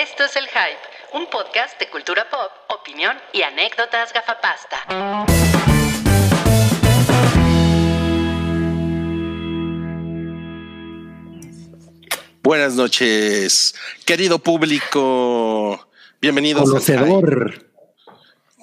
[0.00, 4.84] Esto es El Hype, un podcast de cultura pop, opinión y anécdotas gafapasta.
[12.44, 13.74] Buenas noches,
[14.04, 15.90] querido público.
[16.20, 17.66] Bienvenidos conocedor.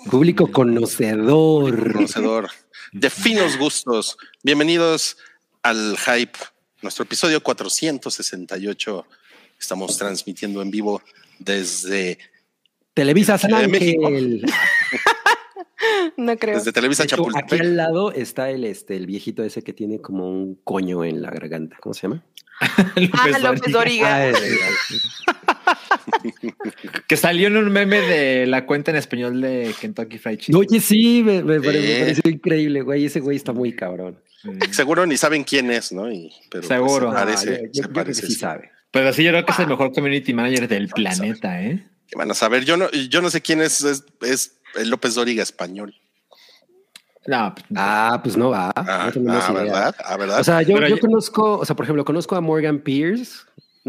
[0.09, 1.91] Público conocedor.
[1.91, 2.49] Conocedor.
[2.93, 4.17] De finos gustos.
[4.41, 5.17] Bienvenidos
[5.63, 6.39] al Hype,
[6.81, 9.05] nuestro episodio 468.
[9.65, 11.01] Estamos transmitiendo en vivo
[11.39, 12.19] desde
[12.93, 14.45] Televisa San Ángel.
[16.17, 16.59] no creo.
[16.59, 17.51] Desde Televisa Chapultepec.
[17.51, 21.23] Aquí al lado está el, este, el viejito ese que tiene como un coño en
[21.23, 21.77] la garganta.
[21.81, 22.23] ¿Cómo se llama?
[23.13, 24.29] ah, López Doriga.
[24.29, 24.33] Ah,
[27.07, 30.55] que salió en un meme de la cuenta en español de Kentucky Fried Chicken.
[30.57, 33.05] Oye, sí, me, me, pareció increíble, güey.
[33.05, 34.19] Ese güey está muy cabrón.
[34.69, 36.11] Seguro ni saben quién es, ¿no?
[36.11, 37.09] Y, pero pues, Seguro.
[37.09, 38.74] se parece, ah, yo, se parece, sí sabe.
[38.95, 41.85] Pero sí, yo creo que es el mejor community manager del planeta, ¿eh?
[42.15, 45.43] Van a saber, yo no, yo no sé quién es, es, es el López Dóriga
[45.43, 45.93] español.
[47.27, 48.71] No, ah, pues no va.
[48.73, 49.95] Ah, no ah ¿verdad?
[50.01, 50.39] Ah, ¿verdad?
[50.39, 53.41] O sea, yo, yo, conozco, o sea, por ejemplo, conozco a Morgan Pierce.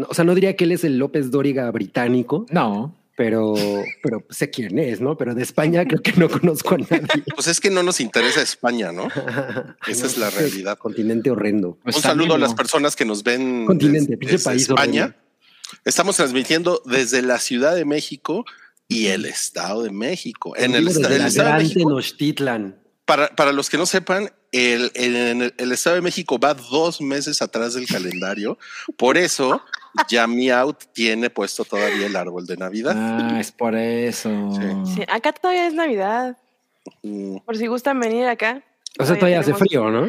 [0.09, 2.45] O sea, no diría que él es el López Dóriga británico.
[2.49, 2.93] No.
[3.17, 3.55] Pero,
[4.03, 5.17] pero sé quién es, ¿no?
[5.17, 7.23] Pero de España creo que no conozco a nadie.
[7.35, 9.07] Pues es que no nos interesa España, ¿no?
[9.87, 10.77] Esa es la realidad.
[10.77, 11.79] Continente horrendo.
[11.83, 15.05] Un saludo a las personas que nos ven Continente, desde, desde país España.
[15.05, 15.27] horrendo.
[15.83, 18.45] Estamos transmitiendo desde la Ciudad de México
[18.87, 20.55] y el Estado de México.
[20.55, 22.75] En el, desde el la Estado de México, Tenochtitlan.
[23.05, 27.41] para, para los que no sepan, el, el, el, Estado de México va dos meses
[27.41, 28.59] atrás del calendario.
[28.95, 29.61] Por eso,
[30.09, 32.93] Yami Out tiene puesto todavía el árbol de Navidad.
[32.95, 34.29] Ah, es por eso.
[34.85, 34.93] Sí.
[34.95, 36.37] Sí, acá todavía es Navidad.
[37.03, 38.63] Mm, Por si gustan venir acá.
[38.99, 40.07] O sea, todavía hace frío, ¿no?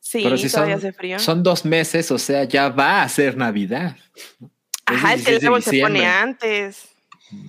[0.00, 1.18] Sí, Pero si todavía son, hace frío.
[1.18, 3.96] son dos meses, o sea, ya va a ser Navidad.
[4.86, 6.88] Ajá, es que el 16 de árbol se pone antes.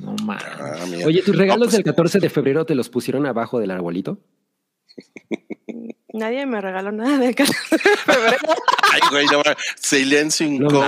[0.02, 0.44] No mames.
[0.48, 0.86] ah.
[1.06, 4.18] Oye, ¿tus No, regalos pues, del 14 de febrero te los pusieron abajo del arbolito?
[6.16, 7.28] Nadie me regaló nada de.
[8.08, 9.44] Ay, güey, no,
[9.76, 10.86] silencio incómodo.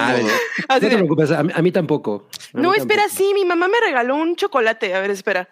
[0.69, 2.29] Así No te preocupes, a mí, a mí tampoco.
[2.53, 3.23] A No, mí espera, tampoco.
[3.23, 4.95] sí, mi mamá me regaló un chocolate.
[4.95, 5.49] A ver, espera.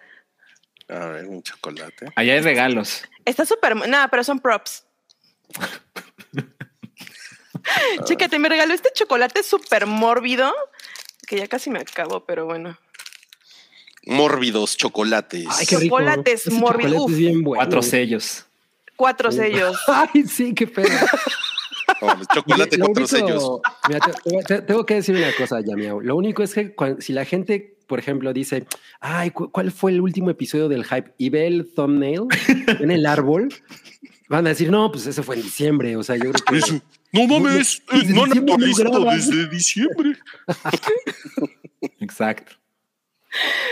[0.88, 2.06] A ver, un chocolate.
[2.16, 3.04] Allá hay regalos.
[3.26, 3.76] Está súper.
[3.86, 4.86] Nada, pero son props.
[8.04, 10.54] Chécate, me regaló este chocolate súper mórbido.
[11.26, 12.78] Que ya casi me acabo, pero bueno.
[14.06, 15.46] Mórbidos chocolates.
[15.50, 15.98] Ay, qué rico.
[15.98, 16.92] Chocolates mórbidos.
[17.10, 17.56] chocolate bueno.
[17.56, 18.45] Cuatro sellos.
[18.96, 19.76] Cuatro sellos.
[19.88, 20.88] Ay, sí, qué pedo.
[22.02, 23.60] No, chocolate cuatro único- sellos.
[23.88, 26.00] Mira, te- te- tengo que decir una cosa, Yamiao.
[26.02, 28.66] Lo único es que si la gente, por ejemplo, dice,
[29.00, 31.14] ay, cu- ¿cuál fue el último episodio del hype?
[31.16, 32.24] Y ve el thumbnail
[32.80, 33.48] en el árbol,
[34.28, 35.96] van a decir, no, pues ese fue en diciembre.
[35.96, 36.58] O sea, yo creo que.
[36.58, 40.18] Es- no mames, Desde no han diciembre no actualizado desde diciembre.
[42.00, 42.52] Exacto.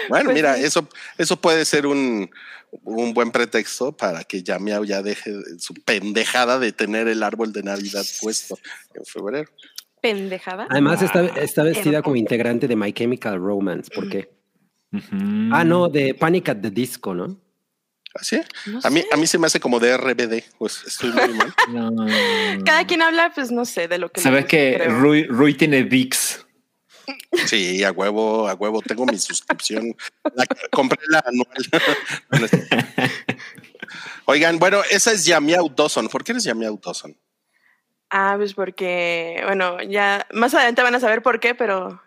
[0.09, 2.31] Bueno, Pues mira, eso, eso puede ser un,
[2.83, 7.63] un buen pretexto para que Yamiao ya deje su pendejada de tener el árbol de
[7.63, 8.59] Navidad puesto
[8.95, 9.51] en febrero.
[10.01, 10.67] Pendejada.
[10.69, 11.31] Además, está, Wow.
[11.37, 13.91] está vestida como integrante de My Chemical Romance.
[13.95, 14.31] ¿Por qué?
[15.53, 17.41] Ah, no, de Panic at the Disco, ¿no?
[18.15, 18.41] ¿Así?
[18.67, 19.09] No a, mí, sé.
[19.13, 21.53] a mí se me hace como de RBD, pues estoy muy mal.
[21.69, 22.07] No.
[22.65, 24.21] Cada quien habla, pues no sé, de lo que.
[24.21, 24.79] Sabes que.
[24.89, 26.44] Rui, Rui tiene VIX.
[27.47, 29.95] Sí, a huevo, a huevo, tengo mi suscripción.
[30.35, 31.65] La, compré la anual.
[34.27, 36.09] Oigan, bueno, esa es Yamiao Dawson.
[36.09, 37.17] ¿Por qué eres Yamiao Dawson?
[38.11, 42.01] Ah, pues porque, bueno, ya más adelante van a saber por qué, pero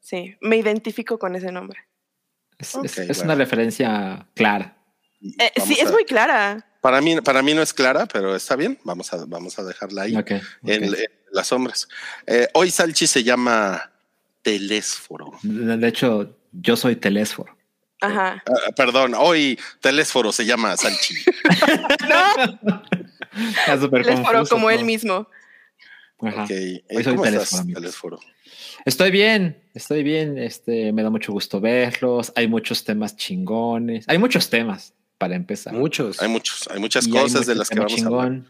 [0.00, 1.80] sí, me identifico con ese nombre.
[2.58, 3.24] Es, Ok, es- es bueno.
[3.24, 4.76] una referencia clara.
[5.38, 6.64] Eh, sí, es muy clara.
[6.80, 8.78] Para mí, para mí no es clara, pero está bien.
[8.84, 10.14] Vamos a, vamos a dejarla ahí
[10.66, 10.94] en
[11.32, 11.88] las sombras.
[12.26, 13.90] Eh, hoy Salchi se llama
[14.46, 15.32] Telésforo.
[15.42, 17.56] De hecho, yo soy Telésforo.
[18.00, 18.44] Ajá.
[18.46, 21.16] Ah, perdón, hoy Telésforo se llama Salchi.
[23.58, 25.26] Está súper Les foró confuso como él mismo.
[26.20, 26.44] Ajá.
[26.44, 27.64] Ok, eh, Hoy soy ¿Cómo Telésforo.
[27.74, 28.20] Telésforo?
[28.84, 30.38] Estoy bien, estoy bien.
[30.38, 32.32] Este, me da mucho gusto verlos.
[32.36, 34.04] Hay muchos temas chingones.
[34.06, 35.74] Hay muchos temas para empezar.
[35.74, 36.22] Muchos.
[36.22, 38.42] Hay muchos, hay muchas Y hay cosas de las que vamos a hablar.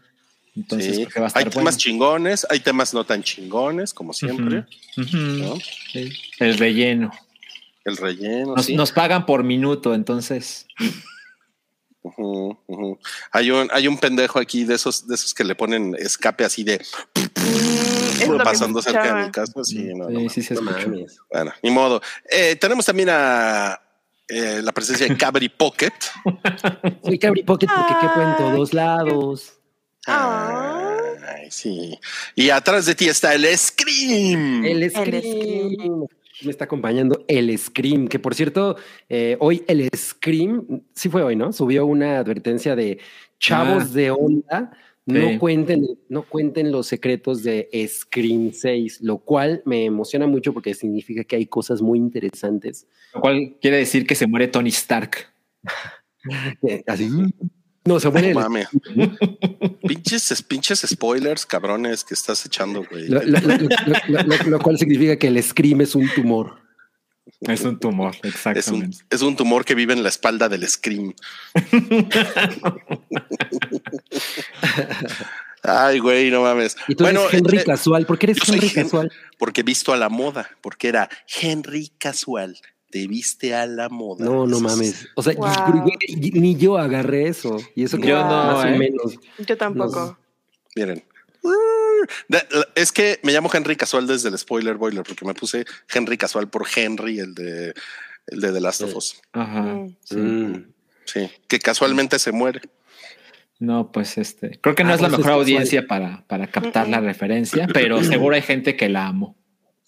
[0.57, 1.77] Entonces, Sí, creo que va a Hay temas bueno.
[1.77, 4.65] chingones, hay temas no tan chingones, como siempre.
[6.39, 7.11] El relleno.
[7.85, 8.55] El relleno.
[8.55, 8.75] Nos, sí.
[8.75, 10.65] nos pagan por minuto, entonces.
[13.31, 16.63] Hay un, hay un pendejo aquí de esos, de esos que le ponen escape así
[16.63, 16.81] de
[18.25, 19.63] Mm, pasando cerca de mi casa.
[19.63, 21.05] Sí, no, no, sí, No.
[21.31, 22.01] Bueno, ni modo.
[22.29, 23.79] Eh, tenemos también a
[24.27, 25.93] eh, la presencia de Cabri Pocket.
[27.03, 29.56] Soy Cabri Pocket porque quepo en todos lados.
[30.07, 30.97] Ah.
[31.35, 31.97] Ay, sí.
[32.35, 34.65] Y atrás de ti está el Scream.
[34.65, 36.05] El El Scream.
[36.43, 38.77] Me está acompañando el Scream, que por cierto,
[39.09, 41.51] eh, hoy el Scream, sí fue hoy, ¿no?
[41.51, 42.99] Subió una advertencia de
[43.39, 43.93] chavos Ah.
[43.93, 44.71] de onda,
[45.07, 50.73] no cuenten, no cuenten los secretos de Scream 6, lo cual me emociona mucho porque
[50.75, 52.85] significa que hay cosas muy interesantes.
[53.15, 55.17] Lo cual quiere decir que se muere Tony Stark.
[56.61, 57.09] Eh, Así.
[57.87, 58.33] No, se muere.
[58.33, 58.67] No el- mames.
[59.87, 63.07] pinches, pinches spoilers, cabrones, que estás echando, güey.
[63.07, 63.57] lo, lo- lo-
[64.07, 66.59] lo- lo- lo cual significa que el Scream es un tumor.
[67.41, 68.97] Es un tumor, Es un, exactamente.
[69.09, 71.13] es un tumor que vive en la espalda del Scream.
[75.63, 76.75] Ay, güey, no mames.
[76.87, 78.05] Y tú Bueno, eres Henry eh, Casual.
[78.05, 79.11] ¿Por qué eres Henry Hen- Casual?
[79.37, 81.09] porque visto a la moda, porque era
[81.41, 82.57] Henry Casual,
[82.89, 84.23] te viste a la moda.
[84.25, 85.07] No, no mames.
[85.15, 85.89] O sea, Wow.
[86.33, 87.57] ni yo agarré eso.
[87.75, 88.77] Y eso que Yo no, más o ¿eh?
[88.77, 89.17] menos.
[89.45, 90.17] Yo tampoco.
[90.75, 91.03] Miren.
[92.75, 96.49] Es que me llamo Henry Casual desde el spoiler boiler, porque me puse Henry Casual
[96.49, 97.73] por Henry, el de
[98.27, 99.21] el de The Last of Us.
[99.33, 99.61] Ajá.
[99.61, 99.95] Mm.
[100.03, 100.15] sí.
[100.15, 100.73] Mm.
[101.05, 102.59] Sí, que casualmente se muere.
[103.59, 106.47] No, pues este, creo que no Ah, es la pues mejor es audiencia para, para
[106.47, 109.35] captar la referencia, pero seguro hay gente que la amo.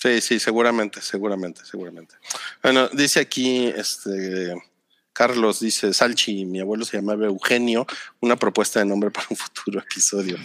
[0.02, 2.16] Sí, sí, seguramente, seguramente, seguramente.
[2.64, 4.56] Bueno, dice aquí, este,
[5.12, 7.86] Carlos dice, Salchi, mi abuelo se llamaba Eugenio,
[8.22, 10.38] una propuesta de nombre para un futuro episodio.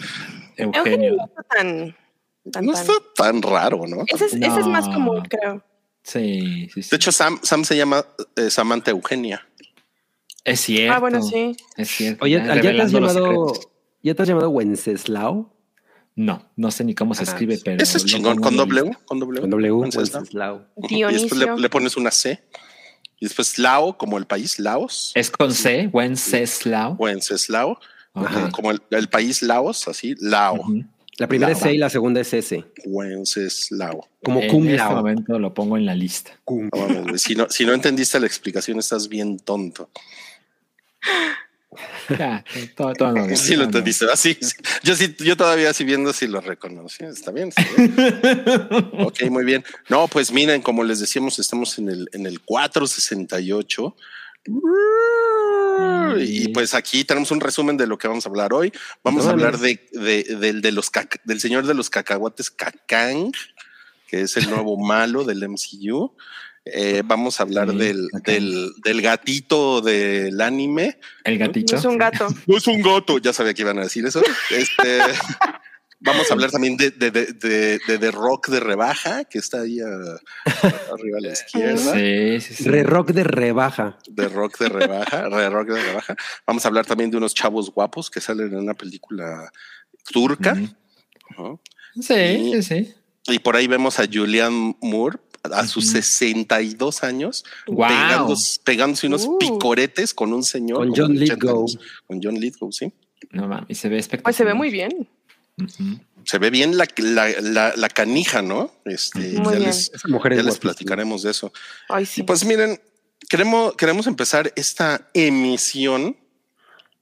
[0.57, 1.15] Eugenio Eugenio.
[1.15, 1.95] no está tan.
[2.51, 4.03] tan, No tan- está tan raro, ¿no?
[4.07, 5.63] Ese, es, ese es más común, creo.
[6.03, 6.89] Sí, sí, sí.
[6.91, 8.05] De hecho, Sam, Sam se llama
[8.35, 9.47] eh, Samantha Eugenia.
[10.43, 10.93] es cierto.
[10.95, 11.55] Ah, bueno, sí.
[11.77, 12.25] Es cierto.
[12.25, 13.53] Oye, ya ¿ya te has llamado,
[14.03, 15.54] ya te has llamado Wenceslao?
[16.15, 17.83] No, no sé ni cómo se Ah, escribe, pero.
[17.83, 18.39] Ese es chingón, con.
[18.39, 18.95] U, con doble U.
[19.05, 19.19] Con
[19.49, 20.21] W, Wenceslao.
[20.21, 20.65] Wenceslao.
[20.75, 20.95] Ujú.
[20.95, 22.41] Y después le, pones una C.
[23.19, 25.11] Y después Lao, como el país, Laos.
[25.15, 26.93] Es con C, Wenceslao.
[26.93, 27.79] Wenceslao,
[28.13, 28.49] Ajá.
[28.51, 30.65] como el, el país Laos, así, Lao.
[31.17, 31.57] La primera Lao.
[31.57, 32.63] es C y la segunda es S.
[32.85, 34.07] Wenceslao.
[34.23, 34.95] Como en cum este lao.
[34.95, 36.31] momento lo pongo en la lista.
[36.43, 36.69] Cum.
[36.73, 39.89] No si, no, si no entendiste la explicación, estás bien tonto.
[42.17, 42.43] Ya,
[42.75, 43.67] todo, todo en orden, Sí lo.
[44.11, 44.37] Así,
[44.83, 47.03] yo sí, yo todavía sí viendo si lo reconocí.
[47.03, 47.49] Está bien.
[47.49, 48.89] está bien.
[48.99, 49.63] ok, muy bien.
[49.89, 53.95] No, pues miren, como les decíamos, estamos en el, en el 468.
[56.19, 58.71] Y pues aquí tenemos un resumen de lo que vamos a hablar hoy.
[59.03, 63.31] Vamos a hablar de, de- del, de los caca- del señor de los cacahuates Kakang,
[64.07, 66.13] que es el nuevo malo del MCU.
[66.65, 70.99] Eh, vamos a hablar Sí, del, del, del gatito del anime.
[71.23, 71.73] El gatito.
[71.73, 72.27] No es un gato.
[72.47, 74.21] No es un gato, ya sabía que iban a decir eso.
[74.49, 74.99] Este,
[75.99, 79.85] vamos a hablar también de, de, de, de, Rock de rebaja, que está ahí a-
[80.91, 81.93] arriba a la izquierda.
[81.93, 82.69] Sí, sí, sí.
[82.69, 83.97] Re rock de rebaja.
[84.07, 86.15] De rock de rebaja, de rock de rebaja.
[86.47, 89.51] Vamos a hablar también de unos chavos guapos que salen en una película
[90.11, 90.55] turca.
[91.99, 92.93] Sí, sí, sí.
[93.27, 95.17] Y por ahí vemos a Julian Moore
[95.53, 95.93] a sus Ujú.
[95.93, 97.87] 62 años, Wow.
[97.87, 99.37] pegándose, pegándose unos Uh.
[99.37, 100.79] picoretes con un señor.
[100.79, 101.65] Con John de 80 Lithgow.
[102.07, 102.91] Con John Lithgow, sí.
[103.31, 104.23] No mames, se ve espectacular.
[104.23, 105.07] Pues se ve muy bien.
[106.25, 108.71] Se ve bien la, la, la, la canija, ¿no?
[108.85, 109.63] Este, Muy ya bien.
[109.63, 111.53] les, Esa mujer ya es les platicaremos de eso.
[111.87, 112.23] Ay, Y sí.
[112.23, 112.79] pues miren,
[113.29, 116.17] queremos, queremos empezar esta emisión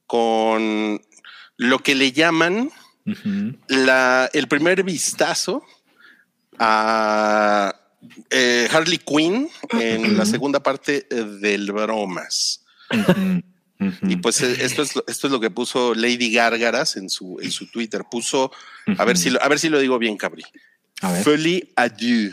[0.06, 1.00] con
[1.56, 2.70] lo que le llaman
[3.68, 5.62] la, el primer vistazo
[6.58, 7.74] a
[8.30, 9.48] eh, Harley Quinn
[9.80, 12.64] en la segunda parte eh, del Bromas.
[14.02, 17.38] Y pues eh, esto es, lo- esto es lo que puso Lady Gárgaras en su,
[17.42, 18.02] en su Twitter.
[18.10, 18.50] Puso,
[18.98, 20.42] a ver si lo, a ver si lo digo bien, Cabri.
[21.22, 22.32] Folie adieu.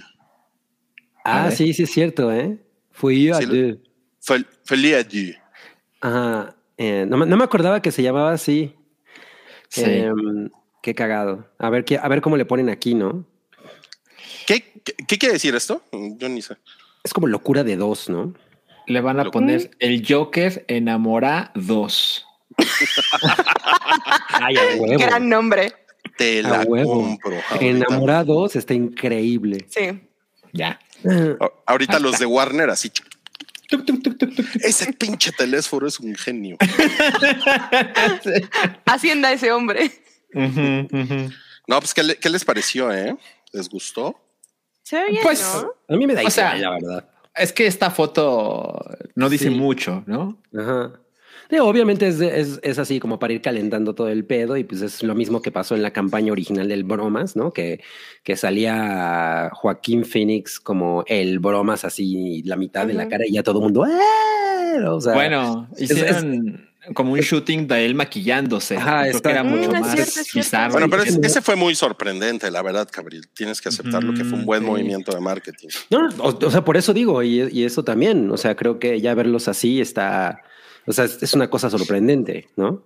[1.26, 2.58] Ah, sí, sí es cierto, ¿eh?
[2.92, 3.36] Fui yo.
[3.36, 3.82] Sí, adieu.
[4.26, 5.34] Fol- Folie adieu.
[6.00, 6.56] Ajá.
[6.78, 8.74] Eh, no, me- no me acordaba que se llamaba así.
[9.68, 9.84] Sí.
[9.84, 10.50] Em,
[10.82, 11.52] qué cagado.
[11.60, 13.26] A ver, qué, a ver cómo le ponen aquí, ¿no?
[14.52, 15.84] ¿Qué, qué, qué quiere decir esto?
[15.92, 16.56] Yo ni sé.
[17.04, 18.34] Es como locura de dos, ¿no?
[18.88, 22.26] Le van a Lo- poner el Joker enamora 2.
[24.30, 24.56] Ay.
[24.98, 25.74] Gran nombre.
[26.18, 26.94] Te A la huevo.
[27.02, 27.38] compro.
[27.60, 29.66] Enamorados está increíble.
[29.70, 30.02] Sí.
[30.54, 30.80] Ya.
[31.08, 32.90] Ah, A- Ahorita los de Warner así.
[33.70, 34.46] Tuc, tuc, tuc, tuc, tuc.
[34.62, 36.58] Ese pinche teléfono es un genio.
[38.86, 39.92] Hacienda ese hombre.
[40.34, 42.92] No, pues ¿qué, le- qué les pareció?
[42.92, 43.16] Eh?
[43.54, 44.20] ¿Les gustó?
[44.92, 45.96] Se ve bien, Pues, ¿no?
[45.96, 47.10] A mí me da O sea, igual, la verdad.
[47.34, 48.84] Es que esta foto
[49.16, 49.50] no dice Sí.
[49.52, 50.38] mucho, ¿no?
[50.54, 50.92] Ajá.
[51.62, 55.02] Obviamente es, es, es así como para ir calentando todo el pedo y pues es
[55.04, 57.52] lo mismo que pasó en la campaña original del Bromas, ¿no?
[57.54, 57.82] Que,
[58.24, 63.44] que salía Joaquín Phoenix como el Bromas así la mitad de la cara y ya
[63.44, 63.86] todo el mundo...
[63.86, 68.76] "¡Ah!", O sea, bueno, es- hicieron como un shooting de él maquillándose.
[68.78, 70.72] Ajá, Creo que era Mm, mucho es más cierto, bizarro.
[70.74, 73.28] Bueno, pero es- ese fue muy sorprendente, la verdad, Gabriel.
[73.34, 74.72] Tienes que aceptarlo que fue un buen Ujú, sí.
[74.80, 75.68] movimiento de marketing.
[75.90, 78.80] No, no, o, o sea, por eso digo, y, y eso también, o sea, creo
[78.80, 80.42] que ya verlos así está,
[80.88, 82.84] o sea, es, es una cosa sorprendente, ¿no?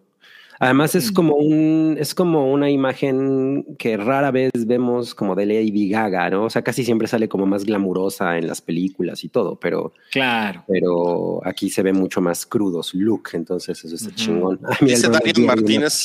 [0.59, 5.89] Además es como un, es como una imagen que rara vez vemos como de Lady
[5.89, 6.45] Gaga, ¿no?
[6.45, 10.63] O sea, casi siempre sale como más glamurosa en las películas y todo, pero, Claro.
[10.67, 14.15] pero aquí se ve mucho más crudo su look, entonces eso está Ujú.
[14.15, 14.59] chingón.
[14.65, 16.01] Ay, mira, Dice el Darian Bromas Diario de una Martínez,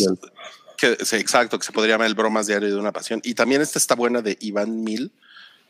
[0.76, 3.20] que, sí, exacto, que se podría llamar el bromas diario de una pasión.
[3.22, 5.12] Y también esta está buena de Iván Mil,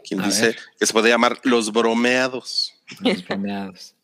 [0.05, 0.57] quien A dice ver.
[0.79, 2.75] que se podría llamar los bromeados.
[3.01, 3.95] Los bromeados.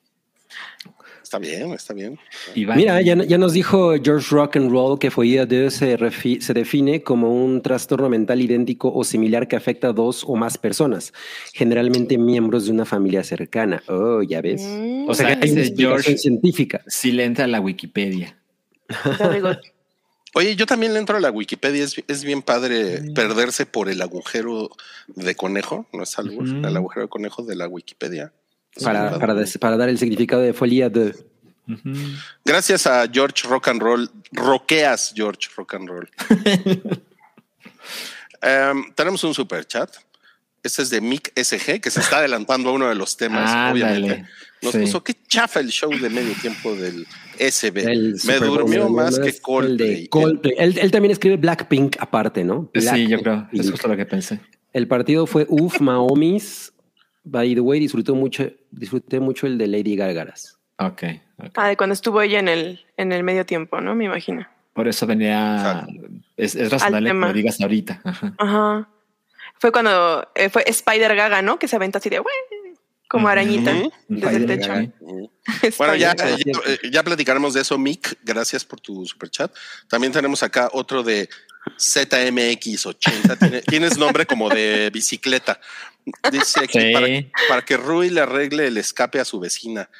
[1.26, 2.16] Está bien, está bien.
[2.54, 2.76] Iván.
[2.76, 7.02] Mira, ya, ya nos dijo George Rock and Roll que FOIA-2 se, refi- se define
[7.02, 11.12] como un trastorno mental idéntico o similar que afecta a dos o más personas,
[11.52, 13.82] generalmente miembros de una familia cercana.
[13.88, 14.62] Oh, ya ves.
[14.62, 16.80] Mm, O sea, que hay una George- científica.
[16.86, 18.36] Sí le entra a la Wikipedia.
[20.34, 21.82] Oye, yo también le entro a la Wikipedia.
[21.82, 24.70] Es, es bien padre perderse por el agujero
[25.08, 25.86] de conejo.
[25.92, 28.32] No es algo, el agujero de conejo de la Wikipedia.
[28.82, 31.14] Para, para, des- para dar el significado de folia de.
[31.68, 31.92] Ujú.
[32.44, 34.10] Gracias a George Rock and Roll.
[34.32, 36.08] Roqueas, George Rock and Roll.
[38.42, 39.90] Em, tenemos un super chat.
[40.62, 44.24] Este es de Mick SG, que se está adelantando a uno de los temas, obviamente.
[44.62, 44.80] Nos Sí.
[44.80, 47.06] puso qué chafa el show de medio tiempo del
[47.38, 47.84] SB.
[47.90, 50.08] el Me Bowl, durmió más que el Coldplay.
[50.08, 50.54] Coldplay.
[50.58, 52.68] Él, él también escribe Blackpink aparte, ¿no?
[52.74, 53.34] Sí, yo creo.
[53.36, 53.62] Blackpink.
[53.62, 54.40] Es justo lo que pensé.
[54.72, 56.72] El partido fue Uf, Maomis.
[57.28, 60.58] By the way, disfrutó mucho, disfruté mucho el de Lady Gargaras.
[60.78, 61.02] Ok.
[61.38, 61.50] ok.
[61.56, 63.96] Ah, de cuando estuvo ella en el, en el medio tiempo, ¿no?
[63.96, 64.46] Me imagino.
[64.72, 65.86] Por eso venía.
[66.36, 67.26] Es, es razonable que tema.
[67.26, 68.00] lo digas ahorita.
[68.04, 68.34] Ajá.
[68.38, 68.88] Ajá.
[69.58, 71.58] Fue cuando eh, fue Spider Gaga, ¿no?
[71.58, 72.20] Que se aventa así de
[73.08, 73.72] como arañita
[74.08, 74.72] desde el techo.
[75.78, 76.36] Bueno, ya, ya,
[76.90, 78.18] ya platicaremos de eso, Mick.
[78.24, 79.54] Gracias por tu super chat.
[79.88, 81.28] También tenemos acá otro de
[81.78, 83.38] ZMX80.
[83.38, 85.60] Tiene- Tienes nombre como de bicicleta.
[86.30, 86.92] Dice aquí Sí.
[86.92, 87.06] para,
[87.48, 89.90] para que Rui le arregle el escape a su vecina.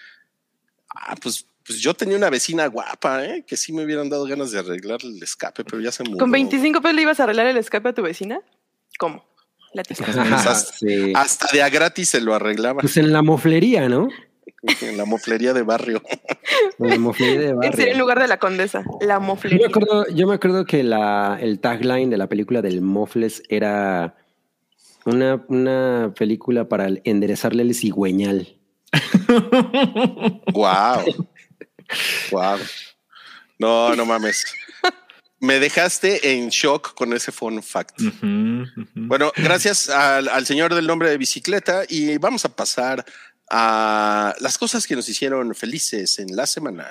[0.95, 3.45] Ah, pues, pues yo tenía una vecina guapa, ¿eh?
[3.47, 6.19] que sí me hubieran dado ganas de arreglar el escape, pero ya se mudó.
[6.19, 8.41] ¿Con 25 pesos le ibas a arreglar el escape a tu vecina?
[8.99, 9.27] ¿Cómo?
[10.07, 11.13] Ajá, hasta- sí.
[11.15, 14.09] Hasta de a gratis se lo arreglaba Pues en la moflería, ¿no?
[14.83, 16.03] en la moflería de barrio.
[16.79, 17.99] En la moflería de Sería barrio.
[17.99, 19.67] lugar de la condesa, la Yo me moflería.
[19.69, 24.17] acuerdo, yo me acuerdo que la, el tagline de la película del Mofles era
[25.05, 28.57] una, una película para enderezarle el cigüeñal.
[30.53, 31.05] Wow.
[32.31, 32.59] Wow.
[33.59, 34.45] No, no mames.
[35.39, 38.01] Me dejaste en shock con ese fun fact.
[38.95, 43.05] Bueno, gracias al, al señor del nombre de bicicleta y vamos a pasar
[43.51, 46.89] a las cosas que nos hicieron felices en la semana.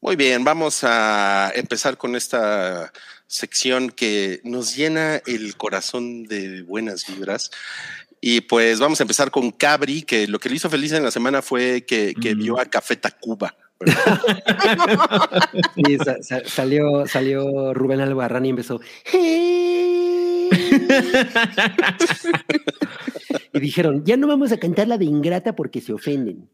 [0.00, 2.92] Muy bien, vamos a empezar con esta
[3.26, 7.50] sección que nos llena el corazón de buenas vibras.
[8.26, 11.10] Y pues vamos a empezar con Cabri, que lo que le hizo feliz en la
[11.10, 12.38] semana fue que, que Mm.
[12.38, 13.54] vio a Café Tacuba.
[15.74, 18.80] Sí, sa- sa- salió, salió Rubén Albarrán y empezó.
[23.52, 26.48] y dijeron, ya no vamos a cantar la de Ingrata porque se ofenden.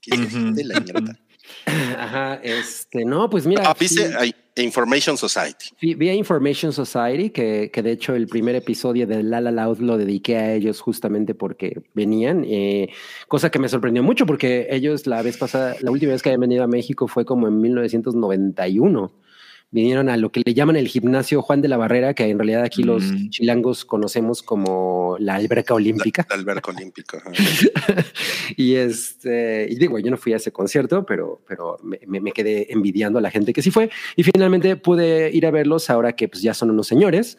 [0.00, 1.18] Que es de la ingrata.
[1.98, 3.62] Ajá, este, no, pues mira.
[3.66, 4.08] Ah, ¿viste?
[4.08, 4.34] sí.
[4.58, 5.66] Information Society.
[5.80, 9.50] Vi, vi a Information Society, que, que de hecho el primer episodio de La La
[9.50, 12.88] Loud lo dediqué a ellos justamente porque venían, eh,
[13.28, 16.40] cosa que me sorprendió mucho porque ellos la vez pasada, la última vez que habían
[16.40, 19.12] venido a México fue como en 1991.
[19.72, 22.62] Vinieron a lo que le llaman el gimnasio Juan de la Barrera, que en realidad
[22.62, 23.28] aquí los Mm.
[23.30, 26.24] chilangos conocemos como la alberca olímpica.
[26.30, 27.16] La alberca olímpico.
[27.18, 27.30] ajá.
[28.56, 32.32] y este, y digo, yo no fui a ese concierto, pero, pero me, me- me
[32.32, 33.90] quedé envidiando a la gente que sí fue.
[34.14, 37.36] Y finalmente pude ir a verlos ahora que pues ya son unos señores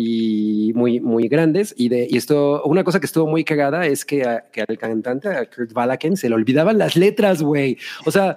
[0.00, 1.74] y muy, muy grandes.
[1.76, 4.78] Y de, y esto, una cosa que estuvo muy cagada es que, a- que al
[4.78, 7.76] cantante, a Kurt Balaken, se le olvidaban las letras, güey.
[8.06, 8.36] O sea,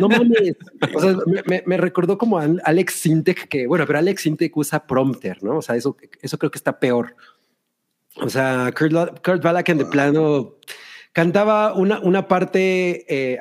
[0.00, 0.56] no mames.
[0.94, 4.86] O sea, me, me- recordó como a Alex Sintek, que bueno, pero Alex Sintek usa
[4.86, 5.58] prompter, ¿no?
[5.58, 7.14] O sea, eso, eso creo que está peor.
[8.20, 8.92] O sea, Kurt,
[9.24, 10.56] Kurt Balaken de plano
[11.12, 13.38] cantaba una, una parte, eh,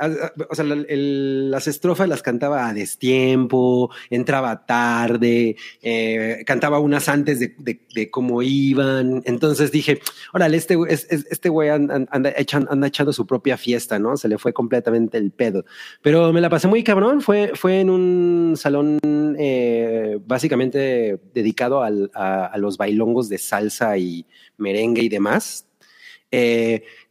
[0.49, 7.53] o sea, las estrofas las cantaba a destiempo, entraba tarde, eh, cantaba unas antes de,
[7.93, 9.21] de- cómo iban.
[9.25, 9.99] Entonces dije,
[10.33, 14.17] órale, este, este güey an- an- anda, echan- anda echando su propia fiesta, ¿no?
[14.17, 15.65] Se le fue completamente el pedo.
[16.01, 18.99] Pero me la pasé muy cabrón, fue, fue en un salón
[19.39, 24.25] eh, básicamente dedicado al- a, los bailongos de salsa y
[24.57, 25.65] merengue y demás.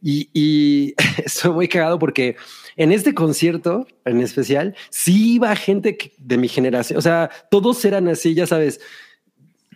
[0.09, 0.93] Y, y
[1.25, 2.37] estoy muy cagado porque
[2.77, 6.97] en este concierto en especial, sí iba gente que- de mi generación.
[6.97, 8.79] O sea, todos eran así, ya sabes.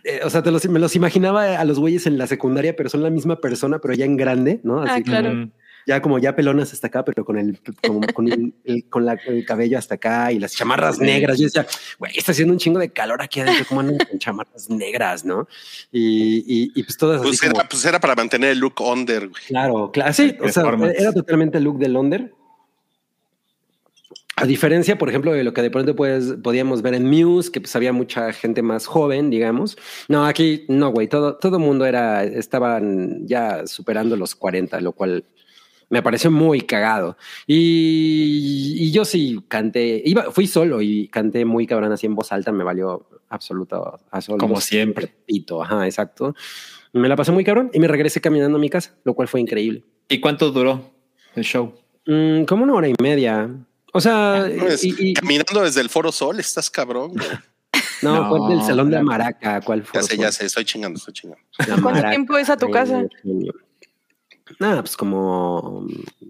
[0.04, 2.88] Eh, o sea, te los, me los imaginaba a los güeyes en la secundaria, pero
[2.88, 4.80] son la misma persona, pero ya en grande, ¿no?
[4.80, 5.34] Así Ah, claro.
[5.34, 5.52] Mm.
[5.86, 9.18] Ya como ya pelonas hasta acá, pero con el, con, con el, el- con la-
[9.26, 11.38] el cabello hasta acá y las chamarras negras.
[11.38, 11.66] Yo decía,
[11.98, 15.48] güey, está haciendo un chingo de calor aquí adentro, ¿cómo andan con chamarras negras, no?
[15.90, 18.80] Y, y, y pues todas así Pues como- era, pues era para mantener el look
[18.80, 19.42] under, güey.
[19.48, 20.12] Claro, claro.
[20.12, 20.62] Sí, o sea,
[20.96, 22.30] era totalmente el look de Londres.
[24.34, 27.60] A diferencia, por ejemplo, de lo que de pronto pues, podíamos ver en Muse, que
[27.60, 29.76] pues había mucha gente más joven, digamos.
[30.08, 31.06] No, aquí no, güey.
[31.06, 35.24] Todo, todo mundo era, estaban ya superando los 40, lo cual
[35.92, 37.18] me pareció muy cagado.
[37.46, 42.32] Y, y yo sí canté, iba, fui solo y canté muy cabrón así en voz
[42.32, 44.00] alta, me valió absoluto.
[44.38, 45.14] Como siempre.
[45.26, 46.34] Pito, ajá, exacto.
[46.94, 49.40] Me la pasé muy cabrón y me regresé caminando a mi casa, lo cual fue
[49.42, 49.84] increíble.
[50.08, 50.92] ¿Y cuánto duró
[51.36, 51.74] el show?
[52.06, 53.50] Mm, como una hora y media.
[53.92, 57.10] O sea, Pues, y- y- caminando desde el Foro Sol, estás cabrón.
[57.12, 57.26] güey.
[58.02, 59.02] no, No, fue del salón de.
[59.02, 59.60] Maraca.
[59.60, 60.00] ¿Cuál fue?
[60.00, 61.42] Ya sé, ya sé, estoy chingando, estoy chingando.
[61.82, 63.04] ¿Cuánto tiempo es a tu casa?
[64.62, 65.86] Nada, pues como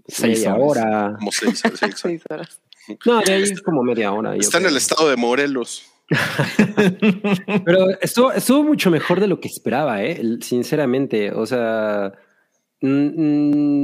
[0.07, 0.85] Seis media horas.
[0.85, 1.15] hora.
[1.19, 1.95] Como seis, seis, seis.
[1.97, 2.59] Seis horas.
[3.05, 4.35] No, de ahí es como media hora.
[4.35, 4.71] Está en creo.
[4.71, 5.83] el estado de Morelos.
[7.65, 10.19] Pero estuvo, estuvo mucho mejor de lo que esperaba, ¿eh?
[10.41, 11.31] Sinceramente.
[11.31, 12.11] O sea,
[12.81, 12.87] mm,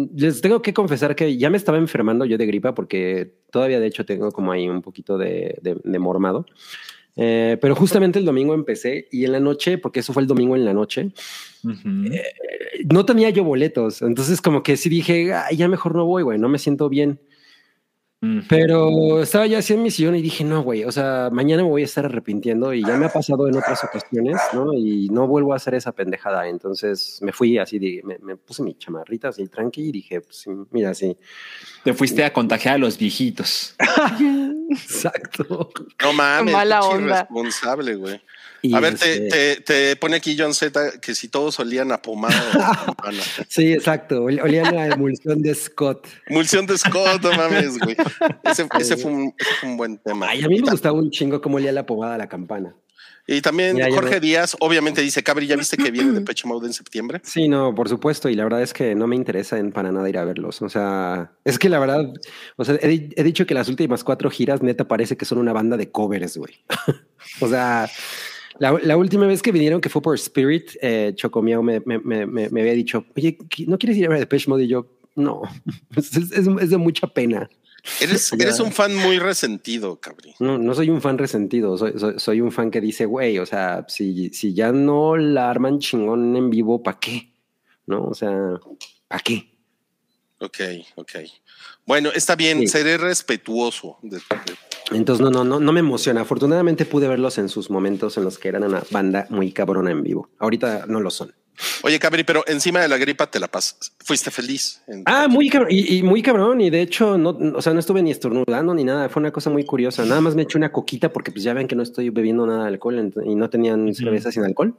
[0.03, 3.79] mm, les tengo que confesar que ya me estaba enfermando yo de gripa porque todavía
[3.79, 6.45] de hecho tengo como ahí un poquito de, de, de mormado.
[7.21, 10.55] Eh, pero justamente el domingo empecé y en la noche, porque eso fue el domingo
[10.55, 11.11] en la noche,
[12.13, 12.21] eh,
[12.89, 14.01] no tenía yo boletos.
[14.01, 17.19] Entonces como que sí dije, "Ay, ya mejor no voy, güey, no me siento bien.
[18.49, 21.69] Pero estaba ya así en mi sillón y dije, no, güey, o sea, mañana me
[21.69, 24.73] voy a estar arrepintiendo y ya me ha pasado en otras ocasiones, ¿no?
[24.73, 26.49] Y no vuelvo a hacer esa pendejada.
[26.49, 30.45] Entonces me fui así, de, me, me puse mi chamarrita así tranqui y dije, pues
[30.71, 31.15] mira, sí.
[31.85, 33.75] Te fuiste a contagiar a los viejitos.
[34.69, 35.71] Exacto.
[36.03, 37.19] No mames, Mala onda.
[37.19, 38.21] irresponsable, güey.
[38.61, 41.91] Y A ver, te, este, te, te pone aquí John Z que si todos olían
[41.91, 42.95] a pomada.
[43.47, 44.23] Sí, exacto.
[44.23, 46.07] Ol- Olían la emulsión de Scott.
[46.27, 47.95] Emulsión de Scott, no mames, güey.
[48.43, 50.27] Ese, ese fue un, ese fue un buen tema.
[50.29, 52.75] Ay, a mí me ta- gustaba un chingo cómo olía la pomada a la campana.
[53.31, 56.47] Y también Mira, Jorge no- Díaz, obviamente dice, Cabri, ¿ya viste que viene de Peche
[56.47, 57.21] Mode en septiembre?
[57.23, 58.27] Sí, no, por supuesto.
[58.27, 60.63] Y la verdad es que no me interesa en para nada ir a verlos.
[60.63, 62.11] O sea, es que la verdad,
[62.55, 65.77] o sea, he dicho que las últimas cuatro giras neta parece que son una banda
[65.77, 66.55] de covers, güey.
[67.39, 67.87] o sea,
[68.57, 72.25] la, la última vez que vinieron, que fue por Spirit, eh, Chocomiao me, me, me,
[72.25, 74.63] me- me había dicho, oye, ¿qui- ¿no quieres ir a ver Depeche Mode?
[74.63, 75.41] Y yo, no,
[75.95, 77.49] es, es- es de mucha pena.
[78.01, 80.33] Eres, eres un fan muy resentido, Cabri.
[80.39, 83.45] No, no soy un fan resentido, soy, soy, soy un fan que dice, güey, o
[83.45, 87.31] sea, si, si ya no la arman chingón en vivo, ¿para qué?
[87.85, 88.03] ¿No?
[88.05, 88.31] O sea,
[89.07, 89.49] ¿para qué?
[90.41, 90.57] Ok,
[90.95, 91.11] ok.
[91.85, 92.67] Bueno, está bien, Sí.
[92.67, 93.97] seré respetuoso.
[94.01, 94.21] de- de-
[94.91, 96.21] Entonces, no, no, no, no me emociona.
[96.21, 100.01] Afortunadamente pude verlos en sus momentos en los que eran una banda muy cabrona en
[100.03, 100.29] vivo.
[100.39, 101.33] Ahorita no lo son.
[101.83, 103.91] Oye, Cabri, pero encima de la gripa te la pasas.
[103.99, 104.81] Fuiste feliz.
[104.87, 105.69] en- Ah, muy cabrón.
[105.71, 106.61] Y, y muy cabrón.
[106.61, 109.09] Y de hecho, no, o sea, no estuve ni estornudando ni nada.
[109.09, 110.05] Fue una cosa muy curiosa.
[110.05, 112.63] Nada más me eché una coquita porque pues ya ven que no estoy bebiendo nada
[112.63, 114.75] de alcohol y no tenían cerveza sin alcohol.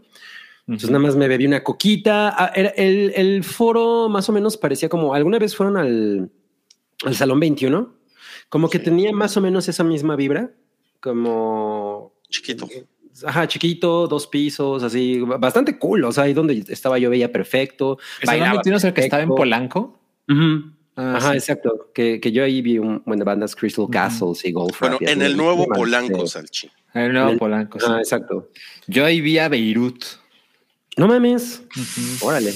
[0.66, 2.30] Entonces nada más me bebí una coquita.
[2.36, 6.30] Ah, era el, el foro más o menos parecía como alguna vez fueron al,
[7.04, 7.92] al Salón 21,
[8.50, 8.84] como que Sí.
[8.84, 10.50] tenía más o menos esa misma vibra,
[11.00, 12.68] como Chiquito.
[13.26, 16.04] Ajá, chiquito, dos pisos, así, bastante cool.
[16.04, 17.98] O sea, ahí donde estaba yo veía perfecto.
[18.20, 19.36] ¿El Salón bailaba 21 es el que estaba en perfecto.
[19.40, 20.00] Polanco?
[20.96, 21.36] Ah, Ajá, sí.
[21.38, 21.90] exacto.
[21.92, 23.86] Que, que yo ahí vi un buen de bandas Crystal.
[23.90, 24.78] Castles y Golf.
[24.80, 26.70] Bueno, Rap en el nuevo Más, Polanco, Salchi.
[26.94, 27.80] El nuevo en el- Polanco.
[27.80, 27.86] sí.
[27.88, 28.48] Ah, exacto.
[28.86, 30.04] Yo ahí vi a Beirut.
[30.96, 31.62] No mames.
[32.20, 32.54] Órale.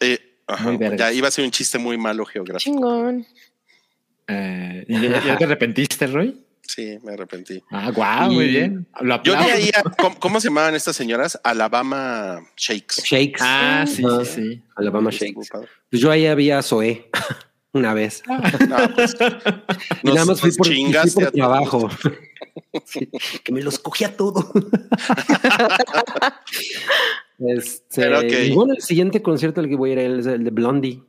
[0.00, 2.74] Eh, ajá, ya iba a ser un chiste muy malo geográfico.
[2.74, 3.26] Chingón.
[4.28, 6.44] Eh, ¿y ¿Ya, te arrepentiste, Roy?
[6.62, 7.62] Sí, me arrepentí.
[7.70, 8.86] Ah, guau, Y- muy bien.
[9.00, 9.44] Lo Yo aplaudo.
[9.44, 11.40] vi ahí, a- ¿cómo, cómo se llamaban estas señoras?
[11.42, 13.02] Alabama Shakes.
[13.04, 13.38] Shakes.
[13.40, 14.24] Ah, sí, Ajá.
[14.26, 14.62] sí, sí.
[14.76, 15.48] Alabama Shakes.
[15.90, 17.08] Pues yo ahí había Zoé
[17.72, 18.22] una vez.
[18.26, 19.16] No, pues,
[20.02, 21.88] Y nos- nada más fui por, fui chingaste por trabajo.
[22.84, 23.08] Sí,
[23.44, 24.52] que me los cogía todo.
[27.38, 28.24] este, Pero ok.
[28.46, 31.02] y bueno, el siguiente concierto al que voy a ir es el de Blondie.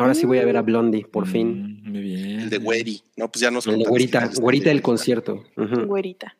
[0.00, 1.80] Ahora sí voy a ver a Blondie, por fin.
[1.84, 2.40] Mm, Muy bien.
[2.40, 3.02] El de Güeri.
[3.16, 5.44] No, pues ya nos El de Güerita, Güerita del concierto.
[5.56, 5.86] Ujú.
[5.86, 6.36] Güerita.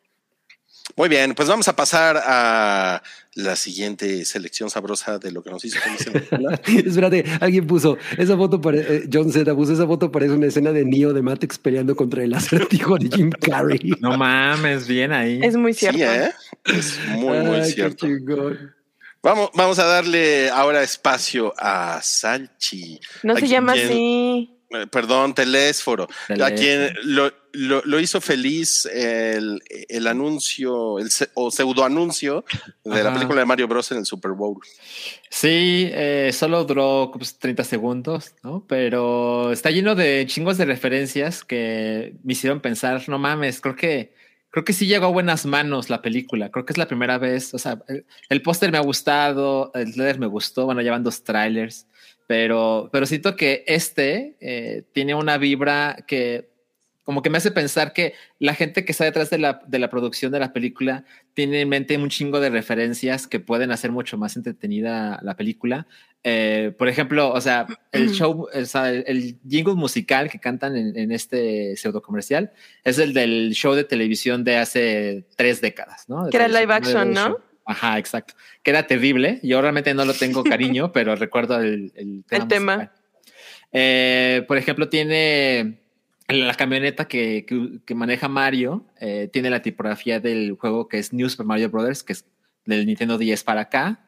[0.97, 3.01] Muy bien, pues vamos a pasar a
[3.35, 5.77] la siguiente selección sabrosa de lo que nos hizo.
[6.85, 10.73] Espérate, alguien puso esa foto, pare- eh, John Z puso esa foto, parece una escena
[10.73, 13.93] de Neo de Matrix peleando contra el acertijo de Jim Carrey.
[14.01, 15.39] No mames, bien ahí.
[15.41, 15.97] Es muy cierto.
[15.99, 16.31] Sí, ¿eh?
[16.65, 18.07] Es muy, muy Ay, qué cierto.
[18.07, 18.73] chingón.
[19.23, 22.99] Vamos, vamos a darle ahora espacio a Salchi.
[23.23, 24.57] No ¿A se llama así.
[24.71, 26.05] Eh, Perdón, Telésforo.
[26.05, 26.55] A Telésforo.
[26.55, 32.45] quien lo, lo- lo hizo feliz el, el anuncio el, o pseudo anuncio
[32.85, 33.91] de la película de Mario Bros.
[33.91, 34.57] en el Super Bowl.
[35.29, 38.65] Sí, eh, solo duró pues, 30 segundos, ¿no?
[38.67, 44.13] Pero está lleno de chingos de referencias que me hicieron pensar, no mames, creo que
[44.51, 46.51] creo que sí llegó a buenas manos la película.
[46.51, 47.81] Creo que es la primera vez, o sea,
[48.29, 51.87] el, póster me ha gustado, el trailer me gustó, bueno, ya van dos trailers,
[52.27, 56.50] pero, pero siento que este eh, tiene una vibra que
[57.03, 59.89] como que me hace pensar que la gente que está detrás de la, de la
[59.89, 64.17] producción de la película tiene en mente un chingo de referencias que pueden hacer mucho
[64.17, 65.87] más entretenida la película.
[66.23, 70.77] Eh, por ejemplo, o sea, el show, o sea, el, el jingle musical que cantan
[70.77, 72.51] en, en este pseudo comercial
[72.83, 76.29] es el del show de televisión de hace tres décadas, ¿no?
[76.29, 77.37] Que era live action, ¿no?
[77.65, 78.35] Ajá, exacto.
[78.63, 79.39] Que era terrible.
[79.43, 82.43] Yo realmente no lo tengo cariño, pero recuerdo el, el tema.
[82.43, 82.91] El tema.
[83.71, 85.80] Eh, por ejemplo, tiene
[86.27, 87.45] la camioneta que,
[87.85, 92.03] que- maneja Mario, eh, tiene la tipografía del juego que es New Super Mario Brothers,
[92.03, 92.25] que es
[92.65, 94.07] del Nintendo 10 para acá.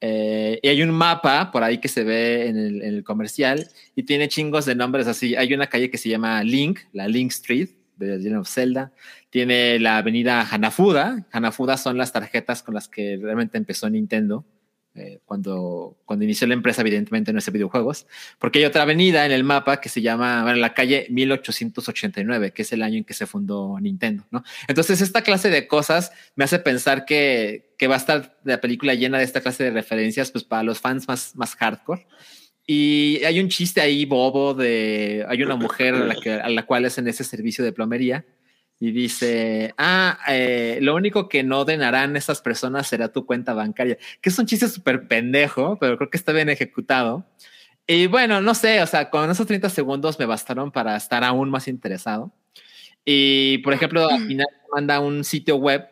[0.00, 4.28] Eh, y hay un mapa por ahí que se ve en el, comercial y tiene
[4.28, 5.34] chingos de nombres así.
[5.34, 8.92] Hay una calle que se llama Link, la Link Street de Legend of Zelda.
[9.30, 11.26] Tiene la avenida Hanafuda.
[11.32, 14.44] Hanafuda son las tarjetas con las que realmente empezó Nintendo.
[14.96, 18.06] Eh, cuando, cuando inició la empresa, evidentemente no es de videojuegos,
[18.38, 22.62] porque hay otra avenida en el mapa que se llama, bueno, la calle 1889, que
[22.62, 24.44] es el año en que se fundó Nintendo, ¿no?
[24.68, 28.94] Entonces, esta clase de cosas me hace pensar que, que va a estar la película
[28.94, 32.06] llena de esta clase de referencias, pues para los fans más, más hardcore.
[32.66, 36.64] Y hay un chiste ahí bobo de, hay una mujer a la, que, a la
[36.64, 38.24] cual hacen ese servicio de plomería
[38.86, 43.96] y dice, ah, eh, lo único que no donarán esas personas será tu cuenta bancaria,
[44.20, 47.24] que es un chiste súper pendejo, pero creo que está bien ejecutado.
[47.86, 51.48] Y bueno, no sé, o sea, con esos 30 segundos me bastaron para estar aún
[51.48, 52.30] más interesado.
[53.06, 55.88] Y, por ejemplo, al final te manda un sitio web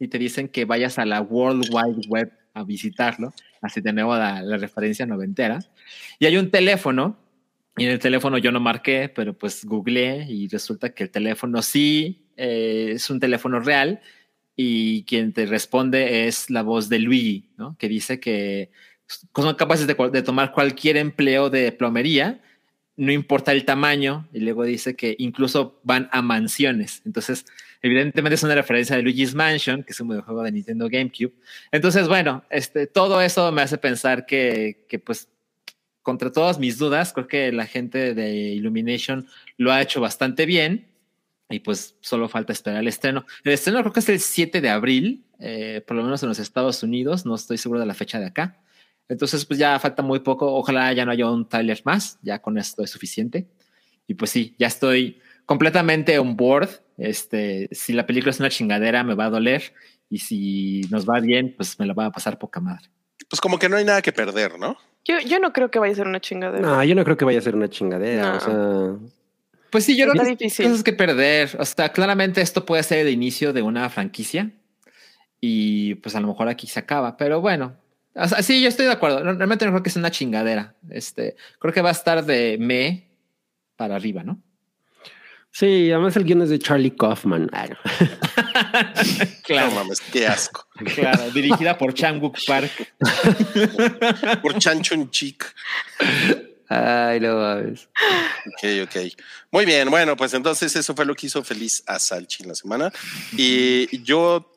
[0.00, 4.16] y te dicen que vayas a la World Wide Web a visitarlo, así de nuevo
[4.16, 5.60] la, la referencia noventera.
[6.18, 7.16] Y hay un teléfono,
[7.76, 11.62] y en el teléfono yo no marqué, pero pues googleé y resulta que el teléfono
[11.62, 14.00] sí eh, es un teléfono real
[14.56, 17.76] y quien te responde es la voz de Luigi, ¿no?
[17.78, 18.70] Que dice que
[19.34, 22.40] son capaces de, de tomar cualquier empleo de plomería,
[22.96, 27.02] no importa el tamaño, y luego dice que incluso van a mansiones.
[27.04, 27.46] Entonces,
[27.80, 31.32] evidentemente es una referencia de Luigi's Mansion, que es un videojuego de Nintendo GameCube.
[31.72, 35.28] Entonces, bueno, este, todo eso me hace pensar que, que pues
[36.02, 40.91] contra todas mis dudas, creo que la gente de Illumination lo ha hecho bastante bien
[41.52, 43.24] y pues solo falta esperar el estreno.
[43.44, 46.38] El estreno creo que es el 7 de abril, eh, por lo menos en los
[46.38, 48.58] Estados Unidos, no estoy seguro de la fecha de acá.
[49.08, 52.58] Entonces pues ya falta muy poco, ojalá ya no haya un trailer más, ya con
[52.58, 53.46] esto es suficiente.
[54.06, 56.68] Y pues sí, ya estoy completamente on board.
[56.96, 59.74] Este, si la película es una chingadera, me va a doler.
[60.08, 62.90] Y si nos va bien, pues me la va a pasar poca madre.
[63.28, 64.76] Pues como que no hay nada que perder, ¿no?
[65.04, 66.66] Yo, yo no creo que vaya a ser una chingadera.
[66.66, 68.22] No, yo no creo que vaya a ser una chingadera.
[68.22, 68.36] No.
[68.36, 69.08] O sea,
[69.72, 70.66] Pues sí, yo creo que difícil.
[70.66, 71.56] cosas que perder.
[71.58, 74.50] O sea, claramente esto puede ser el inicio de una franquicia
[75.40, 77.74] y pues a lo mejor aquí se acaba, pero bueno.
[78.14, 79.24] O sea, sí, yo estoy de acuerdo.
[79.24, 80.74] No, Realmente no creo que sea una chingadera.
[80.90, 83.08] Este, creo que va a estar de me
[83.76, 84.42] para arriba, ¿no?
[85.50, 87.48] sí, además el guion es de Charlie Kaufman.
[87.52, 87.76] Ah, no.
[89.48, 90.66] No mames, qué asco.
[90.94, 91.30] claro.
[91.30, 92.94] Dirigida por Chang-wook Park.
[94.40, 95.44] Por Chanchun Chic.
[96.74, 97.88] Ay, no mames.
[98.46, 98.96] Ok, ok.
[99.50, 102.54] Muy bien, bueno, pues entonces eso fue lo que hizo feliz a Salchi en la
[102.54, 102.90] semana.
[103.36, 104.50] Y yo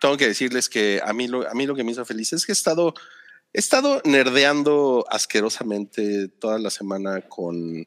[0.00, 2.46] tengo que decirles que a mí lo, a mí lo que me hizo feliz es
[2.46, 2.94] que he estado,
[3.52, 7.86] he estado nerdeando asquerosamente toda la semana con,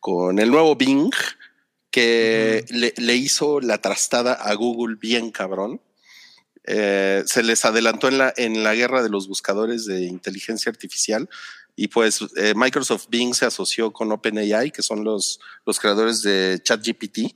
[0.00, 1.12] con el nuevo Bing,
[1.90, 5.80] que le, le hizo la trastada a Google bien cabrón.
[6.66, 11.28] Eh, se les adelantó en la, en la guerra de los buscadores de inteligencia artificial
[11.76, 16.60] y pues eh, Microsoft Bing se asoció con OpenAI, que son los, los creadores de
[16.62, 17.34] ChatGPT.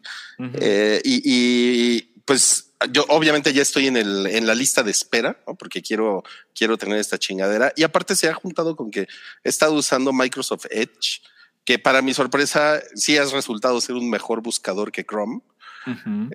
[0.61, 5.41] Eh, y, y, pues yo obviamente ya estoy en, el, en la lista de espera,
[5.47, 5.57] ¿no?
[5.57, 6.23] porque quiero,
[6.55, 7.73] quiero tener esta chingadera.
[7.75, 9.09] Y aparte se ha juntado con que
[9.43, 11.21] he estado usando Microsoft Edge
[11.69, 15.43] que para mi sorpresa sí has resultado ser un mejor buscador que Chrome.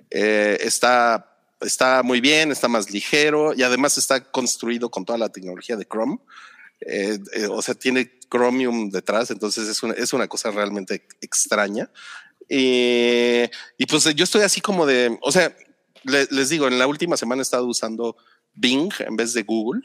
[0.08, 5.30] Eh, está, está muy bien, está más ligero y además está construido con toda la
[5.30, 6.18] tecnología de Chrome.
[6.80, 11.90] Eh, eh, o sea, tiene Chromium detrás, entonces es una, es una cosa realmente extraña.
[12.48, 15.54] Y pues yo estoy así como de, o sea,
[16.04, 18.16] le- les digo, en la última semana he estado usando
[18.54, 19.82] Bing en vez de Google.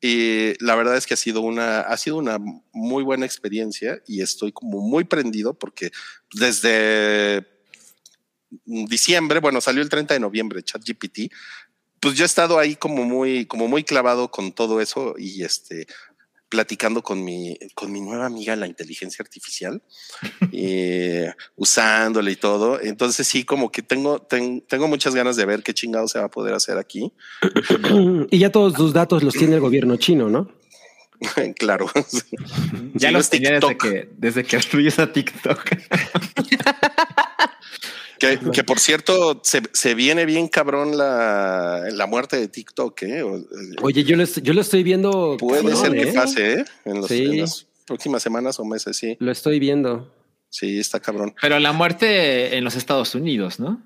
[0.00, 2.38] Y la verdad es que ha sido una, ha sido una
[2.72, 5.92] muy buena experiencia y estoy como muy prendido porque
[6.34, 7.46] desde
[8.64, 11.32] diciembre, bueno, salió el 30 de noviembre ChatGPT,
[12.02, 15.86] pues yo he estado ahí como muy, como muy clavado con todo eso y este
[16.48, 19.80] platicando con mi, con mi nueva amiga la inteligencia artificial,
[20.52, 22.78] eh, usándola y todo.
[22.78, 26.26] Entonces sí, como que tengo, ten- tengo muchas ganas de ver qué chingado se va
[26.26, 27.10] a poder hacer aquí.
[28.30, 30.50] y ya todos tus datos los tiene el gobierno chino, ¿no?
[31.58, 31.86] claro.
[32.94, 34.56] Ya Sí, los tenía desde que, desde que
[34.98, 35.70] a TikTok.
[38.28, 43.02] Que, que, por cierto, se, se viene bien cabrón la, la muerte de TikTok.
[43.02, 43.22] ¿eh?
[43.22, 43.44] O-
[43.82, 45.36] Oye, yo lo, yo lo estoy viendo.
[45.38, 46.12] Puede cabrón, ser que ¿eh?
[46.12, 46.64] pase ¿eh?
[46.84, 47.24] En, los- Sí.
[47.24, 48.96] en las próximas semanas o meses.
[48.96, 50.14] Sí, Lo estoy viendo.
[50.48, 51.34] sí, está cabrón.
[51.40, 53.82] Pero la muerte en los Estados Unidos, ¿no?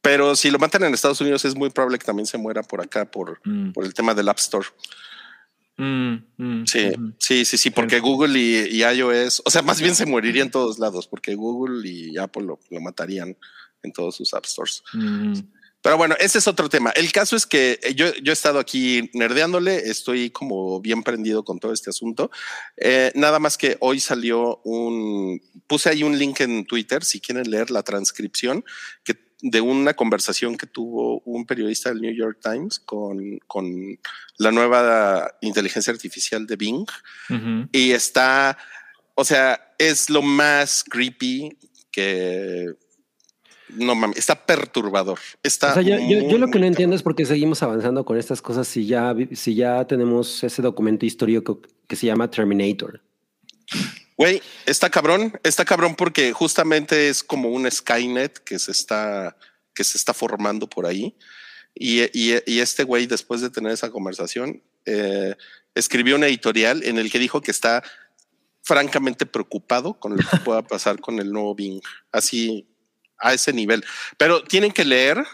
[0.00, 2.80] Pero si lo matan en Estados Unidos, es muy probable que también se muera por
[2.80, 3.72] acá por, Mm.
[3.72, 4.66] por el tema del App Store.
[5.78, 7.14] Mm, mm, Sí, mm.
[7.18, 10.50] sí, sí, sí, porque Google y, y iOS, o sea, más bien se moriría en
[10.50, 13.36] todos lados, porque Google y Apple lo, lo matarían
[13.82, 14.82] en todos sus App Stores.
[14.92, 15.40] Mm.
[15.82, 16.90] Pero bueno, ese es otro tema.
[16.90, 21.44] El caso es que eh, yo, yo he estado aquí nerdeándole, estoy como bien prendido
[21.44, 22.30] con todo este asunto.
[22.76, 27.50] Eh, nada más que hoy salió un, puse ahí un link en Twitter, si quieren
[27.50, 28.64] leer la transcripción
[29.02, 33.98] que, de una conversación que tuvo un periodista del New York Times con, con
[34.38, 36.86] la nueva inteligencia artificial de Bing.
[37.28, 37.68] Ujú.
[37.72, 38.56] Y está,
[39.16, 41.58] o sea, es lo más creepy
[41.90, 42.72] que...
[43.76, 45.18] No mames, está perturbador.
[45.42, 47.62] Está O sea, yo, yo- yo muy, lo que no entiendo es por qué seguimos
[47.62, 52.30] avanzando con estas cosas si ya, si ya tenemos ese documento histórico que se llama
[52.30, 53.00] Terminator.
[54.16, 59.36] Güey, está cabrón, está cabrón porque justamente es como un Skynet que se está,
[59.74, 61.14] que se está formando por ahí.
[61.74, 65.34] Y, y- y este güey, después de tener esa conversación, eh,
[65.74, 67.82] escribió un editorial en el que dijo que está
[68.62, 71.80] francamente preocupado con lo que pueda pasar con el nuevo Bing,
[72.12, 72.68] así
[73.22, 73.84] a ese nivel.
[74.18, 75.24] Pero tienen que leer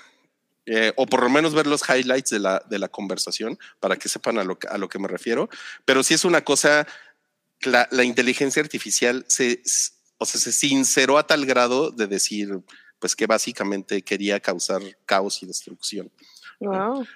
[0.66, 4.09] eh, o por lo menos ver los highlights de la, de la conversación para que
[4.09, 5.48] sepan a lo, que- a lo que me refiero.
[5.85, 6.87] Pero sí es una cosa
[7.62, 9.62] la, la inteligencia artificial se,
[10.18, 12.61] o sea, se sinceró a tal grado de decir,
[12.98, 16.11] pues que básicamente quería causar caos y destrucción.
[16.61, 17.07] Wow.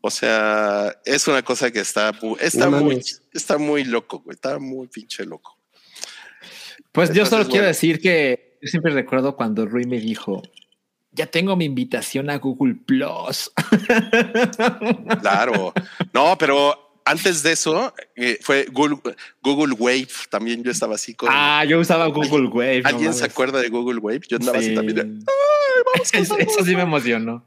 [0.00, 3.22] O sea, es una cosa que está, está No muy, mames.
[3.32, 5.58] está muy loco, güey, está muy pinche loco.
[6.92, 7.68] Pues yo Entonces, solo quiero bueno.
[7.68, 10.42] decir que yo siempre recuerdo cuando Rui me dijo,
[11.12, 13.52] ya tengo mi invitación a Google Plus.
[15.20, 15.72] Claro.
[16.12, 18.98] no, pero antes de eso eh, fue Google,
[19.42, 20.08] Google Wave.
[20.30, 21.28] También yo estaba así con.
[21.30, 22.82] ah, yo usaba Google Wave.
[22.82, 24.22] no ¿Alguien se acuerda de Google Wave?
[24.28, 24.74] Yo andaba así Sí.
[24.74, 24.96] también.
[25.20, 25.24] de,
[26.18, 27.44] Eso, eso sí me emocionó.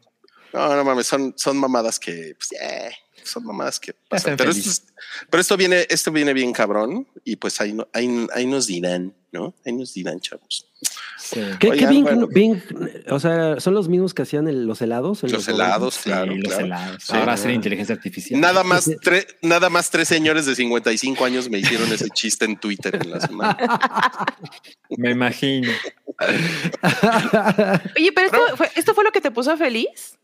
[0.54, 2.92] No, no mames, son, son mamadas que, pues, eh,
[3.24, 4.38] son mamadas que pasan.
[4.38, 4.84] Pero esto, es-
[5.30, 9.54] pero esto viene, esto viene bien cabrón y pues ahí, ahí, ahí nos dirán, ¿no?
[9.65, 10.65] Ahí nos dirán, chavos.
[11.17, 11.39] Sí.
[11.60, 12.28] ¿Qué, qué Oigan, Bing, bueno.
[12.28, 12.62] Bing,
[13.10, 15.23] o sea, son los mismos que hacían el- los helados?
[15.23, 16.65] Los helados, Sí, claro, los claro.
[16.65, 17.04] helados.
[17.04, 17.15] Sí.
[17.15, 18.39] Ahora hacer inteligencia artificial.
[18.39, 22.58] Nada más, tre- nada más tres señores de 55 años me hicieron ese chiste en
[22.60, 23.58] Twitter en la semana.
[24.97, 25.71] Me imagino.
[27.97, 30.17] Oye, pero esto fue, esto fue lo que te puso feliz.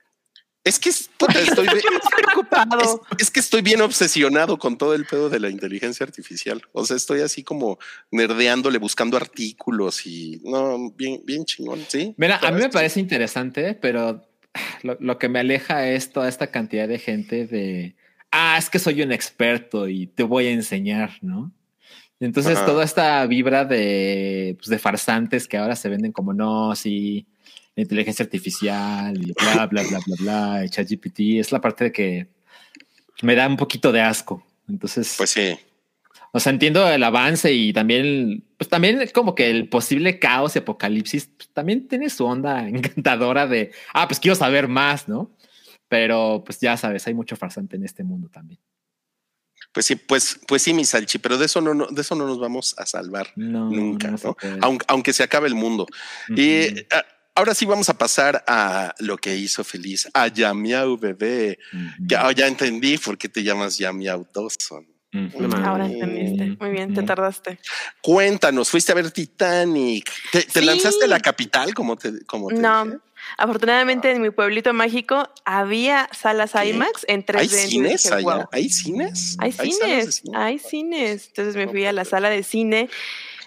[0.63, 1.80] Es que es- puta, estoy, bien-
[2.82, 6.62] es, es que estoy bien obsesionado con todo el pedo de la inteligencia artificial.
[6.71, 7.80] O sea, estoy así como
[8.12, 11.82] nerdeándole, buscando artículos y no, bien, bien chingón.
[11.88, 12.13] Sí.
[12.17, 14.26] Mira, a mí me parece interesante, pero
[14.84, 17.95] lo, lo que me aleja es toda esta cantidad de gente de,
[18.32, 21.52] ah, es que soy un experto y te voy a enseñar, ¿no?
[22.21, 22.65] Entonces Ajá.
[22.67, 27.28] toda esta vibra de, pues, de farsantes que ahora se venden como no, sí,
[27.76, 31.92] la inteligencia artificial y bla, bla, bla, bla, bla, y ChatGPT, es la parte de
[31.92, 32.28] que
[33.22, 34.46] me da un poquito de asco.
[34.70, 35.58] Entonces, Pues sí.
[36.32, 40.60] o sea, entiendo el avance y también, pues también como que el posible caos y
[40.60, 45.32] apocalipsis pues, también tiene su onda encantadora de, ah, pues quiero saber más, ¿no?
[45.88, 48.60] Pero pues ya sabes, hay mucho farsante en este mundo también.
[49.72, 52.28] Pues sí, pues, pues sí, mi Salchi, pero de eso no, no- de eso no
[52.28, 54.36] nos vamos a salvar No, nunca, no.
[54.62, 55.88] Aunque, aunque se acabe el mundo.
[56.30, 56.68] Y
[57.36, 61.58] ahora sí vamos a pasar a lo que hizo feliz a Yamiau bebé.
[62.00, 64.88] Ya, oh, ya entendí por qué te llamas Yamiau Dawson.
[65.63, 66.58] Ahora entendiste.
[66.60, 67.60] Muy bien, te tardaste.
[68.02, 70.12] Cuéntanos, fuiste a ver Titanic.
[70.32, 70.65] ¿Te, te Sí.
[70.65, 72.98] lanzaste a la capital como te, como te No, dije?
[73.38, 76.69] afortunadamente en mi pueblito mágico había salas ¿Qué?
[76.69, 77.39] IMAX en 3D.
[77.41, 78.24] ¿Hay cines dije, allá?
[78.38, 78.46] "Wow".
[78.52, 79.36] ¿Hay cines?
[79.39, 80.38] Hay cines, cine?
[80.38, 81.28] hay cines.
[81.28, 82.89] Entonces me fui a la sala de cine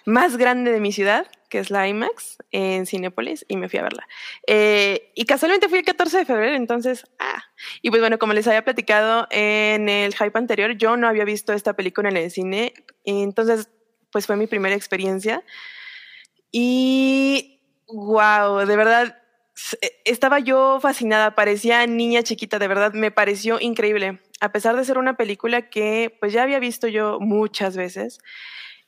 [0.05, 3.83] más grande de mi ciudad, que es la IMAX, en Cinépolis, y me fui a
[3.83, 4.07] verla.
[4.47, 7.43] Eh, y casualmente fui el 14 de febrero, entonces, ah.
[7.83, 11.53] Y pues bueno, como les había platicado en el hype anterior, yo no había visto
[11.53, 12.73] esta película en el cine,
[13.05, 13.69] entonces,
[14.11, 15.43] pues fue mi primera experiencia.
[16.53, 19.19] Y, wow, de verdad,
[19.57, 24.21] s- estaba yo fascinada, parecía niña chiquita, de verdad, me pareció increíble.
[24.41, 28.19] A pesar de ser una película que pues ya había visto yo muchas veces,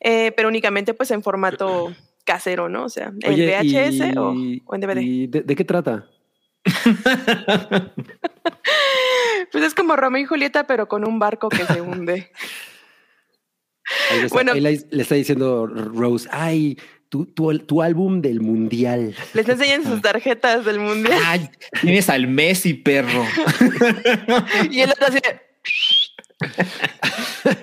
[0.00, 1.92] eh, pero únicamente pues en formato
[2.28, 2.84] casero, ¿no?
[2.84, 5.00] O sea, en Oye, VHS o, y- o en DVD.
[5.00, 6.06] ¿y de, de qué trata?
[9.50, 12.30] Pues es como Romeo y Julieta, pero con un barco que se hunde.
[14.10, 14.52] Ahí, le está, Bueno.
[14.52, 16.76] ahí le, le está diciendo Rose, ay,
[17.08, 19.14] tu, tu, tu álbum del mundial.
[19.32, 21.48] Les enseñan sus tarjetas del mundial Ay,
[21.80, 23.24] tienes al Messi, perro.
[24.70, 25.40] y el otro así de,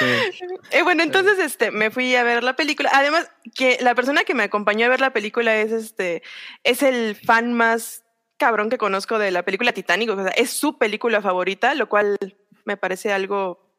[0.70, 2.90] Eh, bueno, entonces este, me fui a ver la película.
[2.92, 6.22] Además, que la persona que me acompañó a ver la película es este,
[6.62, 8.04] es el fan más
[8.36, 10.10] cabrón que conozco de la película Titanic.
[10.10, 12.16] O sea, es su película favorita, lo cual
[12.64, 13.70] me parece algo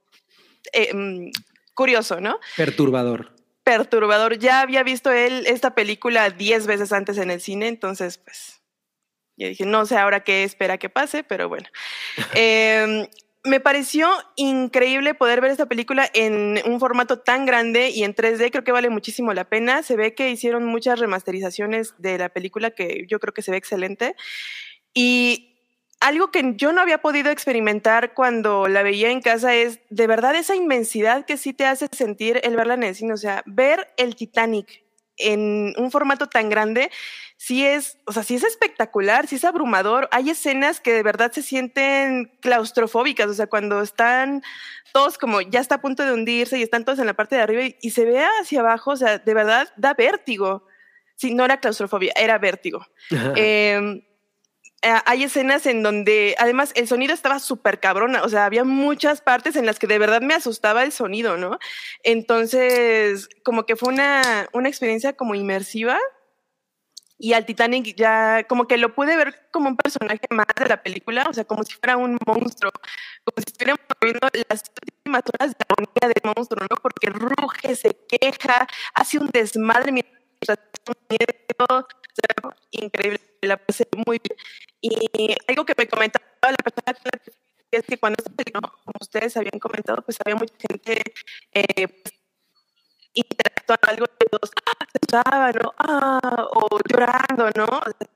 [0.73, 1.31] eh, mm,
[1.73, 2.39] curioso, ¿no?
[2.57, 3.33] Perturbador.
[3.63, 4.37] Perturbador.
[4.37, 8.61] Ya había visto él esta película diez veces antes en el cine, entonces, pues,
[9.37, 11.67] yo dije, no sé ahora qué espera que pase, pero bueno.
[12.35, 13.07] Eh,
[13.43, 18.51] me pareció increíble poder ver esta película en un formato tan grande y en 3D,
[18.51, 19.81] creo que vale muchísimo la pena.
[19.81, 23.57] Se ve que hicieron muchas remasterizaciones de la película que yo creo que se ve
[23.57, 24.15] excelente.
[24.93, 25.57] Y
[25.99, 30.35] algo que yo no había podido experimentar cuando la veía en casa es de verdad
[30.35, 33.13] esa inmensidad que sí te hace sentir el verla en el cine.
[33.13, 34.83] O sea, ver el Titanic
[35.17, 36.91] en un formato tan grande,
[37.37, 40.07] sí es, o sea, sí es espectacular, sí es abrumador.
[40.11, 44.43] Hay escenas que de verdad se sienten claustrofóbicas, o sea, cuando están
[44.93, 47.41] todos como ya está a punto de hundirse y están todos en la parte de
[47.41, 50.65] arriba y, y se ve hacia abajo, o sea, de verdad da vértigo.
[51.15, 52.85] Sí, no era claustrofobia, era vértigo.
[53.35, 54.03] Eh,
[54.83, 59.21] eh, hay escenas en donde, además, el sonido estaba súper cabrona, o sea, había muchas
[59.21, 61.59] partes en las que de verdad me asustaba el sonido, ¿no?
[62.03, 65.99] Entonces, como que fue una, una experiencia como inmersiva
[67.21, 70.81] y al Titanic ya como que lo pude ver como un personaje más de la
[70.81, 72.71] película, o sea, como si fuera un monstruo,
[73.23, 76.75] como si estuviéramos viendo las últimas horas de agonía del monstruo, ¿no?
[76.81, 80.57] Porque ruge, se queja, hace un desmadre mientras
[81.09, 81.87] miedo,
[82.71, 84.37] increíble, la pasé muy bien.
[84.81, 87.13] Y algo que me comentaba la persona
[87.71, 91.01] que es que cuando como ustedes habían comentado, pues había mucha gente
[91.53, 92.13] eh, pues,
[93.13, 95.73] interactuando algo de todos, ah, se usaban, ¿no?
[95.77, 97.67] Ah, o llorando, ¿no?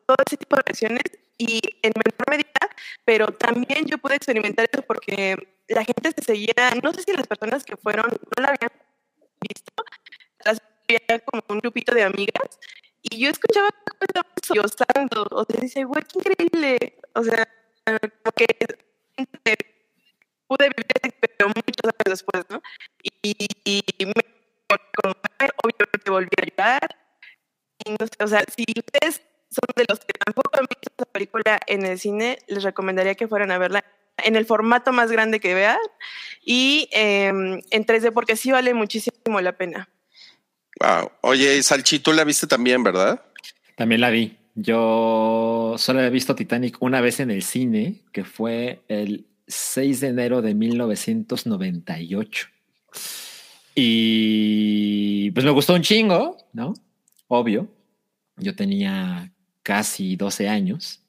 [0.05, 1.03] Todo ese tipo de reacciones
[1.37, 2.69] y en menor medida,
[3.03, 5.35] pero también yo pude experimentar eso porque
[5.67, 8.71] la gente se seguía, no sé si las personas que fueron no la habían
[9.41, 9.73] visto,
[10.45, 12.59] las veía como un grupito de amigas
[13.03, 17.47] y yo escuchaba cómo estaban sollozando, o sea, dice, güey, qué increíble, o sea,
[17.85, 18.47] como que
[20.47, 22.61] pude vivir pero muchos años después, ¿no?
[23.21, 24.13] Y, y me
[25.63, 26.95] obviamente volví a llorar.
[27.85, 31.05] Y no sé, o sea, si ustedes son de los que tampoco han visto esta
[31.05, 33.83] película en el cine, les recomendaría que fueran a verla
[34.17, 35.77] en el formato más grande que vean
[36.41, 39.89] y eh, en 3D porque sí vale muchísimo la pena.
[40.79, 41.11] Wow.
[41.21, 43.21] Oye, Salchi, tú la viste también, ¿verdad?
[43.75, 44.37] También la vi.
[44.55, 50.07] Yo solo he visto Titanic una vez en el cine, que fue el 6 de
[50.07, 52.47] enero de 1998.
[53.75, 56.73] Y pues me gustó un chingo, ¿no?
[57.27, 57.67] Obvio.
[58.37, 59.31] Yo tenía
[59.63, 61.01] casi 12 años.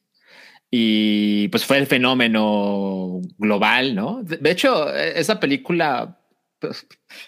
[0.70, 4.22] Y pues fue el fenómeno global, ¿no?
[4.22, 6.18] De, hecho, esa película,
[6.58, 6.86] pues,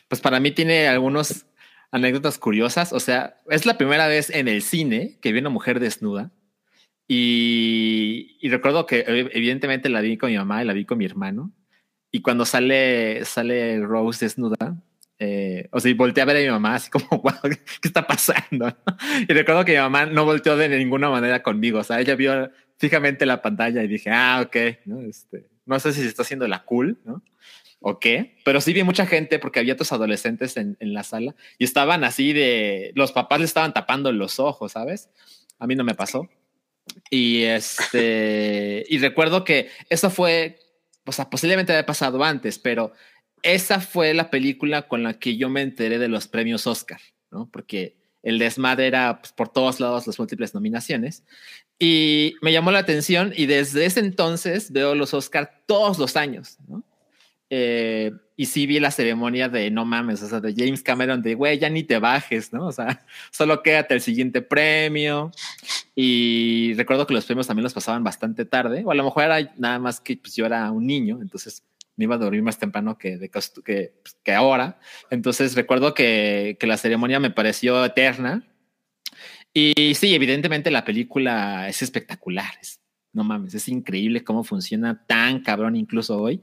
[0.08, 1.46] pues, para mí tiene algunos
[1.90, 2.92] anécdotas curiosas.
[2.92, 6.32] O sea, es la primera vez en el cine que vi una mujer desnuda.
[7.08, 11.06] Y, y, recuerdo que evidentemente la vi con mi mamá y la vi con mi
[11.06, 11.52] hermano.
[12.10, 14.76] Y cuando sale, sale Rose desnuda,
[15.20, 18.74] eh, o sea, volteé a ver a mi mamá así como, wow, ¿qué está pasando?
[19.28, 21.80] Y recuerdo que mi mamá no volteó de ninguna manera conmigo.
[21.80, 25.00] O sea, ella vio fijamente la pantalla y dije, ah, ok, ¿no?
[25.00, 27.22] Este, no sé si se está haciendo la cool, ¿no?
[27.80, 31.34] O qué, pero sí vi mucha gente porque había otros adolescentes en, en, la sala
[31.58, 35.10] y estaban así de, los papás le estaban tapando los ojos, ¿sabes?
[35.58, 36.28] A mí no me pasó.
[37.10, 40.58] Y este, y recuerdo que eso fue,
[41.04, 42.92] o sea, posiblemente había pasado antes, pero
[43.42, 47.00] esa fue la película con la que yo me enteré de los premios Oscar,
[47.30, 47.48] ¿no?
[47.50, 51.24] Porque el desmadre era pues, por todos lados las múltiples nominaciones.
[51.78, 56.58] Y me llamó la atención y desde ese entonces veo los Oscar todos los años,
[56.66, 56.84] ¿no?
[57.50, 61.34] Eh, y sí vi la ceremonia de no mames, o sea, de James Cameron de
[61.34, 62.66] güey, ya ni te bajes, ¿no?
[62.66, 65.32] O sea, solo quédate el siguiente premio.
[65.94, 69.52] Y recuerdo que los premios también los pasaban bastante tarde, o a lo mejor era
[69.56, 71.64] nada más que pues, yo era un niño, entonces
[71.96, 73.52] me iba a dormir más temprano que, de, pues,
[74.22, 74.78] que ahora.
[75.10, 78.46] Entonces recuerdo que, que la ceremonia me pareció eterna.
[79.52, 82.80] Y sí, evidentemente la película es espectacular, es
[83.12, 86.42] no mames, es increíble cómo funciona tan cabrón incluso hoy.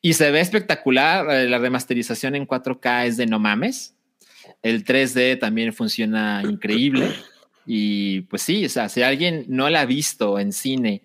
[0.00, 3.94] Y se ve espectacular, eh, la remasterización en 4K es de no mames.
[4.62, 7.10] El 3D también funciona increíble.
[7.66, 11.02] Y pues sí, o sea, si alguien no la ha visto en cine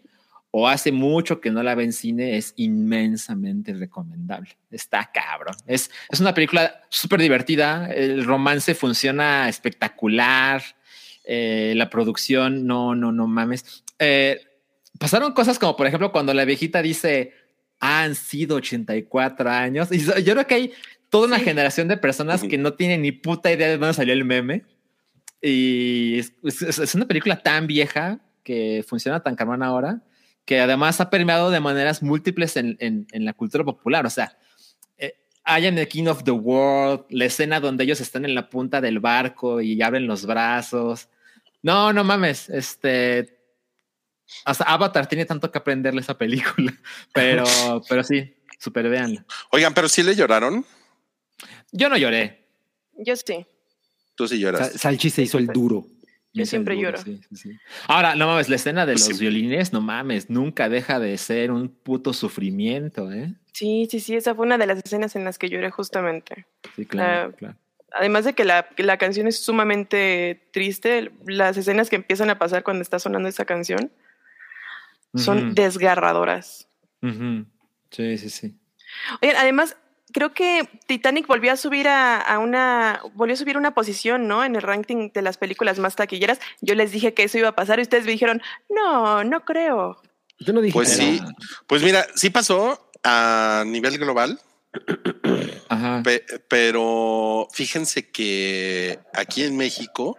[0.51, 4.57] o hace mucho que no la ve en cine, es inmensamente recomendable.
[4.71, 5.55] Está cabrón.
[5.67, 7.87] Es, es una película súper divertida.
[7.87, 10.63] El romance funciona espectacular.
[11.23, 13.83] Eh, la producción, no, no, no mames.
[13.99, 14.41] Eh,
[14.99, 17.33] pasaron cosas como, por ejemplo, cuando la viejita dice,
[17.79, 19.91] han sido 84 años.
[19.91, 20.73] Y yo creo que hay
[21.09, 24.25] toda una generación de personas que no tienen ni puta idea de dónde salió el
[24.25, 24.65] meme.
[25.41, 30.01] Y es, una película tan vieja que funciona tan cabrón ahora,
[30.45, 34.05] que además ha permeado de maneras múltiples en, en, la cultura popular.
[34.05, 34.37] O sea,
[34.97, 38.49] eh, hay en The King of the World la escena donde ellos están en la
[38.49, 41.07] punta del barco y abren los brazos.
[41.61, 43.38] No, no mames, este
[44.45, 46.73] hasta Avatar tiene tanto que aprenderle esa película,
[47.13, 47.45] pero,
[47.87, 49.25] pero sí, super vean.
[49.51, 50.65] Oigan, pero sí le lloraron.
[51.71, 52.47] Yo no lloré.
[52.97, 53.45] Yo sí.
[54.15, 54.73] Tú sí lloras.
[54.73, 55.85] Salchi se hizo el duro.
[56.33, 56.99] Yo siempre lloro.
[57.87, 61.69] Ahora, no mames, la escena de los violines, no mames, nunca deja de ser un
[61.69, 63.33] puto sufrimiento, ¿eh?
[63.53, 66.45] Sí, sí, sí, esa fue una de las escenas en las que lloré justamente.
[66.75, 67.55] Sí, claro, claro.
[67.91, 72.63] Además de que la, la, canción es sumamente triste, las escenas que empiezan a pasar
[72.63, 73.91] cuando está sonando esa canción,
[75.15, 76.67] son desgarradoras.
[77.01, 78.55] Sí, sí, sí.
[79.21, 79.75] Oye, además,
[80.11, 84.43] creo que Titanic volvió a subir a, una, volvió a subir una posición, ¿no?
[84.43, 86.39] En el ranking de las películas más taquilleras.
[86.61, 90.01] Yo les dije que eso iba a pasar y ustedes me dijeron, no, no creo.
[90.39, 91.19] Yo no dije Pues sí,
[91.67, 94.39] pues mira, sí pasó a nivel global.
[95.69, 96.03] Ajá.
[96.47, 100.17] pero fíjense que aquí en México,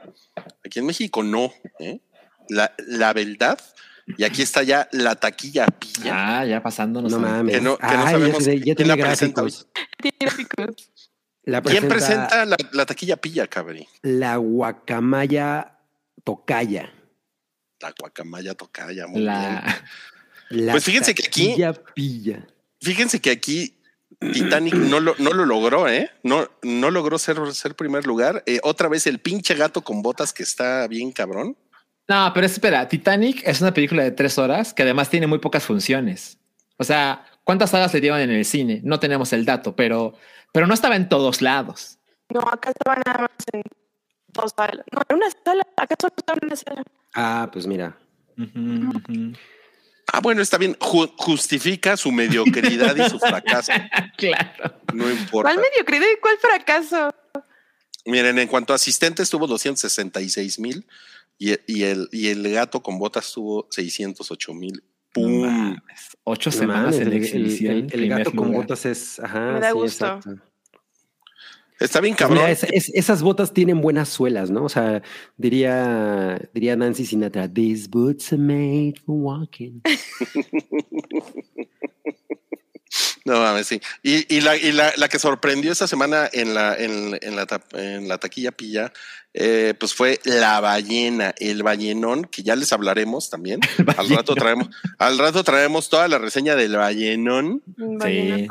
[0.65, 1.53] aquí en México no.
[1.79, 2.01] ¿eh?
[2.49, 3.59] La, la verdad
[4.07, 6.41] y aquí está ya la taquilla pilla.
[6.41, 7.13] Ah, ya pasándonos.
[7.13, 7.55] No mames.
[7.55, 9.45] Que no, que no sabemos ya, quién la presenta
[11.65, 13.89] ¿Quién presenta la, taquilla pilla, cabri?
[14.03, 15.79] La guacamaya
[16.23, 16.93] tocaya.
[17.81, 19.81] La guacamaya tocaya, muy la,
[20.51, 20.71] bien.
[20.71, 21.57] pues fíjense que aquí.
[21.95, 22.47] Pilla.
[22.81, 23.81] Fíjense que aquí
[24.19, 26.11] Titanic no lo, no lo logró, ¿eh?
[26.23, 28.43] No, no logró ser, ser primer lugar.
[28.47, 31.57] Eh, otra vez el pinche gato con botas que está bien cabrón.
[32.11, 35.63] No, pero espera, Titanic es una película de tres horas que además tiene muy pocas
[35.63, 36.39] funciones.
[36.77, 38.81] O sea, ¿cuántas salas le dieron en el cine?
[38.83, 40.15] No tenemos el dato, pero,
[40.53, 42.01] pero no estaba en todos lados.
[42.31, 43.63] No, acá estaba nada más en
[44.27, 44.85] dos salas.
[44.91, 46.83] No, en una sala, acá solo estaba en una sala.
[47.15, 47.97] Ah, pues mira.
[50.13, 50.77] Ah, bueno, está bien.
[50.81, 53.71] justifica su mediocridad y su fracaso.
[54.17, 54.81] claro.
[54.93, 55.53] No importa.
[55.53, 57.15] ¿Cuál mediocridad y cuál fracaso?
[58.05, 60.85] Miren, en cuanto a asistentes tuvo 266 mil
[61.41, 64.85] y, el, y el gato con botas tuvo 608 mil.
[65.13, 65.75] ¡Pum!
[66.23, 69.19] Ocho semanas en el, el, gato con botas es.
[69.19, 70.21] Ajá, Me da gusto.
[71.81, 72.45] Está bien cabrón.
[72.47, 74.65] esas botas tienen buenas suelas, ¿no?
[74.65, 75.03] O sea,
[75.39, 79.81] diría, diría Nancy Sinatra, these boots are made for walking.
[83.25, 83.81] No mames, sí.
[84.03, 87.47] Y, y, la, y la, la, que sorprendió esta semana en la, en, en la,
[87.73, 88.93] en la taquilla pilla,
[89.33, 93.61] eh, pues fue la ballena, el ballenón, que ya les hablaremos también.
[93.97, 94.69] Al rato traemos,
[94.99, 97.63] al rato traemos toda la reseña del ballenón.
[98.03, 98.49] Sí.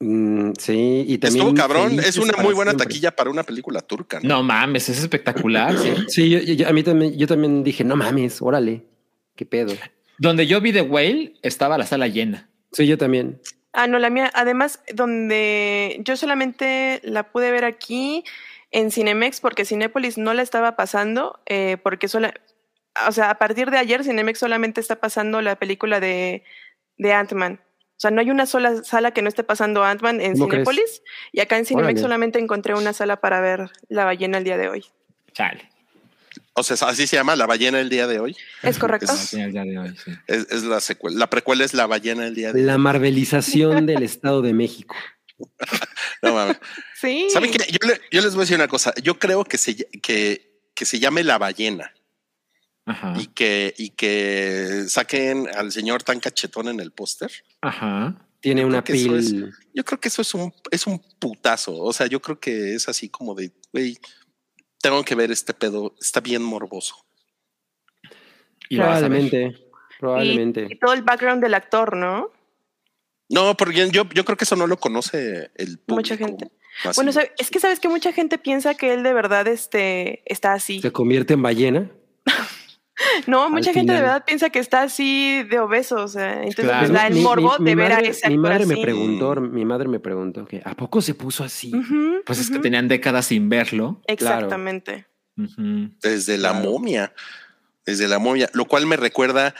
[0.00, 1.48] Mm, sí, y también.
[1.48, 4.20] Estuvo cabrón, es una muy buena taquilla para una película turca.
[4.22, 5.74] No, mames, es espectacular.
[6.08, 8.84] sí, a mí también, yo también dije, no mames, órale,
[9.34, 9.74] qué pedo.
[10.18, 12.47] Donde yo vi The Whale estaba la sala llena.
[12.72, 13.40] Sí, yo también.
[13.72, 18.24] Ah, no, la mía, además, donde yo solamente la pude ver aquí
[18.70, 22.34] en Cinemex porque Cinépolis no la estaba pasando, eh, porque sola,
[23.06, 26.42] o sea, a partir de ayer Cinemex solamente está pasando la película de,
[26.96, 27.60] de Ant-Man.
[27.62, 31.02] O sea, no hay una sola sala que no esté pasando Ant-Man en Cinépolis.
[31.32, 34.68] Y acá en Cinemex solamente encontré una sala para ver La ballena el día de
[34.68, 34.84] hoy.
[35.32, 35.68] Chale.
[36.58, 38.36] O sea, así se llama La ballena el día de hoy.
[38.62, 39.12] Es correcto.
[40.26, 41.18] Es, la secuela.
[41.18, 42.66] La precuela es La ballena el día de hoy.
[42.66, 44.94] La marvelización del Estado de México.
[46.22, 46.56] No mames.
[47.00, 47.28] Sí.
[47.32, 47.58] ¿Saben qué?
[47.70, 48.92] Yo, le- yo les voy a decir una cosa.
[49.02, 51.94] Yo creo que se, que, que se llame la ballena
[52.86, 53.14] Ajá.
[53.20, 57.30] y que, y que saquen al señor tan cachetón en el póster.
[57.60, 58.16] Ajá.
[58.40, 59.52] Tiene Yo una creo que eso es- pil.
[59.74, 61.76] Yo creo que eso es un, es un putazo.
[61.76, 63.96] O sea, yo creo que es así como de, güey,
[64.80, 65.94] tengo que ver este pedo.
[66.00, 66.96] Está bien morboso.
[68.68, 68.86] Y ver.
[68.86, 69.42] Probablemente.
[69.44, 70.66] Y, Probablemente.
[70.70, 72.30] y todo el background del actor, ¿no?
[73.30, 75.94] No, porque yo, yo creo que eso no lo conoce el público.
[75.96, 76.50] Mucha gente.
[76.94, 80.52] Bueno, sabe- es que sabes que mucha gente piensa que él de verdad este, está
[80.52, 80.80] así.
[80.80, 81.90] Se convierte en ballena.
[83.26, 85.96] No, mucha gente de verdad piensa que está así de obeso.
[85.96, 86.80] O sea, entonces Claro.
[86.80, 88.76] pues, da el Mi- mi- morbo mi de ver a madre- ese Mi madre me
[88.76, 91.72] preguntó, mi madre me preguntó que ¿a poco se puso así?
[92.24, 94.00] Pues es que tenían décadas sin verlo.
[94.06, 95.06] Exactamente.
[95.36, 96.70] Desde la Claro.
[96.70, 97.12] momia.
[97.86, 98.50] Desde la momia.
[98.52, 99.54] Lo cual me recuerda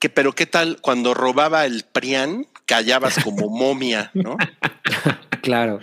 [0.00, 4.36] que, pero qué tal cuando robaba el Prián, callabas como momia, ¿no?
[5.42, 5.80] Claro.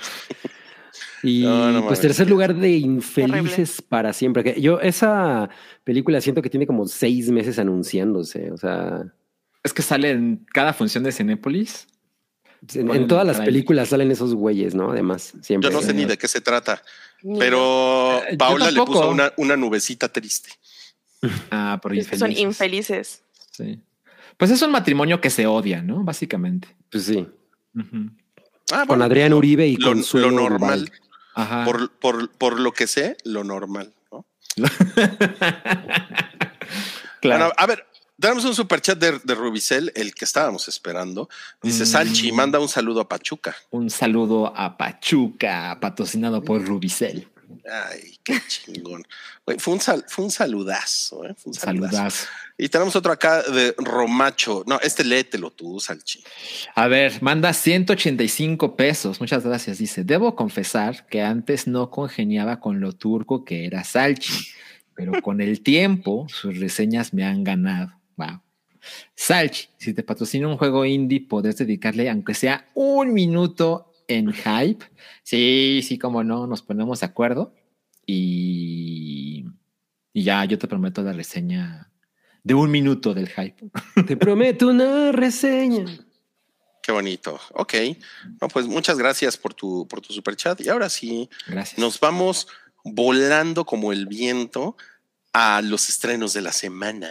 [1.24, 4.44] Y No, no pues tercer lugar de Infelices para siempre.
[4.44, 5.50] Que yo esa
[5.84, 8.52] película siento que tiene como seis meses anunciándose.
[8.52, 9.04] O sea,
[9.64, 11.88] Es que sale en cada función de Cinépolis.
[12.74, 14.92] en, todas las películas salen esos güeyes, ¿no?
[14.92, 15.70] Además, siempre.
[15.70, 16.82] Yo no sé ni de qué se trata,
[17.40, 20.50] pero Eh, yo Paula le puso una, una nubecita triste.
[21.52, 23.22] Ah, por es que son infelices.
[23.22, 23.24] infelices.
[23.52, 23.80] Sí.
[24.38, 26.04] Pues es un matrimonio que se odia, ¿no?
[26.04, 26.76] Básicamente.
[26.90, 27.28] Pues sí.
[28.72, 30.90] Ah, Con bueno, Adrián Uribe y lo, Consuelo lo normal.
[31.36, 31.64] Ajá.
[31.66, 34.26] Por, por, por lo que sé, lo normal, ¿no?
[37.22, 37.46] claro.
[37.46, 37.86] Bueno, a ver,
[38.20, 41.30] tenemos un superchat de, de Rubicel, el que estábamos esperando.
[41.62, 41.88] Dice Mm.
[41.88, 43.56] Salchi, manda un saludo a Pachuca.
[43.72, 47.28] Un saludo a Pachuca, patrocinado por Rubicel.
[47.70, 49.06] Ay, qué chingón.
[49.58, 51.36] Fue, un sal- fue un saludazo, ¿eh?
[51.38, 51.96] Fue un saludazo.
[51.98, 52.28] Saludazo.
[52.64, 54.64] Y tenemos otro acá de Romacho.
[54.68, 56.24] No, este léetelo tú, Salchi.
[56.76, 59.20] A ver, manda 185 pesos.
[59.20, 59.80] Muchas gracias.
[59.80, 64.52] Dice, debo confesar que antes no congeniaba con lo turco que era Salchi,
[64.94, 68.00] pero con el tiempo sus reseñas me han ganado.
[68.16, 68.44] Wow.
[69.16, 74.86] Salchi, si te patrocina un juego indie, podés dedicarle, aunque sea un minuto en hype.
[75.24, 77.56] Sí, sí, como no, nos ponemos de acuerdo.
[78.06, 79.48] Y,
[80.14, 81.91] y ya, yo te prometo la reseña
[82.44, 83.70] de un minuto del hype.
[84.08, 85.86] Te prometo una reseña.
[86.82, 87.40] Qué bonito.
[87.54, 87.74] Ok.
[88.42, 90.60] No, pues muchas gracias por tu, por tu superchat.
[90.62, 91.78] Y ahora sí, Gracias.
[91.80, 92.48] nos vamos
[92.84, 94.76] volando como el viento
[95.34, 97.10] a los estrenos de la semana.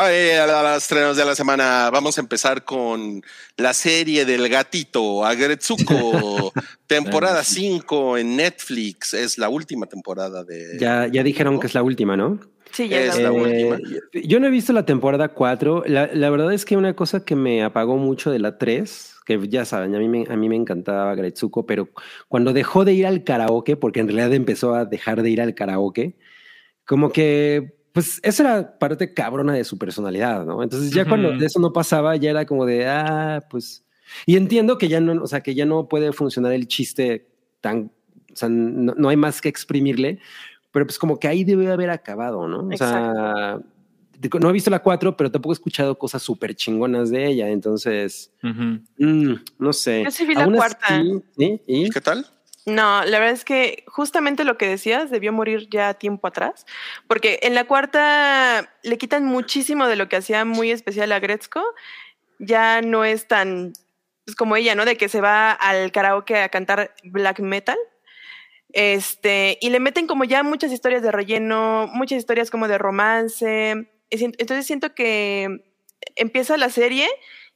[0.00, 1.90] Ay, a los estrenos de la semana.
[1.90, 3.20] Vamos a empezar con
[3.56, 6.52] la serie del gatito, Agretsuko,
[6.86, 9.12] temporada 5 en Netflix.
[9.12, 10.78] Es la última temporada de.
[10.78, 12.38] Ya, ya dijeron que es la última, ¿no?
[12.70, 13.76] Sí, ya Es la la última.
[14.12, 15.82] Eh, Yo no he visto la temporada 4.
[15.88, 19.48] La, la verdad es que una cosa que me apagó mucho de la 3, que
[19.48, 21.88] ya saben, a mí me, a mí me encantaba Gretsuko, pero
[22.28, 25.56] cuando dejó de ir al karaoke, porque en realidad empezó a dejar de ir al
[25.56, 26.14] karaoke,
[26.86, 30.62] como que, pues, esa era parte cabrona de su personalidad, ¿no?
[30.62, 31.08] Entonces ya Ujú.
[31.10, 33.84] cuando de eso no pasaba, ya era como de, ah, pues...
[34.24, 37.28] Y entiendo que ya no, o sea, que ya no puede funcionar el chiste
[37.60, 37.90] tan,
[38.32, 40.18] o sea, no, no hay más que exprimirle,
[40.70, 42.68] pero pues como que ahí debe haber acabado, ¿no?
[42.72, 43.58] O sea,
[44.18, 47.48] digo, no he visto la 4, pero tampoco he escuchado cosas súper chingonas de ella,
[47.48, 48.80] entonces, Ujú.
[48.98, 50.04] mm, no sé.
[50.04, 50.86] Yo sí vi la cuarta.
[50.86, 51.60] así, ¿sí?
[51.66, 51.90] ¿Y?
[51.90, 52.26] ¿Qué tal?
[52.66, 56.66] No, la verdad es que justamente lo que decías debió morir ya tiempo atrás,
[57.06, 61.62] porque en la cuarta le quitan muchísimo de lo que hacía muy especial a Gretzko.
[62.38, 63.72] Ya no es tan
[64.24, 64.84] pues, como ella, ¿no?
[64.84, 67.78] De que se va al karaoke a cantar black metal.
[68.74, 73.88] Este, y le meten como ya muchas historias de relleno, muchas historias como de romance.
[74.10, 75.64] Entonces siento que
[76.16, 77.08] empieza la serie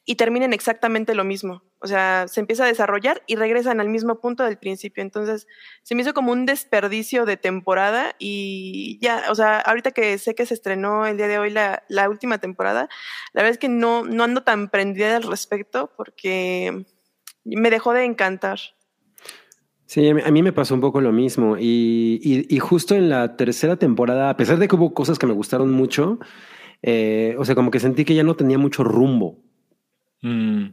[0.05, 1.63] y terminan exactamente lo mismo.
[1.79, 5.03] O sea, se empieza a desarrollar y regresan al mismo punto del principio.
[5.03, 5.47] Entonces,
[5.83, 10.35] se me hizo como un desperdicio de temporada y ya, o sea, ahorita que sé
[10.35, 12.89] que se estrenó el día de hoy la, última temporada,
[13.33, 16.85] la verdad es que no, no ando tan prendida al respecto porque
[17.45, 18.59] me dejó de encantar.
[19.87, 21.59] Sí, a mí, me pasó un poco lo mismo.
[21.59, 25.27] Y, y- y justo en la tercera temporada, a pesar de que hubo cosas que
[25.27, 26.19] me gustaron mucho,
[26.83, 29.39] eh, o sea, como que sentí que ya no tenía mucho rumbo.
[30.23, 30.71] Mm.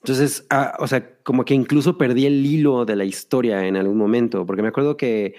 [0.00, 3.98] Entonces, ah, o sea, como que incluso perdí el hilo de la historia en algún
[3.98, 5.34] momento, porque me acuerdo que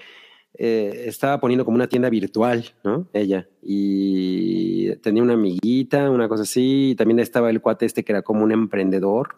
[0.54, 3.08] eh, estaba poniendo como una tienda virtual, ¿no?
[3.12, 3.48] Ella.
[3.62, 8.22] Y tenía una amiguita, una cosa así, y también estaba el cuate este que era
[8.22, 9.36] como un emprendedor.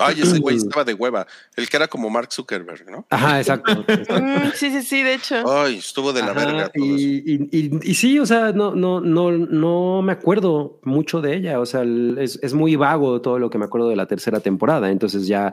[0.00, 1.26] Ay, ese güey estaba de hueva.
[1.56, 3.06] El que era como Mark Zuckerberg, ¿no?
[3.10, 3.84] Ajá, exacto.
[3.88, 4.20] exacto.
[4.20, 5.42] Mm, sí, sí, sí, de hecho.
[5.50, 6.94] Ay, estuvo de la Ajá, verga todo eso.
[6.96, 11.36] y, y, y- y sí, o sea, no, no, no, no me acuerdo mucho de
[11.36, 11.60] ella.
[11.60, 14.40] O sea, el- es, es muy vago todo lo que me acuerdo de la tercera
[14.40, 14.90] temporada.
[14.90, 15.52] Entonces ya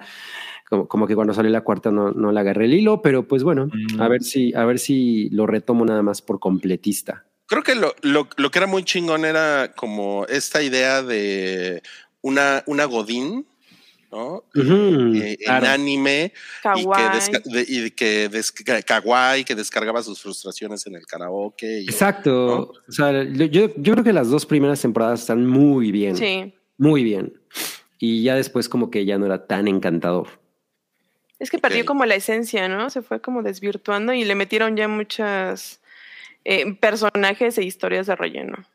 [0.69, 3.43] como, como que cuando salió la cuarta no, no le agarré el hilo, pero pues
[3.43, 4.01] bueno, Mm.
[4.01, 7.25] a ver si, a ver si lo retomo nada más por completista.
[7.47, 11.81] Creo que lo, lo, lo que era muy chingón era como esta idea de
[12.21, 13.47] una, una Godín,
[14.11, 14.43] ¿no?
[14.55, 15.65] Eh, claro.
[15.65, 17.19] En anime y que, Kawaii.
[17.19, 18.29] desca- de- y que
[18.85, 21.81] kawaii, que descargaba sus frustraciones en el karaoke.
[21.81, 22.71] y- Exacto.
[22.87, 26.15] O sea, yo, creo que las dos primeras temporadas están muy bien.
[26.17, 26.53] Sí.
[26.77, 27.33] Muy bien.
[27.99, 30.27] Y ya después como que ya no era tan encantador.
[31.37, 32.89] Es que perdió como la esencia, ¿no?
[32.89, 35.81] Se fue como desvirtuando y le metieron ya muchas
[36.45, 38.65] eh, personajes e historias de relleno.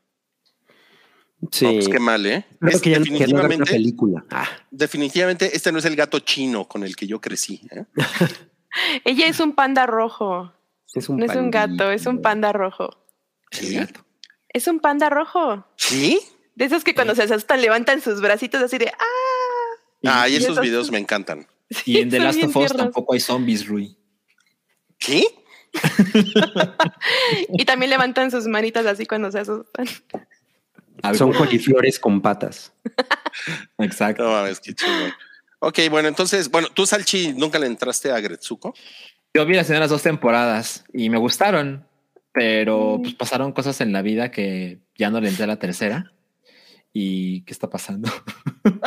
[1.50, 1.64] Sí.
[1.66, 2.44] No, pues qué mal, ¿eh?
[2.60, 4.24] Creo Es que ya que no definitivamente, película.
[4.30, 7.60] Ah, definitivamente este no es el gato chino con el que yo crecí.
[7.70, 7.84] ¿eh?
[9.04, 10.52] Ella es un panda rojo.
[10.94, 12.90] es un No es un gato, es un panda rojo.
[13.50, 14.04] El gato.
[14.48, 15.64] Es un panda rojo.
[15.76, 16.20] ¿Sí?
[16.54, 19.02] De esos que cuando se asustan levantan sus bracitos así de ¡ah!
[20.06, 21.46] Ah, y y esos esos- videos me encantan.
[21.86, 22.76] Y en The Last of Us tiernos.
[22.76, 23.96] tampoco hay zombies, Rui.
[24.98, 25.24] ¿Qué?
[27.58, 29.86] Y también levantan sus manitas así cuando se asustan.
[31.02, 32.72] Algo- Son coliflores con patas.
[33.78, 34.22] Exacto.
[34.24, 35.12] No mames, qué chingón.
[35.58, 38.74] Ok, bueno, entonces, bueno, tú, Salchi, nunca le entraste a Gretsuko.
[39.32, 41.86] Yo vi las primeras dos temporadas y me gustaron,
[42.32, 46.12] pero pues pasaron cosas en la vida que ya no le entré a la tercera.
[46.92, 48.10] ¿Y qué está pasando?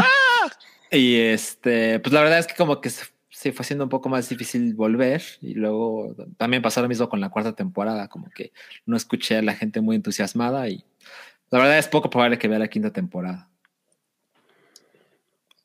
[0.90, 4.08] Y este, pues la verdad es que como que se, se fue haciendo un poco
[4.08, 8.54] más difícil volver y luego también pasó lo mismo con la cuarta temporada, como que
[8.86, 10.86] no escuché a la gente muy entusiasmada y
[11.50, 13.50] la verdad es poco probable que vea la quinta temporada.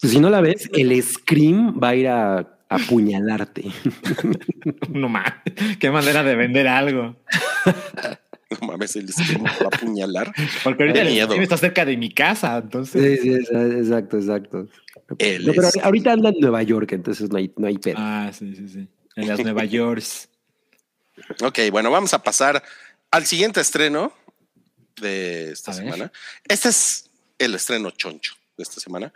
[0.00, 3.64] Pues si no la ves, el Scream va a ir a, apuñalarte.
[4.88, 5.32] No mames,
[5.78, 7.16] qué manera de vender algo.
[8.60, 10.30] No mames, el esquema va a apuñalar.
[10.62, 11.26] Porque ahorita el miedo.
[11.26, 13.22] stream está cerca de mi casa, entonces.
[13.22, 14.68] Sí, sí, exacto, exacto.
[15.16, 15.86] El No, pero Scream.
[15.86, 17.96] ahorita anda en Nueva York, entonces no hay, no hay pedo.
[17.98, 18.88] Ah, sí, sí, sí.
[19.16, 20.28] En las Nueva Yorks.
[21.42, 22.62] Ok, bueno, vamos a pasar
[23.10, 24.12] al siguiente estreno
[25.00, 25.84] de esta A ver.
[25.84, 26.12] semana.
[26.46, 29.12] Este es el estreno choncho de esta semana,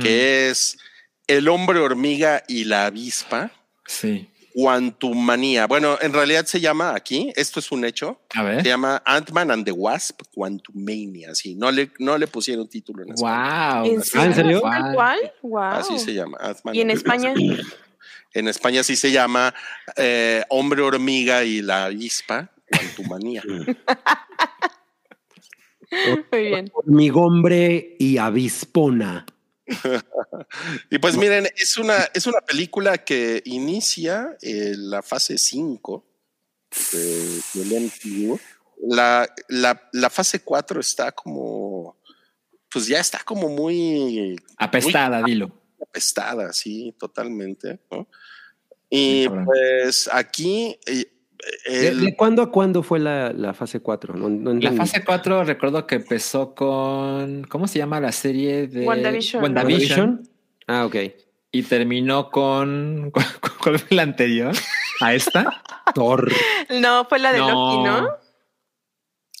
[0.00, 0.78] que es
[1.26, 3.50] El hombre hormiga y la avispa,
[3.86, 4.28] Sí.
[4.52, 5.66] Quantumania.
[5.68, 8.64] Bueno, en realidad se llama aquí, esto es un hecho, A se ver.
[8.64, 11.34] llama Ant-Man and the Wasp Quantumania.
[11.36, 13.82] Sí, no le, no le pusieron título en español.
[13.82, 13.86] Wow.
[13.86, 14.60] ¿En ¿en serio?
[14.60, 15.32] ¿Tal cual?
[15.42, 15.62] Wow.
[15.62, 16.36] Así se llama.
[16.40, 16.90] Ant-Man ¿Y en.
[16.90, 17.34] España?
[18.32, 19.52] En España sí se llama
[19.96, 23.42] eh, Hombre hormiga y la avispa Quantumania.
[26.32, 26.70] Muy bien.
[26.72, 29.26] Hormigombre y avispona.
[30.90, 36.04] Y pues miren, es una, es una película que inicia eh, la fase 5
[36.92, 38.40] de, del MCU.
[38.88, 41.96] La, la, la fase 4 está como,
[42.68, 45.52] pues ya está como muy Apestada, dilo.
[45.80, 47.78] apestada, sí, totalmente.
[47.92, 48.08] ¿no?
[48.88, 50.76] Y pues aquí...
[51.66, 54.14] ¿De, el- de cuándo a cuándo fue la, la fase 4?
[54.14, 57.44] No, no La fase 4 recuerdo que empezó con.
[57.44, 59.42] ¿Cómo se llama la serie de WandaVision.
[59.42, 60.28] WandaVision.
[60.66, 60.96] Ah, ok.
[61.52, 63.10] Y terminó con.
[63.62, 64.52] ¿Cuál fue la anterior?
[65.00, 65.62] ¿A esta?
[65.94, 66.30] Thor.
[66.80, 68.08] No, fue la de Loki, ¿no?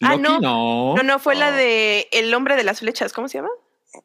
[0.02, 0.40] Ah, Loki, no.
[0.40, 0.94] no.
[0.96, 1.56] No, no, fue la No.
[1.58, 3.50] de El hombre de las flechas, ¿cómo se llama?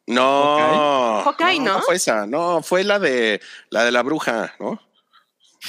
[0.07, 1.79] no, Hawkeye, ¿no?
[1.81, 3.39] fue esa, no, fue la de
[3.69, 4.79] la de la bruja, ¿no?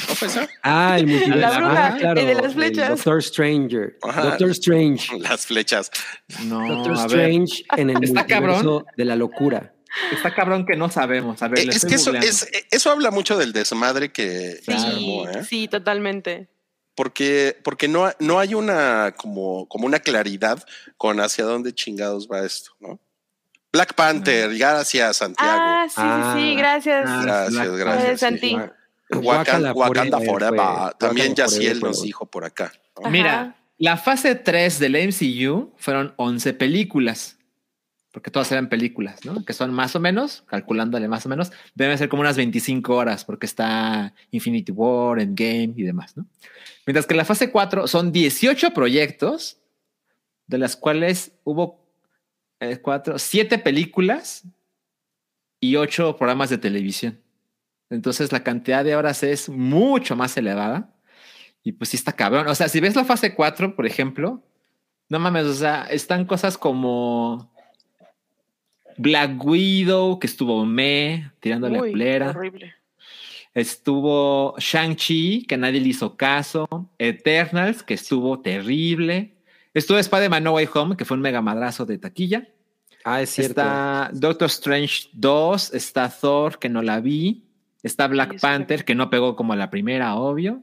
[0.09, 0.49] ¿No fue?
[0.63, 1.37] Ah, el multiverso.
[1.41, 2.89] La bruja, Ah, claro, el de las flechas.
[2.91, 3.99] Doctor Stranger.
[4.03, 4.23] Ajá.
[4.23, 5.17] Doctor Strange.
[5.19, 5.91] Las flechas.
[6.45, 7.19] No, Doctor a ver.
[7.31, 8.85] Strange en el Está multiverso cabrón.
[8.97, 9.73] de la locura.
[10.13, 11.43] Está cabrón que no sabemos.
[11.43, 14.73] A ver, Eh, es que eso, es, eso habla mucho del desmadre que, que se
[14.73, 14.91] Claro.
[14.91, 15.45] Sí, armó, ¿eh?
[15.45, 16.49] sí, totalmente.
[16.95, 20.63] Porque, porque no, no hay una como, como una claridad
[20.97, 22.99] con hacia dónde chingados va esto, ¿no?
[23.73, 25.51] Black Panther, gracias, Santiago.
[25.55, 26.35] Ah, sí, Ah.
[26.37, 27.05] sí, sí, gracias.
[27.07, 27.85] Ah, gracias, gracias.
[27.85, 28.19] Panther.
[28.19, 28.57] Santi.
[29.11, 30.59] Wa- Wakanda, Wakanda fue- Forever.
[30.99, 32.73] También Wakanda Yaciel Forever nos dijo por acá.
[33.11, 37.35] Mira, la fase 3 del MCU fueron 11 películas.
[38.11, 39.45] Porque todas eran películas, ¿no?
[39.45, 43.27] Que son más o menos, calculándole más o menos, deben ser como unas 25 horas,
[43.27, 46.25] porque está Infinity War, Endgame y demás, ¿no?
[46.87, 49.59] Mientras que la fase 4 son 18 proyectos,
[50.47, 51.85] de las cuales hubo
[52.61, 54.45] eh, cuatro, siete películas
[55.61, 57.21] y ocho programas de televisión.
[57.91, 60.93] Entonces la cantidad de horas es mucho más elevada.
[61.63, 62.47] Y pues sí está cabrón.
[62.49, 64.43] O sea, si ves la fase 4, por ejemplo,
[65.09, 67.53] no mames, o sea, están cosas como
[68.97, 72.31] Black Widow, que estuvo me, tirándole Uy, a plera.
[72.31, 72.75] horrible.
[73.55, 76.69] Estuvo Shang-Chi, que nadie le hizo caso.
[76.99, 79.35] Eternals, que estuvo terrible.
[79.73, 82.49] Estuvo Spider-Man No Way Home, que fue un mega madrazo de taquilla.
[83.05, 83.61] Ah, es cierto.
[83.63, 87.46] Está Doctor Strange 2, está Thor, que no la vi.
[87.87, 90.63] Está Black Sí, Panther, que no pegó como la primera, obvio.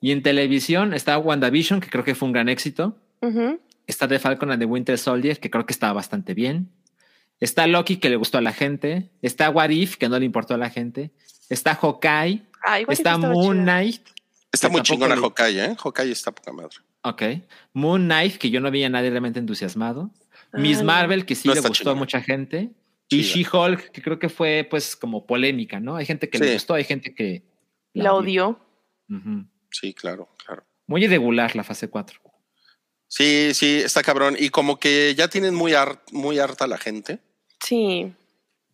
[0.00, 2.98] Y en televisión está WandaVision, que creo que fue un gran éxito.
[3.86, 6.70] Está The Falcon and the Winter Soldier, que creo que estaba bastante bien.
[7.40, 9.10] Está Loki, que le gustó a la gente.
[9.22, 11.12] Está What If, que no le importó a la gente.
[11.48, 12.42] Está Hawkeye.
[12.64, 13.62] Ah, está Moon.
[13.62, 14.02] Knight.
[14.52, 15.76] Está muy chingona le- Hawkeye, ¿eh?
[15.82, 16.76] Hawkeye está poca madre.
[17.02, 17.22] Ok.
[17.72, 20.10] Moon Knight, que yo no vi a nadie realmente entusiasmado.
[20.52, 20.82] Miss.
[20.82, 21.96] Marvel, que sí No le gustó chingona.
[21.96, 22.70] a mucha gente.
[23.08, 23.22] Y.
[23.22, 25.96] She-Hulk, que creo que fue pues como polémica, ¿no?
[25.96, 27.42] Hay gente que le gustó, hay gente que
[27.94, 28.60] La odió.
[29.70, 30.64] Sí, claro, claro.
[30.86, 32.20] Muy irregular la fase 4.
[33.06, 34.36] Sí, sí, está cabrón.
[34.38, 37.20] Y como que ya tienen muy harta la gente,
[37.60, 38.12] Sí.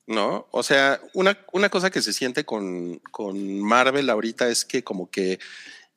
[0.07, 0.47] ¿no?
[0.51, 5.11] O sea, una, una cosa que se siente con, con Marvel ahorita es que como
[5.11, 5.39] que,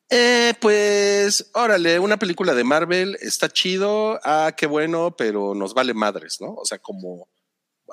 [0.10, 5.94] eh, pues, órale, una película de Marvel está chido, ah, qué bueno, pero nos vale
[5.94, 6.54] madres, ¿no?
[6.54, 7.28] O sea, como,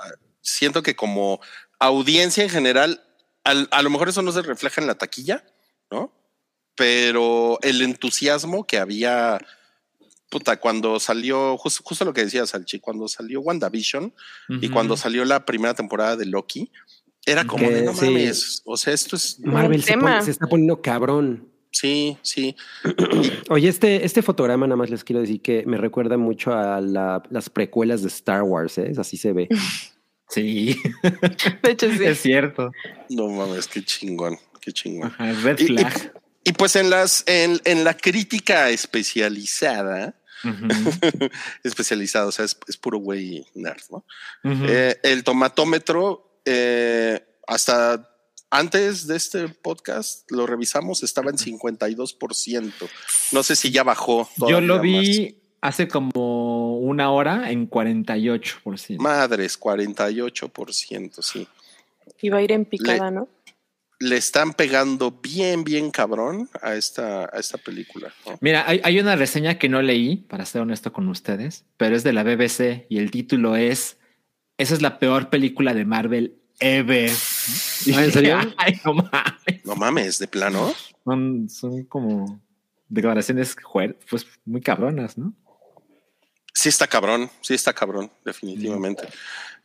[0.01, 0.13] ah,
[0.45, 1.41] siento que como
[1.81, 3.03] audiencia en general,
[3.43, 5.45] al- a lo mejor eso no se refleja en la taquilla,
[5.91, 6.13] ¿no?
[6.77, 9.39] Pero el entusiasmo que había
[10.31, 14.13] puta, cuando salió, jus- justo lo que decía Salchi, cuando salió WandaVision
[14.61, 16.73] y cuando salió la primera temporada de Loki,
[17.25, 18.07] era como Que de no sí.
[18.07, 18.63] mames.
[18.65, 19.39] O sea, esto es.
[19.41, 21.49] Marvel se, pone- se está poniendo cabrón.
[21.71, 22.57] Sí, sí.
[23.49, 27.23] Oye, este, este fotograma nada más les quiero decir que me recuerda mucho a la-
[27.31, 28.93] las precuelas de Star Wars, ¿eh?
[28.99, 29.49] así se ve.
[30.29, 30.81] Sí,
[31.63, 32.05] De hecho, sí.
[32.05, 32.73] es cierto.
[33.11, 35.13] No mames, qué chingón, qué chingón.
[35.13, 36.13] Ajá, red Y- y- flag.
[36.47, 40.15] Y, pues en las, en, en la crítica especializada,
[40.45, 40.69] Ujú,
[41.65, 44.05] especializada, o sea, es, es puro güey nerd, ¿no?
[44.69, 48.11] Eh, el tomatómetro, eh, hasta
[48.51, 52.73] antes de este podcast, lo revisamos, estaba en 52%.
[53.33, 54.29] No sé si ya bajó.
[54.47, 54.83] Yo lo más.
[54.83, 58.99] vi hace como una hora en 48%.
[58.99, 61.49] Madres, 48%, sí.
[62.21, 63.29] Iba a ir en picada, ¿no?
[64.01, 68.13] Le están pegando bien, bien cabrón a esta, a esta película.
[68.27, 68.37] ¿no?
[68.41, 72.03] Mira, hay, hay una reseña que no leí, para ser honesto con ustedes, pero es
[72.03, 73.99] de la BBC y el título es
[74.59, 77.11] Esa es la peor película de Marvel ever.
[77.87, 78.39] Y ¿Ah, en serio?
[78.39, 79.65] dije, Ay, no mames.
[79.65, 80.75] No mames, de plano.
[81.05, 82.41] Son, son como
[82.89, 83.57] declaraciones
[84.11, 85.35] pues muy cabronas, ¿no?
[86.55, 89.09] Sí está cabrón, sí está cabrón, definitivamente.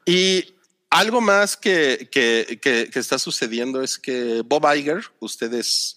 [0.06, 0.54] Y
[0.90, 5.96] algo más que, que, que- que está sucediendo es que Bob Iger, ustedes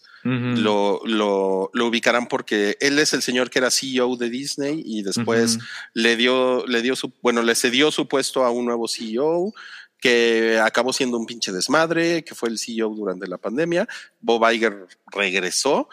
[0.62, 5.03] lo, lo, lo ubicarán porque él es el señor que era CEO de Disney y
[5.03, 5.59] después
[5.95, 9.53] le dio, le dio su, bueno, le cedió su puesto a un nuevo CEO
[9.99, 13.88] que acabó siendo un pinche desmadre, que fue el CEO durante la pandemia.
[14.20, 15.88] Bob Iger regresó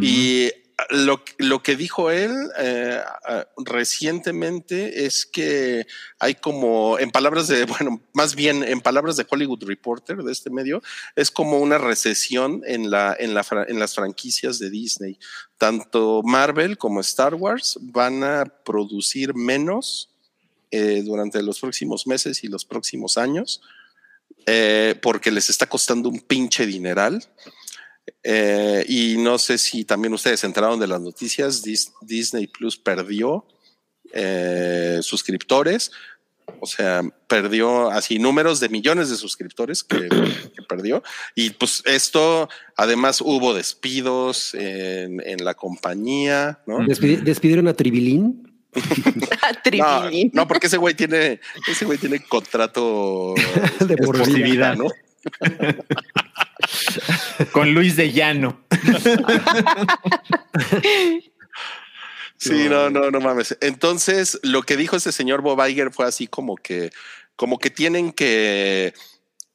[0.00, 0.50] y
[0.90, 3.02] lo, lo que dijo él eh,
[3.56, 5.86] recientemente es que
[6.18, 10.50] hay como, en palabras de, bueno, más bien en palabras de Hollywood Reporter de este
[10.50, 10.82] medio,
[11.16, 15.18] es como una recesión en, la, en, la, en las franquicias de Disney.
[15.56, 20.10] Tanto Marvel como Star Wars van a producir menos
[20.70, 23.60] eh, durante los próximos meses y los próximos años.
[24.50, 27.22] eh, porque les está costando un pinche dineral.
[28.22, 31.64] Eh, y no sé si también ustedes se enteraron de las noticias.
[31.64, 33.46] Dis- Disney Plus perdió
[34.12, 35.90] eh, suscriptores.
[36.60, 40.08] O sea, perdió así números de millones de suscriptores que,
[40.56, 41.02] que perdió.
[41.34, 46.78] Y pues esto, además hubo despidos en, en la compañía, ¿no?
[46.80, 48.44] Despidi- despidieron a Tribilín.
[50.32, 53.34] No, porque ese güey tiene, ese güey tiene contrato
[53.80, 54.74] De por vida.
[54.74, 54.86] ¿no?
[57.52, 58.64] Con Luis de Llano.
[62.38, 63.58] Sí, no, no, no mames.
[63.60, 66.90] Entonces, lo que dijo ese señor Bob Iger fue así como que,
[67.34, 68.94] como que tienen que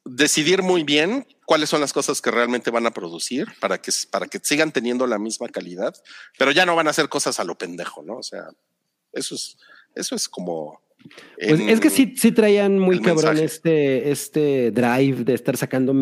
[0.04, 4.28] decidir muy bien cuáles son las cosas que realmente van a producir para que, para
[4.28, 5.96] que sigan teniendo la misma calidad,
[6.38, 8.18] pero ya no van a hacer cosas a lo pendejo, ¿no?
[8.18, 8.50] O sea,
[9.14, 9.58] eso es,
[9.96, 10.83] eso es como.
[11.38, 13.46] Pues en- es que sí, sí traían muy el cabrón mensaje.
[13.46, 15.94] este, este drive de estar sacando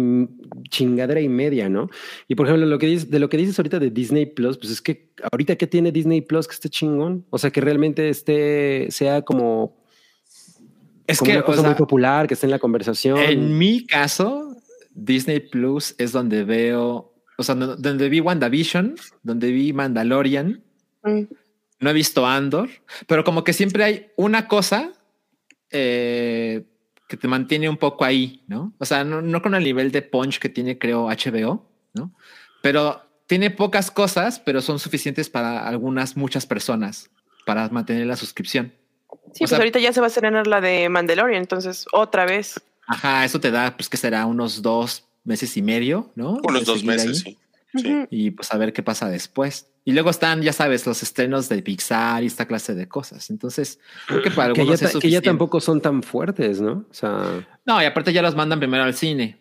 [0.69, 1.89] chingadera y media, ¿no?
[2.27, 4.71] Y por ejemplo, lo que dices, de lo que dices ahorita de Disney Plus, pues
[4.71, 8.87] es que ahorita que tiene Disney Plus que esté chingón, o sea, que realmente esté,
[8.91, 9.77] sea como,
[11.07, 13.17] Es como que, una o cosa sea, muy popular, que esté en la conversación.
[13.17, 14.55] en mi caso,
[14.93, 20.61] Disney Plus es donde veo, o sea, donde vi WandaVision, donde vi Mandalorian,
[21.03, 21.21] Mm.
[21.81, 22.69] No he visto Andor,
[23.07, 24.93] pero como que siempre hay una cosa
[25.71, 26.63] eh,
[27.07, 28.73] que te mantiene un poco ahí, ¿no?
[28.77, 32.13] O sea, no, no con el nivel de punch que tiene, creo, HBO, ¿no?
[32.61, 37.09] Pero tiene pocas cosas, pero son suficientes para algunas, muchas personas
[37.45, 38.73] para mantener la suscripción.
[39.33, 42.61] Sí, pues ahorita ya se va a estrenar la de Mandalorian, entonces otra vez.
[42.87, 46.39] Ajá, eso te da, pues que será unos dos meses y medio, ¿no?
[46.43, 47.37] Unos dos meses, sí.
[48.09, 49.70] Y pues a ver qué pasa después.
[49.83, 53.29] Y luego están, ya sabes, los estrenos de Pixar y esta clase de cosas.
[53.29, 56.85] Entonces, creo que para algunos que ya, que ya tampoco son tan fuertes, ¿no?
[56.89, 57.47] O sea.
[57.65, 59.39] No, y aparte ya los mandan primero al cine.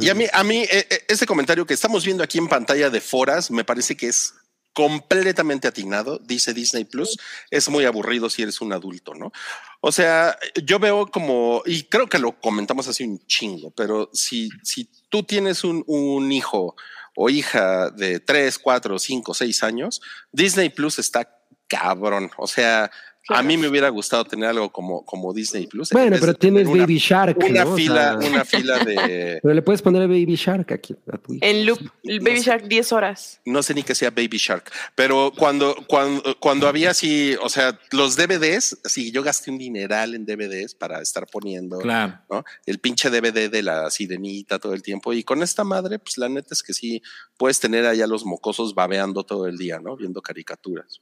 [0.00, 0.64] Y a mí, a mí,
[1.08, 4.34] ese comentario que estamos viendo aquí en pantalla de Foras me parece que es
[4.72, 7.16] completamente atinado, dice Disney Plus,
[7.50, 9.32] es muy aburrido si eres un adulto, ¿no?
[9.80, 14.48] O sea, yo veo como, y creo que lo comentamos así un chingo, pero si,
[14.62, 16.76] si tú tienes un, un hijo
[17.22, 20.00] o hija de 3, 4, 5, 6 años,
[20.32, 21.28] Disney Plus está
[21.68, 22.30] cabrón.
[22.38, 22.90] O sea,
[23.28, 25.90] a mí me hubiera gustado tener algo como, como Disney Plus.
[25.90, 27.36] Bueno, pero tienes Baby Shark.
[27.38, 29.38] Una fila, una fila de.
[29.42, 33.40] Pero le puedes poner Baby Shark aquí a tu En loop, Baby Shark 10 horas.
[33.44, 37.78] No sé ni que sea Baby Shark, pero cuando, cuando, cuando había así, o sea,
[37.92, 42.18] los DVDs, sí, yo gasté un dineral en DVDs para estar poniendo claro.
[42.30, 42.44] ¿no?
[42.66, 45.12] el pinche DVD de la sirenita todo el tiempo.
[45.12, 47.02] Y con esta madre, pues la neta es que sí
[47.36, 49.96] puedes tener allá los mocosos babeando todo el día, ¿no?
[49.96, 51.00] Viendo caricaturas.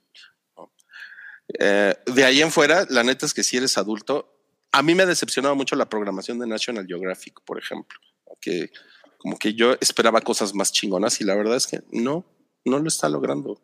[1.59, 4.35] Eh, de ahí en fuera, la neta es que si eres adulto,
[4.73, 7.99] a mí me ha decepcionado mucho la programación de National Geographic, por ejemplo,
[8.41, 8.71] que
[9.17, 12.25] como que yo esperaba cosas más chingonas y la verdad es que no,
[12.65, 13.61] no lo está logrando.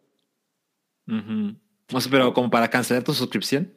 [1.06, 3.72] No sé, pero como para cancelar tu suscripción.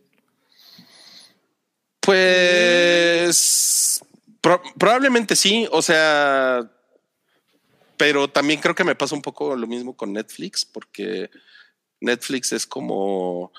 [1.99, 4.01] Pues
[4.77, 6.71] probablemente sí, o sea,
[7.97, 11.29] pero también creo que me pasa un poco lo mismo con Netflix, porque
[11.99, 13.51] Netflix es como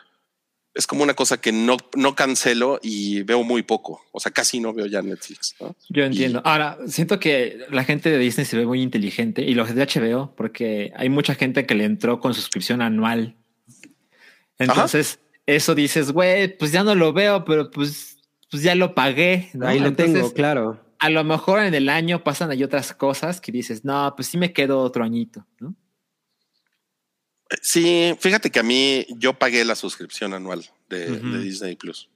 [0.79, 4.01] es como una cosa que no, no cancelo y veo muy poco.
[4.13, 5.57] O sea, casi no veo ya Netflix.
[5.89, 6.41] Yo entiendo.
[6.45, 10.37] Ahora, siento que la gente de Disney se ve muy inteligente y los de HBO,
[10.37, 13.35] porque hay mucha gente que le entró con suscripción anual.
[14.57, 18.17] Entonces, eso dices, güey, pues ya no lo veo, pero pues,
[18.49, 19.51] pues ya lo pagué.
[19.63, 20.79] Ahí lo tengo, claro.
[21.01, 24.39] A lo mejor en el año pasan ahí otras cosas que dices, no, pues sí
[24.39, 25.75] me quedo otro añito, ¿no?
[27.63, 32.09] Sí, fíjate que a mí yo pagué la suscripción anual de, Disney Plus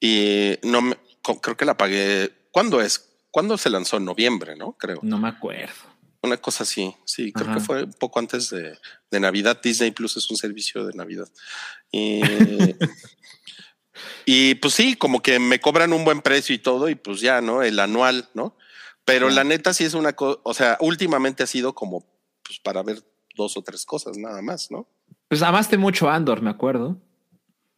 [0.00, 0.96] y no me,
[1.40, 2.32] creo que la pagué.
[2.50, 3.08] ¿Cuándo es?
[3.30, 3.96] ¿Cuándo se lanzó?
[3.96, 4.72] En noviembre, ¿no?
[4.72, 5.00] Creo.
[5.02, 5.74] No me acuerdo.
[6.22, 6.94] Una cosa así.
[7.04, 8.76] Sí, creo que fue un poco antes de,
[9.10, 9.60] de, Navidad.
[9.62, 11.28] Disney Plus es un servicio de Navidad.
[11.92, 12.22] Y,
[14.24, 17.40] y pues sí, como que me cobran un buen precio y todo, y pues ya,
[17.40, 17.62] ¿no?
[17.62, 18.56] El anual, ¿no?
[19.04, 22.04] Pero la neta sí es una cosa, o sea, últimamente ha sido como
[22.42, 23.04] pues para ver
[23.36, 24.88] dos o tres cosas nada más, ¿no?
[25.28, 27.00] Pues amaste mucho Andor, me acuerdo.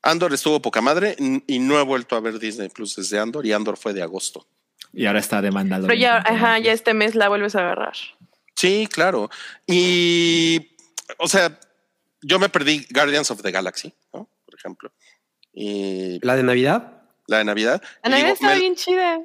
[0.02, 3.52] Andor estuvo poca madre y no he vuelto a ver Disney Plus desde Andor y
[3.52, 4.46] Andor fue de agosto.
[4.92, 5.86] Y ahora está demandado.
[5.86, 7.94] Pero ya, ajá, ya este mes la vuelves a agarrar.
[8.54, 9.28] Sí, claro.
[9.66, 10.70] Y,
[11.18, 11.58] o sea,
[12.22, 14.28] yo me perdí Guardians of the Galaxy, ¿no?
[14.44, 14.92] Por ejemplo.
[15.52, 17.02] Y ¿La de Navidad?
[17.26, 17.82] La de Navidad.
[18.02, 19.20] La Navidad está bien chida.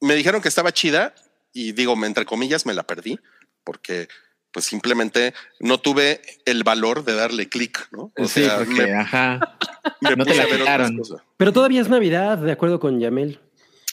[0.00, 1.14] Me dijeron que estaba chida
[1.52, 3.18] y digo, entre comillas, me la perdí
[3.64, 4.08] porque
[4.52, 8.12] pues simplemente no tuve el valor de darle clic, ¿no?
[8.16, 9.56] O sí, sea, porque, me, ajá.
[10.00, 11.00] Me no te la quitaron.
[11.36, 13.40] Pero todavía es Navidad, de acuerdo con Yamel.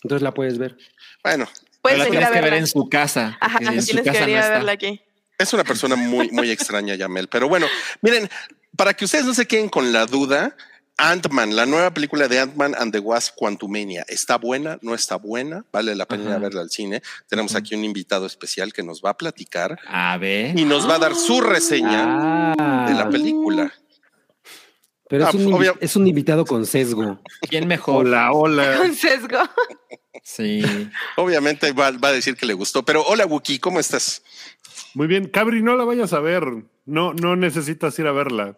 [0.03, 0.77] Entonces la puedes ver.
[1.23, 1.47] Bueno.
[1.81, 3.37] Puedes la tienes que ver en su casa.
[3.39, 5.01] Ajá, tienes que venir a verla aquí.
[5.37, 7.29] Es una persona muy, muy extraña, Yamel.
[7.29, 7.67] Pero bueno,
[8.01, 8.29] miren,
[8.75, 10.55] para que ustedes no se queden con la duda,
[11.01, 14.03] Ant-Man, la nueva película de Ant-Man and the Wasp Quantumania.
[14.07, 14.77] ¿Está buena?
[14.81, 15.65] ¿No está buena?
[15.71, 17.01] Vale la pena verla al cine.
[17.27, 19.79] Tenemos aquí un invitado especial que nos va a platicar.
[19.87, 20.57] A ver.
[20.59, 22.85] Y nos va a dar su reseña Ah.
[22.89, 23.73] de la película.
[25.07, 25.73] Pero Ah, es, un, obvio.
[25.73, 27.19] invi- es un invitado con sesgo.
[27.49, 28.05] ¿Quién mejor?
[28.05, 28.77] Hola, hola.
[28.81, 29.39] Con sesgo.
[30.23, 30.61] Sí.
[31.15, 32.83] Obviamente va, va a decir que le gustó.
[32.83, 34.21] Pero hola, Wookie, ¿cómo estás?
[34.93, 36.43] Muy bien, Cabri, no la vayas a ver.
[36.85, 38.57] No, no necesitas ir a verla.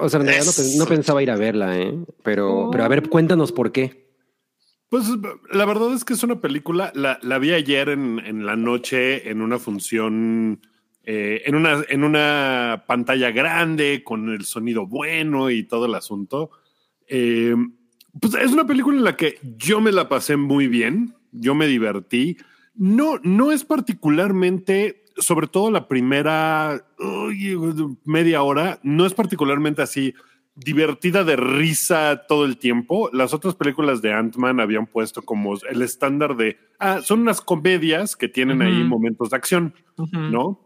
[0.00, 1.94] O sea, en realidad no, pen- no pensaba ir a verla, ¿eh?
[2.22, 4.06] Pero, pero a ver, cuéntanos por qué.
[4.88, 5.04] Pues
[5.52, 9.28] la verdad es que es una película, la, la vi ayer en, en la noche
[9.30, 10.60] en una función,
[11.04, 16.50] eh, en, una, en una pantalla grande, con el sonido bueno y todo el asunto.
[17.08, 17.54] Eh,
[18.20, 21.66] pues es una película en la que yo me la pasé muy bien, yo me
[21.66, 22.36] divertí.
[22.74, 27.56] No, no es particularmente, sobre todo la primera uy,
[28.04, 30.14] media hora, no es particularmente así
[30.56, 33.10] divertida de risa todo el tiempo.
[33.12, 38.16] Las otras películas de Ant-Man habían puesto como el estándar de, ah, son unas comedias
[38.16, 39.74] que tienen ahí momentos de acción.
[40.12, 40.60] ¿no?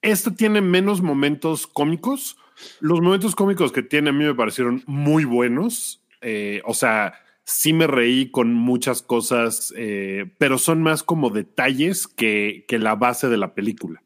[0.00, 2.36] Este tiene menos momentos cómicos.
[2.80, 6.04] Los momentos cómicos que tiene a mí me parecieron muy buenos.
[6.20, 7.14] Eh, o sea,
[7.44, 12.94] sí me reí con muchas cosas, eh, pero son más como detalles que, que la
[12.94, 14.02] base de la película.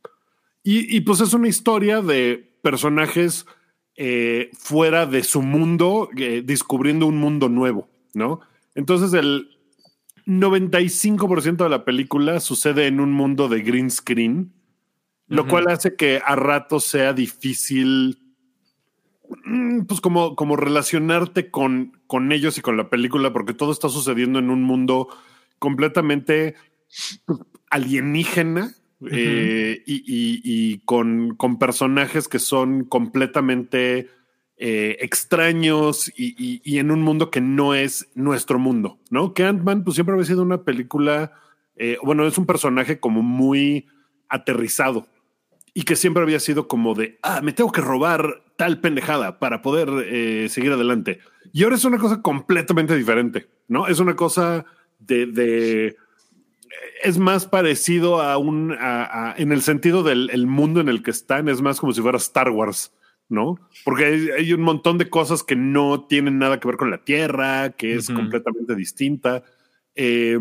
[0.63, 3.47] Y, y pues es una historia de personajes
[3.99, 8.41] eh, fuera de su mundo, eh, descubriendo un mundo nuevo, ¿no?
[8.75, 9.57] Entonces el
[10.27, 14.53] 95% de la película sucede en un mundo de green screen,
[15.29, 18.26] lo cual hace que a ratos sea difícil,
[19.87, 24.39] pues como, como relacionarte con, con ellos y con la película, porque todo está sucediendo
[24.39, 25.09] en un mundo
[25.59, 26.55] completamente
[27.71, 28.75] alienígena.
[29.11, 34.09] eh, y, y- y con, con personajes que son completamente
[34.57, 39.35] eh, extraños y, y- y en un mundo que no es nuestro mundo, ¿no?
[39.35, 41.33] Que Ant-Man pues siempre había sido una película,
[41.77, 43.85] eh, bueno, es un personaje como muy
[44.31, 45.07] aterrizado
[45.79, 49.61] y que siempre había sido como de, ah, me tengo que robar tal pendejada para
[49.61, 51.19] poder eh, seguir adelante.
[51.53, 53.87] Y ahora es una cosa completamente diferente, ¿no?
[53.87, 54.65] Es una cosa
[54.99, 55.27] de...
[55.27, 55.97] de
[57.03, 61.03] es más parecido a un, a- a- en el sentido del el mundo en el
[61.03, 62.93] que están, es más como si fuera Star Wars,
[63.29, 63.57] ¿no?
[63.85, 67.05] Porque hay, hay un montón de cosas que no tienen nada que ver con la
[67.05, 68.19] Tierra, que es Ujú.
[68.19, 69.43] completamente distinta.
[69.95, 70.39] Eh,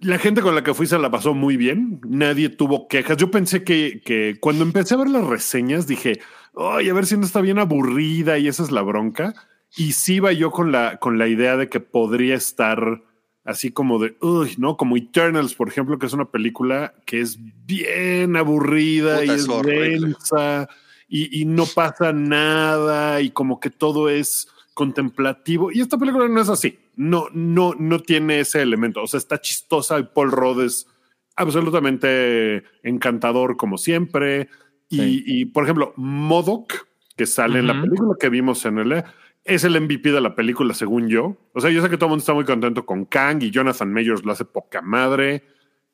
[0.00, 3.16] la gente con la que fui se la pasó muy bien, nadie tuvo quejas.
[3.16, 6.20] Yo pensé que, que cuando empecé a ver las reseñas dije,
[6.56, 9.34] ay, a ver si no está bien aburrida y esa es la bronca.
[9.76, 13.02] Y sí iba yo con la, con la idea de que podría estar
[13.44, 14.76] así como de, uy, ¿no?
[14.76, 19.48] Como Eternals, por ejemplo, que es una película que es bien aburrida Puta, y es
[19.48, 20.06] horrible.
[20.08, 20.68] densa
[21.08, 25.72] y, y no pasa nada y como que todo es contemplativo.
[25.72, 26.78] Y esta película no es así.
[26.98, 29.02] No, no, no tiene ese elemento.
[29.02, 30.86] O sea, está chistosa y Paul Rudd es
[31.36, 34.48] absolutamente encantador como siempre.
[34.90, 35.22] Y, Sí.
[35.26, 36.74] y, por ejemplo, Modoc,
[37.16, 39.04] que sale en la película que vimos en el
[39.44, 41.36] es el MVP de la película, según yo.
[41.54, 43.92] O sea, yo sé que todo el mundo está muy contento con Kang y Jonathan
[43.92, 45.42] Majors lo hace poca madre,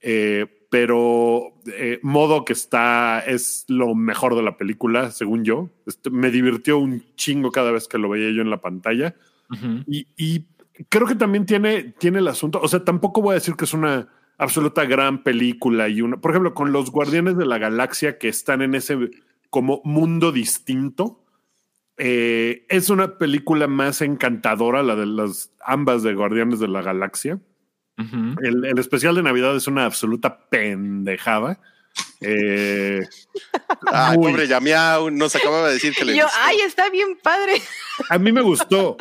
[0.00, 5.70] eh, pero eh, Modo que está es lo mejor de la película, según yo.
[5.86, 9.14] Este, me divirtió un chingo cada vez que lo veía yo en la pantalla.
[9.50, 9.84] Ujú.
[9.86, 10.46] Y, y
[10.89, 12.61] creo que también tiene, tiene el asunto.
[12.62, 14.09] O sea, tampoco voy a decir que es una
[14.39, 18.62] absoluta gran película y una, por ejemplo, con los Guardianes de la Galaxia que están
[18.62, 18.97] en ese
[19.51, 21.20] como mundo distinto.
[21.97, 27.39] eh, es una película más encantadora, la de las ambas de Guardianes de la Galaxia.
[27.97, 31.61] El, el especial de Navidad es una absoluta pendejada.
[32.20, 33.03] Eh,
[33.93, 34.33] Ay, Muy.
[34.33, 36.39] pobre Yamiao, nos acababa de decir que le yo, gustó.
[36.43, 37.53] ay, está bien padre.
[38.11, 38.97] a mí me gustó,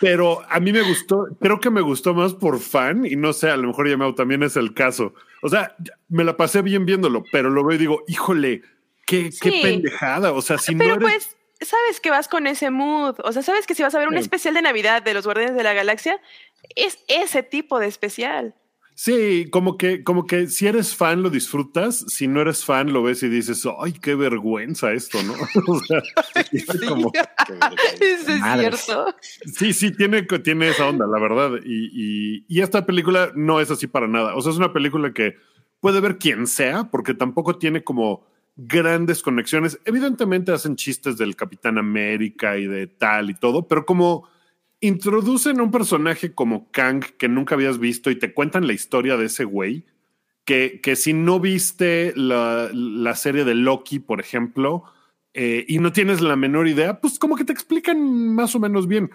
[0.00, 3.50] pero a mí me gustó, creo que me gustó más por fan y no sé,
[3.50, 5.14] a lo mejor ya también es el caso.
[5.42, 5.74] O sea,
[6.08, 8.62] me la pasé bien viéndolo, pero lo veo y digo, híjole,
[9.06, 10.32] qué, qué pendejada.
[10.32, 11.36] O sea, si Pero no eres.
[11.58, 13.16] pues, sabes que vas con ese mood.
[13.24, 14.20] O sea, sabes que si vas a ver un Sí.
[14.20, 16.20] especial de Navidad de los Guardianes de la Galaxia,
[16.74, 18.54] es ese tipo de especial.
[18.98, 23.02] Sí, como que, como que si eres fan lo disfrutas, si no eres fan lo
[23.02, 25.34] ves y dices, ay, qué vergüenza esto, ¿no?
[25.68, 26.00] o sea,
[26.50, 27.12] es como-.
[28.00, 28.40] Eso es
[28.80, 29.14] cierto.
[29.54, 31.50] Sí, sí, tiene, tiene esa onda, la verdad.
[31.62, 34.34] Y, y- y esta película no es así para nada.
[34.34, 35.36] O sea, es una película que
[35.80, 38.26] puede ver quien sea, porque tampoco tiene como
[38.56, 39.78] grandes conexiones.
[39.84, 44.26] Evidentemente hacen chistes del Capitán América y de tal y todo, pero como
[44.80, 49.16] introducen a un personaje como Kang que nunca habías visto y te cuentan la historia
[49.16, 49.84] de ese güey,
[50.44, 54.84] que, que si no viste la, la serie de Loki, por ejemplo,
[55.34, 58.86] eh, y no tienes la menor idea, pues como que te explican más o menos
[58.86, 59.10] bien.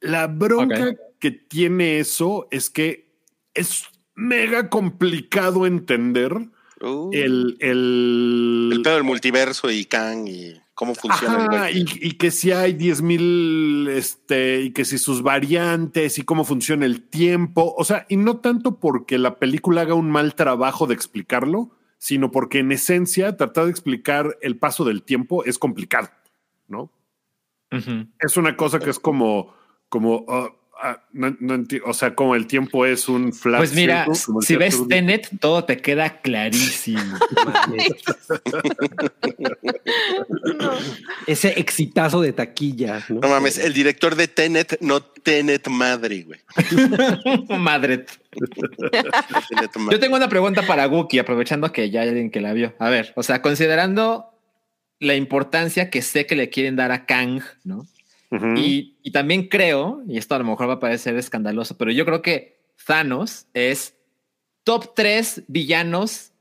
[0.00, 3.06] La bronca que tiene eso es que
[3.54, 3.84] es
[4.14, 6.50] mega complicado entender
[6.82, 11.84] Uh, el, el, el pedo del multiverso y Kang y cómo funciona el Ajá, y,
[12.00, 16.86] y que si hay 10 mil, este, y que si sus variantes y cómo funciona
[16.86, 20.94] el tiempo, o sea, y no tanto porque la película haga un mal trabajo de
[20.94, 26.10] explicarlo, sino porque en esencia tratar de explicar el paso del tiempo es complicado,
[26.66, 26.90] ¿no?
[28.18, 29.54] Es una cosa que es como,
[29.88, 30.50] como, ah,
[31.12, 33.58] no- no enti- o sea, como el tiempo es un flash.
[33.58, 37.00] Pues mira, circle, si ves Tenet, todo te queda clarísimo.
[40.58, 40.72] No.
[41.26, 43.04] Ese exitazo de taquilla.
[43.08, 46.40] No, No mames, el director de Tenet, no Tenet madre, güey.
[47.58, 48.06] Madre.
[49.90, 52.74] Yo tengo una pregunta para Wookie, aprovechando que ya hay alguien que la vio.
[52.78, 54.26] A ver, o sea, considerando
[54.98, 57.86] la importancia que sé que le quieren dar a Kang, ¿no?
[58.56, 62.06] Y, y también creo, y esto a lo mejor va a parecer escandaloso, pero yo
[62.06, 63.94] creo que Thanos es
[64.64, 66.32] top 3 villanos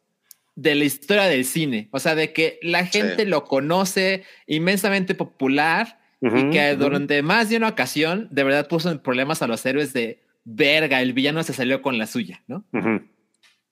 [0.55, 1.89] de la historia del cine.
[1.91, 3.25] O sea, de que la gente Sí.
[3.25, 8.99] lo conoce, inmensamente popular, y que durante más de una ocasión de verdad puso en
[8.99, 12.63] problemas a los héroes de verga, el villano se salió con la suya, ¿no?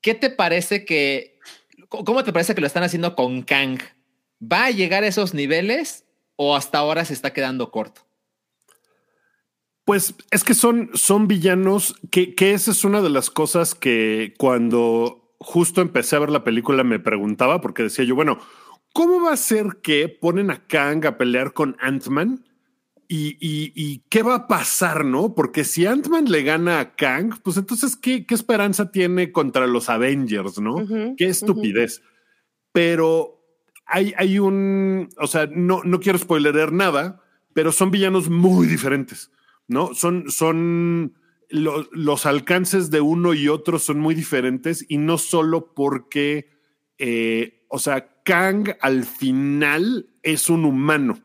[0.01, 1.37] ¿Qué te parece que,
[1.89, 3.79] cómo te parece que lo están haciendo con Kang?
[4.41, 6.05] ¿Va a llegar a esos niveles
[6.37, 8.01] o hasta ahora se está quedando corto?
[9.89, 14.35] Pues es que son, son villanos que, que esa es una de las cosas que
[14.37, 18.37] cuando justo empecé a ver la película me preguntaba, porque decía yo, bueno,
[18.93, 22.45] ¿cómo va a ser que ponen a Kang a pelear con Ant-Man?
[23.07, 25.33] Y, qué va a pasar, ¿no?
[25.33, 29.89] Porque si Ant-Man le gana a Kang, pues entonces, ¿qué, qué esperanza tiene contra los
[29.89, 30.85] Avengers, no?
[31.17, 32.03] qué estupidez.
[32.71, 33.43] Pero
[33.87, 37.23] hay, hay un, o sea, no, no quiero spoilerar nada,
[37.55, 39.31] pero son villanos muy diferentes.
[39.69, 39.93] ¿No?
[39.93, 41.13] Son, son
[41.49, 46.49] los alcances de uno y otro son muy diferentes y no solo porque,
[46.97, 51.19] eh, o sea, Kang al final es un humano,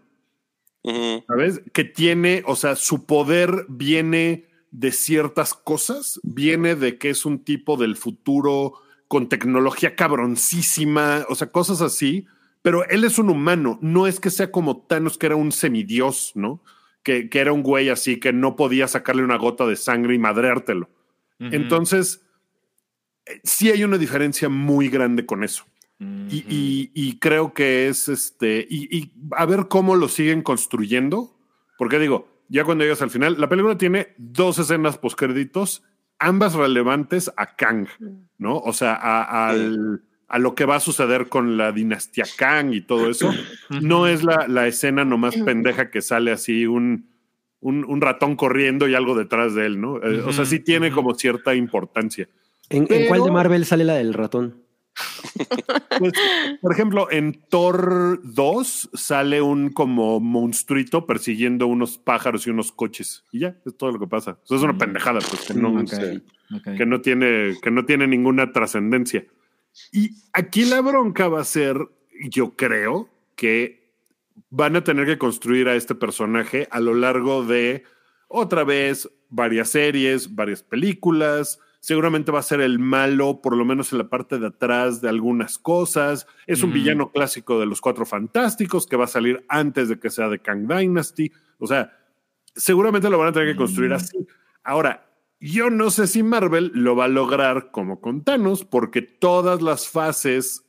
[1.27, 1.61] ¿sabes?
[1.73, 7.45] Que tiene, o sea, su poder viene de ciertas cosas, viene de que es un
[7.45, 8.75] tipo del futuro
[9.09, 12.27] con tecnología cabroncísima, o sea, cosas así,
[12.63, 16.33] pero él es un humano, no es que sea como Thanos, que era un semidios,
[16.35, 16.63] ¿no?
[17.05, 20.89] Que, era un güey así que no podía sacarle una gota de sangre y madreártelo.
[21.39, 22.25] Entonces,
[23.27, 25.67] eh, sí hay una diferencia muy grande con eso.
[26.01, 31.37] y, creo que es este, y, a ver cómo lo siguen construyendo,
[31.79, 35.83] porque digo, ya cuando llegas al final, la película tiene dos escenas postcréditos,
[36.19, 37.87] ambas relevantes a Kang,
[38.39, 38.59] ¿no?
[38.59, 42.81] O sea, a, al a lo que va a suceder con la dinastía Kang y
[42.81, 43.33] todo eso.
[43.83, 47.09] No es la, la escena nomás pendeja que sale así un,
[47.61, 49.97] un, ratón corriendo y algo detrás de él, ¿no?
[50.03, 52.29] Eh, o sea, sí tiene como cierta importancia.
[52.69, 54.63] ¿En, cuál de Marvel sale la del ratón?
[55.99, 56.13] Pues,
[56.61, 63.25] por ejemplo, en Thor 2 sale un como monstruito persiguiendo unos pájaros y unos coches.
[63.33, 64.39] Y ya, es todo lo que pasa.
[64.45, 64.79] Eso es una mm.
[64.79, 69.25] pendejada, pues que no, mm, Que no tiene, que no tiene ninguna trascendencia.
[69.93, 71.77] Y aquí la bronca va a ser,
[72.29, 73.93] yo creo, que
[74.51, 77.85] van a tener que construir a este personaje a lo largo de,
[78.29, 81.59] otra vez, varias series, varias películas.
[81.81, 85.09] Seguramente va a ser el malo, por lo menos en la parte de atrás de
[85.09, 86.27] algunas cosas.
[86.47, 90.09] Es un villano clásico de los Cuatro Fantásticos que va a salir antes de que
[90.09, 91.31] sea de Kang Dynasty.
[91.59, 91.93] O sea,
[92.55, 94.17] seguramente lo van a tener que construir así.
[94.63, 95.04] Ahora,
[95.41, 99.89] yo no sé si Marvel lo va a lograr como con Thanos, porque todas las
[99.89, 100.65] fases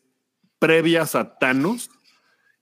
[0.59, 1.89] previas a Thanos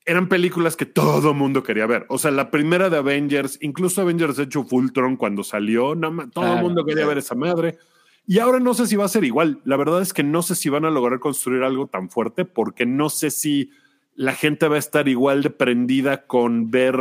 [0.06, 2.06] eran películas que todo mundo quería ver.
[2.10, 5.96] O sea, la primera de Avengers, incluso Avengers hecho Fultron cuando salió,
[6.34, 7.78] todo el mundo quería ver esa madre.
[8.26, 9.62] Y ahora no sé si va a ser igual.
[9.64, 12.86] La verdad es que no sé si van a lograr construir algo tan fuerte, porque
[12.86, 13.72] no sé si
[14.16, 16.98] la gente va a estar igual de prendida con ver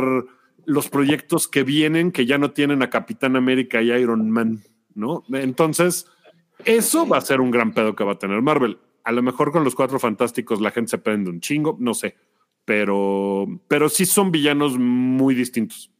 [0.65, 4.63] los proyectos que vienen, que ya no tienen a Capitán América y Iron Man.
[4.95, 5.23] ¿No?
[5.31, 6.07] Entonces,
[6.65, 8.79] eso va a ser un gran pedo que va a tener Marvel.
[9.03, 12.15] A lo mejor con los cuatro fantásticos la gente se prende un chingo, no sé,
[12.65, 15.92] pero, pero sí son villanos muy distintos.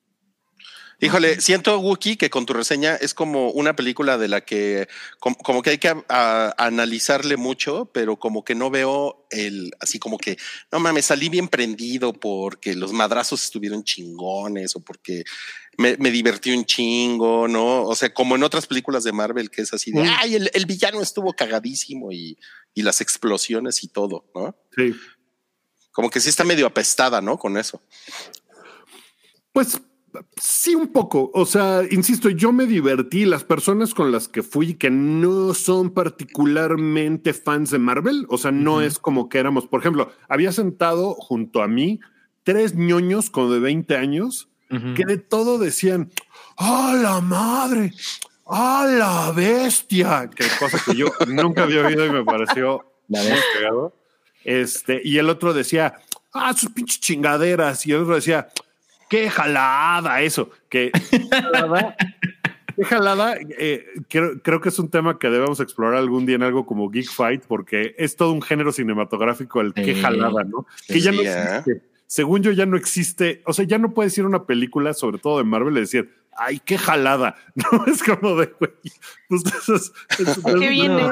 [1.03, 4.87] Híjole, siento, Wookie, que con tu reseña es como una película de la que
[5.19, 10.37] como, que hay que analizarle mucho, pero como que no veo el, así como que,
[10.71, 15.25] no mames, salí bien prendido porque los madrazos estuvieron chingones o porque
[15.77, 17.83] me, divertí un chingo, ¿no?
[17.83, 21.01] O sea, como en otras películas de Marvel que es así de, ay, el, villano
[21.01, 22.37] estuvo cagadísimo y,
[22.73, 24.55] y las explosiones y todo, ¿no?
[24.75, 24.93] Sí.
[25.91, 27.37] Como que sí está medio apestada, ¿no?
[27.37, 27.81] Con eso.
[29.51, 29.79] Pues
[30.41, 31.31] Sí, un poco.
[31.33, 33.25] O sea, insisto, yo me divertí.
[33.25, 38.51] Las personas con las que fui que no son particularmente fans de Marvel, o sea,
[38.51, 41.99] no es como que éramos, por ejemplo, había sentado junto a mí
[42.43, 44.49] tres ñoños como de 20 años
[44.95, 46.11] que de todo decían,
[46.57, 47.93] ¡ah, la madre!
[48.47, 50.29] ¡ah, la bestia!
[50.35, 53.21] Que cosa que yo nunca había oído y me pareció la
[53.55, 53.93] pegado.
[54.43, 55.99] Este, y el otro decía,
[56.33, 57.85] ¡ah, sus pinches chingaderas!
[57.85, 58.49] Y el otro decía,
[59.13, 60.91] qué jalada eso, que
[61.29, 61.95] jalada,
[62.75, 66.65] qué jalada, eh, creo, que es un tema que debemos explorar algún día en algo
[66.65, 70.65] como Geek Fight, porque es todo un género cinematográfico el qué jalada, ¿no?
[70.87, 71.83] Que ya no existe.
[72.07, 75.19] Según yo ya no existe, o sea, ya no puedes ir a una película, sobre
[75.19, 77.35] todo de Marvel, y decir, ay, qué jalada.
[77.55, 78.71] No es como de, güey,
[79.29, 81.03] pues eso es, ¿Qué viene?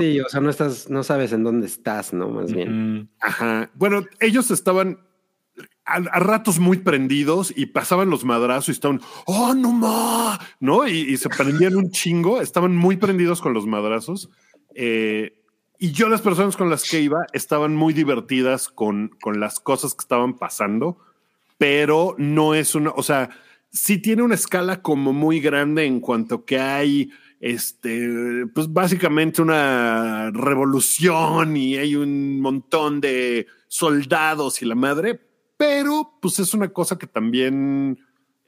[0.00, 2.30] sí, o sea, no estás, no sabes en dónde estás, ¿no?
[2.30, 3.10] Más bien.
[3.20, 3.70] Ajá.
[3.74, 5.05] Bueno, ellos estaban
[5.86, 10.86] a, ratos muy prendidos y pasaban los madrazos y estaban, oh, no más, ¿no?
[10.86, 14.28] Y, se prendían un chingo, estaban muy prendidos con los madrazos.
[14.74, 15.42] Eh,
[15.78, 19.94] y yo, las personas con las que iba, estaban muy divertidas con, con las cosas
[19.94, 20.98] que estaban pasando.
[21.58, 23.30] pero no es una, o sea,
[23.70, 27.10] sí tiene una escala como muy grande en cuanto que hay
[27.40, 35.20] este, pues básicamente una revolución y hay un montón de soldados y la madre,
[35.56, 37.98] pero pues es una cosa que también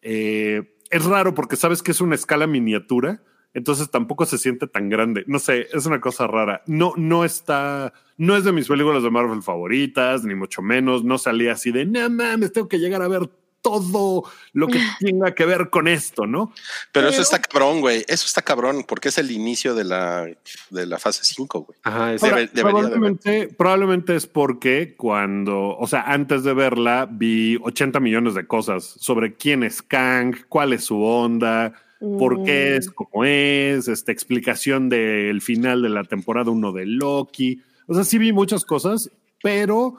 [0.02, 3.22] eh, es raro porque sabes que es una escala miniatura,
[3.54, 5.24] entonces tampoco se siente tan grande.
[5.26, 6.62] No sé, es una cosa rara.
[6.66, 11.02] No, no está, no es de mis películas de Marvel favoritas, ni mucho menos.
[11.04, 13.30] No salía así de, no mames, tengo que llegar a ver
[13.70, 16.52] todo lo que tenga que ver con esto, ¿no?
[16.92, 18.04] Pero, eso está cabrón, güey.
[18.08, 20.26] Eso está cabrón porque es el inicio de la,
[20.70, 21.78] de la fase 5, güey.
[21.82, 27.58] Ajá, es- Ahora, de probablemente, probablemente es porque cuando, o sea, antes de verla vi
[27.62, 32.90] 80 millones de cosas sobre quién es Kang, cuál es su onda, por qué es
[32.90, 37.60] como es, esta explicación del final de la temporada 1 de Loki.
[37.86, 39.10] O sea, sí vi muchas cosas,
[39.42, 39.96] pero,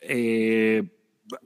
[0.00, 0.84] eh,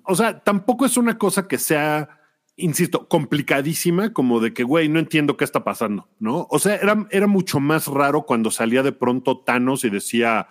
[0.04, 2.20] o sea, tampoco es una cosa que sea,
[2.56, 6.46] insisto, complicadísima, como de que, güey, no entiendo qué está pasando, ¿no?
[6.50, 10.48] O sea, era, era mucho más raro cuando salía de pronto Thanos y decía,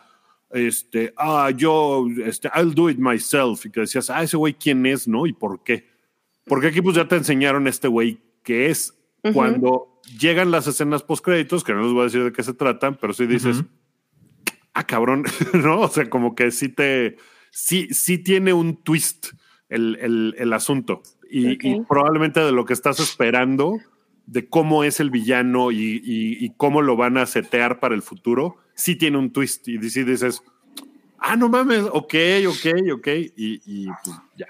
[0.51, 4.85] este, ah, yo, este, I'll do it myself, y que decías, ah, ese güey, ¿quién
[4.85, 5.25] es, no?
[5.25, 5.87] ¿Y por qué?
[6.45, 8.93] Porque aquí pues ya te enseñaron este güey que es
[9.23, 9.33] Ujú.
[9.33, 12.53] cuando llegan las escenas post créditos, que no les voy a decir de qué se
[12.53, 13.63] tratan, pero sí dices,
[14.73, 15.23] ah, cabrón,
[15.53, 15.81] ¿no?
[15.81, 17.17] O sea, como que sí te,
[17.55, 19.27] sí, sí tiene un twist
[19.69, 21.03] el, el- el asunto.
[21.29, 21.55] Y,
[21.87, 23.79] probablemente de lo que estás esperando,
[24.25, 28.01] de cómo es el villano y, y- y cómo lo van a setear para el
[28.01, 29.67] futuro, sí tiene un twist.
[29.67, 30.41] Y sí dices,
[31.19, 32.15] ah, no mames, ok,
[32.47, 32.65] ok,
[32.95, 33.07] ok.
[33.35, 34.47] Y, y, pues, ya.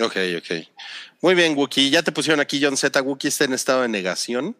[0.00, 0.66] Ok, ok.
[1.22, 1.88] Muy bien, Wookie.
[1.90, 3.00] Ya te pusieron aquí John Z.
[3.00, 4.56] Wookie está en estado de negación.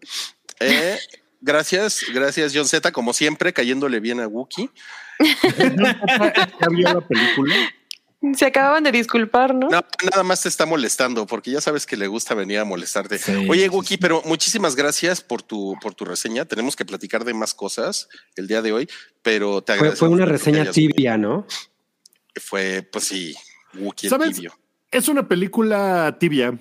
[0.60, 0.96] Eh,
[1.40, 2.90] gracias, gracias, John Z.
[2.92, 4.70] Como siempre, cayéndole bien a Wookie.
[8.36, 9.68] Se acababan de disculpar, ¿no?
[9.68, 13.18] No, nada más te está molestando porque ya sabes que le gusta venir a molestarte.
[13.18, 16.46] Sí, Oye, sí, Wookie, pero muchísimas gracias por tu, por tu reseña.
[16.46, 18.88] Tenemos que platicar de más cosas el día de hoy,
[19.22, 20.06] pero te Fue, agradezco.
[20.06, 20.94] fue una reseña hayas venido.
[20.94, 21.46] tibia, ¿no?
[22.36, 23.34] Fue, pues sí,
[23.74, 24.36] Wookie ¿Sabes?
[24.36, 24.58] tibio.
[24.90, 26.58] Es una película tibia.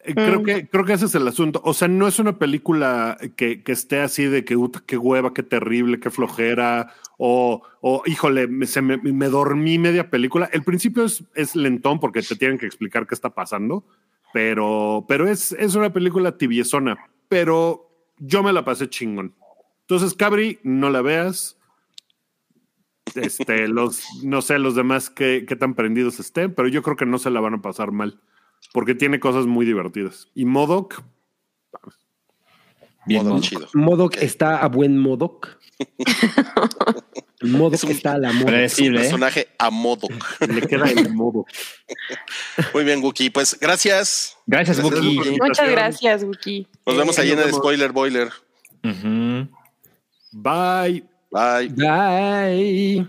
[0.00, 0.44] Eh, Creo, Mm.
[0.44, 1.62] que, creo que ese es el asunto.
[1.64, 5.32] O sea, no es una película que, que esté así de que, "Uta, qué hueva,
[5.32, 10.48] qué terrible, qué flojera, o, o híjole, me, se me, me dormí media película.
[10.52, 13.84] El principio es, es lentón porque te tienen que explicar qué está pasando,
[14.32, 16.96] pero, pero es, es una película tibiezona.
[17.28, 19.34] Pero yo me la pasé chingón.
[19.82, 21.58] Entonces, Cabri, no la veas.
[23.14, 27.06] Este, los, no sé, los demás qué, qué tan prendidos estén, pero yo creo que
[27.06, 28.20] no se la van a pasar mal,
[28.72, 30.30] porque tiene cosas muy divertidas.
[30.34, 31.02] Y Modoc,
[33.06, 33.22] Bien.
[33.74, 34.22] Modoc Ok.
[34.22, 35.58] está a buen Modoc.
[37.42, 38.62] Modoc Es un- está a la moda.
[38.62, 39.00] Es un ¿eh?
[39.00, 40.08] personaje a modo.
[40.48, 41.44] le queda el modo.
[42.72, 43.30] Muy bien, Wookie.
[43.30, 44.36] Pues gracias.
[44.46, 45.38] Gracias, Gracias, Wookie.
[45.40, 46.66] Muchas gracias, Wookie.
[46.86, 47.52] Nos vemos Eh, ahí en el.
[47.52, 48.30] Spoiler Boiler.
[50.32, 51.04] Bye.
[51.30, 51.68] Bye.
[51.68, 53.06] Bye.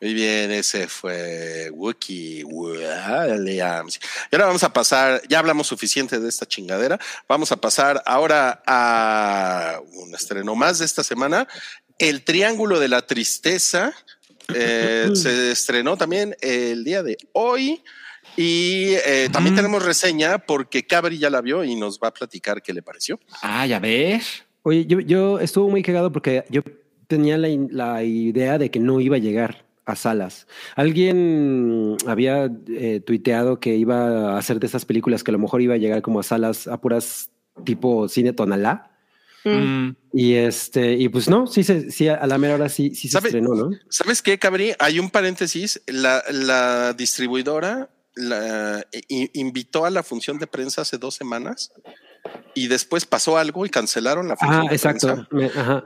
[0.00, 4.00] Muy bien, ese fue Wookie Williams.
[4.32, 6.98] Y ahora vamos a pasar, ya hablamos suficiente de esta chingadera,
[7.28, 11.46] vamos a pasar ahora a un estreno más de esta semana,
[12.02, 13.92] El Triángulo de la Tristeza.
[14.54, 17.80] Eh, se estrenó también el día de hoy
[18.36, 19.56] y eh, también Mm.
[19.56, 23.20] tenemos reseña porque Cabri ya la vio y nos va a platicar qué le pareció.
[23.40, 24.42] Ah, ya ves.
[24.62, 26.62] Oye, yo, yo estuve muy cagado porque yo
[27.06, 30.46] tenía la, la idea de que no iba a llegar a salas.
[30.74, 35.62] Alguien había eh, tuiteado que iba a hacer de esas películas que a lo mejor
[35.62, 37.30] iba a llegar como a salas a puras
[37.64, 38.91] tipo cine tonalá.
[39.44, 39.96] Mm.
[40.12, 43.18] Y este, y pues no, sí se, sí, a la mera hora sí, sí se
[43.18, 43.70] estrenó, ¿no?
[43.88, 44.72] ¿Sabes qué, Cabri?
[44.78, 45.80] Hay un paréntesis.
[45.86, 51.72] La, la distribuidora la, i- invitó a la función de prensa hace dos semanas
[52.54, 54.66] y después pasó algo y cancelaron la función.
[54.66, 55.26] Ah, de exacto.
[55.30, 55.54] prensa.
[55.56, 55.82] Me- ajá.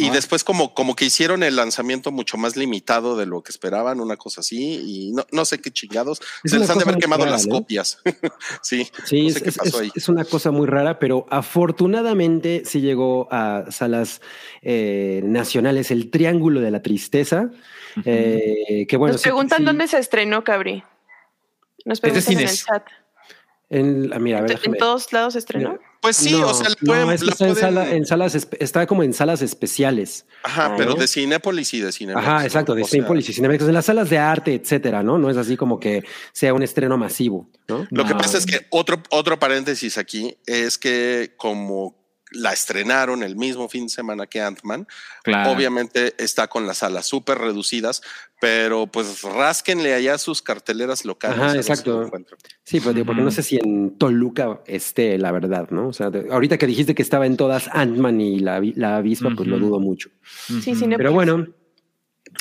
[0.00, 0.12] Y Ah.
[0.12, 4.16] después como, como que hicieron el lanzamiento mucho más limitado de lo que esperaban, una
[4.16, 6.20] cosa así, y no, no sé qué chingados.
[6.44, 7.56] Es Se les han de haber quemado rara, las ¿no?
[7.56, 7.98] copias.
[8.62, 8.88] sí.
[9.04, 9.90] Sí, No es, sé qué pasó es- ahí.
[9.96, 14.20] es una cosa muy rara, pero afortunadamente sí llegó a salas
[14.62, 17.50] eh, nacionales el Triángulo de la Tristeza.
[18.04, 20.84] eh, que bueno, Nos preguntan sí, dónde se estrenó, Cabri.
[21.84, 22.86] Nos preguntan en el chat.
[23.70, 25.78] En, ah, mira, a ver, ¿En déjame- todos lados se estrenó?
[26.00, 27.90] Pues sí, No, o sea, la no, pueden- es que la está, en pueden- sala-
[27.90, 30.26] en salas, está como en salas especiales.
[30.44, 32.24] Ajá, Ah, pero de Cinépolis y de Cinemex.
[32.26, 35.18] Ajá, exacto, de sea, Cinépolis y Cinemex, en las salas de arte, etcétera, ¿no?
[35.18, 37.86] No es así como que sea un estreno masivo, ¿no?
[37.90, 41.96] Lo que pasa es que otro, otro paréntesis aquí es que como
[42.32, 44.86] la estrenaron el mismo fin de semana que Ant-Man.
[45.24, 45.50] Claro.
[45.50, 48.02] Obviamente está con las salas súper reducidas,
[48.40, 51.38] pero pues rásquenle allá sus carteleras locales.
[51.38, 52.10] Ajá, exacto.
[52.64, 55.88] Sí, pues digo, porque no sé si en Toluca esté, la verdad, ¿no?
[55.88, 59.30] O sea, de- ahorita que dijiste que estaba en todas Ant-Man y la, la avispa,
[59.34, 60.10] pues lo dudo mucho.
[60.46, 60.60] Sí.
[60.62, 60.96] Cinepolis.
[60.98, 61.46] Pero bueno.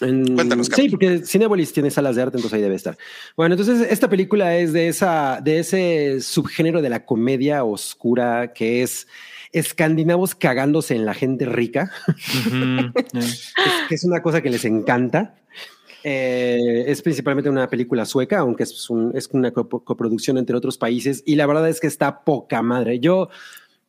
[0.02, 2.98] en- Cuéntanos, sí, porque Cinepolis tiene salas de arte, entonces ahí debe estar.
[3.36, 8.84] Bueno, entonces esta película es de esa, de ese subgénero de la comedia oscura que
[8.84, 9.08] es
[9.52, 11.92] escandinavos cagándose en la gente rica,
[13.14, 13.54] es,
[13.90, 15.36] que es una cosa que les encanta.
[16.04, 21.24] Eh, es principalmente una película sueca, aunque es, un- es una coproducción entre otros países,
[21.26, 23.00] y la verdad es que está poca madre.
[23.00, 23.30] Yo,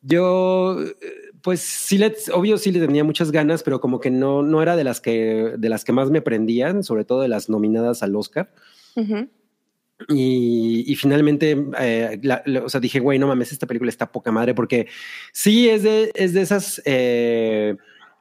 [0.01, 0.95] yo, eh,
[1.41, 4.75] pues sí, le, obvio sí le tenía muchas ganas, pero como que no, no era
[4.75, 8.15] de las que, de las que más me prendían, sobre todo de las nominadas al
[8.15, 8.51] Oscar.
[10.07, 12.21] Y, finalmente, eh,
[12.63, 14.87] o sea, dije, güey, no mames, esta película está poca madre, porque
[15.33, 17.75] sí es de, es de esas, eh,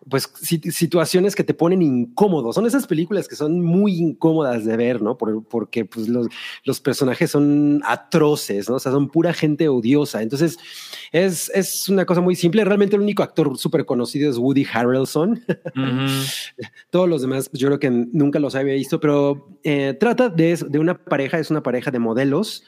[0.08, 2.52] pues, si- situaciones que te ponen incómodo.
[2.52, 5.16] Son esas películas que son muy incómodas de ver, ¿no?
[5.18, 6.28] Por- porque pues, los,
[6.64, 8.76] los personajes son atroces, ¿no?
[8.76, 10.22] O sea, son pura gente odiosa.
[10.22, 10.58] Entonces,
[11.12, 12.64] es, es una cosa muy simple.
[12.64, 15.44] Realmente el único actor súper conocido es Woody Harrelson.
[16.90, 20.56] Todos los demás, pues, yo creo que nunca los había visto, pero eh, trata de,
[20.68, 22.64] de una pareja, es una pareja de modelos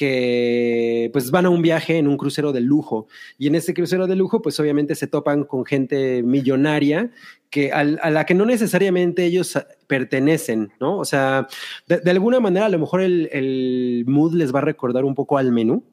[0.00, 3.06] que pues van a un viaje en un crucero de lujo
[3.36, 7.10] y en ese crucero de lujo pues obviamente se topan con gente millonaria
[7.50, 10.96] que a, la que no necesariamente ellos pertenecen, ¿no?
[10.96, 11.48] O sea,
[11.86, 15.14] de, de alguna manera a lo mejor el, el mood les va a recordar un
[15.14, 15.84] poco al menú,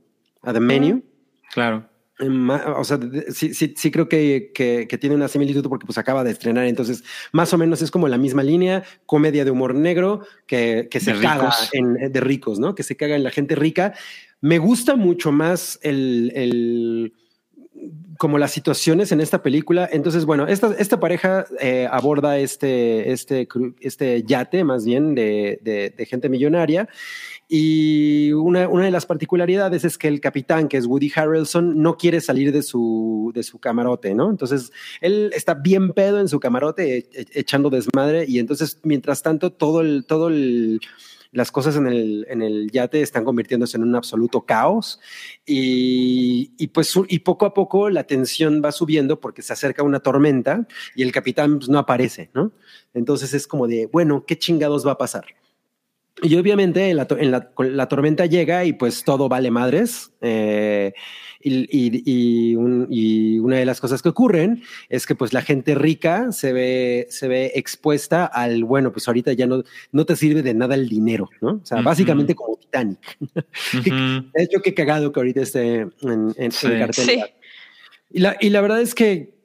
[0.41, 1.03] a The Menu.
[1.51, 1.89] Claro.
[2.19, 2.30] Eh,
[2.77, 2.99] O sea,
[3.31, 6.65] sí, sí, sí creo que, que, que tiene una similitud porque pues acaba de estrenar,
[6.65, 10.99] entonces más o menos es como la misma línea, comedia de humor negro que, que
[10.99, 11.69] se De caga ricos.
[11.73, 12.73] en, de ricos, ¿no?
[12.76, 13.94] Que se caga en la gente rica.
[14.41, 17.14] Me gusta mucho más el, el
[18.18, 19.88] como las situaciones en esta película.
[19.91, 23.48] Entonces, bueno, esta, esta pareja eh, aborda este, este,
[23.80, 26.89] este yate más bien de, de- de gente millonaria.
[27.49, 32.19] Y una, de las particularidades es que el capitán, que es Woody Harrelson, no quiere
[32.19, 34.30] salir de su, de su camarote, ¿no?
[34.30, 38.26] Entonces, él está bien pedo en su camarote, e- e- echando desmadre.
[38.28, 40.82] Y entonces, mientras tanto, todo el, todo el,
[41.32, 44.99] las cosas en el, en el yate están convirtiéndose en un absoluto caos
[45.45, 49.99] y, y pues y poco a poco la tensión va subiendo porque se acerca una
[49.99, 52.52] tormenta y el capitán pues, no aparece, ¿no?
[52.94, 55.26] Entonces es como de, bueno, ¿qué chingados va a pasar?
[56.23, 60.11] Y obviamente en la, en la- con- la tormenta llega y pues todo vale madres.
[60.22, 60.94] eh,
[61.39, 62.02] y, y-
[62.52, 66.31] y un- y una de las cosas que ocurren es que pues la gente rica
[66.31, 70.56] se ve, se ve expuesta al, bueno, pues ahorita ya no, no te sirve de
[70.56, 71.60] nada el dinero, ¿no?
[71.61, 71.85] O sea, Ujú.
[71.85, 73.18] básicamente como Titanic.
[73.22, 74.30] Ujú.
[74.34, 76.68] De hecho, qué cagado que ahorita esté en, en, en Sí.
[76.68, 77.26] cartelera.
[77.27, 77.31] Sí.
[78.11, 79.36] Y, la, y la verdad es que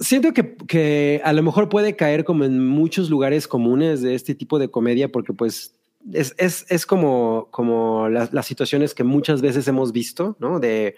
[0.00, 4.34] siento que, que a lo mejor puede caer como en muchos lugares comunes de este
[4.34, 5.74] tipo de comedia, porque pues
[6.12, 10.60] es, es, es como, como las, las situaciones que muchas veces hemos visto, ¿no?
[10.60, 10.96] De,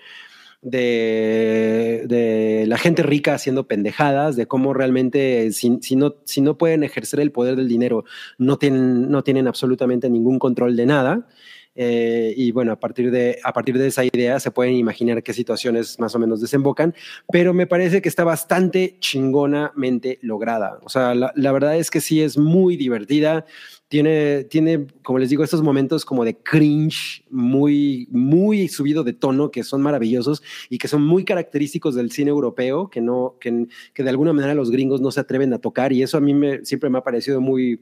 [0.62, 6.82] de, la gente rica haciendo pendejadas, de cómo realmente si, si, no, si no pueden
[6.82, 8.04] ejercer el poder del dinero,
[8.38, 11.28] no tienen, no tienen absolutamente ningún control de nada.
[11.76, 15.34] Eh, y bueno, a partir, de, a partir de esa idea se pueden imaginar qué
[15.34, 16.94] situaciones más o menos desembocan,
[17.30, 20.78] pero me parece que está bastante chingonamente lograda.
[20.82, 23.44] O sea, la, la verdad es que sí es muy divertida.
[23.88, 29.52] Tiene, tiene, como les digo, estos momentos como de cringe muy, muy subido de tono
[29.52, 34.02] que son maravillosos y que son muy característicos del cine europeo, que, no, que, que
[34.02, 36.64] de alguna manera los gringos no se atreven a tocar y eso a mí me,
[36.64, 37.80] siempre me ha parecido muy,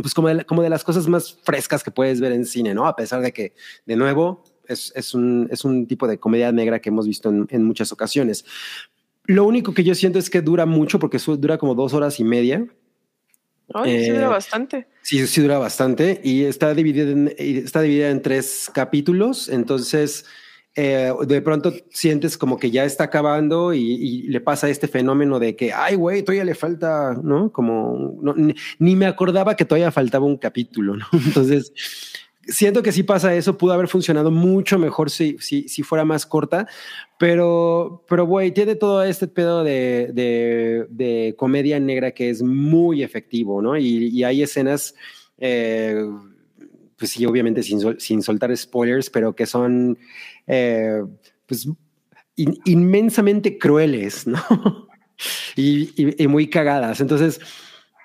[0.00, 2.86] pues como de, como de las cosas más frescas que puedes ver en cine, ¿no?
[2.86, 3.54] A pesar de que,
[3.84, 7.46] de nuevo, es, es, un, es un tipo de comedia negra que hemos visto en,
[7.50, 8.44] en, muchas ocasiones.
[9.24, 12.24] Lo único que yo siento es que dura mucho porque dura como dos horas y
[12.24, 12.66] media.
[13.74, 14.88] Ay, eh, sí dura bastante.
[15.02, 19.48] Sí, sí dura bastante y está dividida en, está dividida en tres capítulos.
[19.48, 20.24] Entonces,
[20.74, 25.54] eh, de pronto sientes como que ya está acabando y, le pasa este fenómeno de
[25.54, 27.52] que, ay, güey, todavía le falta, ¿no?
[27.52, 28.18] Como,
[28.78, 30.94] ni, me acordaba que todavía faltaba un capítulo.
[31.12, 31.72] Entonces,
[32.46, 36.24] siento que si pasa eso, pudo haber funcionado mucho mejor si, si, si fuera más
[36.24, 36.66] corta,
[37.18, 40.10] pero, pero, güey, tiene todo este pedo de,
[40.88, 43.76] de, comedia negra que es muy efectivo, ¿no?
[43.76, 44.94] Y, y hay escenas...
[45.38, 46.02] Eh,
[47.02, 49.98] pues sí, obviamente sin, sin, soltar spoilers, pero que son
[50.46, 51.02] eh,
[51.46, 51.68] pues
[52.36, 54.38] in, inmensamente crueles, ¿no?
[55.56, 57.00] y, muy cagadas.
[57.00, 57.40] Entonces,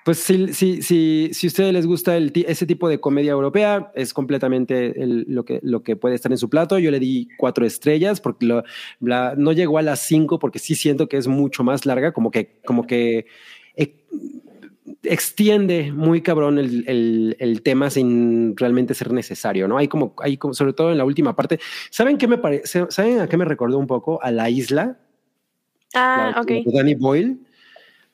[0.04, 3.92] Pues si, si, si, si a ustedes les gusta el, ese tipo de comedia europea,
[3.94, 6.80] es completamente lo, que, lo que puede estar en su plato.
[6.80, 8.62] Yo le di cuatro estrellas porque
[8.98, 12.58] no llegó a las cinco porque sí siento que es mucho más larga, como que,
[12.64, 13.26] como que
[13.76, 13.94] eh,
[15.02, 19.78] extiende muy cabrón el, el- el tema sin realmente ser necesario, ¿no?
[19.78, 21.58] Hay como, hay como, sobre todo en la última parte.
[21.90, 22.86] ¿Saben qué me parece?
[22.90, 24.22] ¿Saben a qué me recordó un poco?
[24.22, 24.98] A la isla.
[25.94, 26.46] Ah, la- ok.
[26.48, 27.38] de Danny Boyle.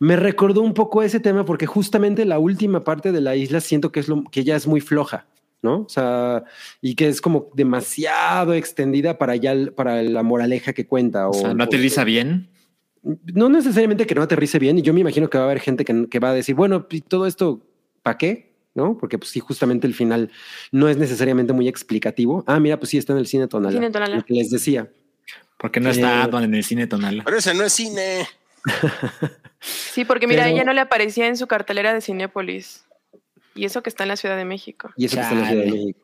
[0.00, 3.90] Me recordó un poco ese tema porque justamente la última parte de la isla siento
[3.92, 5.26] que es lo que ya es muy floja,
[5.62, 5.82] ¿no?
[5.82, 6.44] O sea,
[6.82, 11.28] y que es como demasiado extendida para ya para la moraleja que cuenta.
[11.28, 12.48] O sea, no aterriza bien.
[13.32, 15.84] No necesariamente que no aterrice bien, y yo me imagino que va a haber gente
[15.84, 17.60] que, que va a decir, bueno, ¿y todo esto
[18.02, 18.54] para qué?
[18.74, 18.96] ¿No?
[18.98, 20.30] Porque pues sí, justamente el final
[20.72, 22.42] no es necesariamente muy explicativo.
[22.46, 23.72] Ah, mira, pues sí está en el cine tonal.
[23.72, 24.16] Cine Tonala.
[24.16, 24.90] Lo que les decía.
[25.58, 27.22] Porque no Eh, está Advan en el cine tonal.
[27.24, 28.26] Pero ese no es cine.
[29.60, 32.84] Sí, porque mira, Pero- ella no le aparecía en su cartelera de Cinépolis.
[33.54, 34.90] Y eso que está en la Ciudad de México.
[34.96, 35.70] Y eso que está en la Ciudad de.
[35.70, 36.00] México.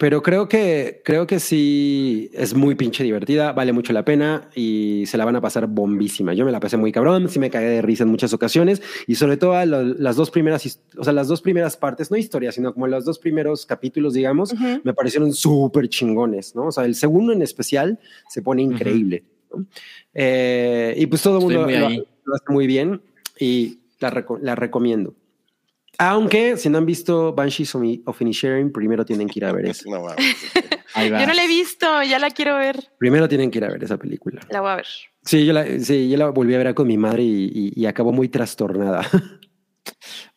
[0.00, 5.04] Pero creo que, creo que sí es muy pinche divertida, vale mucho la pena y
[5.04, 6.32] se la van a pasar bombísima.
[6.32, 9.16] Yo me la pasé muy cabrón, sí me cagué de risa en muchas ocasiones y
[9.16, 12.72] sobre todo lo- las dos primeras, o sea, las dos primeras partes, no historias, sino
[12.72, 14.54] como los dos primeros capítulos, digamos,
[14.84, 16.68] me parecieron súper chingones, ¿no?
[16.68, 17.98] O sea, el segundo en especial
[18.30, 19.24] se pone increíble.
[19.54, 19.66] ¿no?
[20.14, 21.66] Eh, y pues todo el mundo
[22.24, 23.02] lo, hace muy bien
[23.38, 25.14] y la, reco- la recomiendo.
[25.98, 29.90] Aunque si no han visto Banshees of Inisherin, primero tienen que ir a ver eso.
[29.90, 30.36] No mames.
[30.94, 31.20] Ahí va.
[31.20, 32.90] Yo no la he visto, ya la quiero ver.
[32.98, 34.40] Primero tienen que ir a ver esa película.
[34.48, 34.86] La voy a ver.
[35.24, 37.86] Sí, yo la, sí, yo la volví a ver con mi madre y, y- y
[37.86, 39.06] acabó muy trastornada.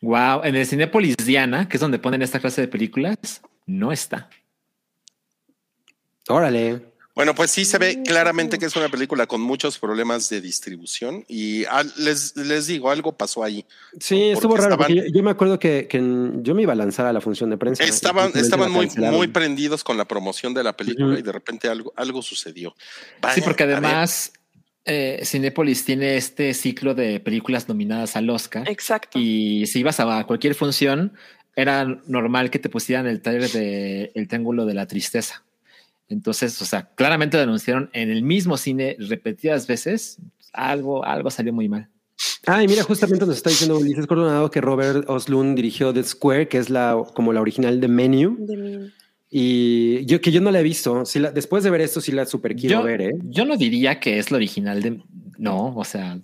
[0.00, 4.28] Wow, en el Cinépolis Diana, que es donde ponen esta clase de películas, no está.
[6.28, 6.92] Órale.
[7.14, 11.24] Bueno, pues sí se ve claramente que es una película con muchos problemas de distribución
[11.28, 13.64] y ah, les, les digo, algo pasó ahí.
[14.00, 14.72] Sí, estuvo raro.
[14.74, 15.98] estaban- yo, yo me acuerdo que, que
[16.42, 17.84] yo me iba a lanzar a la función de prensa.
[17.84, 21.92] Estaban, estaban muy, muy prendidos con la promoción de la película y de repente algo,
[21.94, 22.74] algo sucedió.
[23.32, 24.32] Sí, porque además
[24.84, 28.68] eh, Cinépolis tiene este ciclo de películas nominadas al Oscar.
[28.68, 29.20] Exacto.
[29.20, 31.12] Y si ibas a cualquier función,
[31.54, 35.44] era normal que te pusieran el trailer de El Triángulo de la Tristeza.
[36.08, 40.18] Entonces, o sea, claramente lo anunciaron en el mismo cine repetidas veces.
[40.52, 41.88] Algo, algo salió muy mal.
[42.46, 46.48] Ah, y mira, justamente nos está diciendo Ulises Coronado que Robert Oslund dirigió The Square,
[46.48, 48.36] que es la como la original de Menu.
[48.38, 48.92] De mí.
[49.30, 51.04] Y yo que yo no la he visto.
[51.06, 53.12] Sí la- después de ver esto, sí la super quiero Yo, ver, ¿eh?
[53.24, 55.02] yo no diría que es lo original de.
[55.38, 56.20] No, o sea,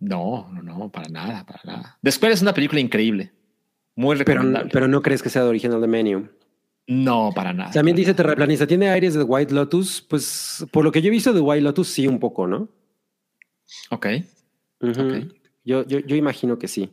[0.00, 1.98] no, no, no, para nada, para nada.
[2.02, 3.30] The Square es una película increíble.
[3.94, 4.70] Muy Pero, recomendable.
[4.72, 6.28] pero no crees que sea de original de Menu.
[6.92, 7.70] No, para nada.
[7.70, 8.14] También dice.
[8.14, 10.02] Terraplanista, ¿tiene aires de White Lotus?
[10.02, 12.68] Pues por lo que yo he visto de White Lotus, sí, un poco, ¿no?
[13.90, 14.06] Ok.
[14.80, 15.00] Ujú.
[15.00, 15.14] Ok.
[15.64, 16.90] Yo, yo, yo imagino que sí.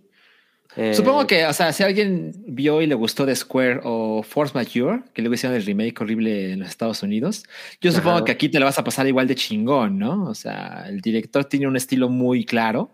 [0.76, 4.53] Eh, Supongo que, o sea, si alguien vio y le gustó The Square o Force
[4.53, 7.43] Majeure, que luego hicieron el remake horrible en los Estados Unidos,
[7.81, 8.26] yo supongo Ajá.
[8.26, 10.26] que aquí te lo vas a pasar igual de chingón, ¿no?
[10.26, 12.91] O sea, el director tiene un estilo muy claro,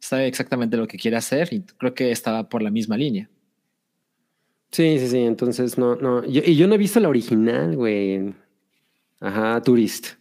[0.00, 3.30] sabe exactamente lo que quiere hacer y creo que estaba por la misma línea.
[4.74, 5.18] Sí, sí, sí.
[5.18, 6.24] Entonces, no, no.
[6.24, 8.34] Yo- y yo no he visto la original, güey.
[9.20, 10.14] Ajá, Tourist.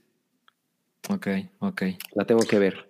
[1.09, 1.27] Ok,
[1.59, 1.81] ok.
[2.13, 2.87] La tengo que ver.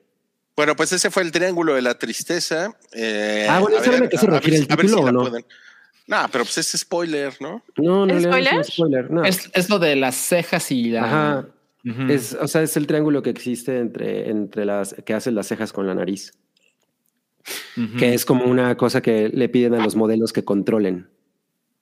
[0.57, 2.75] Bueno, pues ese fue el Triángulo de la Tristeza.
[2.91, 5.21] Eh, Ah, bueno, a ¿saben ver, a qué se refiere el título si o no?
[5.21, 5.45] pueden-
[6.05, 7.63] No, pero pues es spoiler, ¿no?
[7.77, 8.65] No, no, ¿Es spoiler?
[8.65, 9.09] spoiler.
[9.09, 9.23] No.
[9.23, 11.05] Es, es lo de las cejas y la...
[11.05, 11.47] Ajá.
[12.09, 15.71] Es, o sea, es el triángulo que existe entre, entre las que hacen las cejas
[15.73, 16.31] con la nariz,
[17.99, 21.09] que es como una cosa que le piden a los modelos que controlen.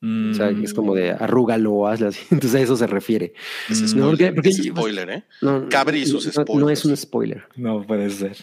[0.03, 2.19] O sea, Mm, es como de arrúgalo, hazlo así.
[2.31, 3.33] Entonces a eso se refiere.
[3.69, 3.87] Es Mm.
[3.87, 5.23] spoiler, No, porque- porque- es spoiler, ¿eh?
[5.41, 6.79] No, Cabri y sus no- no, spoilers.
[6.79, 7.43] es un spoiler.
[7.55, 8.37] No puede ser.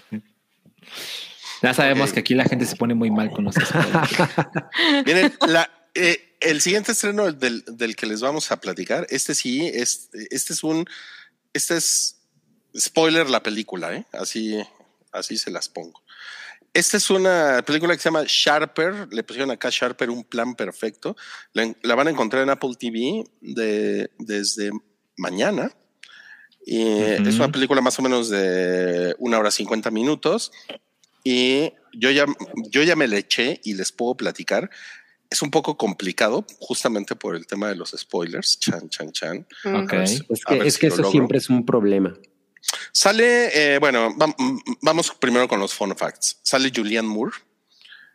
[1.62, 4.10] Ya sabemos que aquí la gente se pone muy mal con los spoilers.
[5.06, 9.66] Miren, la, eh, el siguiente estreno del, del que les vamos a platicar, este sí,
[9.66, 10.86] es, este es un,
[11.52, 12.20] este es
[12.78, 14.05] spoiler la película, ¿eh?
[14.12, 14.56] Así,
[15.10, 16.01] así se las pongo.
[16.79, 21.17] Esta es una película que se llama Sharper, le pusieron acá Sharper un plan perfecto.
[21.53, 24.71] La, la van a encontrar en Apple TV de, desde
[25.17, 25.73] mañana.
[26.65, 27.29] Y Ujú.
[27.29, 30.53] Es una película más o menos de una hora 50 minutos.
[31.25, 32.27] Y yo ya,
[32.71, 34.71] yo ya me le eché y les puedo platicar.
[35.31, 38.59] Es un poco complicado, justamente por el tema de los spoilers.
[38.61, 39.47] Chan, chan, chan.
[39.65, 39.93] Ok.
[39.93, 41.11] A ver Es a que, es si que eso logro.
[41.11, 42.15] siempre es un problema.
[42.93, 44.35] Sale, eh, bueno, vam-
[44.82, 46.39] vamos primero con los fun facts.
[46.43, 47.32] Sale Julianne Moore.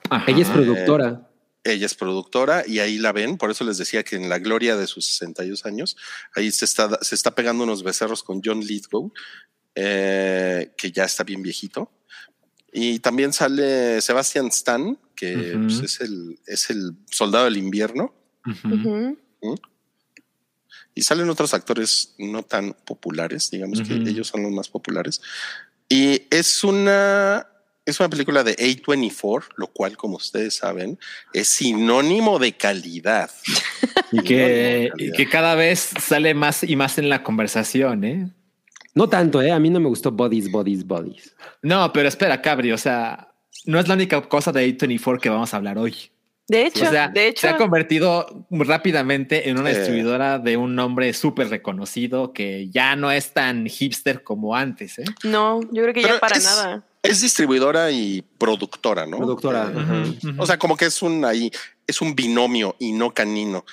[0.10, 0.26] Ajá.
[0.30, 1.30] Ella es productora.
[1.66, 3.38] Ella es productora y ahí la ven.
[3.38, 5.96] Por eso les decía que en la gloria de sus 62 años,
[6.36, 9.14] ahí se está, se está pegando unos becerros con John Lithgow,
[9.76, 11.90] eh, que ya está bien viejito.
[12.74, 18.14] Y también sale Sebastian Stan, que pues, es, el, es el soldado del invierno.
[18.46, 19.18] Ujú.
[20.96, 25.22] Y salen otros actores no tan populares, digamos que ellos son los más populares.
[25.90, 27.48] Y es una,
[27.86, 31.00] es una película de A24, lo cual, como ustedes saben,
[31.34, 33.32] es sinónimo de calidad.
[34.12, 38.30] Y que, y que cada vez sale más y más en la conversación, ¿eh?
[38.94, 39.52] No tanto, ¿eh?
[39.52, 41.36] A mí no me gustó Bodies, Bodies, Bodies.
[41.64, 43.34] No, pero espera, Cabri, o sea,
[43.66, 45.96] no es la única cosa de A24 que vamos a hablar hoy.
[46.54, 49.76] De hecho, O sea, de hecho, se ha convertido rápidamente en una Eh.
[49.76, 55.00] distribuidora de un nombre súper reconocido que ya no es tan hipster como antes.
[55.00, 55.06] ¿eh?
[55.24, 56.86] no, yo creo que Pero ya para es- nada.
[57.02, 59.18] Es distribuidora y productora, ¿no?
[59.18, 59.72] Productora.
[59.76, 60.20] Eh.
[60.38, 61.52] O sea, como que es un ahí,
[61.86, 63.66] es un binomio y no canino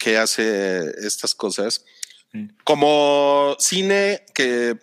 [0.00, 1.84] que hace estas cosas.
[2.32, 2.48] Sí.
[2.64, 4.76] Como cine que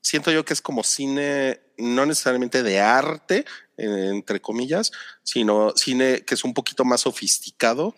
[0.00, 3.44] siento yo que es como cine no necesariamente de arte,
[3.76, 4.92] entre comillas,
[5.22, 7.94] sino cine que es un poquito más sofisticado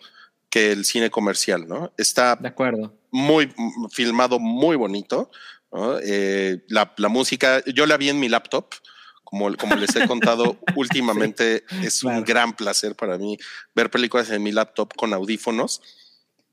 [0.49, 1.91] que el cine comercial, ¿no?
[1.97, 2.93] Está de acuerdo.
[3.09, 3.53] muy
[3.91, 5.31] filmado, muy bonito.
[5.71, 5.97] ¿no?
[6.03, 8.75] Eh, la, la música, yo la vi en mi laptop,
[9.23, 13.37] como, como les he contado últimamente, es un gran placer para mí
[13.73, 15.81] ver películas en mi laptop con audífonos.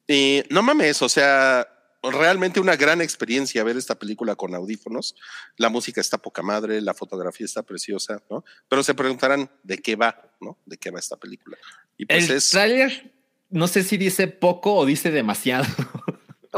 [0.07, 1.67] Y no mames, o sea,
[2.03, 5.15] realmente una gran experiencia ver esta película con audífonos.
[5.57, 8.45] La música está poca madre, la fotografía está preciosa, ¿no?
[8.69, 10.59] Pero se preguntarán de qué va, ¿no?
[10.66, 11.57] De qué va esta película.
[11.97, 13.19] Y pues el es, tráiler
[13.51, 15.65] no sé si dice poco o dice demasiado.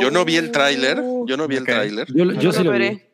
[0.00, 2.06] yo no vi el tráiler, yo no vi el tráiler.
[2.12, 2.78] Yo, yo Yo sí lo lo vi.
[2.78, 3.09] veré.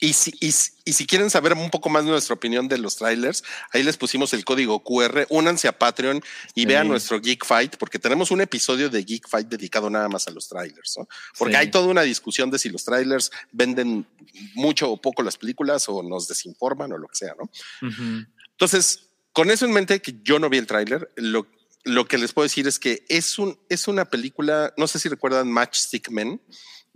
[0.00, 0.46] Y si, y,
[0.84, 3.42] y si quieren saber un poco más de nuestra opinión de los trailers,
[3.72, 5.26] ahí les pusimos el código QR.
[5.28, 6.22] Únanse a Patreon
[6.54, 6.66] y Sí.
[6.66, 10.30] vean nuestro Geek Fight, porque tenemos un episodio de Geek Fight dedicado nada más a
[10.30, 11.08] los trailers, ¿no?
[11.36, 11.58] Porque Sí.
[11.60, 14.06] hay toda una discusión de si los trailers venden
[14.54, 17.50] mucho o poco las películas o nos desinforman o lo que sea, ¿no?
[17.88, 18.24] Ujú.
[18.52, 19.00] Entonces,
[19.32, 21.46] con eso en mente, que yo no vi el tráiler, lo,
[21.84, 25.08] lo que les puedo decir es que es, un, es una película, no sé si
[25.08, 26.40] recuerdan Matchstick Men.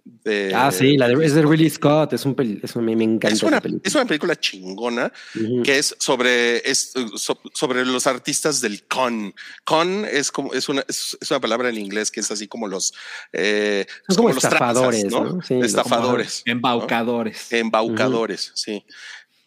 [0.05, 2.13] De- Ah, sí, la de, es de Ridley Scott.
[2.13, 3.29] Es un peli, eso me, me encanta.
[3.29, 3.83] es esa una, película.
[3.89, 5.63] es una película chingona Ujú.
[5.63, 9.33] que es sobre, es, uh, so- sobre los artistas del con.
[9.65, 12.67] Con es como es una, es, es una palabra en inglés que es así como
[12.69, 12.93] los
[13.33, 15.43] eh, Son como los estafadores, tranzas, ¿no?
[15.43, 17.53] Sí, los- estafadores, Embaucadores.
[17.53, 18.85] embaucadores, sí.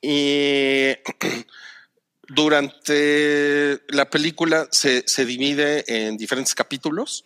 [0.01, 0.91] Y
[2.27, 7.25] durante la película se, se divide en diferentes capítulos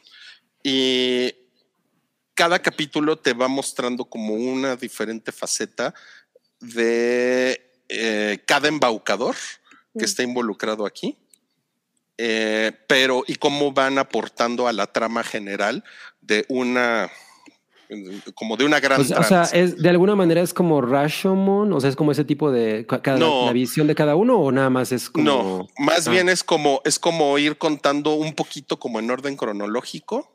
[0.63, 1.33] y
[2.39, 5.93] cada capítulo te va mostrando como una diferente faceta
[6.61, 7.59] de
[7.89, 9.35] eh, cada embaucador
[9.93, 10.05] que Mm.
[10.05, 11.17] está involucrado aquí.
[12.17, 15.83] Eh, pero y cómo van aportando a la trama general
[16.21, 17.09] de una
[18.35, 21.73] como de una gran O sea, o sea, es, de alguna manera es como Rashomon,
[21.73, 23.47] o sea, es como ese tipo de ca- cada, No.
[23.47, 26.11] la visión de cada uno o nada más es como No, más Ah.
[26.11, 30.31] bien es como es como ir contando un poquito como en orden cronológico.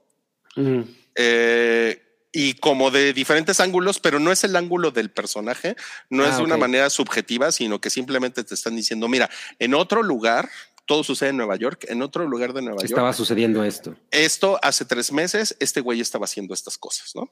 [1.17, 2.01] Eh,
[2.33, 5.77] y como de diferentes ángulos, pero no es el ángulo del personaje,
[6.11, 9.31] no Ah, es de una manera subjetiva, sino que simplemente te están diciendo, mira,
[9.61, 10.51] en otro lugar,
[10.87, 13.97] todo sucede en Nueva York, en otro lugar de Nueva estaba York, sucediendo esto.
[14.11, 17.31] esto hace tres meses, este güey estaba haciendo estas cosas, ¿no?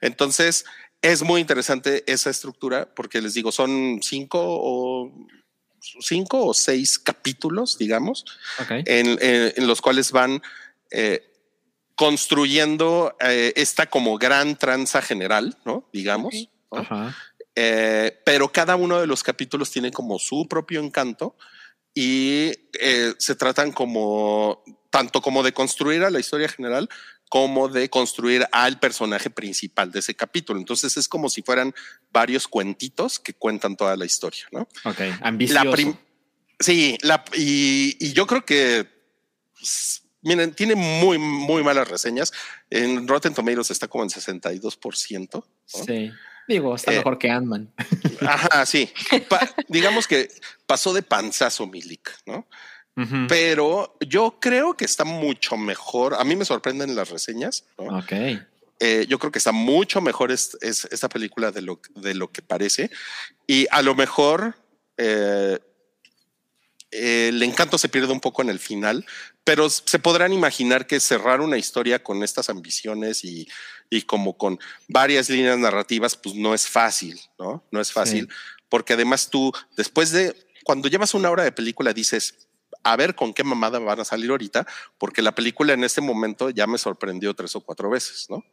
[0.00, 0.64] Entonces,
[1.00, 5.10] es muy interesante esa estructura porque les digo, son cinco o
[6.00, 8.24] cinco o seis capítulos, digamos,
[8.60, 8.70] Ok.
[8.86, 10.42] en, en- en los cuales van
[10.90, 11.31] eh,
[11.96, 15.88] construyendo eh, esta como gran tranza general, ¿no?
[15.92, 16.34] Digamos.
[16.70, 16.78] ¿no?
[16.78, 17.16] Ajá.
[17.54, 21.36] Eh, pero cada uno de los capítulos tiene como su propio encanto
[21.94, 26.88] y eh, se tratan como tanto como de construir a la historia general
[27.28, 30.58] como de construir al personaje principal de ese capítulo.
[30.58, 31.74] Entonces es como si fueran
[32.10, 34.68] varios cuentitos que cuentan toda la historia, ¿no?
[34.84, 35.00] Ok.
[35.22, 35.64] Ambicioso.
[35.64, 35.98] La
[36.60, 38.86] sí, la, y, y yo creo que,
[39.58, 42.32] pues, miren, tiene muy, muy malas reseñas.
[42.70, 45.28] En Rotten Tomatoes está como en 62%.
[45.32, 45.44] ¿no?
[45.66, 46.10] Sí.
[46.48, 47.72] Digo, está Eh, mejor que Ant-Man.
[48.20, 48.90] Ajá, sí.
[49.28, 50.28] Pa- digamos que
[50.66, 52.46] pasó de panzazo Milik, ¿no?
[53.26, 56.14] Pero yo creo que está mucho mejor.
[56.14, 57.98] A mí me sorprenden las reseñas, ¿no?
[57.98, 58.12] Ok.
[58.80, 62.30] Eh, yo creo que está mucho mejor es, es- esta película de lo, de lo
[62.30, 62.90] que parece.
[63.46, 64.56] Y a lo mejor
[64.98, 65.58] eh,
[66.92, 69.04] el encanto se pierde un poco en el final,
[69.44, 73.48] pero se podrán imaginar que cerrar una historia con estas ambiciones y,
[73.90, 77.64] y como con varias líneas narrativas, pues no es fácil, ¿no?
[77.70, 78.28] No es fácil,
[78.68, 82.46] porque además tú, después de, cuando llevas una hora de película, dices,
[82.84, 84.66] a ver con qué mamada van a salir ahorita,
[84.98, 88.44] porque la película en este momento ya me sorprendió tres o cuatro veces, ¿no?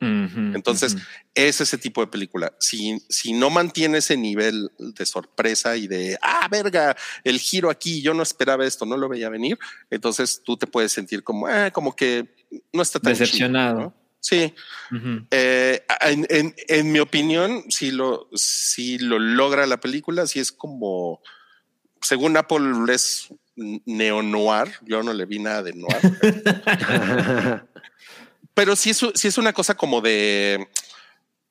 [0.55, 0.95] Entonces,
[1.33, 2.53] es ese tipo de película.
[2.59, 8.01] Si, si no mantiene ese nivel de sorpresa y de, ah, verga, el giro aquí,
[8.01, 9.57] yo no esperaba esto, no lo veía venir,
[9.89, 12.35] entonces tú te puedes sentir como, ah, como que
[12.71, 13.79] no está tan chido, Decepcionado.
[13.79, 13.93] ¿no?
[14.21, 14.53] Sí,
[15.31, 20.51] eh, en, en- en mi opinión, si lo, si lo logra la película, si es
[20.51, 21.21] como,
[22.01, 23.29] según Apple es
[23.85, 25.99] neo-noir, yo no le vi nada de noir,
[28.53, 30.67] pero sí es, sí es una cosa como de,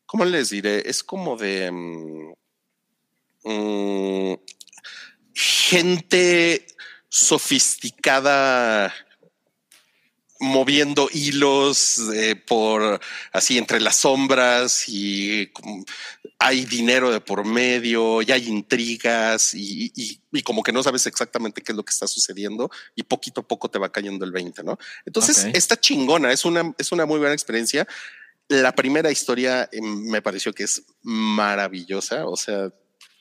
[0.07, 0.83] ¿cómo les diré?
[0.89, 2.33] Es como de mm,
[3.45, 4.35] mm,
[5.35, 6.67] gente
[7.09, 8.95] sofisticada
[10.41, 13.01] moviendo hilos eh, por
[13.33, 15.85] así entre las sombras y como
[16.39, 21.07] hay dinero de por medio y hay intrigas y, y- y como que no sabes
[21.07, 24.31] exactamente qué es lo que está sucediendo y poquito a poco te va cayendo el
[24.31, 24.79] 20, ¿no?
[25.05, 27.89] Entonces está chingona, es una, es una muy buena experiencia.
[28.47, 32.71] La primera historia eh, me pareció que es maravillosa, o sea,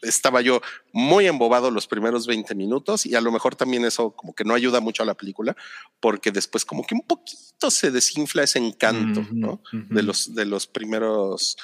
[0.02, 0.61] estaba yo
[0.99, 4.56] muy embobado los primeros 20 minutos y a lo mejor también eso como que no
[4.56, 5.56] ayuda mucho a la película
[5.99, 9.61] porque después como que un poquito se desinfla ese encanto, Ujú, ¿no?
[9.72, 9.94] ujú.
[9.94, 11.56] De los, de los primeros,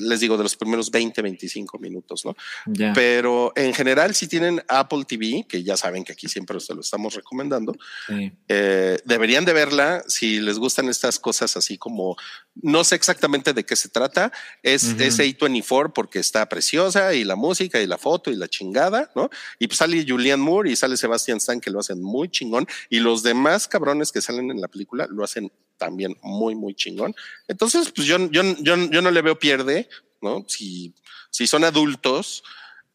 [0.00, 2.34] les digo, de los primeros 20, 25 minutos, ¿no?
[2.66, 2.92] Ya.
[2.94, 6.80] Pero en general, si tienen Apple TV, que ya saben que aquí siempre se lo
[6.80, 7.74] estamos recomendando,
[8.06, 8.32] Sí.
[8.48, 12.16] eh, deberían de verla si les gustan estas cosas así como
[12.60, 14.32] no sé exactamente de qué se trata.
[14.62, 15.02] Es, Ujú.
[15.02, 18.77] es A24 porque está preciosa y la música y la foto y la chingada,
[19.14, 19.28] ¿no?
[19.58, 23.00] Y pues sale Julianne Moore y sale Sebastian Stan que lo hacen muy chingón y
[23.00, 27.14] los demás cabrones que salen en la película lo hacen también muy, muy chingón.
[27.48, 29.88] Entonces, pues yo, yo, yo, yo no le veo pierde,
[30.20, 30.44] ¿no?
[30.48, 30.94] Si,
[31.30, 32.42] si son adultos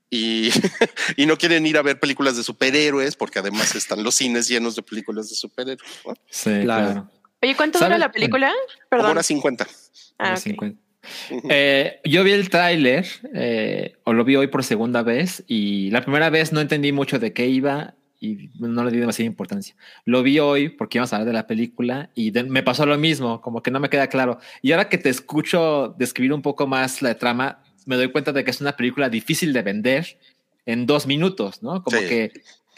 [0.10, 0.50] y,
[1.18, 4.76] y no quieren ir a ver películas de superhéroes, porque además están los cines llenos
[4.76, 6.14] de películas de superhéroes, ¿no?
[6.30, 6.92] Sí, Claro.
[6.92, 7.10] claro.
[7.42, 8.48] Oye, ¿cuánto dura la película?
[8.50, 9.12] Como Perdón.
[9.12, 9.68] una 50.
[10.18, 10.44] Ah, Los ok.
[10.46, 10.82] 50.
[11.50, 16.02] Eh, yo vi el tráiler, eh, o lo vi hoy por segunda vez, y la
[16.02, 19.76] primera vez no entendí mucho de qué iba y no le di demasiada importancia.
[20.06, 22.98] Lo vi hoy porque íbamos a hablar de la película y de- me pasó lo
[22.98, 24.40] mismo, como que no me queda claro.
[24.62, 28.46] Y ahora que te escucho describir un poco más la trama, me doy cuenta de
[28.46, 30.18] que es una película difícil de vender
[30.66, 31.84] en dos minutos, ¿no?
[31.84, 32.08] Como Sí.
[32.08, 32.32] que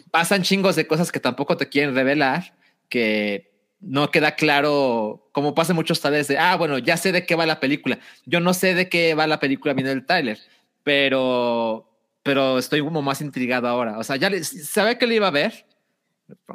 [0.09, 2.55] pasan chingos de cosas que tampoco te quieren revelar,
[2.89, 3.51] que
[3.85, 7.45] no queda claro, como pasa muchos trailers de, ah, bueno, ya sé de qué va
[7.45, 7.99] la película.
[8.25, 10.39] Yo no sé de qué va la película viendo el trailer,
[10.83, 11.89] pero,
[12.23, 13.99] pero estoy como más intrigado ahora.
[13.99, 15.67] O sea, ya sabía que lo iba a ver,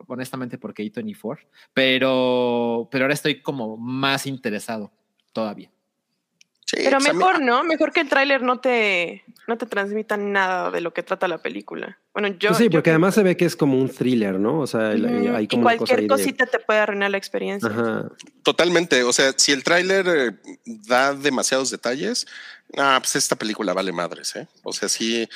[0.09, 4.93] honestamente porque A24, pero, pero ahora estoy como más interesado
[5.33, 5.71] todavía.
[6.73, 7.65] Sí, Pero pues mí- mejor, ¿no?
[7.65, 11.39] Mejor que el tráiler no te, no te transmita nada de lo que trata la
[11.39, 11.99] película.
[12.15, 12.51] Bueno, yo...
[12.51, 14.61] Pues sí, yo porque creo- además se ve que es como un thriller, ¿no?
[14.61, 17.69] O sea, el- hay y como cosa cualquier de- cosita te puede arruinar la experiencia.
[17.69, 18.09] Ajá.
[18.45, 19.03] Totalmente.
[19.03, 20.31] O sea, si el tráiler eh,
[20.65, 22.27] da demasiados detalles,
[22.77, 24.47] ah, pues esta película vale madres, ¿eh?
[24.63, 25.29] O sea, sí,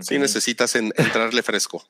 [0.00, 0.20] sí Ok.
[0.20, 1.82] necesitas en- entrarle fresco.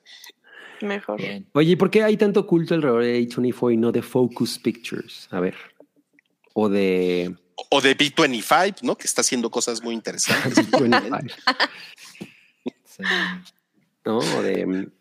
[0.81, 1.17] Mejor.
[1.19, 1.45] Bien.
[1.53, 5.27] Oye, ¿y por qué hay tanto culto alrededor de A24 y no de Focus Pictures?
[5.31, 5.55] A ver.
[6.53, 7.35] O de...
[7.69, 8.97] O de B25, ¿no?
[8.97, 10.55] Que está haciendo cosas muy interesantes.
[10.71, 11.17] 25,
[12.85, 13.03] Sí.
[14.05, 14.19] ¿No?
[14.41, 14.65] De...
[14.65, 14.91] mm,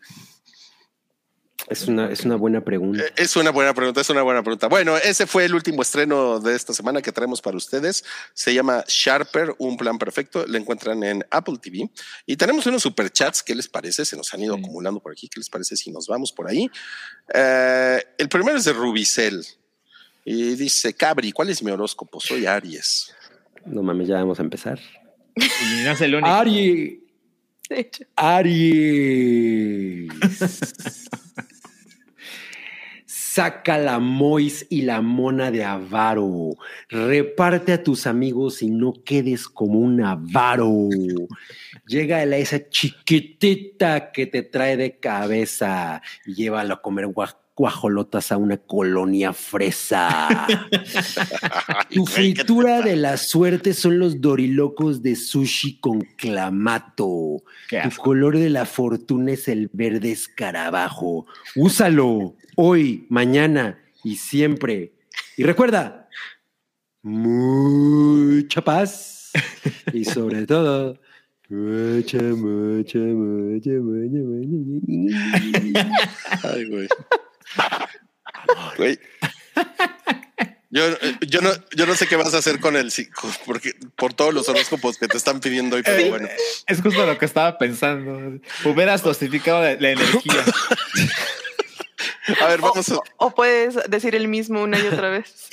[1.68, 3.02] Es una, es una buena pregunta.
[3.02, 4.68] Eh, Es una buena pregunta, es una buena pregunta.
[4.68, 8.04] Bueno, ese fue el último estreno de esta semana que traemos para ustedes.
[8.34, 10.44] Se llama Sharper, un plan perfecto.
[10.46, 11.90] Lo encuentran en Apple TV.
[12.26, 13.42] Y tenemos unos superchats.
[13.42, 14.04] ¿Qué les parece?
[14.04, 14.60] Se nos han ido Sí.
[14.62, 15.28] acumulando por aquí.
[15.28, 16.70] ¿Qué les parece si nos vamos por ahí?
[17.34, 19.44] Eh, el primero es de Rubicel.
[20.24, 22.20] Y dice, Cabri, ¿cuál es mi horóscopo?
[22.20, 23.15] Soy Aries.
[23.66, 24.78] No mames, ya vamos a empezar.
[25.36, 26.28] Y no es el único.
[26.28, 26.99] Aries.
[28.16, 30.09] Aries.
[33.07, 36.51] Saca la Mois y la mona de avaro.
[36.90, 40.89] Reparte a tus amigos y no quedes como un avaro.
[41.86, 48.32] Llega a esa chiquitita que te trae de cabeza y llévalo a comer guaj- guajolotas
[48.32, 50.46] a una colonia fresa.
[51.90, 57.42] Tu Güey, ¿qué te fritura de la suerte son los dorilocos de sushi con clamato.
[57.68, 61.26] Tu color de la fortuna es el verde escarabajo.
[61.54, 64.94] Úsalo hoy, mañana y siempre.
[65.36, 66.08] Y recuerda,
[67.02, 69.32] mucha paz
[69.92, 70.98] y sobre todo,
[71.48, 74.20] mucha, mucha, mucha, mucha,
[74.86, 75.90] mucha.
[76.44, 76.88] Ay, güey.
[78.76, 78.98] Güey.
[80.70, 80.84] Yo,
[81.20, 84.32] yo, no, yo no sé qué vas a hacer con el psico, porque por todos
[84.32, 86.28] los horóscopos que te están pidiendo hoy, pero bueno.
[86.66, 88.40] Es justo lo que estaba pensando.
[88.64, 90.44] Hubieras dosificado la, la energía.
[92.40, 95.50] A ver, vamos a, O puedes decir el mismo una y otra vez.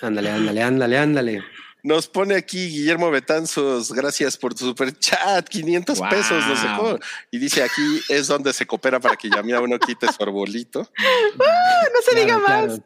[0.00, 1.44] Ándale, ándale, ándale, ándale.
[1.84, 6.08] Nos pone aquí Guillermo Betanzos, gracias por tu super chat, 500 Wow.
[6.10, 6.98] pesos nos dejó.
[7.32, 10.88] Y dice aquí es donde se coopera para que Yamia uno quite su arbolito.
[11.36, 12.64] No se diga más.
[12.64, 12.84] claro.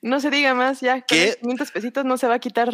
[0.00, 0.80] No se diga más.
[0.80, 1.24] Ya, ¿Qué?
[1.24, 2.70] esos 500 pesitos no se va a quitar.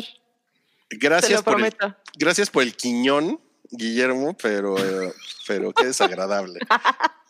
[0.89, 1.97] te Gracias lo por, el, prometo.
[2.19, 3.41] gracias por el quiñón,
[3.71, 5.13] Guillermo, pero, eh,
[5.47, 6.61] pero qué desagradable.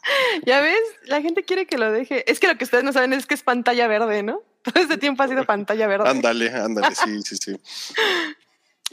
[0.44, 2.30] Ya ves, la gente quiere que lo deje.
[2.30, 4.42] Es que lo que ustedes no saben es que es pantalla verde, ¿no?
[4.64, 6.08] Todo este tiempo ha sido pantalla verde.
[6.08, 7.60] Ándale, ándale, sí, sí, sí.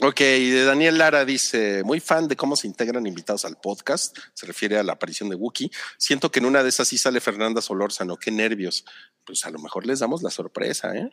[0.00, 4.46] Ok, de Daniel Lara dice, muy fan de cómo se integran invitados al podcast, se
[4.46, 5.70] refiere a la aparición de Wookie.
[5.96, 8.84] Siento que en una de esas sí sale Fernanda Solórzano, qué nervios.
[9.24, 11.10] Pues a lo mejor les damos la sorpresa, ¿eh?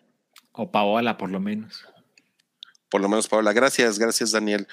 [0.53, 1.86] O Paola, por lo menos.
[2.90, 3.53] Por lo menos, Paola.
[3.53, 4.68] Gracias, gracias, Daniel.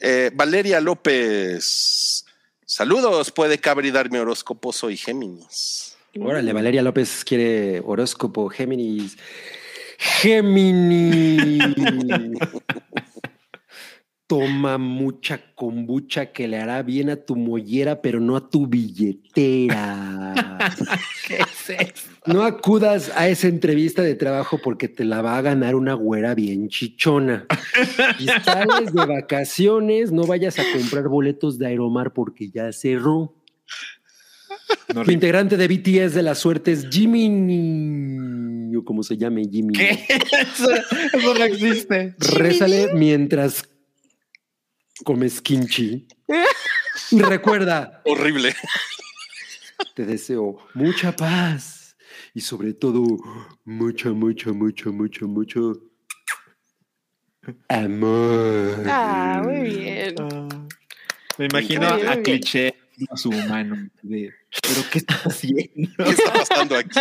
[0.00, 2.24] Eh, Valeria López,
[2.66, 5.96] saludos, puede Cabri darme horóscopo, soy Géminis.
[6.18, 9.16] Órale, Valeria López quiere horóscopo Géminis.
[9.98, 11.64] Géminis.
[14.26, 20.58] Toma mucha kombucha que le hará bien a tu mollera, pero no a tu billetera.
[21.26, 22.10] ¿Qué es eso?
[22.26, 26.36] No acudas a esa entrevista de trabajo porque te la va a ganar una güera
[26.36, 27.46] bien chichona.
[28.18, 33.34] Si sales de vacaciones, no vayas a comprar boletos de Aeromar porque ya cerró.
[34.94, 38.74] No, integrante de BTS de la suerte es Jimmy.
[38.76, 39.72] O como se llame, Jimmy.
[39.74, 40.04] ¿Qué?
[40.08, 40.70] Eso,
[41.12, 42.14] eso no existe.
[42.18, 43.62] Rézale mientras
[45.04, 46.08] comes kimchi.
[47.12, 48.54] Y recuerda, Horrible.
[49.94, 51.96] te deseo mucha paz
[52.34, 53.02] y sobre todo
[53.64, 55.72] mucho, mucho, mucho, mucho, mucho
[57.68, 58.82] amor.
[58.86, 60.14] Ah, muy bien.
[61.38, 62.22] Me imagino Muy bien, a bien.
[62.22, 62.74] cliché
[63.08, 63.88] a su humano.
[64.02, 64.32] de,
[64.62, 65.70] Pero ¿qué estás haciendo?
[66.04, 67.00] ¿Qué está pasando aquí?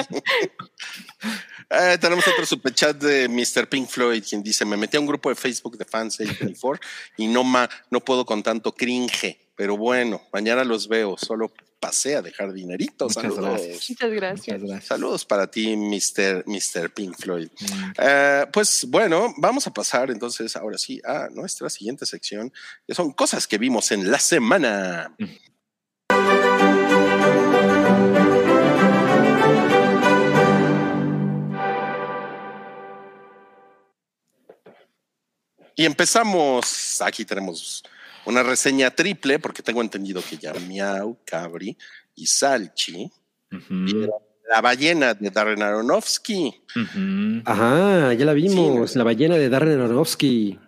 [1.70, 3.68] Eh, tenemos otro superchat de Mr.
[3.68, 6.80] Pink Floyd, quien dice: Me metí a un grupo de Facebook de fans A24
[7.18, 9.38] y no, ma, no puedo con tanto cringe.
[9.56, 11.18] Pero bueno, mañana los veo.
[11.18, 13.06] Solo pasé a dejar dinerito.
[13.06, 13.42] Muchas Saludos.
[13.42, 13.90] gracias.
[13.90, 14.48] Muchas gracias.
[14.48, 14.86] Muchas gracias.
[14.86, 16.44] Saludos para ti, Mr.
[16.46, 16.94] Mr.
[16.94, 17.50] Pink Floyd.
[17.60, 17.92] Mm.
[17.98, 22.52] Eh, pues bueno, vamos a pasar entonces ahora sí a nuestra siguiente sección,
[22.86, 25.16] que son cosas que vimos en la semana.
[35.80, 37.82] Y empezamos, aquí tenemos
[38.26, 41.78] una reseña triple, porque tengo entendido que ya Miau, Cabri
[42.16, 43.10] y Salchi,
[44.50, 46.54] la ballena de Darren Aronofsky.
[47.46, 50.60] Ajá, ya la vimos, la ballena de Darren Aronofsky.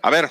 [0.00, 0.30] A ver,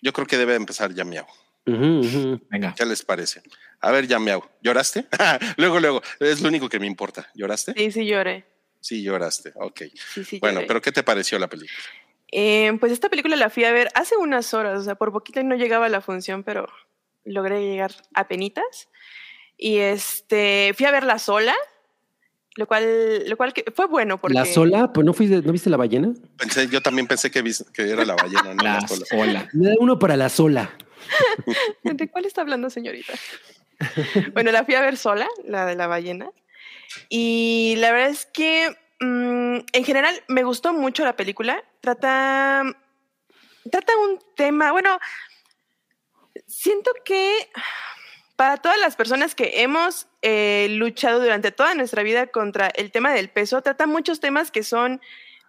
[0.00, 1.26] yo creo que debe empezar ya Miau.
[1.68, 2.40] Ujú, ujú.
[2.50, 2.74] Venga.
[2.76, 3.42] ¿Qué les parece?
[3.80, 5.04] A ver, ya Miau, ¿lloraste?
[5.56, 7.28] luego, luego, es lo único que me importa.
[7.34, 7.74] ¿Lloraste?
[7.76, 8.44] Sí, sí lloré.
[8.80, 9.52] Sí, lloraste.
[9.56, 9.82] Ok.
[10.14, 10.66] Sí, sí Bueno, lloré.
[10.66, 11.78] pero ¿qué te pareció la película?
[12.30, 15.42] Eh, pues esta película la fui a ver hace unas horas, o sea, por poquito
[15.42, 16.66] no llegaba a la función, pero
[17.24, 18.88] logré llegar a penitas.
[19.56, 21.54] Y este, fui a verla sola,
[22.56, 24.34] lo cual, lo cual que fue bueno porque...
[24.34, 26.12] La sola, pues no fuiste, ¿no viste la ballena?
[26.36, 29.06] Pensé, yo también pensé que, vis- que era la ballena, no la La sola.
[29.06, 29.48] sola.
[29.52, 30.70] Me da uno para la sola.
[31.82, 33.12] ¿De cuál está hablando, señorita?
[34.32, 36.30] bueno, la fui a ver sola, la de la ballena.
[37.08, 41.62] Y la verdad es que mm, en general me gustó mucho la película.
[41.80, 42.64] Trata,
[43.70, 44.98] trata un tema, bueno,
[46.46, 47.48] siento que
[48.36, 53.12] para todas las personas que hemos eh, luchado durante toda nuestra vida contra el tema
[53.12, 55.00] del peso, trata muchos temas que son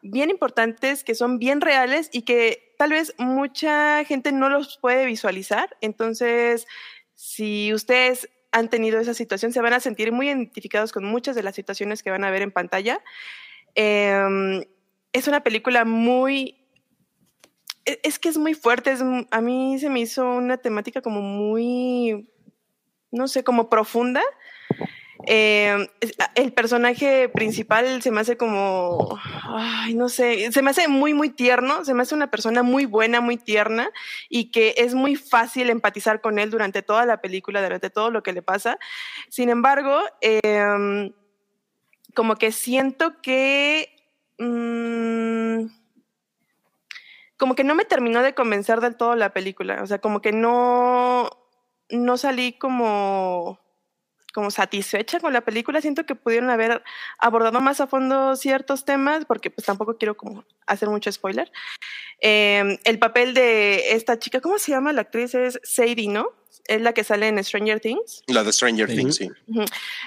[0.01, 5.05] bien importantes, que son bien reales y que tal vez mucha gente no los puede
[5.05, 5.75] visualizar.
[5.81, 6.65] Entonces,
[7.13, 11.43] si ustedes han tenido esa situación, se van a sentir muy identificados con muchas de
[11.43, 13.03] las situaciones que van a ver en pantalla.
[13.75, 14.65] Eh,
[15.11, 16.55] es una película muy...
[17.83, 21.19] e- Es que es muy fuerte, es, a mí se me hizo una temática como
[21.19, 22.31] muy,
[23.11, 24.21] no sé, como profunda.
[25.31, 25.87] Eh,
[26.33, 31.29] el personaje principal se me hace como, ay, no sé, se me hace muy, muy
[31.29, 33.91] tierno, se me hace una persona muy buena, muy tierna
[34.27, 38.23] y que es muy fácil empatizar con él durante toda la película, durante todo lo
[38.23, 38.79] que le pasa.
[39.29, 41.11] Sin embargo, eh,
[42.15, 43.87] como que siento que...
[44.39, 45.67] mm,
[47.37, 49.83] como que no me terminó de convencer del todo la película.
[49.83, 51.29] O sea, como que no,
[51.91, 53.59] no salí como,
[54.33, 55.81] como satisfecha con la película.
[55.81, 56.83] Siento que pudieron haber
[57.17, 61.51] abordado más a fondo ciertos temas, porque pues tampoco quiero como hacer mucho spoiler.
[62.21, 65.33] Eh, el papel de esta chica, ¿cómo se llama la actriz?
[65.35, 66.27] Es Sadie, ¿no?
[66.65, 68.21] Es la que sale en Stranger Things.
[68.27, 68.95] La de Stranger Sí.
[68.95, 69.29] Things, sí.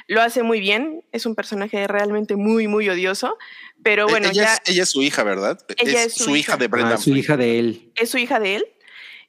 [0.07, 1.03] Lo hace muy bien.
[1.11, 3.37] Es un personaje realmente muy, muy odioso.
[3.83, 5.59] Pero bueno, Eh, ella, ya es, ella es su hija, ¿verdad?
[5.77, 6.57] Ella es, es su su hija hija.
[6.59, 7.91] de Brendan Ah, su hija de él.
[7.97, 8.67] es su hija de él.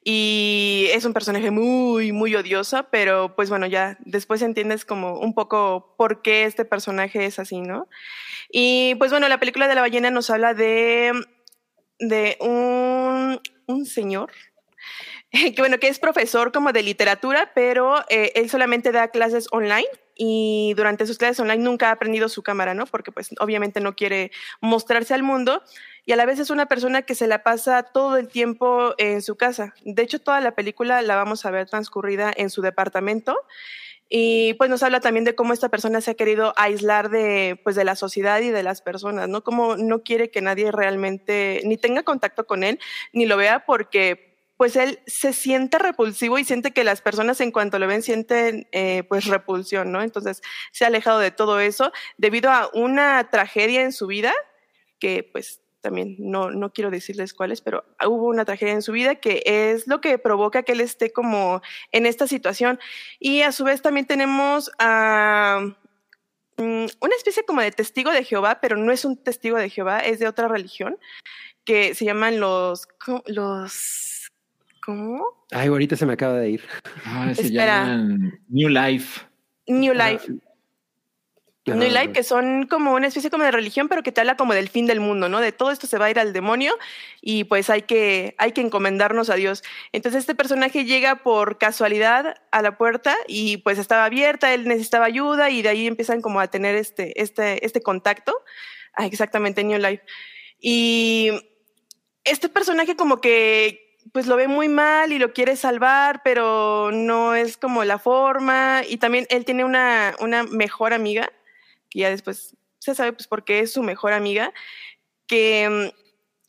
[0.04, 5.34] Y es un personaje muy, muy odioso, pero pues bueno, ya después entiendes como un
[5.34, 7.88] poco por qué este personaje es así, ¿no?
[8.50, 11.12] Y pues bueno, la película de la ballena nos habla de,
[11.98, 14.30] de un, un señor
[15.54, 19.86] que bueno, que es profesor como de literatura, pero eh, él solamente da clases online
[20.16, 22.86] y durante sus clases online nunca ha aprendido su cámara, ¿no?
[22.86, 25.62] Porque pues obviamente no quiere mostrarse al mundo
[26.06, 29.22] y a la vez es una persona que se la pasa todo el tiempo en
[29.22, 29.74] su casa.
[29.84, 33.36] De hecho, toda la película la vamos a ver transcurrida en su departamento.
[34.10, 37.74] Y pues nos habla también de cómo esta persona se ha querido aislar de, pues,
[37.74, 39.42] de la sociedad y de las personas, ¿no?
[39.42, 42.78] Cómo no quiere que nadie realmente ni tenga contacto con él,
[43.12, 47.50] ni lo vea porque pues él se siente repulsivo y siente que las personas en
[47.50, 50.00] cuanto lo ven sienten eh, pues repulsión, ¿no?
[50.00, 54.32] Entonces se ha alejado de todo eso debido a una tragedia en su vida
[55.00, 59.16] que pues también no, no quiero decirles cuáles, pero hubo una tragedia en su vida
[59.16, 61.60] que es lo que provoca que él esté como
[61.92, 62.80] en esta situación.
[63.20, 65.60] Y a su vez también tenemos a
[66.56, 70.00] mm, una especie como de testigo de Jehová, pero no es un testigo de Jehová,
[70.00, 70.96] es de otra religión,
[71.66, 72.86] que se llaman los...
[72.86, 73.22] ¿cómo?
[73.26, 74.30] los
[74.82, 75.22] ¿Cómo?
[75.50, 76.62] Ay, ahorita se me acaba de ir.
[77.04, 77.84] Ah, se Espera.
[77.84, 79.20] llaman New Life.
[79.66, 80.32] New Life.
[80.32, 80.43] Ajá.
[81.66, 84.52] New Life, que son como una especie como de religión, pero que te habla como
[84.52, 85.40] del fin del mundo, ¿no?
[85.40, 86.76] De todo esto se va a ir al demonio
[87.22, 89.62] y pues hay que, hay que encomendarnos a Dios.
[89.92, 95.06] Entonces este personaje llega por casualidad a la puerta y pues estaba abierta, él necesitaba
[95.06, 98.34] ayuda y de ahí empiezan como a tener este, este, este contacto.
[98.92, 100.02] Ah, exactamente, New Life.
[100.60, 101.30] Y
[102.24, 107.34] este personaje como que pues lo ve muy mal y lo quiere salvar, pero no
[107.34, 108.82] es como la forma.
[108.86, 111.32] Y también él tiene una, una mejor amiga,
[111.94, 114.52] que ya después se sabe pues por qué es su mejor amiga,
[115.26, 116.00] que mm,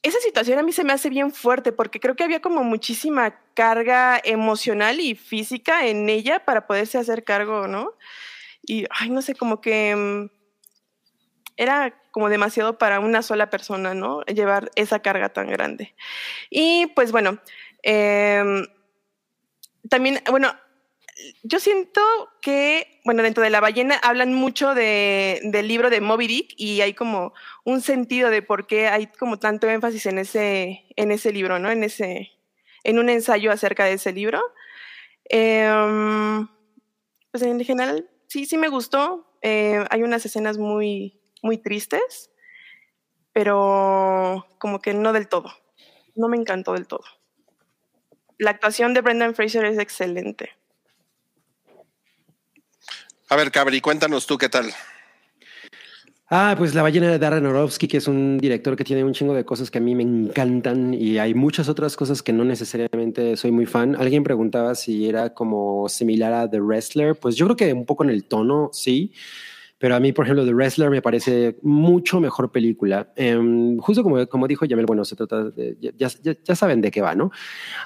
[0.02, 3.40] esa situación a mí se me hace bien fuerte porque creo que había como muchísima
[3.54, 7.94] carga emocional y física en ella para poderse hacer cargo, ¿no?
[8.64, 10.30] Y, ay, no sé, como que mm,
[11.58, 14.24] era como demasiado para una sola persona, ¿no?
[14.24, 15.96] Llevar esa carga tan grande.
[16.50, 17.40] Y pues bueno,
[17.84, 18.66] em,
[19.90, 20.56] también, bueno,
[21.44, 22.02] yo siento
[22.42, 26.82] que, bueno, dentro de la ballena hablan mucho de, del libro de Moby Dick y
[26.82, 27.34] hay como
[27.64, 31.72] un sentido de por qué hay como tanto énfasis en ese, en ese libro, ¿no?
[31.72, 32.32] En ese,
[32.84, 34.42] en un ensayo acerca de ese libro.
[35.26, 36.48] Em,
[37.32, 39.38] pues en general, sí, sí me gustó.
[39.42, 42.30] Eh, hay unas escenas muy, muy tristes,
[43.32, 45.52] pero como que no del todo.
[46.16, 47.04] No me encantó del todo.
[48.38, 50.52] La actuación de Brendan Fraser es excelente.
[53.28, 54.72] A ver, Cabri, cuéntanos tú qué tal.
[56.30, 59.34] Ah, pues La ballena de Darren Aronofsky, que es un director que tiene un chingo
[59.34, 63.38] de cosas que a mí me encantan y hay muchas otras cosas que no necesariamente
[63.38, 63.96] soy muy fan.
[63.96, 67.16] Alguien preguntaba si era como similar a The Wrestler.
[67.16, 69.12] Pues yo creo que un poco en el tono, sí.
[69.78, 73.12] Pero a mí, por ejemplo, The Wrestler me parece mucho mejor película.
[73.16, 76.10] Em, justo como, como dijo Yamel, bueno, se trata ya, ya,
[76.44, 77.32] ya saben de qué va, ¿no?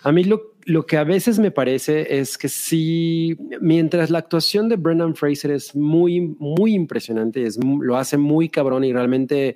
[0.04, 4.70] A mí lo, lo que a veces me parece es que sí, mientras la actuación
[4.70, 9.56] de Brendan Fraser es muy, muy impresionante, es, lo hace muy cabrón y realmente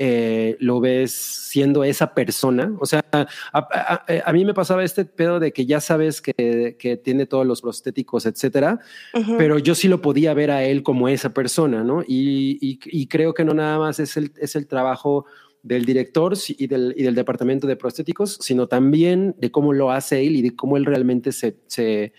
[0.00, 2.72] eh, lo ves siendo esa persona.
[2.78, 3.58] O sea, a, a-
[4.06, 7.44] a- a mí me pasaba este pedo de que ya sabes que, que tiene todos
[7.44, 8.78] los prostéticos, etcétera,
[9.12, 9.36] Ujú.
[9.36, 12.02] pero yo sí lo podía ver a él como esa persona, ¿no?
[12.06, 15.26] Y, y- y creo que no nada más es el, es el trabajo
[15.64, 20.24] del director y del, y del departamento de prostéticos, sino también de cómo lo hace
[20.24, 22.12] él y de cómo él realmente se, se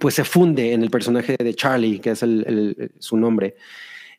[0.00, 3.56] pues se funde en el personaje de Charlie, que es el- el- su nombre.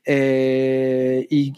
[0.05, 1.53] Eh, y,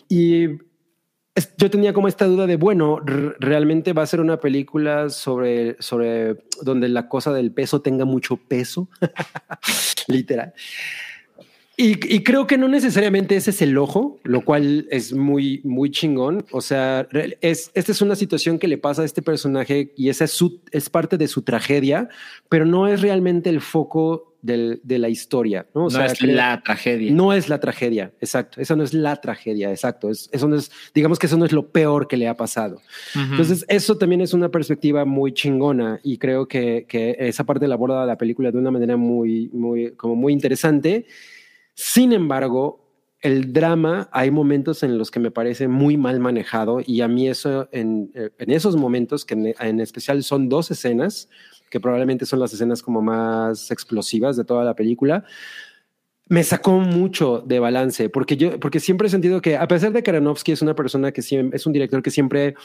[1.57, 2.99] yo tenía como esta duda de, bueno,
[3.39, 8.37] realmente va a ser una película sobre, sobre donde la cosa del peso tenga mucho
[8.37, 8.87] peso,
[10.07, 10.53] literal.
[11.77, 15.91] Y, y creo que no necesariamente ese es el ojo, lo cual es muy, muy
[15.91, 16.45] chingón.
[16.51, 17.05] O sea,
[17.41, 20.61] es, esta es una situación que le pasa a este personaje y esa es, su,
[20.71, 22.07] es parte de su tragedia,
[22.47, 25.65] pero no es realmente el foco del- de la historia.
[25.75, 27.11] No, O no sea, es la tragedia.
[27.11, 28.61] no es la tragedia, exacto.
[28.61, 30.09] Esa no es la tragedia, exacto.
[30.09, 32.75] Es, eso no es, digamos que eso no es lo peor que le ha pasado.
[33.15, 33.31] Ujú.
[33.31, 37.73] Entonces, eso también es una perspectiva muy chingona y creo que, que esa parte la
[37.75, 41.05] aborda la película de una manera muy, muy, como muy interesante.
[41.75, 42.85] Sin embargo,
[43.21, 47.27] el drama, hay momentos en los que me parece muy mal manejado y a mí
[47.27, 51.29] eso, en, eh, esos momentos, que en, en especial son dos escenas,
[51.69, 55.25] que probablemente son las escenas como más explosivas de toda la película,
[56.27, 60.01] me sacó mucho de balance, porque yo, porque siempre he sentido que a pesar de
[60.01, 62.55] que Aronofsky es una persona que siempre, es un director que siempre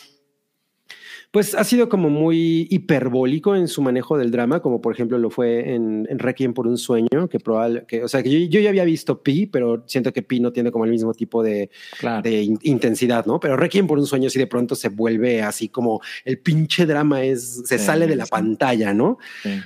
[1.31, 5.31] pues ha sido como muy hiperbólico en su manejo del drama, como por ejemplo lo
[5.31, 8.61] fue en, en Requiem por un sueño, que probable, que, o sea, que yo, yo,
[8.61, 11.71] ya había visto Pi, pero siento que Pi no tiene como el mismo tipo de,
[12.01, 12.23] claro.
[12.23, 13.39] de in, intensidad, ¿no?
[13.39, 17.23] Pero Requiem por un sueño sí de pronto se vuelve así como el pinche drama
[17.23, 18.31] es, se sí, sale de la sí.
[18.31, 19.19] pantalla, ¿no?
[19.45, 19.61] Sí.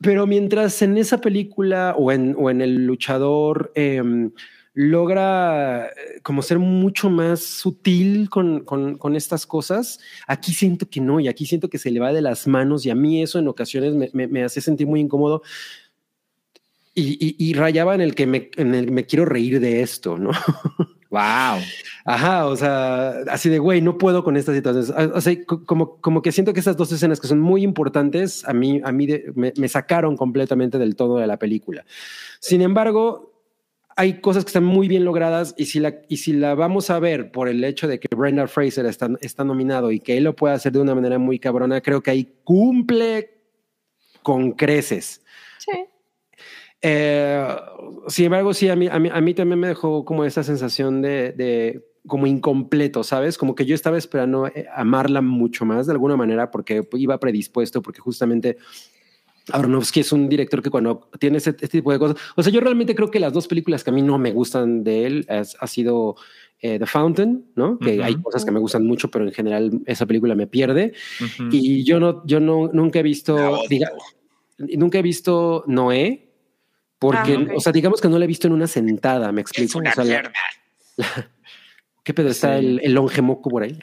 [0.00, 3.72] Pero mientras en esa película o en, o en El Luchador...
[3.74, 4.02] Eh,
[4.78, 9.98] logra eh, como ser mucho más sutil con, con, con, estas cosas.
[10.28, 12.90] Aquí siento que no, y aquí siento que se le va de las manos, y
[12.90, 15.42] a mí eso en ocasiones me, me, me hace sentir muy incómodo.
[16.94, 20.16] Y, y, y, rayaba en el que me, en el me quiero reír de esto,
[20.16, 20.30] ¿no?
[21.10, 21.62] Wow.
[22.04, 24.92] Ajá, o sea, así de güey, no puedo con estas situaciones.
[25.14, 28.52] O sea, como, como que siento que esas dos escenas que son muy importantes a
[28.52, 31.86] mí, a mí de, me, me sacaron completamente del todo de la película.
[32.40, 33.27] Sin embargo,
[33.98, 37.00] hay cosas que están muy bien logradas y si la, y si la vamos a
[37.00, 40.36] ver por el hecho de que Brenda Fraser está, está nominado y que él lo
[40.36, 43.42] puede hacer de una manera muy cabrona, creo que ahí cumple
[44.22, 45.24] con creces.
[45.58, 45.72] Sí.
[46.80, 47.44] Eh,
[48.06, 51.02] sin embargo, sí, a mí, a, mí, a mí también me dejó como esa sensación
[51.02, 53.36] de, de como incompleto, ¿sabes?
[53.36, 57.82] Como que yo estaba esperando eh, amarla mucho más de alguna manera porque iba predispuesto,
[57.82, 58.58] porque justamente
[59.52, 62.60] Aronofsky es un director que cuando tiene ese, este tipo de cosas, o sea, yo
[62.60, 65.56] realmente creo que las dos películas que a mí no me gustan de él es,
[65.58, 66.16] ha sido
[66.60, 67.78] eh, The Fountain, ¿no?
[67.78, 68.04] Que uh -huh.
[68.04, 70.92] hay cosas que me gustan mucho, pero en general esa película me pierde.
[71.20, 71.48] Uh -huh.
[71.52, 73.90] Y yo no, yo no, nunca he visto, no, diga,
[74.58, 76.32] nunca he visto Noé,
[76.98, 77.56] porque, ah, okay.
[77.56, 79.68] o sea, digamos que no la he visto en una sentada, me explico.
[79.68, 80.32] Es una o sea, mierda.
[80.96, 81.06] La,
[82.02, 82.28] ¿Qué pedo?
[82.28, 82.66] Está sí.
[82.66, 83.78] el, el longe moco por ahí.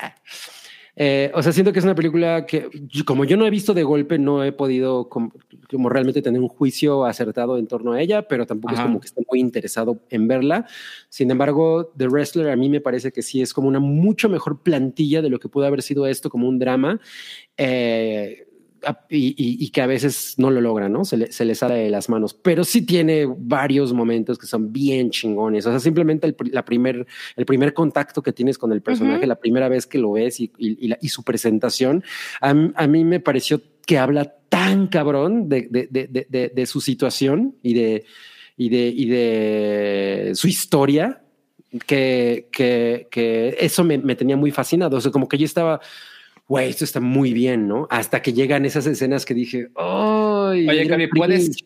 [0.95, 2.69] Eh, o sea, siento que es una película que,
[3.05, 5.33] como yo no he visto de golpe, no he podido como,
[5.69, 8.83] como realmente tener un juicio acertado en torno a ella, pero tampoco Ajá.
[8.83, 10.65] es como que esté muy interesado en verla.
[11.09, 14.61] Sin embargo, The Wrestler a mí me parece que sí es como una mucho mejor
[14.61, 16.99] plantilla de lo que pudo haber sido esto como un drama.
[17.57, 18.47] Eh,
[19.09, 21.05] y, y, y, que a veces no lo logra, ¿no?
[21.05, 24.71] Se le, se le, sale de las manos, pero sí tiene varios momentos que son
[24.71, 25.65] bien chingones.
[25.65, 27.05] O sea, simplemente el, la primer,
[27.35, 29.27] el primer contacto que tienes con el personaje, uh -huh.
[29.27, 32.03] la primera vez que lo ves y, y, la, su presentación,
[32.41, 36.81] a, a, mí me pareció que habla tan cabrón de, de, de, de, de su
[36.81, 38.03] situación y de,
[38.57, 41.21] y de, y de su historia,
[41.87, 44.97] que, que, que eso me, me tenía muy fascinado.
[44.97, 45.81] O sea, como que yo estaba
[46.47, 47.87] güey, esto está muy bien, ¿no?
[47.89, 50.67] Hasta que llegan esas escenas que dije, ¡ay!
[50.67, 51.57] Oye, Gaby, ¿puedes,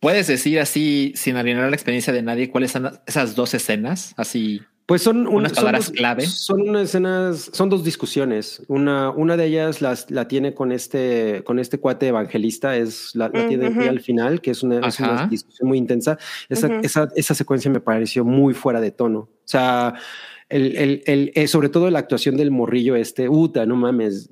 [0.00, 4.14] ¿puedes decir así, sin arruinar la experiencia de nadie, cuáles son esas dos escenas?
[4.16, 4.60] Así.
[4.86, 6.26] Pues son un, unas palabras son dos, clave.
[6.26, 8.62] Son escenas, son dos discusiones.
[8.68, 13.28] Una, una de ellas las, la tiene con este, con este cuate evangelista, es la,
[13.28, 13.48] la uh -huh.
[13.48, 16.16] tiene al final, que es una, es una, discusión muy intensa.
[16.48, 16.84] Esa, uh -huh.
[16.86, 19.18] esa, esa secuencia me pareció muy fuera de tono.
[19.18, 19.92] O sea,
[20.48, 24.30] el, el, el, eh, sobre todo la actuación del morrillo este, Uta, no mames,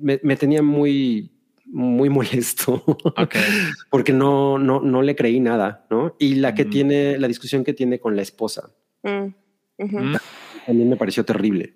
[0.00, 1.32] me, me tenía muy,
[1.66, 2.82] muy molesto
[3.16, 3.42] okay.
[3.90, 6.14] porque no, no, no le creí nada, ¿no?
[6.18, 6.70] Y la que mm.
[6.70, 8.70] tiene, la discusión que tiene con la esposa,
[9.02, 9.34] mm.
[9.78, 10.20] Uh -huh.
[10.66, 11.74] también me pareció terrible.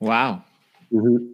[0.00, 0.42] Wow.
[0.90, 1.33] Uh -huh.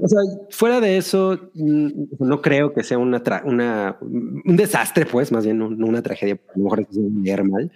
[0.00, 0.20] O sea,
[0.50, 5.58] fuera de eso, mm, no creo que sea una, una un desastre, pues, más bien
[5.58, 7.70] no, no una tragedia, a lo mejor es un mal,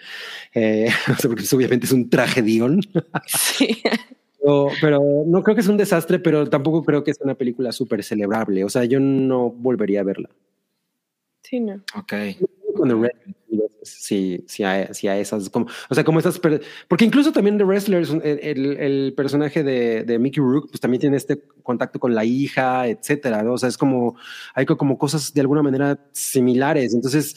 [0.54, 0.88] eh,
[1.22, 2.80] porque obviamente es un tragedión.
[3.26, 3.82] Sí.
[4.40, 7.72] Pero, pero, no creo que es un desastre, pero tampoco creo que es una película
[7.72, 8.64] súper celebrable.
[8.64, 10.30] O sea, yo no volvería a verla.
[11.42, 11.82] Sí, no.
[11.96, 12.12] Ok.
[12.76, 13.34] Con The Red,
[13.88, 17.64] sí, sí, a, sí a esas, como, o sea, como estas, porque incluso también The
[17.64, 22.24] Wrestlers, el, el personaje de, de, Mickey Rook, pues también tiene este contacto con la
[22.24, 23.54] hija, etcétera, ¿no?
[23.54, 24.16] o sea, es como,
[24.54, 27.36] hay como cosas de alguna manera similares, entonces,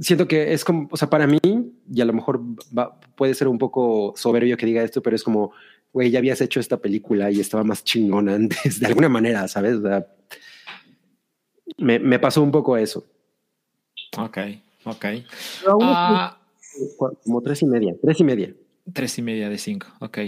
[0.00, 2.40] siento que es como, o sea, para mí, y a lo mejor
[2.76, 5.52] va, puede ser un poco soberbio que diga esto, pero es como,
[5.92, 9.76] güey, ya habías hecho esta película y estaba más chingona antes, de alguna manera, ¿sabes?
[9.76, 10.06] O sea,
[11.78, 13.04] me, me pasó un poco eso.
[14.18, 14.38] Ok.
[14.86, 15.04] Ok.
[15.66, 18.54] Uh, como tres y media, tres y media.
[18.92, 20.18] Tres y media de cinco, ok.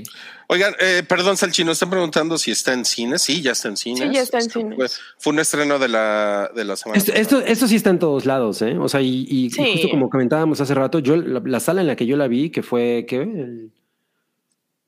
[0.48, 3.20] Oigan, eh, perdón, Salchino, están preguntando si está en cine.
[3.20, 4.08] Sí, ya está en cine.
[4.08, 4.74] Sí, ya está en cine.
[4.74, 6.98] Fue, fue, un estreno de la, de la semana.
[6.98, 8.76] Esto, esto, esto, sí está en todos lados, ¿eh?
[8.76, 9.62] O sea, y, y, sí.
[9.62, 12.26] y justo como comentábamos hace rato, yo la, la, sala en la que yo la
[12.26, 13.22] vi, que fue, ¿qué?
[13.22, 13.70] El,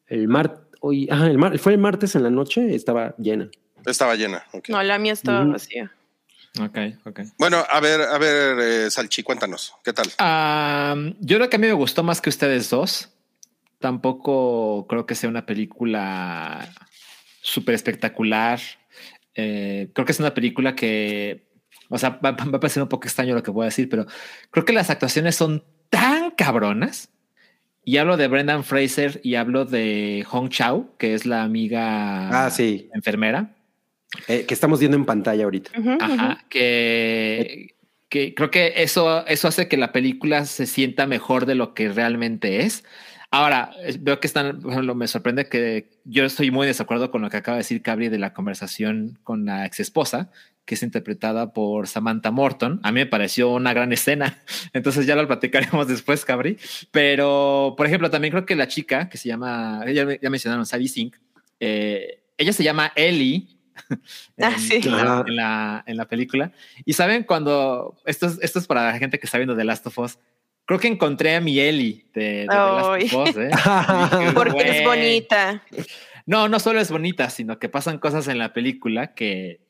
[0.09, 3.51] el mar, hoy, ah, el mar, fue el martes en la noche, estaba llena.
[3.87, 4.43] Estaba llena.
[4.53, 4.73] Okay.
[4.73, 5.53] No, la mía estaba mm.
[5.53, 5.93] vacía.
[6.59, 7.20] Ok, ok.
[7.39, 10.06] Bueno, a ver, a ver, eh, Salchi, cuéntanos, ¿qué tal?
[10.18, 13.10] Um, yo creo que a mí me gustó más que ustedes dos.
[13.78, 16.68] Tampoco creo que sea una película
[17.40, 18.60] súper espectacular.
[19.35, 21.48] Eh, creo que es una película que,
[21.89, 24.06] o sea, va, va, a parecer un poco extraño lo que voy a decir, pero
[24.51, 27.10] creo que las actuaciones son tan cabronas.
[27.85, 32.51] Y hablo de Brendan Fraser y hablo de Hong Chao, que es la amiga ah,
[32.51, 32.90] sí.
[32.93, 33.56] enfermera.
[34.28, 35.70] Eh, que estamos viendo en pantalla ahorita.
[35.78, 36.49] Uh -huh, Ajá, uh -huh.
[36.49, 37.77] que,
[38.09, 41.89] que creo que eso, eso hace que la película se sienta mejor de lo que
[41.89, 42.85] realmente es.
[43.32, 43.70] Ahora,
[44.01, 47.57] veo que están, ejemplo, me sorprende que yo estoy muy desacuerdo con lo que acaba
[47.57, 50.32] de decir Cabri de la conversación con la ex esposa,
[50.65, 52.81] que es interpretada por Samantha Morton.
[52.82, 54.43] A mí me pareció una gran escena,
[54.73, 56.59] entonces ya lo platicaremos después, Cabri.
[56.91, 60.89] Pero, por ejemplo, también creo que la chica que se llama, ya, ya mencionaron, Sadie
[60.89, 61.16] Sink,
[61.61, 63.60] eh, ella se llama Ellie.
[64.37, 64.81] en, ah, sí.
[64.83, 66.53] en, la, en, la, en, la, película.
[66.85, 69.87] Y saben cuando esto es, esto es para la gente que está viendo The Last
[69.87, 70.19] of Us.
[70.65, 73.37] Creo que encontré a mi Ellie de, de The Last of Us.
[73.37, 73.51] ¿eh?
[74.21, 75.63] dije, Porque es bonita.
[76.27, 79.61] No, no solo es bonita, sino que pasan cosas en la película que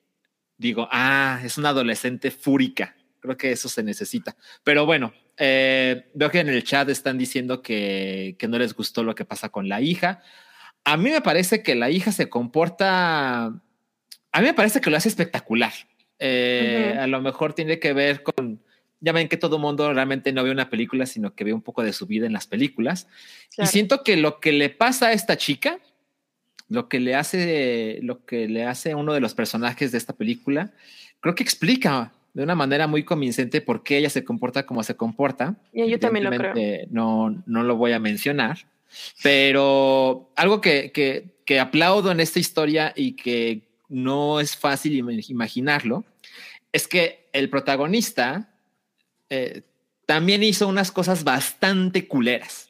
[0.59, 2.95] digo, ah, es una adolescente fúrica.
[3.21, 4.37] Creo que eso se necesita.
[4.63, 9.03] Pero bueno, eh, veo que en el chat están diciendo que, que, no les gustó
[9.03, 10.21] lo que pasa con la hija.
[10.85, 13.55] A mí me parece que la hija se comporta.
[14.33, 15.73] A mí me parece que lo hace espectacular.
[16.19, 17.03] Eh, uh -huh.
[17.03, 18.61] A lo mejor tiene que ver con.
[19.01, 21.63] Ya ven que todo el mundo realmente no ve una película, sino que ve un
[21.63, 23.09] poco de su vida en las películas.
[23.55, 23.69] Claro.
[23.69, 25.79] Y siento que lo que le pasa a esta chica,
[26.69, 30.13] lo que le hace, lo que le hace a uno de los personajes de esta
[30.13, 30.71] película,
[31.21, 34.95] creo que explica de una manera muy convincente por qué ella se comporta como se
[34.95, 35.57] comporta.
[35.73, 36.55] Y yo también lo creo.
[36.91, 38.67] No, no lo voy a mencionar,
[39.23, 44.95] pero algo que, que, que aplaudo en esta historia y que no es fácil
[45.29, 46.05] imaginarlo
[46.73, 48.55] es que el protagonista
[49.29, 49.63] eh,
[50.07, 52.69] también hizo unas cosas bastante culeras.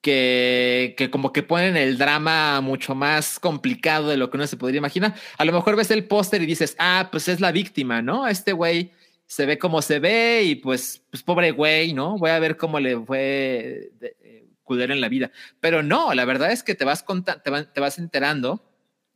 [0.00, 4.56] Que, que, como que ponen el drama mucho más complicado de lo que uno se
[4.56, 5.14] podría imaginar.
[5.36, 8.28] A lo mejor ves el póster y dices, ah, pues es la víctima, ¿no?
[8.28, 8.92] Este güey
[9.26, 12.16] se ve como se ve y pues, pues pobre güey, ¿no?
[12.16, 15.32] Voy a ver cómo le fue de, eh, en la vida.
[15.60, 17.04] Pero no, la verdad es que te vas,
[17.42, 18.67] te, va, te vas enterando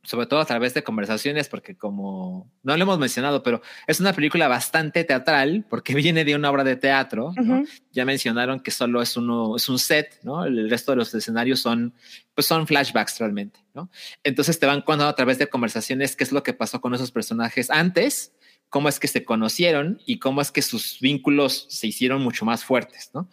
[0.03, 4.11] sobre todo a través de conversaciones, porque como no lo hemos mencionado, pero es una
[4.11, 7.27] película bastante teatral, porque viene de una obra de teatro.
[7.29, 7.69] Uh -huh.
[7.91, 10.45] Ya mencionaron que solo es uno, es un set, ¿no?
[10.45, 11.93] El resto de los escenarios son,
[12.35, 13.89] pues son flashbacks realmente, ¿no?
[14.23, 17.11] Entonces te van contando a través de conversaciones qué es lo que pasó con esos
[17.11, 18.33] personajes antes,
[18.69, 22.65] cómo es que se conocieron y cómo es que sus vínculos se hicieron mucho más
[22.65, 23.29] fuertes, ¿no?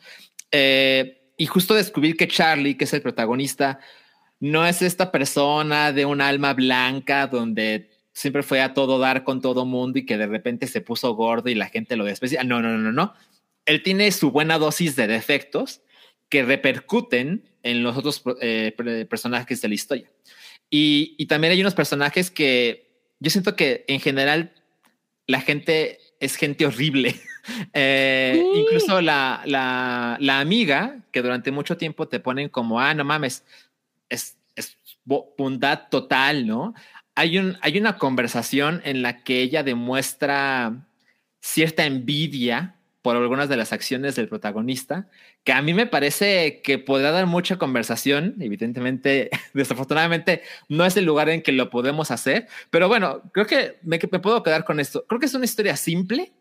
[0.52, 3.80] Eh, y justo descubrir que Charlie, que es el protagonista,
[4.40, 9.40] no es esta persona de un alma blanca donde siempre fue a todo dar con
[9.40, 12.42] todo mundo y que de repente se puso gordo y la gente lo desprecia.
[12.42, 13.14] No, no, no, no.
[13.66, 15.82] Él tiene su buena dosis de defectos
[16.28, 20.10] que repercuten en los otros eh, personajes de la historia.
[20.70, 24.54] Y, y, también hay unos personajes que yo siento que en general
[25.26, 27.16] la gente es gente horrible.
[27.74, 28.60] eh, sí.
[28.60, 33.44] Incluso la, la, la amiga que durante mucho tiempo te ponen como, ah, no mames,
[34.10, 36.74] es, es bondad total, ¿no?
[37.14, 40.86] Hay, un, hay una conversación en la que ella demuestra
[41.40, 45.08] cierta envidia por algunas de las acciones del protagonista,
[45.42, 48.36] que a mí me parece que podrá dar mucha conversación.
[48.40, 53.78] Evidentemente, desafortunadamente, no es el lugar en que lo podemos hacer, pero bueno, creo que
[53.82, 55.04] me, me puedo quedar con esto.
[55.08, 56.32] Creo que es una historia simple,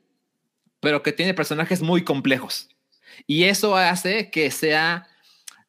[0.81, 2.69] pero que tiene personajes muy complejos.
[3.25, 5.07] Y eso hace que sea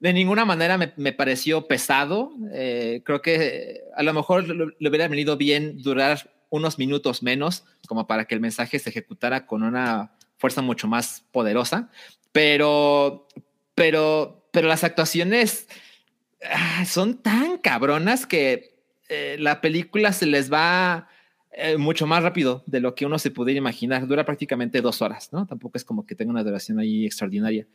[0.01, 2.33] de ninguna manera me, me pareció pesado.
[2.53, 8.07] Eh, creo que a lo mejor le hubiera venido bien durar unos minutos menos, como
[8.07, 11.91] para que el mensaje se ejecutara con una fuerza mucho más poderosa.
[12.33, 13.29] Pero,
[13.75, 15.69] pero, pero las actuaciones
[16.51, 21.10] ah, son tan cabronas que eh, la película se les va
[21.53, 24.07] eh, mucho más rápido de lo que uno se pudiera imaginar.
[24.07, 25.47] Dura prácticamente dos horas, ¿no?
[25.47, 27.67] Tampoco es como que tenga una duración ahí extraordinaria.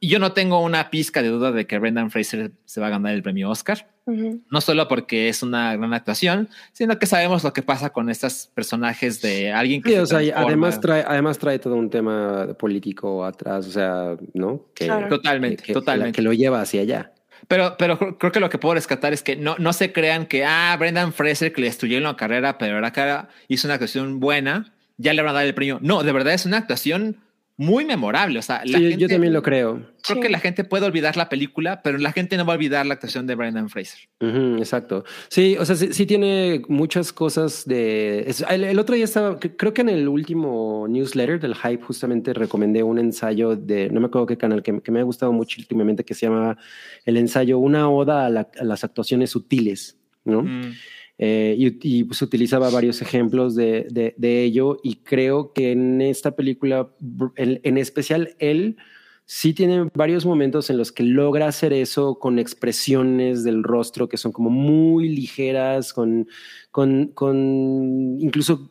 [0.00, 2.90] Y yo no tengo una pizca de duda de que Brendan Fraser se va a
[2.90, 3.88] ganar el premio Oscar.
[4.06, 4.40] Uh -huh.
[4.50, 8.50] No solo porque es una gran actuación, sino que sabemos lo que pasa con estos
[8.54, 9.90] personajes de alguien que...
[9.90, 14.66] Sí, o sea, además trae, además trae todo un tema político atrás, o sea, ¿no?
[14.74, 15.08] Que, claro.
[15.08, 16.16] Totalmente, que, totalmente.
[16.16, 17.12] Que lo lleva hacia allá.
[17.52, 20.42] Pero, pero creo que lo que puedo rescatar es que no, no se crean que,
[20.42, 25.12] ah, Brendan Fraser que le destruyeron la carrera, pero ahora hizo una actuación buena, ya
[25.12, 25.78] le van a dar el premio.
[25.82, 27.18] No, de verdad es una actuación
[27.56, 28.38] muy memorable.
[28.38, 29.82] O sea, la sí, gente, yo también lo creo.
[30.02, 30.20] Creo sí.
[30.20, 32.94] que la gente puede olvidar la película, pero la gente no va a olvidar la
[32.94, 34.00] actuación de Brendan Fraser.
[34.20, 35.04] Uh -huh, exacto.
[35.28, 38.26] Sí, o sea, sí, sí, tiene muchas cosas de.
[38.48, 42.82] El, el, otro día estaba, creo que en el último newsletter del Hype, justamente recomendé
[42.82, 46.04] un ensayo de, no me acuerdo qué canal, que, que me ha gustado mucho últimamente,
[46.04, 46.56] que se llama
[47.04, 50.42] el ensayo Una Oda a, la, a las actuaciones sutiles, ¿no?
[50.42, 50.72] Mm.
[51.18, 56.00] Eh, y, y, pues utilizaba varios ejemplos de, de, de, ello y creo que en
[56.00, 56.88] esta película,
[57.36, 58.76] en, en, especial él,
[59.24, 64.16] sí tiene varios momentos en los que logra hacer eso con expresiones del rostro que
[64.16, 66.28] son como muy ligeras, con,
[66.70, 68.70] con, con incluso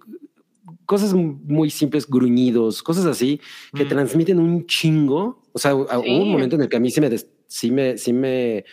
[0.85, 3.39] cosas muy simples, gruñidos, cosas así,
[3.73, 3.87] que mm.
[3.87, 5.41] transmiten un chingo.
[5.53, 5.77] O sea, sí.
[5.77, 8.65] hubo un momento en el que a mí sí me, sí me, sí me,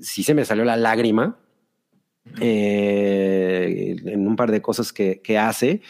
[0.00, 1.38] sí se me salió la lágrima
[2.40, 5.82] eh, en un par de cosas que, que hace.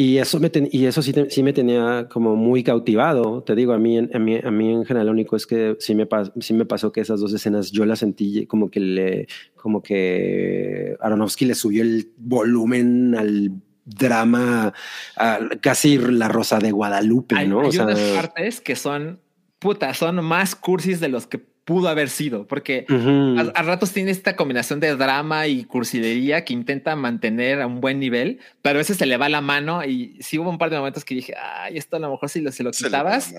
[0.00, 3.42] Y eso, me ten, y eso sí, te, sí, me tenía como muy cautivado.
[3.42, 5.96] Te digo, a mí, a mí, a mí en general lo único es que sí
[5.96, 6.06] me,
[6.38, 9.26] sí me pasó que esas dos escenas yo las sentí como que le,
[9.56, 13.50] como que Aronofsky le subió el volumen al
[13.84, 14.72] drama,
[15.16, 17.62] a casi la Rosa de Guadalupe, hay, ¿no?
[17.62, 19.20] Hay o sea, unas partes que son,
[19.58, 21.38] puta, son más cursis de los que
[21.68, 23.52] pudo haber sido, porque uh -huh.
[23.54, 27.82] a, a, ratos tiene esta combinación de drama y cursilería que intenta mantener a un
[27.82, 30.70] buen nivel, pero a veces se le va la mano y sí hubo un par
[30.70, 33.34] de momentos que dije, ay, esto a lo mejor si lo, si lo quitabas,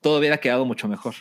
[0.00, 1.14] todo hubiera quedado mucho mejor.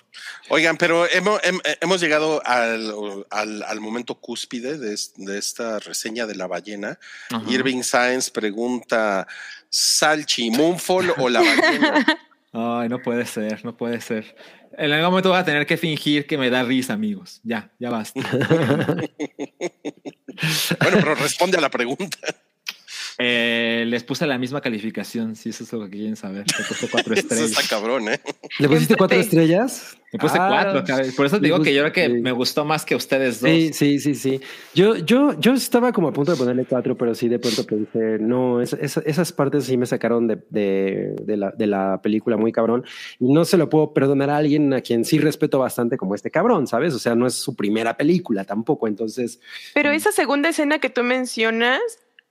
[0.48, 1.42] Oigan, pero hemos,
[1.82, 2.94] hemos llegado al,
[3.30, 6.98] al, al, momento cúspide de, de, esta reseña de la ballena.
[7.30, 7.52] Uh -huh.
[7.52, 9.28] Irving Sáenz pregunta,
[9.70, 12.06] ¿Salchi, Moonfall o la ballena?
[12.54, 14.34] Ay, no puede ser, no puede ser.
[14.78, 17.42] En algún momento voy a tener que fingir que me da risa, amigos.
[17.44, 18.22] Ya, ya basta.
[20.80, 22.20] bueno, pero responde a la pregunta.
[23.20, 26.46] Eh, les puse la misma calificación, si eso es lo que quieren saber.
[26.58, 27.50] Le puse cuatro estrellas.
[27.50, 28.20] Eso está cabrón, ¿eh?
[28.60, 29.98] ¿Le pusiste cuatro estrellas?
[30.12, 31.12] Le puse ah, cuatro, cabrón.
[31.18, 32.22] Por eso digo que yo creo que sí.
[32.22, 33.50] me gustó más que ustedes dos.
[33.50, 34.40] Sí, sí, sí, sí.
[34.76, 38.20] Yo, yo, yo estaba como a punto de ponerle cuatro, pero sí de pronto pensé,
[38.20, 42.38] no, es, es, esas partes sí me sacaron de, de, de, la, de la película
[42.38, 42.86] muy cabrón.
[43.20, 46.30] Y no se lo puedo perdonar a alguien a quien sí respeto bastante como este
[46.30, 46.94] cabrón, ¿sabes?
[46.94, 49.40] O sea, no es su primera película tampoco, entonces.
[49.74, 51.82] Pero esa segunda escena que tú mencionas,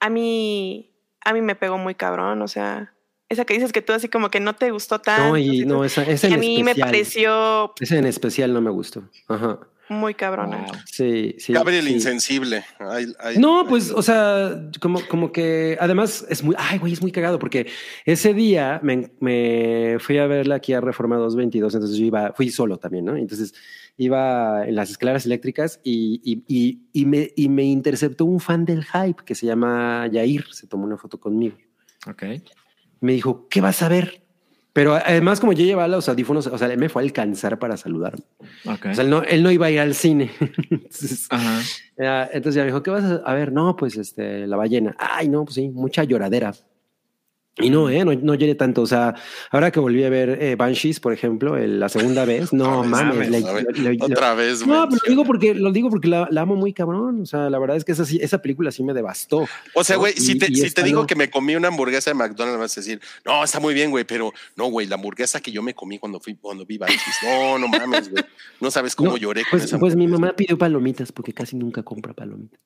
[0.01, 0.95] a mí,
[1.25, 2.95] a mí me pegó muy cabrón, o sea,
[3.29, 5.31] esa que dices que tú así como que no te gustó tanto.
[5.31, 7.75] No, y no, esa, esa y a mí especial, me pareció...
[7.81, 9.03] Esa en especial no me gustó.
[9.29, 9.59] Ajá.
[9.89, 10.59] Muy cabrona.
[10.67, 10.77] Wow.
[10.85, 11.53] Sí, sí.
[11.53, 11.93] Gabriel sí.
[11.93, 12.65] insensible.
[12.79, 16.93] Ay, ay, no, ay, pues, o sea, como, como que además es muy, ay, güey,
[16.93, 17.69] es muy cagado porque
[18.05, 22.51] ese día me, me fui a verla aquí a Reforma 222, entonces yo iba, fui
[22.51, 23.17] solo también, ¿no?
[23.17, 23.55] Entonces
[23.97, 28.65] iba en las escaleras eléctricas y, y, y, y, me, y me interceptó un fan
[28.65, 31.57] del hype que se llama Yair, se tomó una foto conmigo.
[32.09, 32.25] Ok.
[33.01, 34.26] Me dijo, ¿qué vas a ver?
[34.77, 37.79] Pero además, como yo llevaba los audífonos, o sea, él me fue a alcanzar para
[37.79, 38.25] saludarme.
[38.67, 38.91] Okay.
[38.91, 40.31] O sea, él no, él no iba a ir al cine.
[40.71, 41.63] entonces, Ajá.
[41.97, 43.53] Ya, entonces ya me dijo, ¿qué vas a, a ver?
[43.53, 44.95] No, pues este, la ballena.
[44.99, 46.53] Ay, no, pues sí, mucha lloradera.
[47.59, 48.83] Y no, eh, no, no lloré tanto.
[48.83, 49.15] O sea,
[49.51, 53.31] ahora que volví a ver eh, Banshees, por ejemplo, el, la segunda vez, no mames.
[53.31, 54.67] le, le, otra vez.
[54.67, 57.23] No, pero lo digo porque, lo digo porque la, la, amo muy cabrón.
[57.23, 59.49] O sea, la verdad es que esa, esa película sí me devastó.
[59.75, 61.07] O sea, güey, si te, si te digo no.
[61.07, 64.05] que me comí una hamburguesa de McDonald's, vas a decir, no, está muy bien, güey,
[64.05, 67.17] pero no, güey, la hamburguesa que yo me comí cuando fui, cuando vi Banshees.
[67.23, 68.23] No, no mames, güey.
[68.61, 72.13] No sabes cómo no, lloré pues, Pues mi mamá pidió palomitas porque casi nunca compra
[72.13, 72.61] palomitas.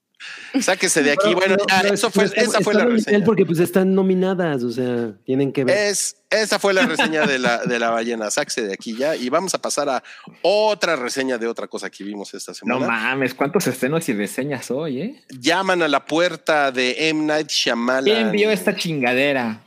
[0.60, 1.34] Sáquese de aquí.
[1.34, 3.24] Bueno, ya, eso fue, esa fue la reseña.
[3.24, 4.79] Porque pues están nominadas, o sea,
[5.24, 5.76] tienen que ver.
[5.76, 8.30] Es, esa fue la reseña de la, de la ballena.
[8.30, 9.16] Sáquese de aquí ya.
[9.16, 10.02] Y vamos a pasar a
[10.42, 12.80] otra reseña de otra cosa que vimos esta semana.
[12.80, 15.24] No mames, cuántos estrenos y reseñas hoy, ¿eh?
[15.30, 17.24] Llaman a la puerta de M.
[17.24, 18.04] Night Shyamalan.
[18.04, 19.64] ¿Quién vio esta chingadera?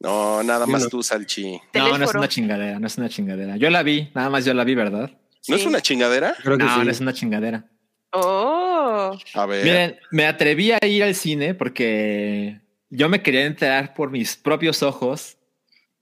[0.00, 0.88] No, nada más no.
[0.88, 1.60] tú, Salchi.
[1.74, 3.56] No, no es una chingadera, no es una chingadera.
[3.58, 5.10] Yo la vi, nada más yo la vi, ¿verdad?
[5.10, 5.60] ¿No sí.
[5.60, 6.34] es una chingadera?
[6.42, 6.84] Creo que no, sí.
[6.84, 7.66] no es una chingadera.
[8.12, 9.16] Oh.
[9.34, 9.64] A ver.
[9.64, 12.60] Miren, me atreví a ir al cine porque
[12.90, 15.38] yo me quería enterar por mis propios ojos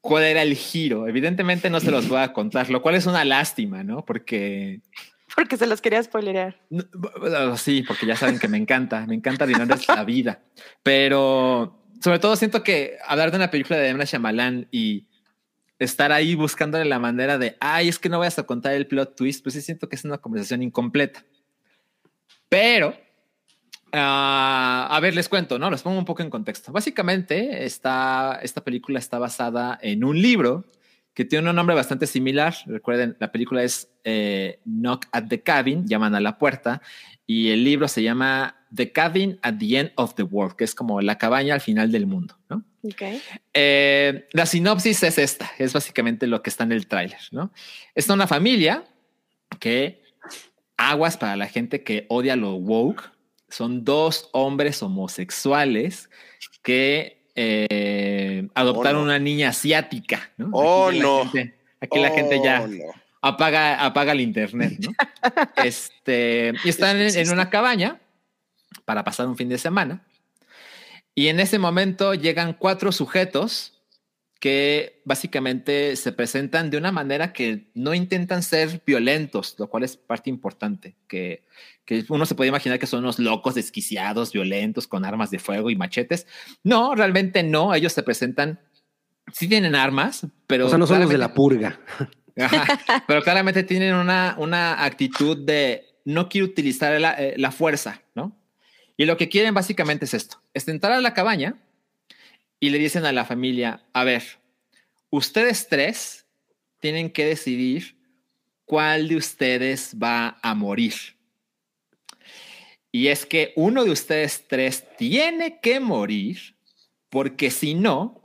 [0.00, 1.06] cuál era el giro.
[1.06, 4.04] Evidentemente no se los voy a contar, lo cual es una lástima, ¿no?
[4.04, 4.80] Porque...
[5.36, 6.58] Porque se los quería spoilerear.
[7.56, 10.42] Sí, porque ya saben que me encanta, me encanta arruinarles la vida.
[10.82, 15.06] Pero sobre todo siento que hablar de una película de Emma Shyamalan y
[15.78, 19.16] estar ahí buscándole la manera de, ay, es que no vayas a contar el plot
[19.16, 21.24] twist, pues sí siento que es una conversación incompleta.
[22.48, 22.96] Pero,
[23.92, 25.70] uh, a ver, les cuento, ¿no?
[25.70, 26.72] Los pongo un poco en contexto.
[26.72, 30.64] Básicamente, esta, esta película está basada en un libro
[31.14, 32.54] que tiene un nombre bastante similar.
[32.66, 36.80] Recuerden, la película es eh, Knock at the Cabin, llaman a la puerta,
[37.26, 40.74] y el libro se llama The Cabin at the End of the World, que es
[40.74, 42.64] como la cabaña al final del mundo, ¿no?
[42.82, 43.20] Okay.
[43.52, 47.52] Eh, la sinopsis es esta, es básicamente lo que está en el tráiler, ¿no?
[47.94, 48.84] Es una familia
[49.58, 50.02] que
[50.76, 53.10] aguas para la gente que odia lo woke.
[53.48, 56.10] Son dos hombres homosexuales
[56.62, 59.04] que eh, adoptaron oh, no.
[59.06, 60.30] una niña asiática.
[60.36, 60.50] ¿no?
[60.52, 61.28] Oh, aquí no.
[61.30, 62.76] Gente, aquí oh, la gente ya no.
[63.22, 64.78] apaga, apaga el internet.
[64.80, 64.90] ¿no?
[65.64, 68.00] este, y están en, en, una cabaña
[68.84, 70.02] para pasar un fin de semana.
[71.14, 73.77] Y en ese momento llegan cuatro sujetos
[74.38, 79.96] que básicamente se presentan de una manera que no intentan ser violentos, lo cual es
[79.96, 81.44] parte importante, que,
[81.84, 85.70] que uno se puede imaginar que son unos locos desquiciados, violentos, con armas de fuego
[85.70, 86.26] y machetes.
[86.62, 88.60] No, realmente no, ellos se presentan,
[89.32, 90.66] sí tienen armas, pero...
[90.66, 91.80] O sea, no son los de la purga.
[92.36, 98.02] Ajá, pero claramente tienen una, una actitud de no quiero utilizar la, eh, la fuerza,
[98.14, 98.38] ¿no?
[98.96, 101.56] Y lo que quieren básicamente es esto, es entrar a la cabaña,
[102.60, 104.22] y le dicen a la familia, a ver,
[105.10, 106.26] ustedes tres
[106.80, 107.96] tienen que decidir
[108.64, 110.94] cuál de ustedes va a morir.
[112.90, 116.56] Y es que uno de ustedes tres tiene que morir
[117.10, 118.20] porque si no,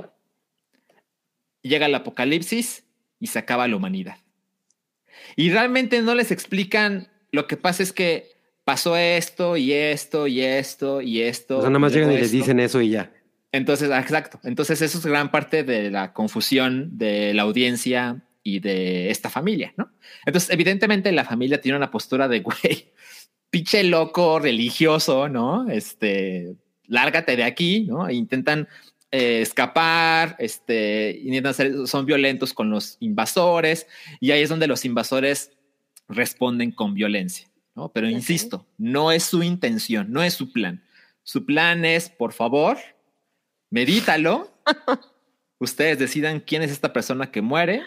[1.61, 2.83] llega el apocalipsis
[3.19, 4.17] y se acaba la humanidad.
[5.35, 8.31] Y realmente no les explican, lo que pasa es que
[8.63, 11.59] pasó esto y esto y esto y esto.
[11.59, 12.37] O sea, nada más llegan y les esto.
[12.37, 13.12] dicen eso y ya.
[13.53, 14.39] Entonces, ah, exacto.
[14.43, 19.73] Entonces, eso es gran parte de la confusión de la audiencia y de esta familia,
[19.77, 19.91] ¿no?
[20.25, 22.91] Entonces, evidentemente, la familia tiene una postura de, güey,
[23.51, 25.69] pinche loco religioso, ¿no?
[25.69, 26.55] Este,
[26.87, 28.09] lárgate de aquí, ¿no?
[28.09, 28.67] E intentan
[29.11, 33.85] eh, escapar, este, intentan ser, son violentos con los invasores,
[34.19, 35.51] y ahí es donde los invasores
[36.07, 37.91] responden con violencia, ¿no?
[37.93, 40.83] Pero insisto, no es su intención, no es su plan.
[41.21, 42.79] Su plan es, por favor,
[43.73, 44.51] medítalo.
[45.59, 47.81] Ustedes decidan quién es esta persona que muere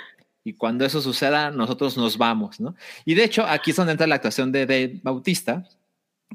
[0.44, 2.74] y cuando eso suceda, nosotros nos vamos, ¿no?
[3.04, 5.64] Y de hecho, aquí es donde entra la actuación de Dave Bautista,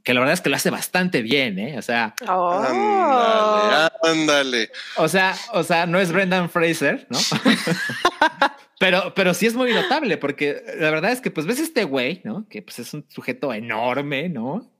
[0.03, 1.77] que la verdad es que lo hace bastante bien, ¿eh?
[1.77, 2.61] O sea, Oh.
[2.61, 4.71] Ándale, ándale.
[4.97, 7.17] o sea, o sea, no es Brendan Fraser, ¿no?
[8.79, 12.21] pero, pero sí es muy notable porque la verdad es que pues ves este güey,
[12.23, 12.45] ¿no?
[12.49, 14.71] Que pues es un sujeto enorme, ¿no?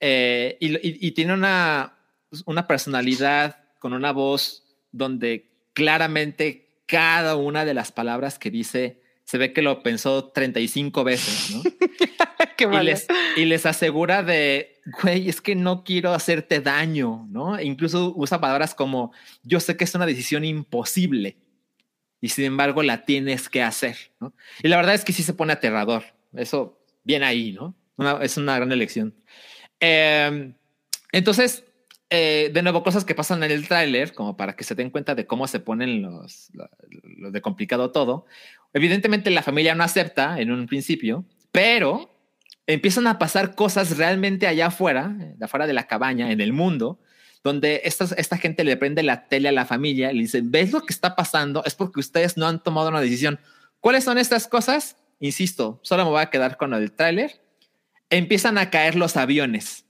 [0.00, 1.94] Eh, y, y- y tiene una,
[2.46, 9.38] una personalidad con una voz donde claramente cada una de las palabras que dice se
[9.38, 11.62] ve que lo pensó 35 veces, ¿no?
[12.56, 17.58] Qué y les, y les asegura de, güey, es que no quiero hacerte daño, ¿no?
[17.58, 21.36] E incluso usa palabras como, yo sé que es una decisión imposible
[22.20, 24.32] y sin embargo la tienes que hacer, ¿no?
[24.62, 26.04] Y la verdad es que sí se pone aterrador.
[26.34, 27.74] Eso, bien ahí, ¿no?
[27.96, 29.12] Una- es una gran elección.
[29.80, 30.52] Eh,
[31.10, 31.64] entonces,
[32.14, 35.14] eh, de nuevo, cosas que pasan en el tráiler, como para que se den cuenta
[35.14, 36.68] de cómo se ponen los, lo,
[37.16, 38.26] lo de complicado todo.
[38.74, 42.14] Evidentemente la familia no acepta en un principio, pero
[42.66, 47.00] empiezan a pasar cosas realmente allá afuera, de afuera de la cabaña, en el mundo,
[47.42, 50.70] donde esta, esta gente le prende la tele a la familia y le dicen, ¿ves
[50.70, 51.64] lo que está pasando?
[51.64, 53.40] Es porque ustedes no han tomado una decisión.
[53.80, 54.96] ¿Cuáles son estas cosas?
[55.18, 57.40] Insisto, solo me voy a quedar con el tráiler.
[58.10, 59.86] Empiezan a caer los aviones.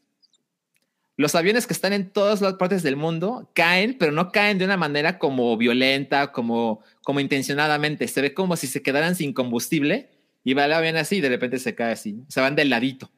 [1.16, 4.64] Los aviones que están en todas las partes del mundo caen, pero no caen de
[4.64, 8.08] una manera como violenta, como, como intencionadamente.
[8.08, 10.10] Se ve como si se quedaran sin combustible
[10.42, 12.24] y va el avión así y de repente se cae así.
[12.28, 13.10] Se van del ladito.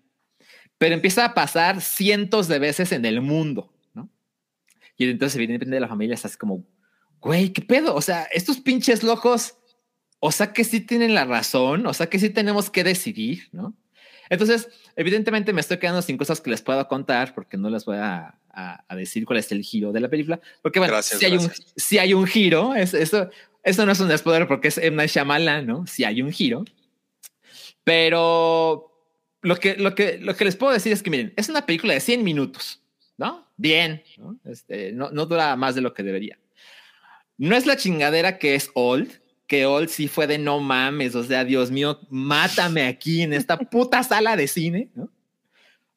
[0.76, 4.10] Pero empieza a pasar cientos de veces en el mundo, ¿no?
[4.96, 6.64] Y entonces, evidentemente, la familia está así como,
[7.20, 7.94] güey, ¿qué pedo?
[7.94, 9.56] O sea, estos pinches locos,
[10.18, 13.76] o sea que sí tienen la razón, o sea que sí tenemos que decidir, ¿no?
[14.35, 17.97] Entonces, evidentemente me estoy quedando sin cosas que les puedo contar porque no les voy
[17.97, 20.40] a, a- a decir cuál es el giro de la película.
[20.62, 23.31] Porque bueno, Gracias, si hay, un, sí hay un giro, es- eso,
[23.62, 24.78] eso no es un spoiler porque es.
[24.93, 25.86] Night Shyamalan, ¿no?
[25.86, 26.65] Si hay un giro.
[27.85, 28.90] Pero
[29.43, 31.93] lo que, lo, que, lo que les puedo decir es que, miren, es una película
[31.94, 32.81] de 100 minutos,
[33.16, 33.47] ¿no?
[33.56, 34.39] Bien, ¿no?
[34.44, 36.39] Este, no, no dura más de lo que debería.
[37.36, 41.24] No es la chingadera que es Old, que Old sí fue de no mames, o
[41.24, 44.88] sea, Dios mío, mátame aquí en esta puta sala de cine,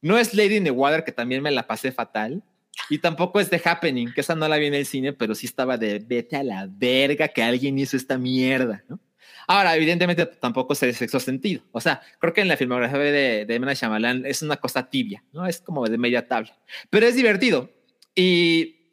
[0.02, 0.18] ¿no?
[0.18, 2.44] Es Lady in the Water, que también me la pasé fatal.
[2.90, 5.48] Y tampoco es The Happening, que esa no la vi en el cine, pero sí
[5.48, 9.00] estaba de vete a la verga que alguien hizo esta mierda, ¿no?
[9.48, 11.64] Ahora, evidentemente tampoco es el sexo sentido.
[11.72, 13.66] O sea, creo que en la filmografía de, de M.
[13.66, 15.48] Night Shyamalan es una cosa tibia, ¿no?
[15.48, 16.58] Es como de media tabla.
[16.90, 17.72] Pero es divertido.
[18.14, 18.92] Y,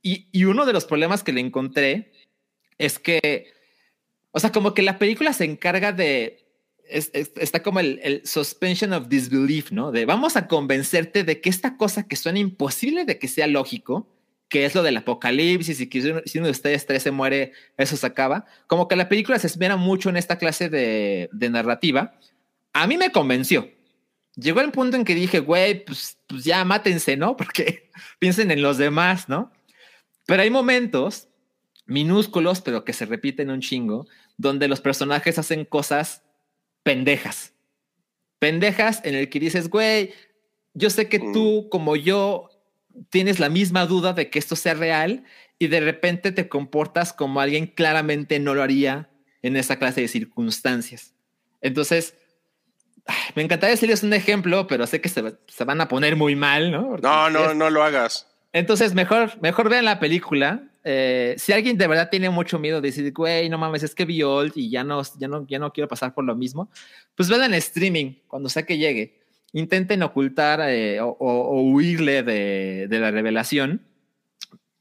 [0.00, 2.12] y, y uno de los problemas que le encontré
[2.78, 3.52] es que,
[4.32, 6.44] o sea, como que la película se encarga de,
[6.88, 9.90] es- es- está como el, suspension of disbelief, ¿no?
[9.92, 14.08] De vamos a convencerte de que esta cosa que suena imposible de que sea lógico,
[14.48, 17.96] que es lo del apocalipsis y que si uno, de ustedes tres se muere, eso
[17.98, 18.46] se acaba.
[18.66, 22.18] Como que la película se esmera mucho en esta clase de, de narrativa.
[22.72, 23.70] A mí me convenció.
[24.36, 27.36] Llegó el punto en que dije, güey, pues, pues ya mátense, ¿no?
[27.36, 29.52] Porque piensen en los demás, ¿no?
[30.26, 31.27] Pero hay momentos
[31.88, 34.06] minúsculos, pero que se repiten un chingo,
[34.36, 36.22] donde los personajes hacen cosas
[36.84, 37.52] pendejas.
[38.38, 40.12] Pendejas en el que dices, güey,
[40.74, 42.50] yo sé que tú, como yo,
[43.10, 45.24] tienes la misma duda de que esto sea real
[45.58, 49.08] y de repente te comportas como alguien claramente no lo haría
[49.42, 51.14] en esa clase de circunstancias.
[51.60, 52.14] Entonces,
[53.34, 56.70] me encantaría decirles un ejemplo, pero sé que se, se van a poner muy mal,
[56.70, 56.86] ¿no?
[56.88, 58.26] Porque No, no, es- no lo hagas.
[58.52, 60.62] Entonces, mejor, mejor vean la película.
[60.90, 64.06] Eh, si alguien de verdad tiene mucho miedo de decir, güey, no mames, es que
[64.06, 66.70] vi Old y ya no, ya no, ya no quiero pasar por lo mismo,
[67.14, 69.18] pues vean en streaming cuando sea que llegue.
[69.52, 73.82] Intenten ocultar eh, o, o- o huirle de, de la revelación.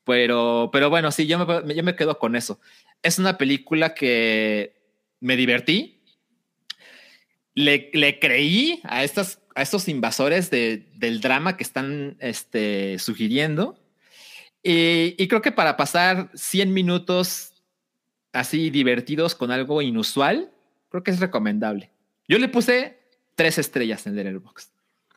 [0.06, 2.60] Pero, pero bueno, sí, yo me, yo me quedo con eso.
[3.04, 4.74] Es una película que
[5.20, 6.00] me divertí.
[7.54, 13.78] Le, le creí a, estas, a estos invasores de- del drama que están este, sugiriendo.
[14.70, 17.54] Y, y creo que para pasar 100 minutos
[18.34, 20.52] así divertidos con algo inusual,
[20.90, 21.90] creo que es recomendable.
[22.28, 23.00] Yo le puse
[23.36, 24.70] tres estrellas en Letterboxd.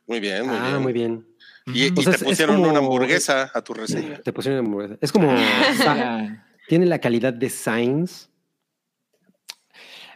[0.07, 0.83] Muy bien, muy ah, bien.
[0.83, 1.27] muy bien.
[1.67, 4.19] Y, y O sea, te pusieron como- una hamburguesa a tu reseña.
[4.19, 4.99] Te pusieron hamburguesa.
[5.01, 5.35] Es como.
[5.87, 6.45] Ah.
[6.69, 8.29] tiene la calidad de Signs.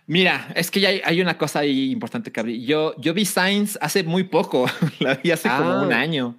[0.07, 2.65] Mira, es que ya hay, hay una cosa ahí importante que abrir.
[2.67, 4.67] Yo, yo vi Signs hace muy poco,
[5.01, 5.83] la vi hace como Ah.
[5.83, 6.37] un año.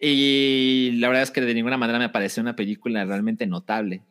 [0.00, 4.02] Y la verdad es que de ninguna manera me pareció una película realmente notable.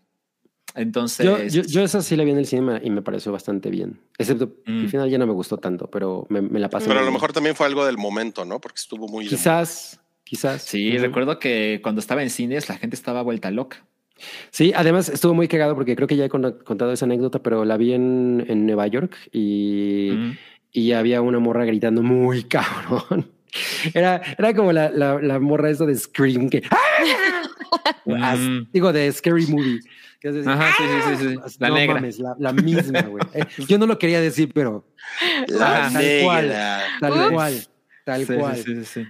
[0.76, 3.70] Entonces, Yo, yo, yo esa sí la vi en el cine y me pareció bastante
[3.70, 4.00] bien.
[4.18, 4.80] Excepto Mm.
[4.82, 6.88] al final ya no me gustó tanto, pero me, me la pasé.
[6.88, 7.14] Pero a lo bien.
[7.14, 8.60] mejor también fue algo del momento, ¿no?
[8.60, 9.28] Porque estuvo muy...
[9.28, 10.64] Quizás, quizás.
[10.64, 13.86] sí, recuerdo que cuando estaba en cines la gente estaba vuelta loca.
[14.50, 17.66] Sí, además estuvo muy cagado porque creo que ya he con- contado esa anécdota, pero
[17.66, 20.12] la vi en, en Nueva York y,
[20.72, 23.30] y había una morra gritando muy cabrón.
[23.94, 26.62] Era, era como la, la, la morra esa de Scream que
[28.22, 28.68] As- Mm.
[28.72, 29.80] digo de Scary Movie.
[30.20, 31.40] que así, Ajá, sí, sí, sí, sí.
[31.44, 31.96] As- La no negra.
[31.96, 33.24] mames, la, la misma, güey.
[33.34, 34.86] Eh, yo no lo quería decir, pero
[35.48, 35.90] La.
[35.92, 36.56] Tal cual.
[37.00, 37.32] tal Ups.
[37.32, 37.68] cual,
[38.06, 38.56] tal Sí, cual.
[38.58, 39.08] sí, sí, sí, sí.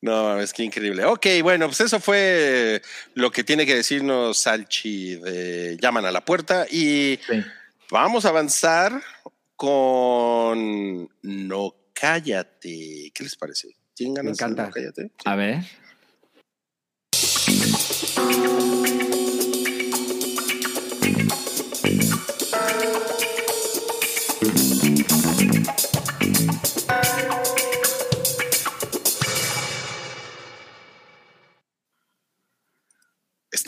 [0.00, 1.04] No, mames, qué increíble.
[1.04, 2.82] Ok, bueno, pues eso fue
[3.14, 7.42] lo que tiene que decirnos Salchi de Llaman a la puerta y Sí.
[7.90, 9.00] vamos a avanzar
[9.54, 13.12] con No Cállate.
[13.14, 13.76] ¿Qué les parece?
[13.94, 14.66] ¿Tienen ganas de encanta.
[14.66, 15.12] No Cállate?
[15.24, 15.62] A ver.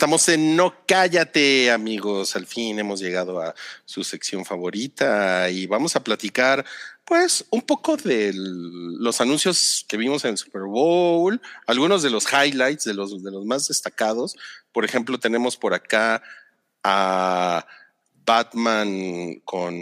[0.05, 2.35] Estamos en No Cállate, amigos.
[2.35, 3.55] Al fin hemos llegado a
[3.85, 6.65] su sección favorita y vamos a platicar,
[7.05, 12.25] pues, un poco de los anuncios que vimos en el Super Bowl, algunos de los
[12.31, 14.35] highlights, de los, de los más destacados.
[14.71, 16.21] Por ejemplo, tenemos por acá
[16.83, 17.65] a
[18.25, 19.75] Batman con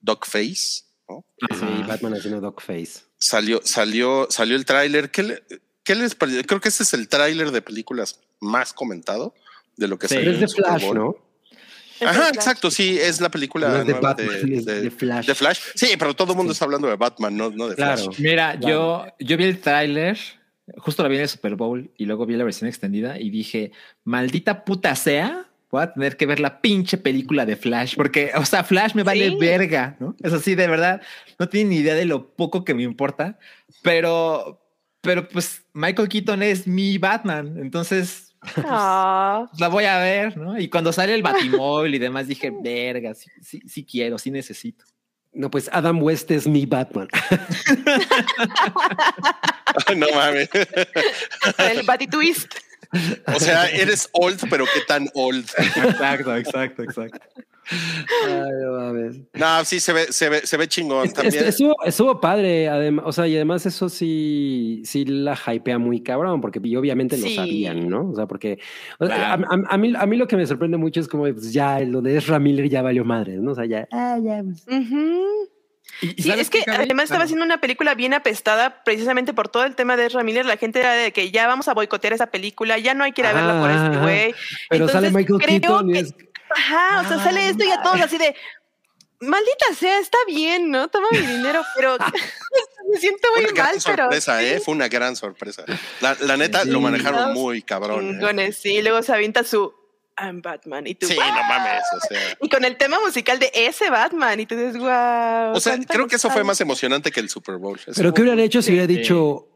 [0.00, 1.24] Dogface, ¿no?
[1.58, 3.00] Sí, Batman haciendo Dogface.
[3.18, 5.10] Salió, salió, salió el tráiler.
[5.10, 5.42] ¿Qué, le-
[5.84, 6.42] qué les pareció?
[6.44, 9.34] Creo que este es el tráiler de películas más comentado
[9.76, 10.14] de lo que Sí.
[10.14, 10.96] salió Pero en es de el Super Flash, Bowl.
[10.98, 11.25] ¿no?
[12.04, 15.26] Ajá, exacto, sí, es la película No es de nueva Batman, es de Flash.
[15.26, 15.58] de Flash.
[15.74, 18.02] Sí, pero todo el mundo está hablando de Batman, no, no de Claro.
[18.04, 18.18] Flash.
[18.20, 18.68] Mira, Claro.
[19.18, 20.18] yo, yo vi el tráiler,
[20.78, 23.72] justo lo vi en el Super Bowl y luego vi la versión extendida y dije,
[24.04, 28.44] maldita puta sea, voy a tener que ver la pinche película de Flash, porque, o
[28.44, 29.36] sea, Flash me vale Sí.
[29.38, 30.14] verga, ¿no?
[30.22, 31.02] Es así, de verdad,
[31.38, 33.38] no tienen ni idea de lo poco que me importa,
[33.82, 34.60] pero,
[35.00, 38.25] pero pues Michael Keaton es mi Batman, entonces
[38.64, 40.58] Ah, la voy a ver, ¿no?
[40.58, 44.84] Y cuando sale el Batimóvil y demás dije, verga, sí, sí, sí quiero, sí necesito.
[45.32, 47.08] No, pues Adam West es mi Batman.
[49.96, 50.48] no mames.
[51.58, 52.54] el Batitwist.
[53.34, 55.44] O sea, eres old, pero qué tan old.
[55.58, 57.18] Exacto, exacto, exacto.
[57.68, 59.16] Ay, no mames.
[59.34, 61.34] No, sí se ve, se ve, se ve chingón Est- también.
[61.42, 66.00] est- Estuvo, estuvo padre, además, o sea, y además eso sí, sí la hypea muy
[66.00, 67.34] cabrón, porque obviamente lo Sí.
[67.34, 68.10] sabían, ¿no?
[68.10, 68.60] O sea, porque
[69.00, 71.24] o sea, a, a- a mí, a mí lo que me sorprende mucho es como,
[71.24, 73.50] pues ya, lo de Ezra Miller ya valió madre, ¿no?
[73.50, 74.62] O sea, ya, ah, ya, pues.
[74.68, 74.96] Ujú.
[74.96, 75.55] Y-
[76.00, 79.48] y Sí, ¿sabes es que además estaba Ah, haciendo una película bien apestada precisamente por
[79.48, 80.44] todo el tema de Ezra Miller.
[80.44, 83.22] La gente era de que ya vamos a boicotear esa película, ya no hay que
[83.22, 84.34] ir a verla por Ajá, este güey.
[84.68, 86.14] Pero sale Entonces, Michael creo Keaton y que- es,
[86.54, 88.34] Ajá, o sea, sale esto y a todos así de,
[89.20, 90.88] maldita sea, está bien, ¿no?
[90.88, 91.96] Toma mi dinero, pero
[92.92, 94.02] me siento muy una gran mal, pero...
[94.04, 94.60] sorpresa, ¿eh?
[94.60, 95.64] Fue una gran sorpresa.
[96.00, 96.70] La, la neta, Sí.
[96.70, 98.20] lo manejaron muy cabrón.
[98.38, 98.52] ¿eh?
[98.52, 99.74] sí, luego se avienta su
[100.18, 102.38] I'm Batman y tú, Sí, no mames, o sea.
[102.40, 105.52] y con el tema musical de ese Batman y tú dices, wow.
[105.54, 107.78] O sea, creo que eso fue más emocionante que el Super Bowl.
[107.78, 109.48] Eso pero ¿qué hubieran hecho si hubiera dicho,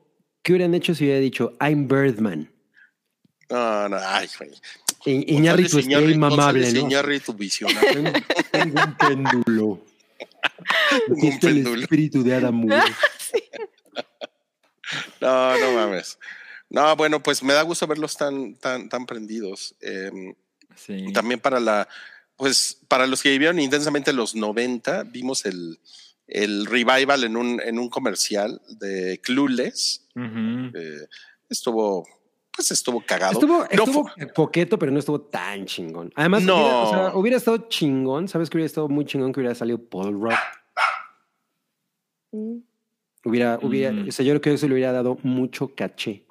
[0.43, 2.53] qué hubieran hecho si hubiera dicho, I'm Birdman?
[3.49, 4.51] No, no, ay, güey.
[5.01, 6.81] Estaría Iñárritu, inmamable, ¿no?
[6.81, 8.13] Iñárritu visionario.
[8.53, 9.81] Tengo, un péndulo.
[11.23, 12.89] Está el espíritu de Adam West.
[15.21, 16.19] No, no mames.
[16.69, 19.77] No, bueno, pues me da gusto verlos tan, tan, tan prendidos.
[19.81, 20.35] Em,
[20.87, 21.13] Sí.
[21.13, 21.89] También para la,
[22.37, 25.79] pues para los que vivieron intensamente los 90, vimos el,
[26.27, 30.07] el revival en un, en un comercial de Clueless.
[30.17, 31.07] Eh,
[31.49, 32.07] estuvo,
[32.55, 33.33] pues estuvo cagado.
[33.33, 36.13] Estuvo, No estuvo fue- poquito, pero no estuvo tan chingón.
[36.17, 36.57] Además, No.
[36.57, 38.29] hubiera, o sea, hubiera estado chingón.
[38.29, 40.35] ¿Sabes que hubiera estado muy chingón que hubiera salido Paul Rudd?
[43.23, 43.29] Mm.
[43.29, 44.09] Hubiera, hubiera, Mm.
[44.09, 46.25] o sea, yo creo que eso le hubiera dado mucho caché.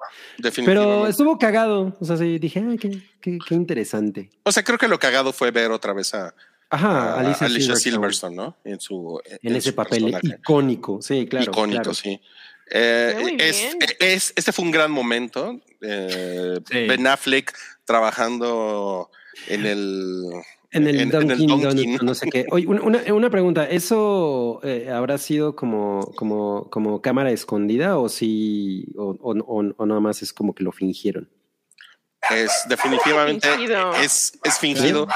[0.64, 1.96] Pero estuvo cagado.
[2.00, 4.30] O sea, sí, dije, ay, qué, qué, qué interesante.
[4.42, 6.34] O sea, creo que lo cagado fue ver otra vez a,
[6.72, 8.56] Ajá, a Alicia, Ah, Alicia Silverstone, Silverstone, ¿no?
[8.64, 10.38] En su En ese su papel personaje.
[10.40, 11.00] icónico.
[11.02, 11.50] Sí, claro.
[11.50, 11.94] icónico, claro.
[11.94, 12.20] sí.
[12.72, 15.60] Eh, es, es- este fue un gran momento.
[15.80, 16.86] Eh, Sí.
[16.86, 17.52] Ben Affleck
[17.84, 19.10] trabajando
[19.48, 20.24] en el
[20.72, 22.46] En el En- en el Dunkin' no sé qué.
[22.50, 28.86] Oye, una, una- pregunta, ¿eso eh, habrá sido como, como, como cámara escondida o sí,
[28.96, 31.28] o, o, o- o nada más es como que lo fingieron?
[32.30, 33.94] es definitivamente Fingido.
[33.96, 35.08] es, es fingido.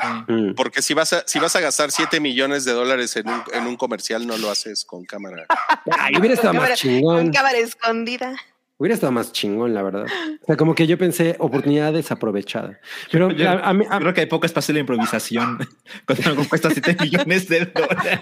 [0.00, 0.32] Sí.
[0.32, 0.54] Mm.
[0.54, 3.66] Porque si vas a, si vas a gastar 7 millones de dólares en un, en
[3.66, 5.46] un comercial, no lo haces con cámara.
[5.98, 7.16] Ay, hubiera estado Cámara- más chingón.
[7.24, 8.36] Con cámara escondida.
[8.80, 10.06] Hubiera estado más chingón, la verdad.
[10.42, 12.80] O sea, como que yo pensé oportunidad desaprovechada.
[13.12, 15.58] Pero Yo- a, a mí- a- Creo que hay poco espacio de la improvisación
[16.06, 18.20] cuando algo cuesta 7 millones de dólares.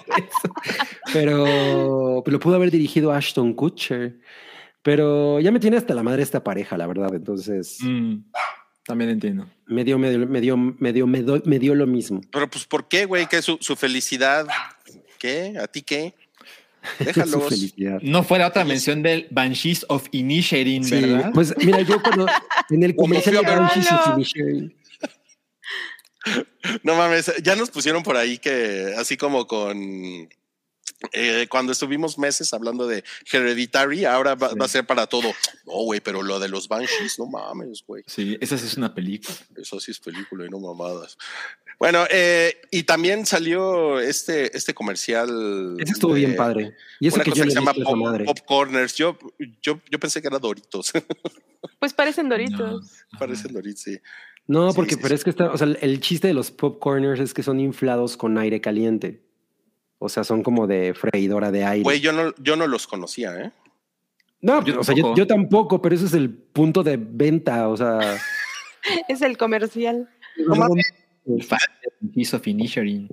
[1.12, 4.18] pero lo pudo haber dirigido Ashton Kutcher.
[4.82, 7.14] Pero ya me tiene hasta la madre esta pareja, la verdad.
[7.14, 8.16] Entonces, Mm,
[8.85, 9.47] también entiendo.
[9.66, 12.20] me dio, me dio, me dio, me dio, me dio- me dio lo mismo.
[12.32, 13.26] Pero pues, ¿por qué, güey?
[13.26, 14.47] ¿Qué su, su felicidad?
[15.18, 15.55] ¿Qué?
[15.60, 16.14] ¿A ti qué?
[16.98, 17.52] Déjalos.
[18.02, 21.31] No fuera otra mención del Banshees of Inisherin, Sí, ¿verdad?
[21.35, 22.27] pues mira, yo cuando
[22.70, 24.09] en el comercial de Banshees of.
[24.16, 24.74] Inisherin,
[26.82, 30.28] No mames, ya nos pusieron por ahí que así como con
[31.12, 35.33] eh, cuando estuvimos meses hablando de Hereditary, ahora va, va a ser para todo.
[35.66, 38.03] No, güey, pero lo de los Banshees, no mames, güey.
[38.07, 39.35] Sí, esa sí es una película.
[39.57, 41.16] Eso sí es película y no mamadas.
[41.79, 45.77] Bueno, eh, y también salió este, este comercial.
[45.79, 46.75] ese estuvo de bien padre.
[46.99, 47.73] Y eso Una que cosa yo que le se llama
[48.47, 48.69] pop.
[48.97, 49.16] Yo,
[49.62, 50.93] yo, yo pensé que era Doritos.
[51.81, 53.05] Pues parecen doritos.
[53.12, 53.19] No.
[53.19, 53.99] Parecen Doritos, sí.
[54.47, 55.15] No, porque sí, pero sí.
[55.16, 58.39] es que está, o sea, el chiste de los popcorners es que son inflados con
[58.39, 59.27] aire caliente.
[59.99, 61.83] O sea, son como de freidora de aire.
[61.83, 63.53] Güey, yo no, yo no los conocía, ¿eh?
[64.41, 65.16] no, yo o sea, yo, tampoco.
[65.19, 67.69] yo tampoco, pero ese es el punto de venta.
[67.69, 68.19] O sea,
[69.09, 70.09] Es el comercial.
[71.27, 73.09] Banshees of Inisherin.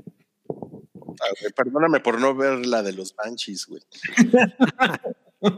[0.50, 3.82] Ah, güey, perdóname por no ver la de los Banshees, güey.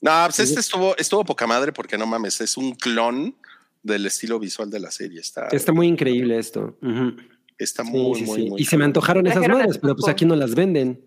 [0.00, 3.36] no, pues este estuvo, estuvo poca madre porque no mames, es un clon
[3.82, 5.20] del estilo visual de la serie.
[5.20, 6.78] Está, está muy increíble esto.
[6.82, 7.16] Ujú.
[7.64, 8.48] Está Sí, muy, sí, muy, sí.
[8.50, 8.60] muy.
[8.60, 11.00] y se me antojaron esas madres, pero pues aquí no las venden.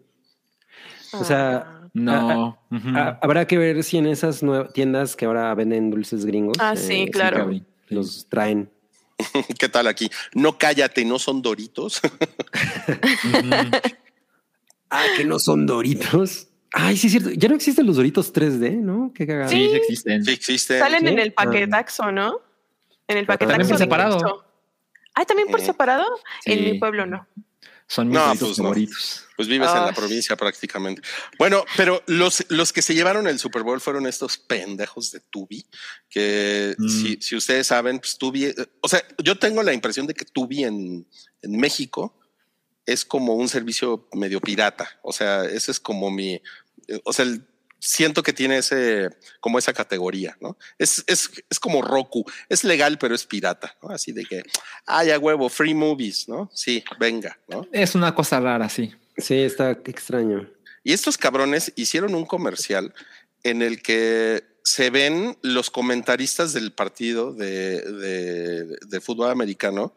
[1.13, 1.79] O sea, Ah.
[1.95, 2.57] No.
[2.95, 4.41] Ah, habrá que ver si en esas
[4.73, 6.57] tiendas que ahora venden dulces gringos.
[6.59, 7.37] Ah, sí, claro.
[7.37, 7.67] cabrón.
[7.89, 8.71] Los traen.
[9.59, 10.09] ¿Qué tal aquí?
[10.33, 12.01] No cállate, no son Doritos.
[14.89, 16.47] Ah, que no son Doritos.
[16.71, 17.29] Ay, sí, es cierto.
[17.31, 19.11] Ya no existen los Doritos 3D, ¿no?
[19.13, 19.49] Qué cagado.
[19.49, 20.23] Sí, sí existen.
[20.25, 20.79] sí existen.
[20.79, 21.07] Salen ¿sí?
[21.07, 21.43] en el Ah.
[21.45, 22.39] paquetaxo, ¿no?
[23.07, 23.57] En el Pero paquetaxo.
[23.57, 24.45] también por de separado.
[25.15, 26.05] Ah, también por Eh, separado.
[26.45, 27.27] En mi pueblo no.
[27.87, 28.63] Son mis No, pues no.
[28.63, 29.25] favoritos.
[29.35, 31.01] Pues vives en la provincia prácticamente.
[31.37, 35.65] Bueno, pero los, los que se llevaron el Super Bowl fueron estos pendejos de Tubi,
[36.09, 36.87] que Mm.
[36.89, 40.25] si, si ustedes saben, pues Tubi, eh, o sea, yo tengo la impresión de que
[40.25, 41.07] Tubi en,
[41.41, 42.17] en México
[42.85, 44.99] es como un servicio medio pirata.
[45.03, 46.33] O sea, ese es como mi,
[46.87, 47.45] eh, o sea, el-
[47.85, 49.09] siento que tiene ese,
[49.41, 50.57] como esa categoría, ¿no?
[50.77, 53.89] Es, es, es como Roku, es legal, pero es pirata, ¿no?
[53.89, 54.41] Así de que,
[54.85, 56.49] ay, a huevo, free movies, ¿no?
[56.53, 57.67] Sí, venga, ¿no?
[57.73, 58.93] Es una cosa rara, sí.
[59.17, 60.49] Sí, está extraño.
[60.83, 62.93] Y estos cabrones hicieron un comercial
[63.43, 69.93] en el que se ven los comentaristas del partido de, de- de fútbol americano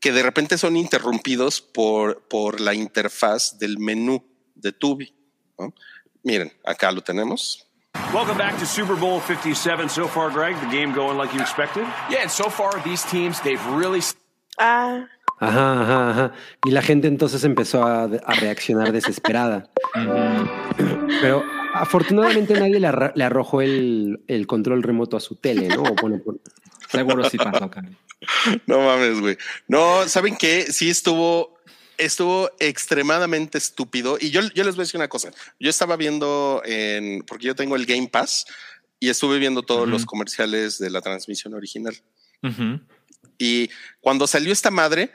[0.00, 4.24] que de repente son interrumpidos por, por la interfaz del menú
[4.54, 5.14] de Tubi.
[5.58, 5.74] ¿no?
[6.22, 7.66] Miren, acá lo tenemos.
[8.12, 10.54] Welcome back to Super Bowl 57 so far, Greg.
[10.60, 11.84] The game going like you expected?
[12.08, 14.00] Yeah, and so far these teams they've really
[14.58, 15.06] Ah,
[15.40, 16.32] Ajá, ajá, ajá.
[16.66, 19.70] Y la gente entonces empezó a, a reaccionar desesperada.
[21.22, 21.42] Pero
[21.74, 25.82] afortunadamente nadie le, arrojó el, el control remoto a su tele, ¿no?
[25.82, 26.40] O bueno, por-
[26.90, 27.96] Seguro sí pasó, Cami.
[28.66, 29.38] No mames, güey.
[29.66, 30.70] No, ¿saben qué?
[30.72, 31.56] Sí estuvo,
[32.00, 34.16] estuvo extremadamente estúpido.
[34.20, 35.30] Y yo, yo les voy a decir una cosa.
[35.58, 38.46] Yo estaba viendo en, porque yo tengo el Game Pass
[38.98, 41.94] y estuve viendo todos los comerciales de la transmisión original.
[43.38, 43.70] Y
[44.00, 45.10] cuando salió esta madre,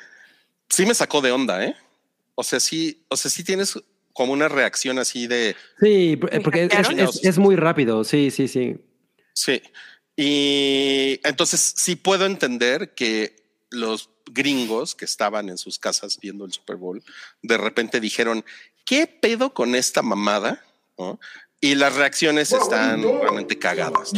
[0.69, 1.75] sí me sacó de onda, ¿eh?
[2.35, 3.79] O sea, sí, o sea, sí tienes
[4.13, 8.03] como una reacción así de Sí, ¿Me porque es- es muy rápido.
[8.03, 8.77] Sí, sí, sí.
[9.33, 9.61] sí.
[10.17, 13.35] Y entonces sí puedo entender que
[13.69, 17.03] los gringos que estaban en sus casas viendo el Super Bowl
[17.41, 18.43] de repente dijeron,
[18.85, 20.63] ¿qué pedo con esta mamada?
[20.97, 21.19] ¿No?
[21.61, 24.11] Y las reacciones están realmente cagadas.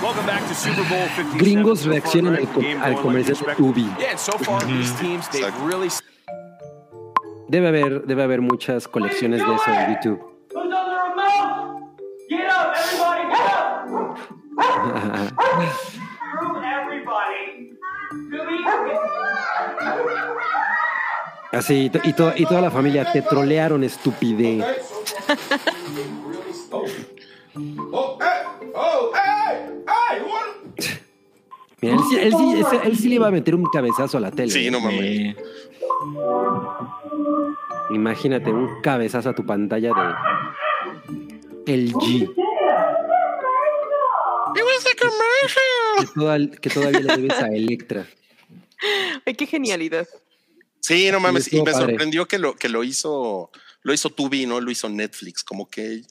[0.00, 1.38] Welcome back to Super Bowl 57.
[1.38, 3.62] Gringos reaccionan al, the co- game al comercial de.
[3.62, 3.90] Ubi.
[7.48, 10.31] Debe haber, debe haber muchas colecciones de eso en YouTube.
[21.52, 24.64] Así, y, to- y, to- y toda la familia te trolearon, estupidez.
[31.80, 34.20] Mira, él, sí, él, sí, ese- él sí le iba a meter un cabezazo a
[34.20, 34.50] la tele.
[34.50, 35.34] Sí, no mames.
[37.90, 39.92] Imagínate un cabezazo a tu pantalla
[41.66, 42.30] de LG.
[44.54, 48.06] Que, toda- que todavía le debes a Electra.
[49.26, 50.08] Ay, qué genialidad.
[50.80, 51.52] Sí, no mames.
[51.52, 51.86] Y me padre.
[51.86, 53.50] sorprendió que lo, que lo hizo,
[53.82, 55.44] lo hizo Tubi, no lo hizo Netflix.
[55.44, 56.02] Como que,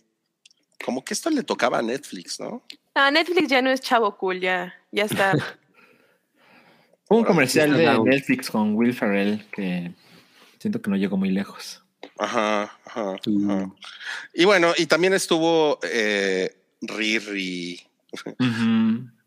[0.85, 2.63] como que esto le tocaba a Netflix, ¿no?
[2.95, 5.33] Ah, Netflix ya no es chavo cool, ya, ya está.
[7.09, 7.99] Hubo un comercial de.
[7.99, 9.91] Netflix con Will Ferrell que
[10.59, 11.83] siento que no llegó muy lejos.
[12.17, 13.71] Ajá, ajá, ajá.
[14.33, 17.81] Y bueno, y también estuvo eh, Riri,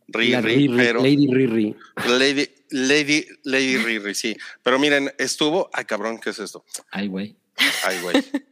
[0.08, 1.76] Riri, La Riri, pero Lady Riri.
[2.06, 4.36] Lady, Lady, Lady Riri, sí.
[4.62, 6.64] Pero miren, estuvo, ay cabrón, ¿qué es esto?
[6.90, 7.36] Ay, güey.
[7.84, 8.16] Ay, güey.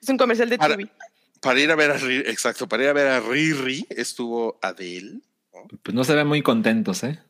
[0.00, 0.90] Es un comercial de Para- Tubi.
[1.42, 5.20] Para ir a ver a Riri, exacto, para ir a ver a Riri estuvo Adele.
[5.82, 7.20] Pues no se ven muy contentos, ¿eh?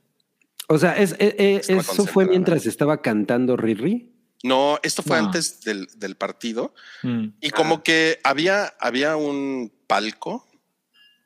[0.69, 4.13] O sea, es, eh, eh, eso fue mientras estaba cantando Riri.
[4.45, 5.25] No, esto fue No.
[5.27, 6.73] antes del, del partido.
[7.03, 7.29] Mm.
[7.41, 10.47] Y como que había, había un palco,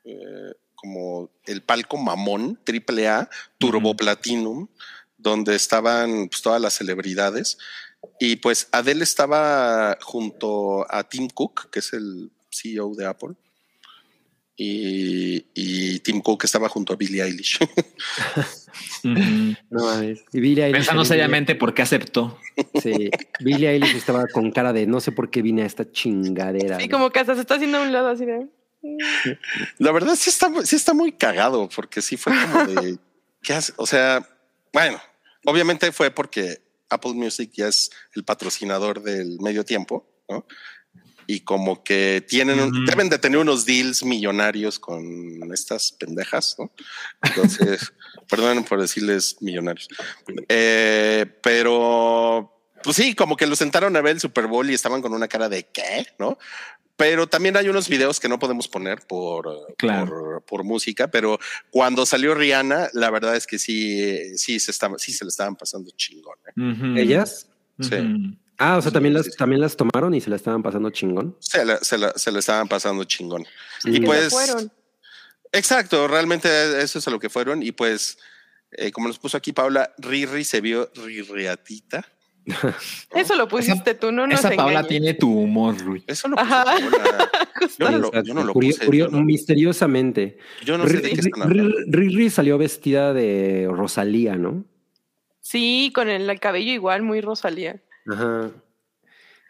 [0.09, 3.95] eh, como el palco mamón, triple A, Turbo.
[3.95, 4.67] Platinum,
[5.17, 7.57] donde estaban pues, todas las celebridades.
[8.19, 13.35] Y pues Adele estaba junto a Tim Cook, que es el CEO de Apple.
[14.55, 17.59] Y, y Tim Cook estaba junto a Billie Eilish.
[19.03, 20.23] No mames.
[20.31, 22.37] Y Billie Eilish Pensando seriamente por qué aceptó.
[22.81, 23.09] Sí,
[23.39, 26.79] Billie Eilish estaba con cara de no sé por qué vine a esta chingadera.
[26.79, 28.47] Sí, como que hasta se está haciendo a un lado así de.
[29.77, 32.97] La verdad sí está, sí está muy cagado, porque sí fue como de
[33.41, 33.73] ¿qué hace?
[33.77, 34.27] O sea,
[34.73, 35.01] bueno,
[35.45, 40.45] obviamente fue porque Apple Music ya es el patrocinador del medio tiempo, ¿no?
[41.27, 46.71] Y como que tienen, un- deben de tener unos deals millonarios con estas pendejas, ¿no?
[47.21, 47.93] Entonces,
[48.29, 49.87] perdonen por decirles millonarios.
[50.47, 55.01] Eh, pero, pues sí, como que lo sentaron a ver el Super Bowl y estaban
[55.01, 56.07] con una cara de ¿qué?
[56.19, 56.37] ¿No?
[56.95, 59.47] Pero también hay unos videos que no podemos poner por,
[59.77, 60.05] Claro.
[60.09, 61.39] por, por música, pero
[61.71, 65.55] cuando salió Rihanna, la verdad es que sí, sí se estaba, sí se le estaban
[65.55, 66.37] pasando chingón.
[66.47, 67.01] ¿eh?
[67.01, 67.47] ¿Ellas?
[67.79, 67.95] Sí.
[68.57, 69.31] Ah, o sea, también sí, las, sí.
[69.37, 71.37] también las tomaron y se la estaban pasando chingón.
[71.39, 73.45] Se, la- se, la- se le estaban pasando chingón.
[73.85, 74.69] Y "Ya pues, fueron".
[75.53, 77.63] exacto, realmente eso es a lo que fueron.
[77.63, 78.17] Y pues,
[78.71, 82.05] eh, como nos puso aquí Paula, Riri se vio rirriatita.
[83.15, 84.87] Eso lo pusiste tú, no nos Esa Paula engañes.
[84.87, 86.03] tiene tu humor, Rui.
[86.07, 86.65] Eso lo puso Ajá.
[87.77, 88.85] Yo no lo, yo no lo Curio- puse.
[88.85, 90.37] curio- yo no- misteriosamente.
[90.63, 91.75] yo no sé de qué están Ri- hablando.
[91.87, 94.63] Riri salió vestida de Rosalía, ¿no?
[95.41, 97.81] Sí, con el, el cabello igual, muy Rosalía.
[98.07, 98.51] Ajá.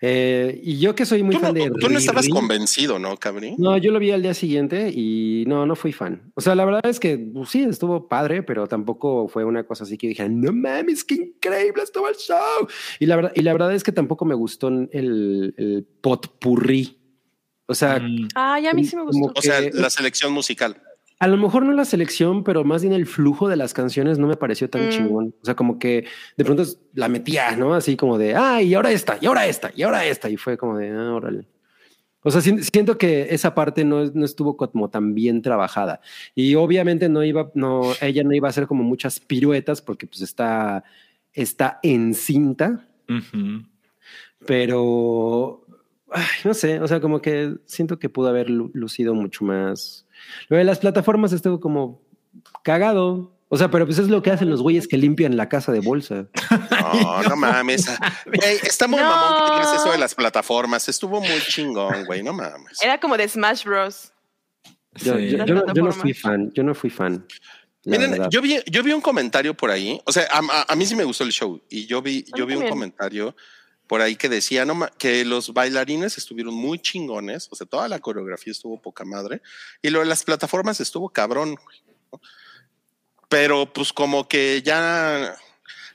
[0.02, 3.00] Eh, y yo que soy muy Tú fan no, de tú no estabas Riri- convencido,
[3.00, 3.56] ¿no, Cabri?
[3.58, 6.32] No, yo lo vi al día siguiente y no, no fui fan.
[6.36, 9.84] O sea, la verdad es que pues, sí, estuvo padre, pero tampoco fue una cosa
[9.84, 12.68] así que dije, no mames, qué increíble estuvo el show.
[13.00, 16.95] Y la verdad, y la verdad es que tampoco me gustó el, el potpurrí.
[17.68, 18.30] O sea, Mm.
[18.36, 19.34] Ay, a mí sí me gustó.
[19.36, 20.82] O sea, que- la selección musical.
[21.20, 24.28] A lo mejor no la selección, pero más bien el flujo de las canciones no
[24.28, 24.90] me pareció tan Mm.
[24.90, 25.36] chingón.
[25.42, 26.06] O sea, como que
[26.38, 27.74] de pronto la metía, ¿no?
[27.74, 30.30] Así como de, ah, y ahora esta, y ahora esta, y ahora esta.
[30.30, 31.46] Y fue como de, ah, órale.
[32.22, 36.02] O sea, si- siento que esa parte no, no estuvo como tan bien trabajada.
[36.36, 40.22] Y obviamente no iba, no, ella no iba a hacer como muchas piruetas porque pues
[40.22, 40.84] está,
[41.34, 43.64] está en cinta, Ujú.
[44.46, 45.66] pero
[46.12, 50.06] ay, no sé, o sea, como que siento que pudo haber lu- lucido mucho más.
[50.50, 52.02] Lo de las plataformas estuvo como
[52.64, 53.36] cagado.
[53.52, 55.80] O sea, pero pues es lo que hacen los güeyes que limpian la casa de
[55.80, 56.28] bolsa.
[56.92, 57.88] No, no mames.
[58.32, 59.06] Ey, está muy No.
[59.10, 60.88] mamón que digas eso de las plataformas.
[60.90, 62.24] Estuvo muy chingón, güey.
[62.24, 62.82] No mames.
[62.82, 64.12] Era como de Smash Bros.
[64.96, 65.30] Yo, Sí.
[65.32, 67.26] yo- yo no, yo no fui fan, yo no fui fan.
[67.86, 70.00] Miren, yo vi, yo vi un comentario por ahí.
[70.06, 72.38] O sea, a, a- a mí sí me gustó el show y yo vi, A
[72.38, 73.36] yo vi un comentario
[73.90, 77.48] por ahí que decía no, que los bailarines estuvieron muy chingones.
[77.51, 79.42] O sea, toda la coreografía estuvo poca madre
[79.82, 81.58] y lo de las plataformas estuvo cabrón.
[83.27, 85.35] Pero pues como que ya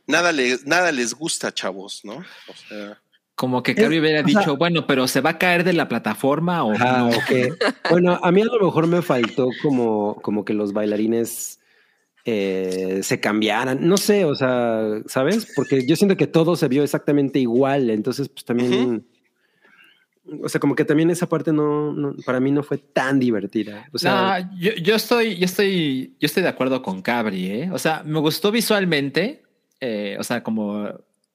[0.06, 2.14] nada, le, nada les gusta, chavos, ¿no?
[2.16, 3.00] O sea,
[3.34, 6.62] Como que Cabri hubiera sea- dicho, bueno, pero ¿se va a caer de la plataforma
[6.64, 7.10] o Ajá, no?
[7.90, 11.60] Bueno, a mí a lo mejor me faltó como, como que los bailarines
[12.24, 13.86] eh, se cambiaran.
[13.86, 15.46] No sé, o sea, ¿sabes?
[15.54, 17.90] Porque yo siento que todo se vio exactamente igual.
[17.90, 19.06] Entonces, pues también.
[20.42, 23.86] O sea, como que también esa parte no, no- para mí no fue tan divertida.
[23.92, 27.70] O sea, No, yo, yo estoy, yo estoy, yo estoy de acuerdo con Cabri, ¿eh?
[27.70, 29.42] O sea, me gustó visualmente,
[29.80, 30.88] eh, o sea, como,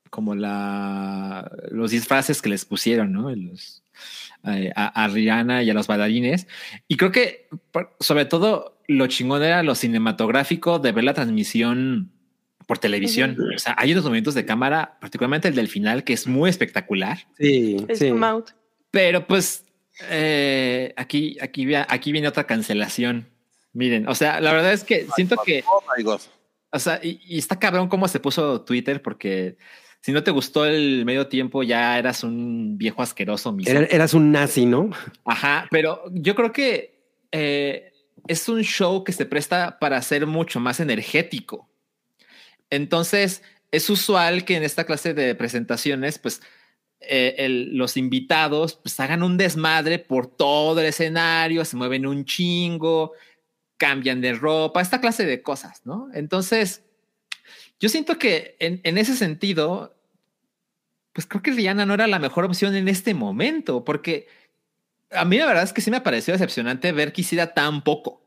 [0.10, 3.30] como la, los disfraces que les pusieron, ¿no?
[3.30, 3.84] Los,
[4.46, 6.48] eh, a, a Rihanna y a los bailarines.
[6.88, 7.48] Y creo que,
[8.00, 12.12] sobre todo, lo chingón era lo cinematográfico de ver la transmisión
[12.66, 13.38] por televisión.
[13.56, 17.20] O sea, hay unos momentos de cámara, particularmente el del final, que es muy espectacular.
[17.38, 18.10] sí, El sí.
[18.10, 18.50] zoom out.
[18.92, 19.66] Pero pues
[20.10, 23.28] eh, aquí, aquí, aquí viene otra cancelación.
[23.74, 26.22] Miren, o sea, la verdad es que siento que, oh my God.
[26.72, 29.58] o sea, y, y está cabrón cómo se puso Twitter porque
[30.02, 33.72] si no te gustó el medio tiempo ya eras un viejo asqueroso mismo.
[33.78, 34.90] Era- eras un nazi, ¿no?
[35.26, 37.00] Ajá, pero yo creo que
[37.32, 37.89] eh,
[38.30, 41.68] es un show que se presta para ser mucho más energético.
[42.70, 43.42] Entonces,
[43.72, 46.40] es usual que en esta clase de presentaciones, pues,
[47.02, 53.14] eh, los invitados pues, hagan un desmadre por todo el escenario, se mueven un chingo,
[53.78, 56.10] cambian de ropa, esta clase de cosas, ¿no?
[56.14, 56.84] Entonces,
[57.80, 59.98] yo siento que en, en ese sentido,
[61.14, 64.28] pues creo que Rihanna no era la mejor opción en este momento, porque
[65.12, 68.22] a mí la verdad es que sí me pareció decepcionante ver que hiciera tan poco.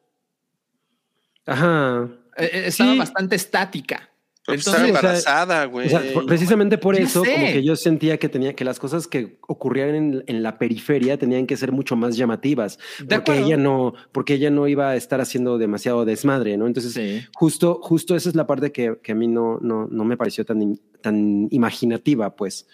[1.46, 2.08] Ajá.
[2.36, 2.98] Eh, eh, estaba Sí.
[2.98, 4.08] bastante estática.
[4.44, 5.86] Pero Entonces, estaba embarazada, güey.
[5.86, 7.32] O sea, por- precisamente por Ya eso, sé.
[7.34, 11.16] como que yo sentía que tenía que las cosas que ocurrieran en, en la periferia
[11.16, 13.46] tenían que ser mucho más llamativas, De porque acuerdo.
[13.46, 16.66] ella no, porque ella no iba a estar haciendo demasiado desmadre, ¿no?
[16.66, 17.24] Entonces, Sí.
[17.36, 20.44] justo, justo esa es la parte que, que a mí no, no, no me pareció
[20.44, 22.66] tan, tan imaginativa, pues.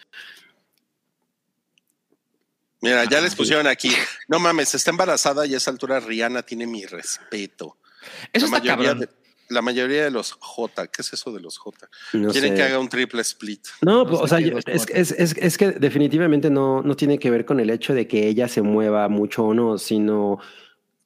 [2.81, 3.90] Mira, ya les pusieron aquí.
[4.28, 7.76] No mames, está embarazada y a esa altura Rihanna tiene mi respeto.
[8.32, 9.00] Eso la está mayoría cabrón.
[9.00, 9.08] de,
[9.50, 11.89] la mayoría de los J, ¿qué es eso de los J?
[12.12, 12.57] No Quieren sé.
[12.57, 13.66] que haga un triple split.
[13.82, 17.44] No, No pues, o sea, yo- es, es que definitivamente no, no tiene que ver
[17.44, 20.39] con el hecho de que ella se mueva mucho o no, sino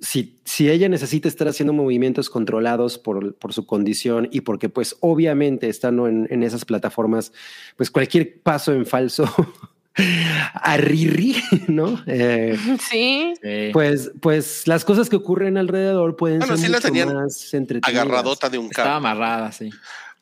[0.01, 4.97] si, si ella necesita estar haciendo movimientos controlados por, por su condición y porque pues
[5.01, 7.33] obviamente estando en, en esas plataformas,
[7.76, 9.25] pues cualquier paso en falso
[9.96, 11.36] a Riri,
[11.68, 12.02] ¿no?
[12.06, 12.58] Eh,
[12.90, 13.34] Sí.
[13.72, 17.54] Pues, pues las cosas que ocurren alrededor pueden Bueno, ser sí la mucho tenían más
[17.54, 18.02] entretenidas.
[18.02, 19.08] Agarradota de un Estaba cable.
[19.08, 19.70] amarrada, sí.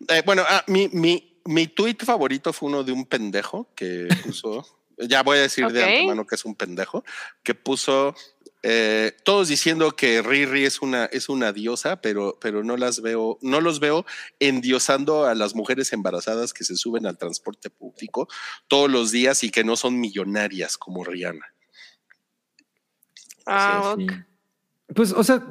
[0.09, 4.67] Eh, bueno, ah, mi, mi, mi tweet favorito fue uno de un pendejo que puso.
[4.99, 7.05] ya voy a decir de antemano que es un pendejo
[7.43, 8.15] que puso
[8.63, 13.39] eh, todos diciendo que Riri es una es una diosa, pero pero no las veo,
[13.43, 14.05] no los veo
[14.39, 18.29] endiosando a las mujeres embarazadas que se suben al transporte público
[18.69, 21.47] todos los días y que no son millonarias como Rihanna.
[23.47, 24.11] Ah, Sí, ok.
[24.11, 24.17] sí.
[24.95, 25.43] Pues, o sea,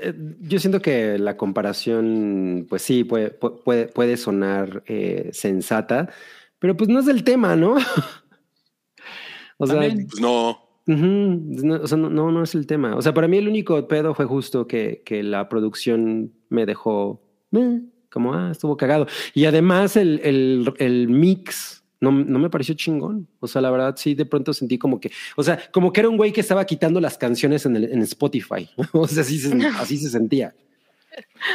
[0.00, 6.12] eh, yo siento que la comparación, pues sí, puede, pu- puede, puede sonar eh, sensata,
[6.58, 7.74] pero pues no es el tema, ¿no?
[9.58, 10.06] o sea, También.
[10.08, 12.96] Pues no, ujú, no, o sea, no, no, no es el tema.
[12.96, 17.22] O sea, para mí el único pedo fue justo que, que la producción me dejó
[17.52, 17.80] eh,
[18.10, 19.06] como, ah, estuvo cagado.
[19.34, 23.26] Y además el, el, el mix no, no me pareció chingón.
[23.40, 26.08] O sea, la verdad sí, de pronto sentí como que, o sea, como que era
[26.08, 28.68] un güey que estaba quitando las canciones en, el, en Spotify.
[28.92, 30.54] o sea, así se, así se sentía.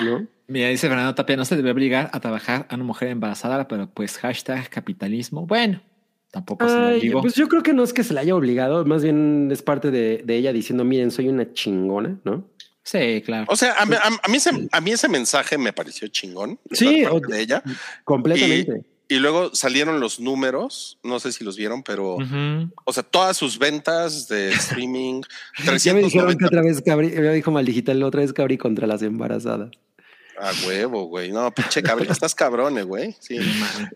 [0.03, 0.25] ¿No?
[0.47, 3.89] Mira, dice Fernando Tapia, no se debe obligar a trabajar a una mujer embarazada, pero
[3.89, 5.45] pues hashtag capitalismo.
[5.45, 5.81] Bueno,
[6.31, 7.21] tampoco se lo Ay, digo.
[7.21, 9.91] pues yo creo que no es que se la haya obligado, más bien es parte
[9.91, 12.47] de, de ella diciendo, miren, soy una chingona, ¿no?
[12.83, 13.45] Sí, claro.
[13.49, 16.59] o sea, a, mí- a- a mí ese, a mí ese mensaje me pareció chingón.
[16.71, 17.61] Sí, o- de ella.
[18.03, 18.83] Completamente.
[19.11, 22.17] Y luego salieron los números, no sé si los vieron, pero,
[22.85, 25.21] o sea, todas sus ventas de streaming,
[25.65, 28.57] Ya me dijeron que 390 otra vez Cabri, me dijo mal digital, otra vez Cabri
[28.59, 29.71] contra las embarazadas.
[30.39, 31.31] A huevo, güey.
[31.31, 33.15] No, pinche cabrón, estás cabrón, eh, güey.
[33.19, 33.37] Sí.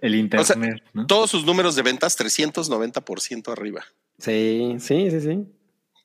[0.01, 1.07] El internet, ¿no?
[1.07, 3.83] Todos sus números de ventas, 390% arriba.
[4.19, 5.45] Sí, sí, sí, sí.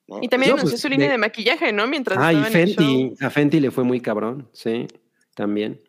[0.07, 0.20] ¿no?
[0.23, 1.86] Y también No, anunció pues, su línea de- de maquillaje, ¿no?
[1.86, 3.17] Mientras Ah, y estaba en el Fenty, show.
[3.20, 4.86] a Fenty le fue muy cabrón, sí,
[5.34, 5.81] también.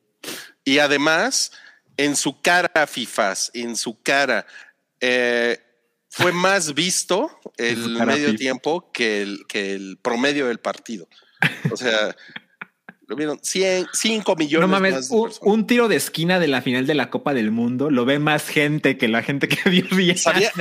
[0.65, 1.51] Y además,
[1.95, 4.45] en su cara, FIFAs, en su cara,
[4.99, 5.57] eh,
[6.09, 8.37] fue más visto el medio FIFA.
[8.37, 11.07] tiempo que el, que el promedio del partido.
[11.71, 12.13] O sea,
[13.09, 16.61] Lo vieron 100, 5 millones No mames, más de un, tiro de esquina de la
[16.61, 19.83] final de la Copa del Mundo lo ve más gente que la gente que vio
[19.89, 20.15] Rihanna.
[20.19, 20.51] Sabía,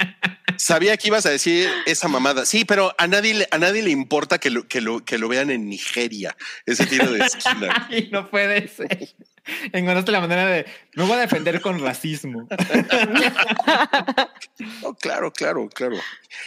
[0.56, 2.46] sabía que ibas a decir esa mamada.
[2.46, 5.28] Sí, pero a nadie, le- a nadie le importa que lo, que, lo, que lo
[5.28, 7.86] vean en Nigeria, ese tiro de esquina.
[7.90, 9.10] Ay, no puede ser.
[9.72, 10.66] Encontraste la manera de.
[10.94, 12.48] Me voy a defender con racismo.
[14.82, 15.96] No, claro, claro, claro.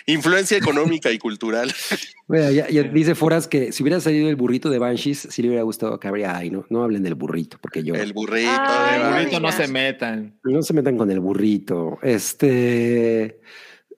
[0.06, 1.74] Influencia económica y cultural.
[2.26, 5.50] Bueno, ya, ya dice Foras que si hubiera salido el burrito de Banshees, sí le
[5.50, 6.38] hubiera gustado que habría.
[6.38, 7.96] Ay, no, no hablen del burrito, porque yo.
[7.96, 8.50] El burrito.
[8.50, 10.40] Ay, de no se metan.
[10.44, 12.00] No se metan con el burrito.
[12.02, 13.42] Este.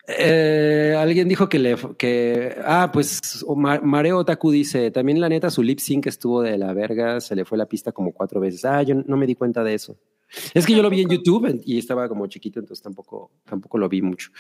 [0.07, 1.75] Eh, alguien dijo que le.
[1.97, 3.45] que Ah, pues
[3.83, 7.19] Mareo Otaku dice: También la neta, su lip sync estuvo de la verga.
[7.21, 8.65] Se le fue la pista como cuatro veces.
[8.65, 9.97] Ah, yo no me di cuenta de eso.
[10.53, 13.87] Es que yo lo vi en YouTube y estaba como chiquito, entonces tampoco, tampoco lo
[13.87, 14.31] vi mucho.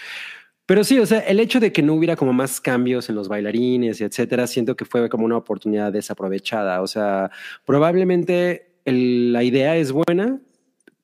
[0.65, 3.27] Pero sí, o sea, el hecho de que no hubiera como más cambios en los
[3.27, 6.81] bailarines y etcétera, siento que fue como una oportunidad desaprovechada.
[6.81, 7.29] O sea,
[7.65, 10.41] probablemente el- la idea es buena,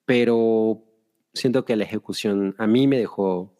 [0.05, 0.83] pero
[1.33, 3.53] siento que la ejecución a mí me dejó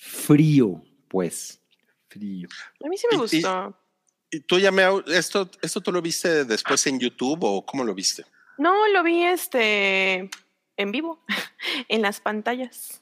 [0.00, 1.60] frío, pues.
[2.08, 2.48] Frío.
[2.84, 3.76] A mí sí me Y- y- gustó.
[4.32, 7.94] ¿Y tú ya me esto, esto tú lo viste después en YouTube o cómo lo
[7.94, 8.24] viste?
[8.58, 10.30] No, lo vi este
[10.76, 11.24] en vivo,
[11.88, 13.00] en las pantallas.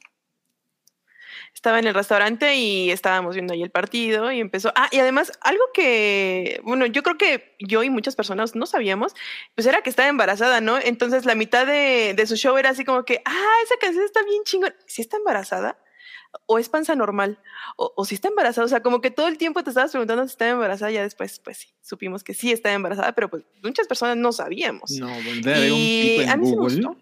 [1.55, 4.73] Estaba en el restaurante y estábamos viendo ahí el partido y empezó.
[4.77, 9.15] Ah, y además, algo que, bueno, yo creo que yo y muchas personas no sabíamos,
[9.55, 10.79] pues era que estaba embarazada, ¿no?
[10.79, 14.23] Entonces la mitad de, de su show era así como que, ah, esa canción está
[14.25, 14.75] bien chingón.
[14.87, 15.79] ¿Sí está embarazada?
[16.47, 17.39] ¿O es panza normal?
[17.77, 18.65] ¿O, o si está embarazada?
[18.65, 20.91] O sea, como que todo el tiempo te estabas preguntando si estaba embarazada.
[20.91, 24.91] Ya después, pues sí, supimos que sí estaba embarazada, pero pues muchas personas no sabíamos.
[24.93, 26.75] No, bueno, debe haber un Y tipo en a mí sí me Google.
[26.83, 26.97] gustó.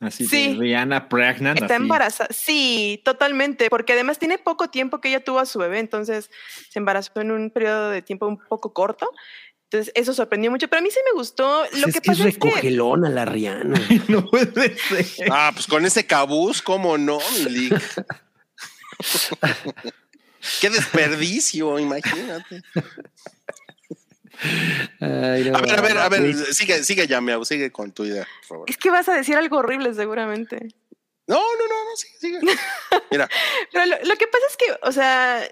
[0.00, 0.48] Así Sí.
[0.54, 1.60] de Rihanna pregnant.
[1.62, 1.82] Está así.
[1.82, 2.28] embarazada.
[2.32, 6.30] Sí, totalmente, porque además tiene poco tiempo que ella tuvo a su bebé, entonces
[6.68, 9.08] se embarazó en un periodo de tiempo un poco corto.
[9.70, 11.64] Entonces eso sorprendió mucho, pero a mí sí me gustó.
[11.64, 13.74] Lo Pues es que que es pasa es que recogelona la Rihanna.
[14.08, 15.06] No puede ser.
[15.30, 17.72] Ah, pues con ese cabuz, ¿cómo no, Milik?
[20.60, 22.62] Qué desperdicio, imagínate.
[25.00, 25.56] Ay, no.
[25.56, 28.44] A ver, a ver, a ver, sigue, sigue ya, Miau, sigue con tu idea, por
[28.48, 28.70] favor.
[28.70, 30.68] es que vas a decir algo horrible seguramente.
[31.26, 32.58] No, no, no, no, sigue, sigue.
[33.10, 33.28] Mira,
[33.72, 35.48] Pero lo, lo que pasa es que, o sea,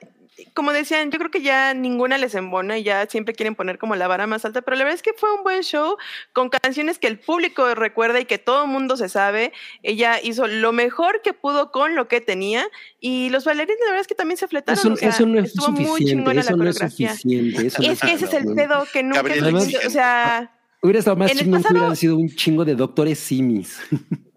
[0.55, 3.94] como decían, yo creo que ya ninguna les embona y ya siempre quieren poner como
[3.97, 5.97] la vara más alta, pero la verdad es que fue un buen show
[6.33, 9.52] con canciones que el público recuerda y que todo el mundo se sabe.
[9.83, 12.67] Ella hizo lo mejor que pudo con lo que tenía
[12.99, 14.78] y los bailarines la verdad es que también se fletaron.
[14.78, 16.39] Eso, o sea, eso no es suficiente.
[16.41, 17.67] Eso no es suficiente.
[17.67, 18.55] eso no Es que ese es el suficiente.
[18.69, 19.55] pedo que nunca Gabriel.
[19.86, 20.51] O sea,
[20.85, 23.78] Hubiera estado más En el chingón pasado- hubieran sido un chingo de doctores simis.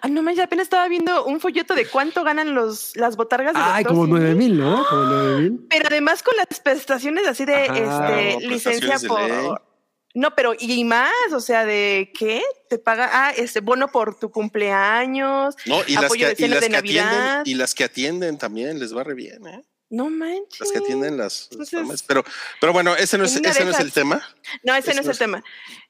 [0.00, 3.60] ah, no manches, apenas estaba viendo un folleto de cuánto ganan los, las botargas de
[3.62, 4.84] Ay, como nueve mil, ¿no?
[4.88, 5.66] Como nueve mil.
[5.68, 8.20] Pero además con las prestaciones así de Ajá.
[8.20, 9.62] este, licencia de por.
[10.14, 14.30] No, pero y más, o sea, de qué te paga, ah, este bono por tu
[14.30, 17.42] cumpleaños, no, y las apoyo que, de y las de que atienden, Navidad.
[17.46, 19.62] y las que atienden también les va re bien, ¿eh?
[19.92, 20.58] No manches.
[20.58, 22.02] Las que atienden las, Entonces-.
[22.04, 22.24] Pero,
[22.62, 24.26] pero bueno, ese no es, ese no es el tema.
[24.62, 25.44] No, ese Eso no es no el es- tema.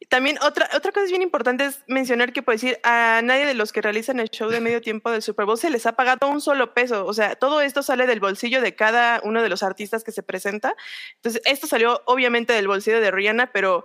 [0.09, 3.73] También otra, otra cosa bien importante es mencionar que, por decir, a nadie de los
[3.73, 6.41] que realizan el show de medio tiempo del Super Bowl se les ha pagado un
[6.41, 7.07] solo peso.
[7.07, 10.25] O sea, todo esto sale del bolsillo de cada uno de los artistas que se
[10.25, 10.75] presenta.
[11.15, 13.85] Entonces, esto salió obviamente del bolsillo de Rihanna, pero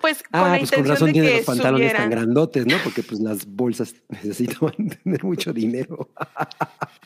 [0.00, 2.76] pues con ah, la pues intención con razón de tiene los pantalones tan grandotes, ¿no?
[2.82, 4.72] Porque pues las bolsas necesitan
[5.04, 6.10] tener mucho dinero.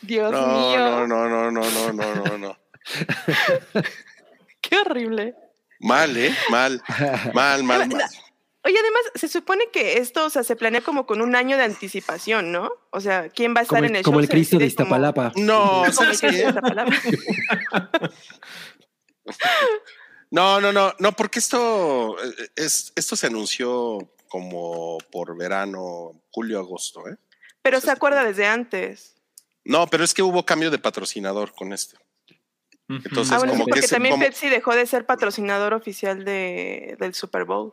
[0.03, 1.07] Dios mío.
[1.07, 2.59] No, no, no, no, no, no, no, no.
[4.61, 5.35] Qué horrible.
[5.81, 6.35] Mal, ¿eh?
[6.51, 6.81] Mal,
[7.35, 8.05] mal, mal, mal.
[8.67, 11.65] Oye, además, se supone que esto, o sea, se planea como con un año de
[11.65, 12.73] anticipación, ¿no?
[12.91, 14.21] O sea, ¿quién va a estar en el como?
[14.21, 15.33] El Cristo de Iztapalapa.
[15.33, 15.45] Como...
[15.45, 16.47] No, ¿sabes qué?
[20.35, 23.99] No, no, no, no, porque esto eh, es, esto se anunció
[24.29, 27.17] como por verano, julio, agosto, ¿eh?
[27.63, 29.15] Pero se acuerda desde antes.
[29.65, 31.97] No, pero es que hubo cambio de patrocinador con este.
[32.89, 35.73] Entonces, Ah, bueno, sí, como que porque se- también como- Pepsi dejó de ser patrocinador
[35.73, 37.73] oficial de, del Super Bowl.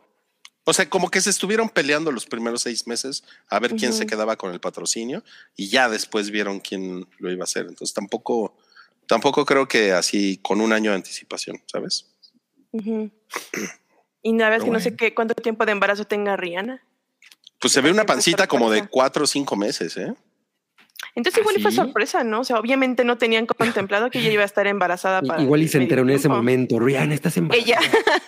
[0.64, 4.06] O sea, como que se estuvieron peleando los primeros seis meses a ver quién se
[4.06, 5.24] quedaba con el patrocinio
[5.56, 7.66] y ya después vieron quién lo iba a hacer.
[7.66, 8.56] Entonces tampoco,
[9.08, 12.06] tampoco creo que así con un año de anticipación, ¿sabes?
[12.72, 16.82] Y verdad es que no sé qué, cuánto tiempo de embarazo tenga Rihanna.
[17.58, 20.14] Pues se ve una Siempre pancita como de cuatro o cinco meses, ¿eh?
[21.14, 21.76] Entonces igual y fue ¿sí?
[21.76, 22.40] sorpresa, ¿no?
[22.40, 25.68] O sea, obviamente no tenían contemplado que ella iba a estar embarazada para Igual y
[25.68, 26.78] se enteró en ese momento.
[26.78, 27.80] Rihanna, estás embarazada.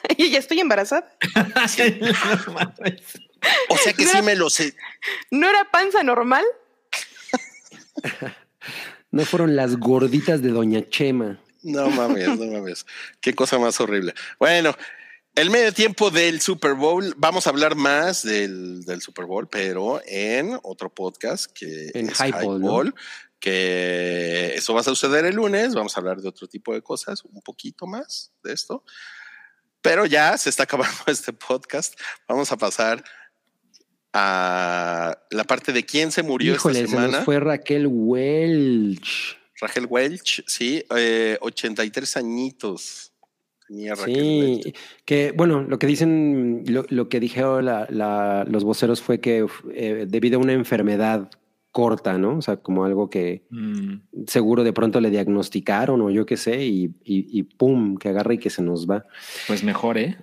[0.09, 1.11] Ella, y ya estoy embarazada.
[3.69, 4.75] O sea que sí me lo sé.
[5.31, 6.45] ¿No era panza normal?
[9.11, 11.39] No fueron las gorditas de Doña Chema.
[11.65, 12.87] No mames, no mames.
[13.21, 14.15] Qué cosa más horrible.
[14.39, 14.75] Bueno,
[15.35, 20.01] El medio tiempo del Super Bowl, vamos a hablar más del, del Super Bowl, pero
[20.07, 22.67] en otro podcast que En es Highball, ¿no?
[22.69, 22.95] Highball,
[23.41, 27.25] que eso va a suceder el lunes, vamos a hablar de otro tipo de cosas,
[27.25, 28.85] un poquito más de esto,
[29.83, 33.03] pero ya se está acabando este podcast, vamos a pasar
[34.13, 37.25] a la parte de quién se murió Híjole, esta se nos semana.
[37.25, 39.37] fue Raquel Welch.
[39.67, 43.13] Raquel Welch, sí, eh, 83 añitos.
[43.67, 44.77] Tenía Raquel Sí, Welch.
[45.07, 49.47] que bueno, lo que dicen, lo, lo que dijeron la- la- los voceros fue que
[49.73, 51.31] eh, debido a una enfermedad
[51.73, 52.37] corta, ¿no?
[52.39, 53.95] O sea, como algo que Mm,
[54.29, 58.35] seguro de pronto le diagnosticaron o yo qué sé, y, y- y pum, que agarra
[58.35, 59.07] y que se nos va.
[59.49, 60.17] Pues mejor, ¿eh?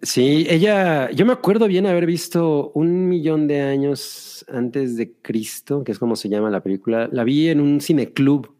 [0.00, 5.84] Sí, ella, yo me acuerdo bien haber visto un millón de años antes de Cristo,
[5.84, 7.08] que es como se llama la película.
[7.12, 8.56] La vi en un cineclub.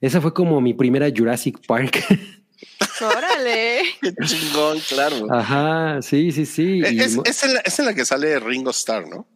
[0.00, 2.04] Esa fue como mi primera Jurassic Park.
[3.00, 3.82] Órale.
[4.00, 5.32] Qué chingón, claro.
[5.32, 6.82] Ajá, sí, sí, sí.
[6.90, 9.26] Y Es, es en la, es en la que sale Ringo Starr, ¿no?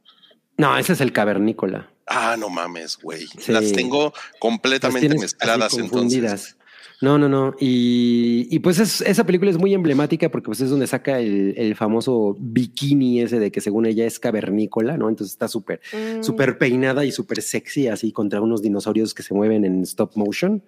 [0.58, 1.90] No, ese es el cavernícola.
[2.06, 3.26] Ah, no mames, güey.
[3.38, 3.52] Sí.
[3.52, 6.56] Las tengo completamente mezcladas así entonces.
[7.02, 7.54] No, no, no.
[7.60, 11.52] Y, y pues es- esa película es muy emblemática porque pues es donde saca el,
[11.58, 15.08] el famoso bikini ese de que según ella es cavernícola, ¿no?
[15.10, 16.22] Entonces está súper, Mm.
[16.22, 20.60] súper peinada y súper sexy así contra unos dinosaurios que se mueven en stop motion,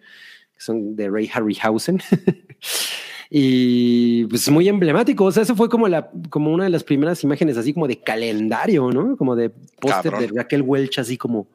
[0.55, 1.99] que son de Ray Harryhausen.
[3.31, 5.25] y pues muy emblemático.
[5.25, 8.01] O sea, eso fue como la, como una de las primeras imágenes así como de
[8.01, 9.17] calendario, ¿no?
[9.17, 9.51] Como de
[9.81, 11.49] póster de Raquel Welch así como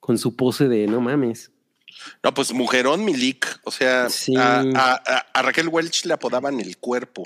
[0.00, 1.50] con su pose de no mames.
[2.22, 3.46] No, pues mujerón Milik.
[3.64, 4.36] O sea, Sí.
[4.36, 7.24] a, a- a- a Raquel Welch le apodaban el cuerpo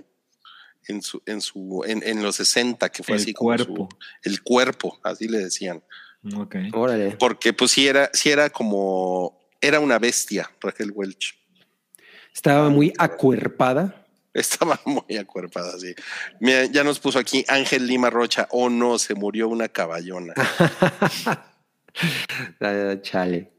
[0.88, 3.88] en su, en su, en, en los 60, que fue El así como su- cuerpo.
[4.22, 5.82] el cuerpo, así le decían.
[6.36, 6.56] Ok.
[6.72, 7.16] Órale.
[7.18, 11.34] Porque pues sí era, sí era como, era una bestia, Raquel Welch.
[12.34, 14.02] Estaba muy acuerpada.
[14.34, 15.94] Estaba muy acuerpada, sí.
[16.40, 18.46] Mira, ya nos puso aquí Ángel Lima Rocha.
[18.50, 20.34] Oh no, se murió una caballona.
[23.02, 23.52] Chale.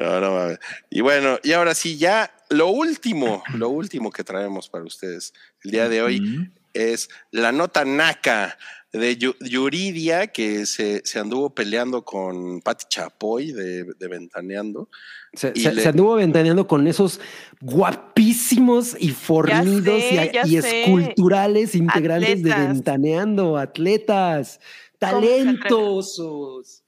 [0.00, 0.58] No, no mames.
[0.88, 5.70] Y bueno, y ahora sí, ya lo último, lo último que traemos para ustedes el
[5.70, 6.50] día de hoy Mm.
[6.74, 8.56] es la nota naca
[8.92, 14.88] de Yu- Yuridia, que se, se anduvo peleando con Pati Chapoy de, de Ventaneando.
[15.32, 17.20] Se, Y se- le- se anduvo ventaneando con esos
[17.60, 22.50] guapísimos y fornidos sé, y, esculturales integrantes de.
[22.52, 24.58] Ventaneando, atletas,
[24.98, 26.79] talentosos.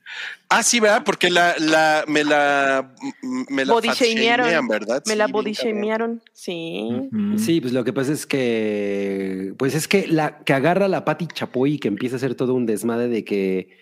[0.54, 1.02] Ah, sí, ¿verdad?
[1.02, 2.92] Porque la, la, me la,
[3.48, 4.68] me la Body shamearon.
[4.68, 5.02] ¿verdad?
[5.06, 6.22] Me Sí, la body shamearon.
[6.34, 6.90] Sí.
[7.38, 11.26] Sí, pues lo que pasa es que, pues es que la que agarra la Pati
[11.26, 13.78] Chapoy y que empieza a hacer todo un desmadre de que,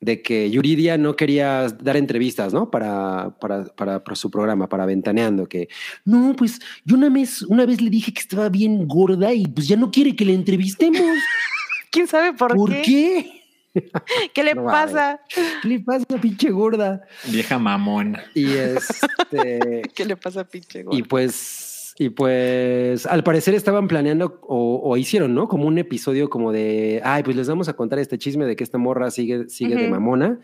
[0.00, 2.68] de que Yuridia no quería dar entrevistas, ¿no?
[2.68, 5.68] Para, para, para, para su programa, para Ventaneando, que
[6.04, 9.68] no, pues yo una vez, una vez le dije que estaba bien gorda y pues
[9.68, 11.00] ya no quiere que le entrevistemos.
[11.92, 12.82] ¿Quién sabe por, ¿Por, qué?
[12.82, 13.39] qué?
[14.34, 15.20] ¿Qué le No pasa?
[15.28, 17.02] ¿Qué le pasa, pinche gorda?
[17.26, 18.24] Vieja mamona.
[18.34, 19.82] Y este.
[19.94, 21.08] ¿Qué le pasa, pinche Y gordo?
[21.08, 25.48] pues, y pues, al parecer estaban planeando o, o hicieron, ¿no?
[25.48, 28.64] Como un episodio como de, ay, pues les vamos a contar este chisme de que
[28.64, 30.40] esta morra sigue, sigue de mamona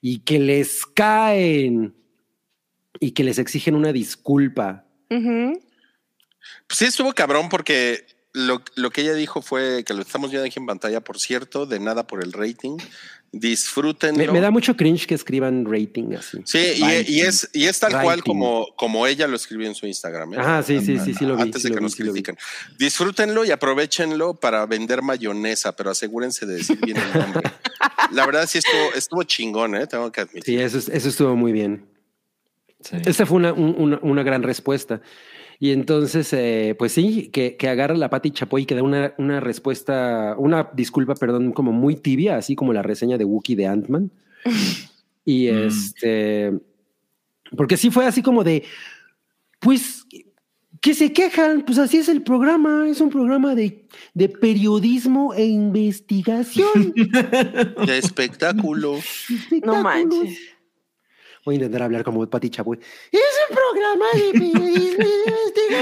[0.00, 1.94] y que les caen
[3.00, 4.84] y que les exigen una disculpa.
[5.08, 10.46] Pues sí, estuvo cabrón porque lo, lo que ella dijo fue que lo estamos viendo
[10.46, 12.76] aquí en pantalla, por cierto, de nada por el rating.
[13.32, 14.18] Disfrútenlo.
[14.18, 16.38] Me, me da mucho cringe que escriban rating así.
[16.44, 19.86] Sí, y, y es, y es tal cual como, como ella lo escribió en su
[19.86, 20.34] Instagram.
[20.34, 20.36] ¿eh?
[20.38, 22.36] Ajá, sí, sí, sí, sí lo vi, Antes sí de que vi, nos sí critiquen.
[22.78, 27.42] Disfrútenlo y aprovechenlo para vender mayonesa, pero asegúrense de decir bien el nombre.
[28.12, 29.86] La verdad sí estuvo, estuvo chingón, ¿eh?
[29.86, 30.44] tengo que admitir.
[30.44, 31.86] Sí, eso, es- eso estuvo muy bien.
[32.80, 32.96] Sí.
[33.04, 35.00] Esa fue una, un- una, una gran respuesta.
[35.58, 39.14] Y entonces, eh, pues sí, que, que agarra la Pati Chapoy y que da una,
[39.18, 43.66] una respuesta, una disculpa, perdón, como muy tibia, así como la reseña de Wookiee de
[43.66, 44.10] Ant-Man.
[45.28, 45.66] Y Mm.
[45.66, 46.52] este,
[47.56, 48.62] porque sí fue así como de,
[49.58, 50.04] pues,
[50.80, 55.44] que se quejan, pues así es el programa, es un programa de, de periodismo e
[55.46, 56.92] investigación.
[57.86, 58.92] De espectáculo.
[59.32, 59.82] No Espectáculos.
[59.82, 60.38] manches.
[61.46, 62.76] Voy a intentar hablar como Pati Chapoy.
[63.12, 64.96] Es un programa de.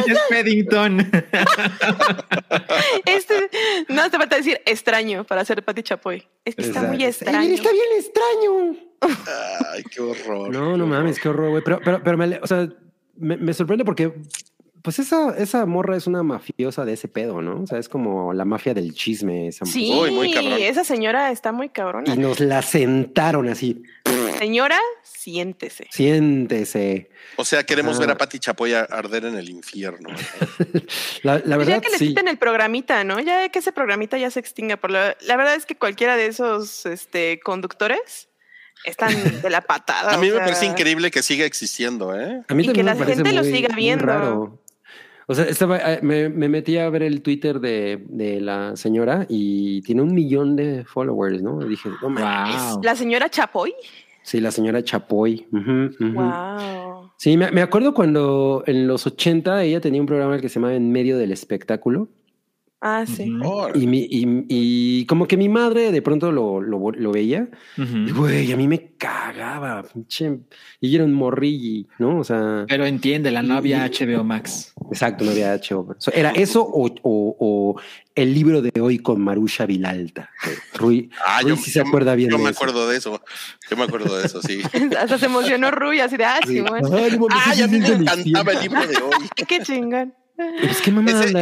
[0.13, 0.99] Es Paddington.
[3.07, 3.51] Este,
[3.89, 6.23] no te falta decir extraño para hacer Pati Chapoy.
[6.45, 7.41] Es que está muy extraño.
[7.41, 8.77] bien, está bien extraño.
[9.73, 10.51] Ay, qué horror.
[10.53, 11.63] No, no mames, qué horror, güey.
[11.65, 12.69] Pero, pero, pero me, o sea,
[13.17, 14.13] me, me sorprende porque
[14.85, 17.63] Pues esa, esa morra es una mafiosa de ese pedo, ¿no?
[17.63, 19.49] O sea, es como la mafia del chisme.
[19.49, 20.59] Esa Sí, Uy, muy cabrón.
[20.61, 22.15] esa señora está muy Y cabrona.
[22.17, 23.83] nos la sentaron así.
[24.39, 25.87] Señora, siéntese.
[25.91, 27.09] Siéntese.
[27.37, 28.01] O sea, queremos Ah.
[28.01, 30.11] ver a Pati Chapoy a- arder en el infierno.
[31.23, 32.09] La, la Pues verdad, ya que le sí.
[32.09, 33.19] quiten el programita, ¿no?
[33.21, 34.77] Ya que ese programita ya se extinga.
[34.77, 38.29] Por la, la verdad es que cualquiera de esos este, conductores
[38.85, 40.13] están de la patada.
[40.15, 42.43] A mí me sea, parece increíble que siga existiendo, ¿eh?
[42.47, 44.05] A mí Y que la me parece gente lo muy- siga muy viendo.
[44.05, 44.61] raro.
[45.27, 49.27] O sea, estaba, eh, me, me metí a ver el Twitter de, de la señora
[49.29, 51.65] y tiene un millón de followers, ¿no?
[51.65, 52.75] Y dije, mames.
[52.75, 52.83] Wow.
[52.83, 53.75] La señora Chapoy.
[54.23, 55.47] Sí, la señora Chapoy.
[55.51, 57.11] Wow.
[57.17, 60.75] Sí, me, me acuerdo cuando en los 80 ella tenía un programa que se llamaba
[60.75, 62.09] En medio del espectáculo.
[62.87, 63.23] Ah, sí.
[63.75, 67.49] Y, mi, y, y como que mi madre de pronto lo, lo, lo veía.
[67.79, 67.81] Y
[68.11, 68.21] Ujú.
[68.21, 69.83] güey, a mí me cagaba.
[69.85, 70.41] pinche-
[70.83, 72.19] Y era un morrilli, ¿no?
[72.19, 74.75] O sea, Pero entiéndela, no había HBO Max.
[74.91, 75.97] exacto, no había HBO.
[75.97, 77.81] So, Era eso o, o- o
[78.15, 80.29] el libro de hoy con Marusha Vilalta.
[80.75, 82.59] Rui, Ah, Rui yo, sí se yo- acuerda bien Yo de me eso.
[82.59, 83.23] acuerdo de eso.
[83.71, 84.61] Yo me acuerdo de eso, sí.
[85.01, 86.87] Hasta se emocionó Rui así de, ah, sí, bueno.
[86.93, 89.29] Ay, no mames, Ay, sí, a mí sí, me encantaba el libro de hoy.
[89.49, 90.13] Qué chingón.
[90.63, 91.33] Es que mamá Ese-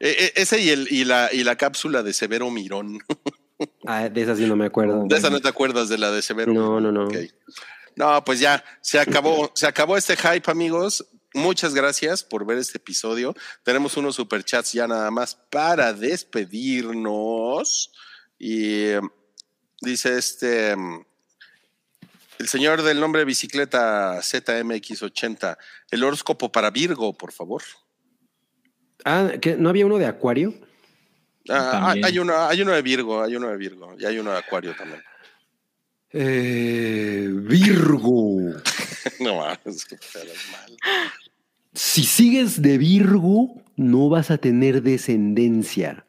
[0.00, 3.00] Eh, eh, ese y, el, y, la, y la cápsula de Severo Mirón.
[3.86, 5.04] Ah, de esa sí no me acuerdo.
[5.06, 7.04] De esa no te acuerdas de la de Severo No, no, no.
[7.04, 7.14] Ok.
[7.94, 11.06] No, pues ya se acabó, se acabó este hype, amigos.
[11.34, 13.32] Muchas gracias por ver este episodio.
[13.62, 17.92] Tenemos unos superchats ya nada más para despedirnos.
[18.38, 19.00] Y eh,
[19.80, 21.04] dice este mm,
[22.38, 25.56] el señor del nombre bicicleta ZMX80,
[25.90, 27.62] el horóscopo para Virgo, por favor.
[29.04, 30.54] Ah, ¿que ¿no había uno de Acuario?
[31.48, 32.04] Ah, También.
[32.04, 34.74] hay uno, hay uno de Virgo, hay uno de Virgo y hay uno de Acuario
[34.74, 35.02] también.
[36.12, 38.60] Eh, Virgo.
[39.20, 39.96] No mames, que
[40.50, 40.76] mal.
[41.74, 46.06] Si sigues de Virgo, no vas a tener descendencia.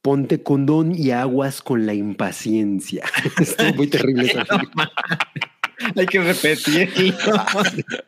[0.00, 3.04] Ponte condón y aguas con la impaciencia.
[3.40, 4.46] Estuvo muy terrible esa.
[5.96, 7.44] Hay que repetirlo.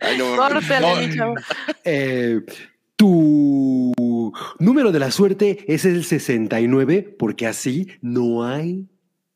[0.01, 1.35] Ay, no chavo.
[1.85, 2.41] Eh,
[2.97, 8.89] tu número de la suerte es el 69 porque así no hay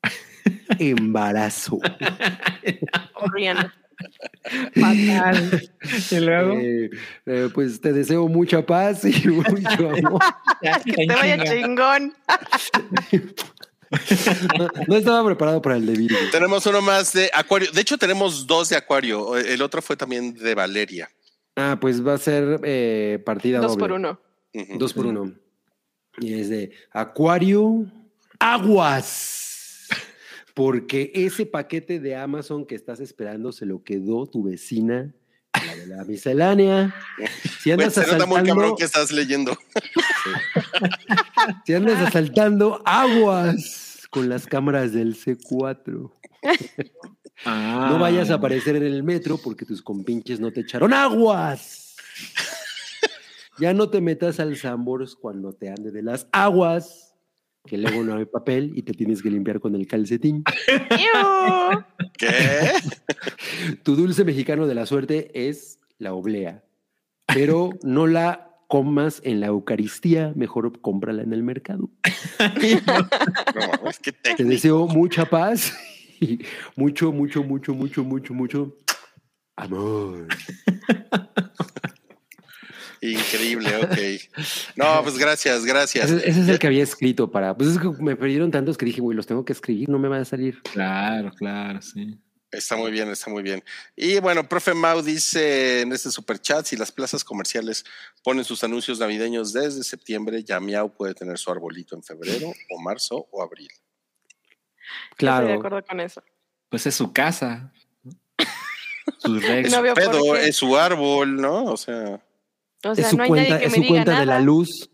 [0.79, 1.79] embarazo.
[4.73, 5.69] Fatal.
[6.09, 6.53] Y luego.
[6.59, 6.89] Eh,
[7.27, 10.21] eh, pues te deseo mucha paz y mucho amor.
[10.83, 12.13] Que te vaya chingón.
[14.57, 16.17] No, no estaba preparado para el de Virgo.
[16.31, 17.71] Tenemos uno más de Acuario.
[17.71, 19.37] De hecho, tenemos dos de Acuario.
[19.37, 21.09] El otro fue también de Valeria.
[21.55, 23.79] Ah, pues va a ser eh, partida Dos doble.
[23.81, 24.19] por uno.
[24.77, 25.33] Dos por uno.
[26.19, 27.85] Y es de Acuario
[28.39, 29.87] Aguas.
[30.53, 35.13] Porque ese paquete de Amazon que estás esperando se lo quedó tu vecina,
[35.53, 36.93] la de la miscelánea.
[37.61, 39.57] Si andas se nota muy cabrón asaltando, que estás leyendo.
[41.65, 46.11] si andas asaltando aguas con las cámaras del C4.
[47.45, 47.87] Ah.
[47.91, 51.95] No vayas a aparecer en el metro porque tus compinches no te echaron aguas.
[53.59, 57.15] Ya no te metas al Sambors cuando te ande de las aguas,
[57.65, 60.43] que luego no hay papel y te tienes que limpiar con el calcetín.
[62.17, 62.71] ¿Qué?
[63.83, 66.63] Tu dulce mexicano de la suerte es la oblea,
[67.27, 71.89] pero no la comas en la Eucaristía, mejor cómprala en el mercado.
[73.53, 73.91] No,
[74.35, 75.73] Te deseo mucha paz
[76.75, 78.77] mucho, mucho, mucho, mucho, mucho, mucho
[79.55, 80.27] amor.
[83.01, 83.97] Increíble, ok.
[84.75, 86.11] No, pues gracias, gracias.
[86.11, 87.57] Ese, ese es el que había escrito para.
[87.57, 90.07] Pues es que me perdieron tantos que dije, güey, los tengo que escribir, no me
[90.07, 90.61] va a salir.
[90.63, 92.19] Claro, claro, sí.
[92.51, 93.63] Está muy bien, está muy bien.
[93.95, 97.85] Y bueno, profe Mau dice en este super chat, si las plazas comerciales
[98.23, 102.81] ponen sus anuncios navideños desde septiembre, ya Miau puede tener su arbolito en febrero o
[102.81, 103.69] marzo o abril.
[105.11, 105.53] Estoy de Claro.
[105.53, 106.23] acuerdo con eso.
[106.69, 107.71] Pues es su casa.
[109.19, 109.71] Sus reglas.
[109.71, 110.47] No Pero qué.
[110.47, 111.65] es su árbol, ¿no?
[111.65, 112.23] O sea,
[112.83, 114.25] O sea, es su no hay cuenta, nadie que es me su diga cuenta de
[114.25, 114.89] la luz.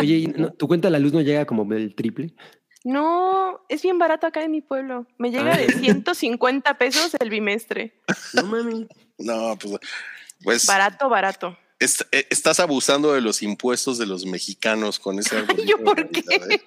[0.00, 2.34] Oye, ¿y no- ¿tu cuenta de la luz no llega como el triple?
[2.82, 5.06] No, es bien barato acá en mi pueblo.
[5.18, 5.56] Me llega Ah.
[5.58, 8.00] de 150 pesos el bimestre.
[8.32, 8.86] No mames.
[9.18, 9.76] no, pues,
[10.42, 11.58] pues Barato, barato.
[11.78, 15.44] eh, estás abusando de los impuestos de los mexicanos con ese.
[15.66, 16.20] ¿Yo por qué?
[16.30, 16.62] ¿eh?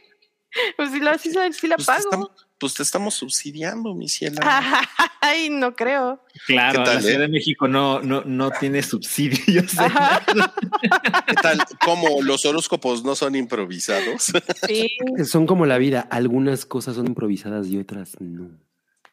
[0.77, 1.99] Pues sí, la, sí, sí Pues te, pago.
[1.99, 4.41] estamos, pues te estamos subsidiando, mi ciela.
[5.21, 6.23] Ay, no creo.
[6.47, 7.21] Claro, ¿Qué tal, la Ciudad eh?
[7.21, 9.71] de México no, no, no tiene subsidios.
[9.71, 11.63] ¿Qué tal?
[11.83, 14.31] Como los horóscopos no son improvisados.
[14.67, 14.97] Sí.
[15.25, 16.07] Son como la vida.
[16.09, 18.57] Algunas cosas son improvisadas y otras no.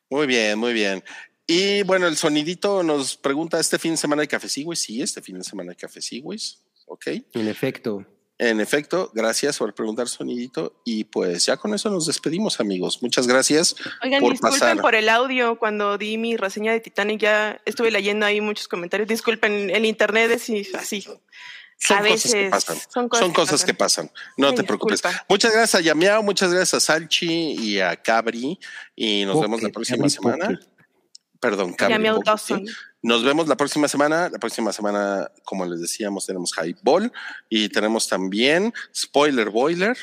[0.08, 1.02] Muy bien, muy bien.
[1.46, 4.76] Y bueno, el sonidito nos pregunta, ¿este fin de semana hay Café Sigüey?
[4.76, 6.38] Sí, este fin de semana hay Café Sigüey.
[6.86, 7.06] Ok.
[7.34, 8.04] En efecto.
[8.42, 10.80] En efecto, gracias por preguntar, sonidito.
[10.86, 13.02] Y pues ya con eso nos despedimos, amigos.
[13.02, 14.80] Muchas gracias Oigan, por disculpen pasar.
[14.80, 15.58] por el audio.
[15.58, 19.06] Cuando di mi reseña de Titanic ya estuve leyendo ahí muchos comentarios.
[19.10, 21.02] Disculpen, el internet es y- así.
[21.02, 22.76] Son a cosas que veces pasan.
[22.88, 24.10] son Son cosas que que pasan.
[24.38, 25.02] No Ay, te preocupes.
[25.02, 25.26] disculpa.
[25.28, 28.58] Muchas gracias a Yamiao, muchas gracias a Salchi y a Cabri.
[28.96, 30.44] Y nos vemos la próxima Cabri semana.
[30.46, 30.66] Pocket.
[31.40, 31.92] Perdón, Cabri.
[31.94, 32.66] Yamiao Dawson.
[33.02, 34.28] Nos vemos la próxima semana.
[34.28, 37.12] La próxima semana, como les decíamos, tenemos Highball
[37.48, 39.96] y tenemos también Spoiler Boiler.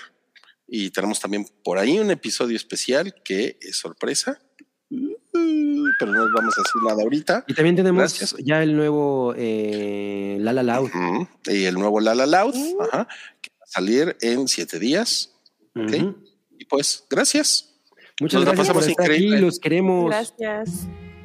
[0.70, 4.42] Y tenemos también por ahí un episodio especial que es sorpresa.
[4.90, 7.46] Uh, Pero no vamos a decir nada ahorita.
[7.48, 8.36] Y también tenemos Gracias.
[8.44, 10.90] ya el nuevo eh, La La Loud.
[10.90, 11.28] Ujú.
[11.46, 13.08] Y el nuevo La La Loud, ajá,
[13.42, 15.34] que va a salir en siete días.
[15.76, 15.94] Ok.
[15.94, 16.24] Ujú.
[16.58, 17.76] Y pues, gracias.
[18.20, 19.28] Muchas Nos gracias por pasamos estar aquí.
[19.40, 20.08] Los queremos.
[20.10, 20.88] Gracias.